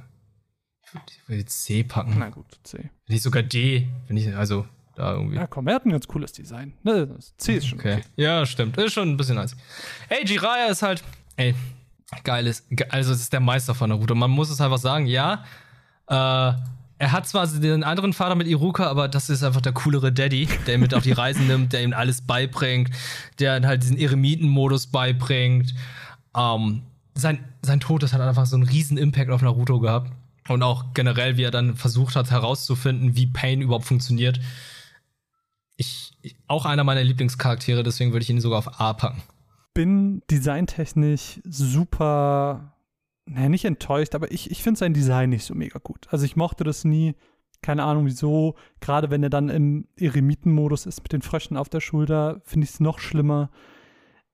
Ich 1.09 1.27
würde 1.27 1.45
C 1.45 1.83
packen. 1.83 2.15
Na 2.19 2.29
gut, 2.29 2.45
C. 2.63 2.77
Wenn 2.77 3.13
nicht 3.13 3.23
sogar 3.23 3.43
D. 3.43 3.87
Wenn 4.07 4.15
ich, 4.15 4.33
also 4.35 4.65
da 4.95 5.13
irgendwie. 5.13 5.35
Ja, 5.35 5.47
komm, 5.47 5.67
er 5.67 5.75
hat 5.75 5.85
ein 5.85 5.89
ganz 5.89 6.07
cooles 6.07 6.31
Design. 6.31 6.73
Ne, 6.83 7.09
C 7.37 7.55
ist 7.55 7.67
schon 7.67 7.79
okay. 7.79 7.95
okay. 7.95 8.03
Ja, 8.15 8.45
stimmt. 8.45 8.77
Ist 8.77 8.93
schon 8.93 9.09
ein 9.09 9.17
bisschen 9.17 9.35
nice. 9.35 9.55
Ey, 10.07 10.23
Jiraiya 10.23 10.67
ist 10.67 10.83
halt. 10.83 11.03
Ey, 11.35 11.55
geiles. 12.23 12.67
Also, 12.89 13.13
es 13.13 13.21
ist 13.21 13.33
der 13.33 13.39
Meister 13.39 13.73
von 13.73 13.89
Naruto. 13.89 14.15
Man 14.15 14.31
muss 14.31 14.49
es 14.49 14.61
einfach 14.61 14.77
sagen, 14.77 15.07
ja. 15.07 15.43
Äh 16.07 16.53
er 16.99 17.11
hat 17.11 17.27
zwar 17.27 17.45
den 17.47 17.83
anderen 17.83 18.13
Vater 18.13 18.35
mit 18.35 18.47
Iruka, 18.47 18.87
aber 18.87 19.07
das 19.07 19.29
ist 19.29 19.43
einfach 19.43 19.61
der 19.61 19.73
coolere 19.73 20.11
Daddy, 20.11 20.47
der 20.65 20.75
ihn 20.75 20.81
mit 20.81 20.93
auf 20.93 21.03
die 21.03 21.11
Reisen 21.11 21.47
nimmt, 21.47 21.73
der 21.73 21.83
ihm 21.83 21.93
alles 21.93 22.21
beibringt, 22.21 22.89
der 23.39 23.61
halt 23.61 23.83
diesen 23.83 23.97
Eremitenmodus 23.97 24.87
beibringt. 24.87 25.75
Ähm, 26.35 26.81
sein, 27.13 27.43
sein 27.61 27.79
Tod 27.79 28.01
das 28.01 28.13
hat 28.13 28.21
einfach 28.21 28.45
so 28.45 28.55
einen 28.55 28.67
riesen 28.67 28.97
Impact 28.97 29.29
auf 29.29 29.41
Naruto 29.41 29.79
gehabt. 29.79 30.11
Und 30.47 30.63
auch 30.63 30.93
generell, 30.93 31.37
wie 31.37 31.43
er 31.43 31.51
dann 31.51 31.75
versucht 31.75 32.15
hat 32.15 32.31
herauszufinden, 32.31 33.15
wie 33.15 33.27
Pain 33.27 33.61
überhaupt 33.61 33.85
funktioniert. 33.85 34.39
Ich, 35.75 36.13
ich 36.21 36.35
auch 36.47 36.65
einer 36.65 36.83
meiner 36.83 37.03
Lieblingscharaktere, 37.03 37.83
deswegen 37.83 38.11
würde 38.11 38.23
ich 38.23 38.29
ihn 38.29 38.41
sogar 38.41 38.59
auf 38.59 38.79
A 38.79 38.93
packen. 38.93 39.21
Bin 39.73 40.23
designtechnisch 40.31 41.41
super 41.43 42.76
naja, 43.27 43.49
nicht 43.49 43.65
enttäuscht, 43.65 44.15
aber 44.15 44.31
ich, 44.31 44.49
ich 44.51 44.63
finde 44.63 44.79
sein 44.79 44.93
Design 44.93 45.29
nicht 45.29 45.45
so 45.45 45.53
mega 45.53 45.79
gut. 45.79 46.07
Also 46.09 46.25
ich 46.25 46.35
mochte 46.35 46.63
das 46.63 46.83
nie. 46.83 47.15
Keine 47.61 47.83
Ahnung 47.83 48.05
wieso. 48.05 48.55
Gerade 48.79 49.09
wenn 49.09 49.23
er 49.23 49.29
dann 49.29 49.49
im 49.49 49.87
Eremitenmodus 49.97 50.85
ist 50.85 51.03
mit 51.03 51.11
den 51.11 51.21
Fröschen 51.21 51.57
auf 51.57 51.69
der 51.69 51.81
Schulter, 51.81 52.41
finde 52.45 52.65
ich 52.65 52.71
es 52.71 52.79
noch 52.79 52.99
schlimmer. 52.99 53.49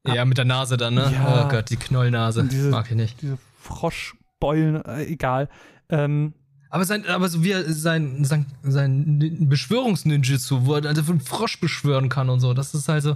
Ja, 0.05 0.25
mit 0.25 0.37
der 0.37 0.45
Nase 0.45 0.77
dann, 0.77 0.95
ne? 0.95 1.11
Ja, 1.13 1.45
oh 1.45 1.49
Gott, 1.49 1.69
die 1.69 1.77
Knollnase. 1.77 2.43
Diese, 2.43 2.69
Mag 2.69 2.91
ich 2.91 2.97
nicht. 2.97 3.21
Diese 3.21 3.37
Froschbeulen, 3.59 4.83
äh, 4.83 5.05
egal. 5.05 5.49
Ähm, 5.89 6.33
aber 6.69 6.85
sein, 6.85 7.05
aber 7.07 7.29
so 7.29 7.43
wie 7.43 7.51
er 7.51 7.71
sein, 7.71 8.25
sein, 8.25 8.47
sein 8.63 9.47
Beschwörungsninjutsu, 9.47 10.65
wo 10.65 10.75
er 10.75 10.85
also 10.85 11.09
einen 11.09 11.21
Frosch 11.21 11.59
beschwören 11.59 12.09
kann 12.09 12.29
und 12.29 12.39
so, 12.39 12.53
das 12.53 12.73
ist 12.73 12.89
halt 12.89 13.03
so. 13.03 13.15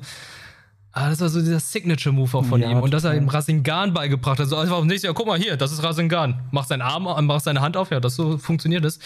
Ah, 1.00 1.10
das 1.12 1.20
war 1.22 1.30
so 1.30 1.40
dieser 1.40 1.60
Signature-Move 1.60 2.40
auch 2.40 2.46
von 2.46 2.60
ja, 2.60 2.72
ihm. 2.72 2.80
Und 2.80 2.92
dass 2.92 3.04
er 3.04 3.14
ihm 3.14 3.30
Rasengan 3.30 3.94
beigebracht 3.94 4.40
hat. 4.40 4.46
Also 4.46 4.58
einfach 4.58 4.84
nicht, 4.84 5.04
ja, 5.04 5.14
guck 5.14 5.28
mal 5.28 5.38
hier, 5.38 5.56
das 5.56 5.72
ist 5.72 5.84
Rasengan. 5.84 6.40
Mach 6.50 6.66
seinen 6.66 6.82
Arm, 6.82 7.04
mach 7.28 7.40
seine 7.40 7.62
Hand 7.62 7.78
auf, 7.78 7.92
ja, 7.92 8.00
das 8.00 8.16
so 8.16 8.40
funktioniert 8.40 8.84
es. 8.84 8.98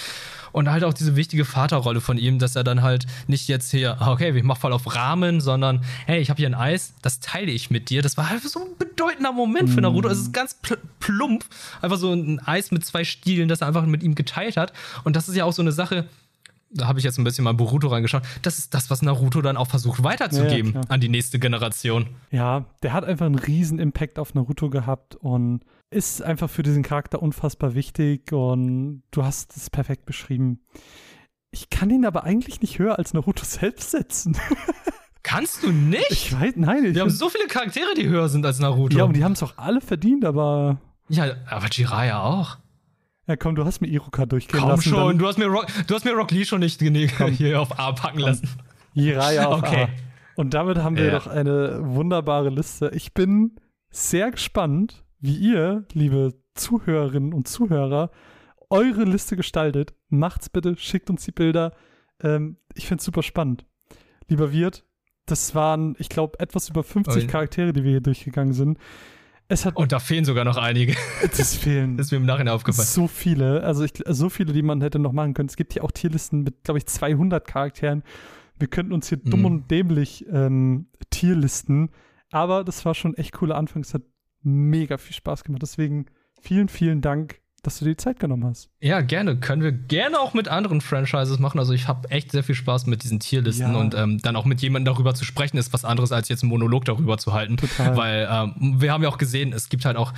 Und 0.53 0.71
halt 0.71 0.85
auch 0.85 0.93
diese 0.93 1.17
wichtige 1.17 1.43
Vaterrolle 1.43 1.99
von 1.99 2.17
ihm, 2.17 2.39
dass 2.39 2.55
er 2.55 2.63
dann 2.63 2.81
halt 2.81 3.07
nicht 3.27 3.49
jetzt 3.49 3.71
hier, 3.71 4.01
ah, 4.01 4.13
okay, 4.13 4.31
ich 4.33 4.43
mach 4.43 4.57
voll 4.57 4.71
auf 4.71 4.95
Rahmen, 4.95 5.41
sondern, 5.41 5.83
hey, 6.05 6.21
ich 6.21 6.29
habe 6.29 6.37
hier 6.37 6.47
ein 6.47 6.55
Eis, 6.55 6.93
das 7.01 7.19
teile 7.19 7.51
ich 7.51 7.69
mit 7.69 7.89
dir. 7.89 8.01
Das 8.01 8.15
war 8.15 8.29
halt 8.29 8.41
so 8.41 8.61
ein 8.61 8.77
bedeutender 8.79 9.33
Moment 9.33 9.69
für 9.69 9.81
Naruto. 9.81 10.07
Es 10.07 10.19
ist 10.19 10.33
ganz 10.33 10.55
plump. 11.01 11.43
Einfach 11.81 11.97
so 11.97 12.13
ein 12.13 12.39
Eis 12.39 12.71
mit 12.71 12.85
zwei 12.85 13.03
Stielen, 13.03 13.49
das 13.49 13.59
er 13.59 13.67
einfach 13.67 13.85
mit 13.85 14.01
ihm 14.01 14.15
geteilt 14.15 14.55
hat. 14.55 14.71
Und 15.03 15.17
das 15.17 15.27
ist 15.27 15.35
ja 15.35 15.43
auch 15.43 15.53
so 15.53 15.61
eine 15.61 15.73
Sache, 15.73 16.05
da 16.73 16.87
habe 16.87 16.99
ich 16.99 17.05
jetzt 17.05 17.17
ein 17.17 17.23
bisschen 17.23 17.43
mal 17.43 17.53
Boruto 17.53 17.87
reingeschaut, 17.87 18.23
das 18.41 18.57
ist 18.57 18.73
das, 18.73 18.89
was 18.89 19.01
Naruto 19.01 19.41
dann 19.41 19.57
auch 19.57 19.67
versucht 19.67 20.03
weiterzugeben 20.03 20.73
ja, 20.73 20.81
an 20.87 21.01
die 21.01 21.09
nächste 21.09 21.39
Generation. 21.39 22.07
Ja, 22.31 22.65
der 22.83 22.93
hat 22.93 23.03
einfach 23.03 23.25
einen 23.25 23.39
riesen 23.39 23.79
Impact 23.79 24.19
auf 24.19 24.33
Naruto 24.33 24.69
gehabt 24.69 25.15
und 25.15 25.61
ist 25.89 26.21
einfach 26.21 26.49
für 26.49 26.63
diesen 26.63 26.83
Charakter 26.83 27.21
unfassbar 27.21 27.75
wichtig 27.75 28.31
und 28.31 29.03
du 29.11 29.23
hast 29.23 29.55
es 29.57 29.69
perfekt 29.69 30.05
beschrieben. 30.05 30.61
Ich 31.51 31.69
kann 31.69 31.89
ihn 31.89 32.05
aber 32.05 32.23
eigentlich 32.23 32.61
nicht 32.61 32.79
höher 32.79 32.97
als 32.97 33.13
Naruto 33.13 33.43
selbst 33.43 33.91
setzen. 33.91 34.37
Kannst 35.23 35.63
du 35.63 35.71
nicht? 35.71 36.09
Ich 36.09 36.33
weiß, 36.33 36.53
nein. 36.55 36.95
Wir 36.95 37.01
haben 37.01 37.09
so 37.09 37.29
viele 37.29 37.47
Charaktere, 37.47 37.93
die 37.95 38.07
höher 38.07 38.27
sind 38.29 38.45
als 38.45 38.59
Naruto. 38.59 38.97
Ja, 38.97 39.03
und 39.03 39.15
die 39.15 39.23
haben 39.23 39.33
es 39.33 39.43
auch 39.43 39.57
alle 39.57 39.81
verdient, 39.81 40.25
aber. 40.25 40.79
Ja, 41.09 41.35
aber 41.47 41.67
Jiraiya 41.69 42.21
auch. 42.23 42.57
Ja, 43.27 43.35
komm, 43.35 43.55
du 43.55 43.65
hast 43.65 43.81
mir 43.81 43.87
Iruka 43.87 44.25
durchgehen 44.25 44.59
komm 44.59 44.69
lassen. 44.69 44.89
schon, 44.89 45.17
du 45.17 45.27
hast, 45.27 45.37
mir 45.37 45.45
Rock, 45.45 45.67
du 45.87 45.95
hast 45.95 46.05
mir 46.05 46.13
Rock 46.13 46.31
Lee 46.31 46.45
schon 46.45 46.59
nicht 46.59 46.81
hier 47.37 47.61
auf 47.61 47.77
A 47.79 47.91
packen 47.91 48.17
komm. 48.17 48.27
lassen. 48.27 48.49
Jiraiya 48.93 49.45
auf 49.45 49.59
okay. 49.59 49.83
A. 49.83 49.89
Und 50.35 50.53
damit 50.53 50.77
haben 50.77 50.97
wir 50.97 51.05
ja. 51.05 51.11
doch 51.11 51.27
eine 51.27 51.79
wunderbare 51.81 52.49
Liste. 52.49 52.91
Ich 52.93 53.13
bin 53.13 53.55
sehr 53.91 54.31
gespannt, 54.31 55.03
wie 55.19 55.35
ihr, 55.35 55.85
liebe 55.93 56.33
Zuhörerinnen 56.55 57.33
und 57.33 57.47
Zuhörer, 57.47 58.09
eure 58.69 59.03
Liste 59.03 59.35
gestaltet. 59.35 59.93
Macht's 60.09 60.49
bitte, 60.49 60.75
schickt 60.77 61.09
uns 61.09 61.23
die 61.25 61.31
Bilder. 61.31 61.73
Ähm, 62.23 62.57
ich 62.73 62.87
find's 62.87 63.05
super 63.05 63.21
spannend. 63.21 63.65
Lieber 64.27 64.51
Wirt, 64.51 64.85
das 65.25 65.53
waren, 65.53 65.95
ich 65.99 66.09
glaube, 66.09 66.39
etwas 66.39 66.69
über 66.69 66.83
50 66.83 67.27
Charaktere, 67.27 67.73
die 67.73 67.83
wir 67.83 67.91
hier 67.91 68.01
durchgegangen 68.01 68.53
sind. 68.53 68.77
Es 69.51 69.65
hat, 69.65 69.75
und 69.75 69.91
da 69.91 69.99
fehlen 69.99 70.23
sogar 70.23 70.45
noch 70.45 70.55
einige. 70.55 70.95
Es 71.21 71.57
fehlen. 71.57 71.97
das 71.97 72.07
ist 72.07 72.11
mir 72.11 72.17
im 72.19 72.25
Nachhinein 72.25 72.53
aufgefallen. 72.53 72.87
So 72.87 73.07
viele. 73.09 73.63
Also 73.63 73.83
ich, 73.83 73.91
so 74.07 74.29
viele, 74.29 74.53
die 74.53 74.61
man 74.61 74.79
hätte 74.79 74.97
noch 74.97 75.11
machen 75.11 75.33
können. 75.33 75.49
Es 75.49 75.57
gibt 75.57 75.73
hier 75.73 75.83
auch 75.83 75.91
Tierlisten 75.91 76.43
mit, 76.43 76.63
glaube 76.63 76.77
ich, 76.77 76.85
200 76.85 77.45
Charakteren. 77.45 78.03
Wir 78.57 78.69
könnten 78.69 78.93
uns 78.93 79.09
hier 79.09 79.17
mhm. 79.21 79.29
dumm 79.29 79.45
und 79.45 79.69
dämlich 79.69 80.25
ähm, 80.31 80.87
Tierlisten. 81.09 81.89
Aber 82.31 82.63
das 82.63 82.85
war 82.85 82.95
schon 82.95 83.13
echt 83.17 83.33
cooler 83.33 83.55
Anfang. 83.57 83.81
Es 83.81 83.93
hat 83.93 84.03
mega 84.41 84.97
viel 84.97 85.15
Spaß 85.15 85.43
gemacht. 85.43 85.63
Deswegen 85.63 86.05
vielen, 86.39 86.69
vielen 86.69 87.01
Dank 87.01 87.40
dass 87.61 87.77
du 87.77 87.85
dir 87.85 87.91
die 87.91 87.97
Zeit 87.97 88.19
genommen 88.19 88.45
hast. 88.45 88.69
Ja, 88.79 89.01
gerne. 89.01 89.37
Können 89.37 89.61
wir 89.61 89.71
gerne 89.71 90.19
auch 90.19 90.33
mit 90.33 90.47
anderen 90.47 90.81
Franchises 90.81 91.37
machen. 91.37 91.59
Also 91.59 91.73
ich 91.73 91.87
habe 91.87 92.09
echt 92.09 92.31
sehr 92.31 92.43
viel 92.43 92.55
Spaß 92.55 92.87
mit 92.87 93.03
diesen 93.03 93.19
Tierlisten 93.19 93.73
ja. 93.73 93.79
und 93.79 93.93
ähm, 93.93 94.19
dann 94.21 94.35
auch 94.35 94.45
mit 94.45 94.61
jemandem 94.61 94.93
darüber 94.93 95.13
zu 95.13 95.25
sprechen, 95.25 95.57
ist 95.57 95.71
was 95.71 95.85
anderes, 95.85 96.11
als 96.11 96.29
jetzt 96.29 96.41
einen 96.41 96.49
Monolog 96.49 96.85
darüber 96.85 97.17
zu 97.17 97.33
halten. 97.33 97.57
Total. 97.57 97.95
Weil 97.95 98.27
ähm, 98.31 98.81
wir 98.81 98.91
haben 98.91 99.03
ja 99.03 99.09
auch 99.09 99.19
gesehen, 99.19 99.53
es 99.53 99.69
gibt 99.69 99.85
halt 99.85 99.95
auch, 99.95 100.13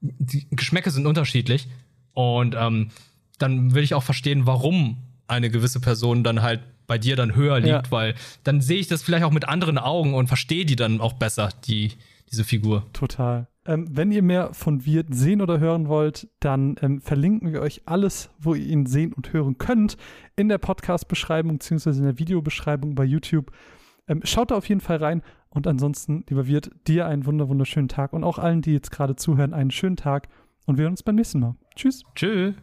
die 0.00 0.46
Geschmäcke 0.50 0.90
sind 0.90 1.06
unterschiedlich 1.06 1.68
und 2.14 2.54
ähm, 2.58 2.90
dann 3.38 3.74
will 3.74 3.82
ich 3.82 3.92
auch 3.92 4.02
verstehen, 4.02 4.46
warum 4.46 4.96
eine 5.28 5.50
gewisse 5.50 5.80
Person 5.80 6.24
dann 6.24 6.40
halt 6.40 6.60
bei 6.86 6.98
dir 6.98 7.16
dann 7.16 7.34
höher 7.34 7.58
liegt, 7.58 7.86
ja. 7.86 7.90
weil 7.90 8.14
dann 8.44 8.60
sehe 8.60 8.78
ich 8.78 8.86
das 8.86 9.02
vielleicht 9.02 9.24
auch 9.24 9.32
mit 9.32 9.48
anderen 9.48 9.76
Augen 9.76 10.14
und 10.14 10.28
verstehe 10.28 10.64
die 10.64 10.76
dann 10.76 11.00
auch 11.00 11.14
besser, 11.14 11.50
die, 11.66 11.92
diese 12.30 12.44
Figur. 12.44 12.86
Total. 12.92 13.48
Ähm, 13.66 13.88
wenn 13.90 14.12
ihr 14.12 14.22
mehr 14.22 14.54
von 14.54 14.86
Wirt 14.86 15.14
sehen 15.14 15.40
oder 15.40 15.58
hören 15.58 15.88
wollt, 15.88 16.28
dann 16.40 16.76
ähm, 16.80 17.00
verlinken 17.00 17.52
wir 17.52 17.60
euch 17.60 17.82
alles, 17.86 18.30
wo 18.38 18.54
ihr 18.54 18.66
ihn 18.66 18.86
sehen 18.86 19.12
und 19.12 19.32
hören 19.32 19.58
könnt, 19.58 19.96
in 20.36 20.48
der 20.48 20.58
Podcast-Beschreibung 20.58 21.58
bzw. 21.58 21.90
in 21.90 22.04
der 22.04 22.18
Videobeschreibung 22.18 22.94
bei 22.94 23.04
YouTube. 23.04 23.50
Ähm, 24.08 24.20
schaut 24.24 24.50
da 24.50 24.56
auf 24.56 24.68
jeden 24.68 24.80
Fall 24.80 24.98
rein 24.98 25.22
und 25.50 25.66
ansonsten, 25.66 26.24
lieber 26.28 26.46
Wirt, 26.46 26.70
dir 26.86 27.06
einen 27.06 27.26
wunder 27.26 27.48
wunderschönen 27.48 27.88
Tag 27.88 28.12
und 28.12 28.24
auch 28.24 28.38
allen, 28.38 28.62
die 28.62 28.72
jetzt 28.72 28.90
gerade 28.90 29.16
zuhören, 29.16 29.52
einen 29.52 29.70
schönen 29.70 29.96
Tag 29.96 30.28
und 30.66 30.78
wir 30.78 30.82
hören 30.82 30.92
uns 30.92 31.02
beim 31.02 31.16
nächsten 31.16 31.40
Mal. 31.40 31.56
Tschüss. 31.74 32.02
Tschüss. 32.14 32.54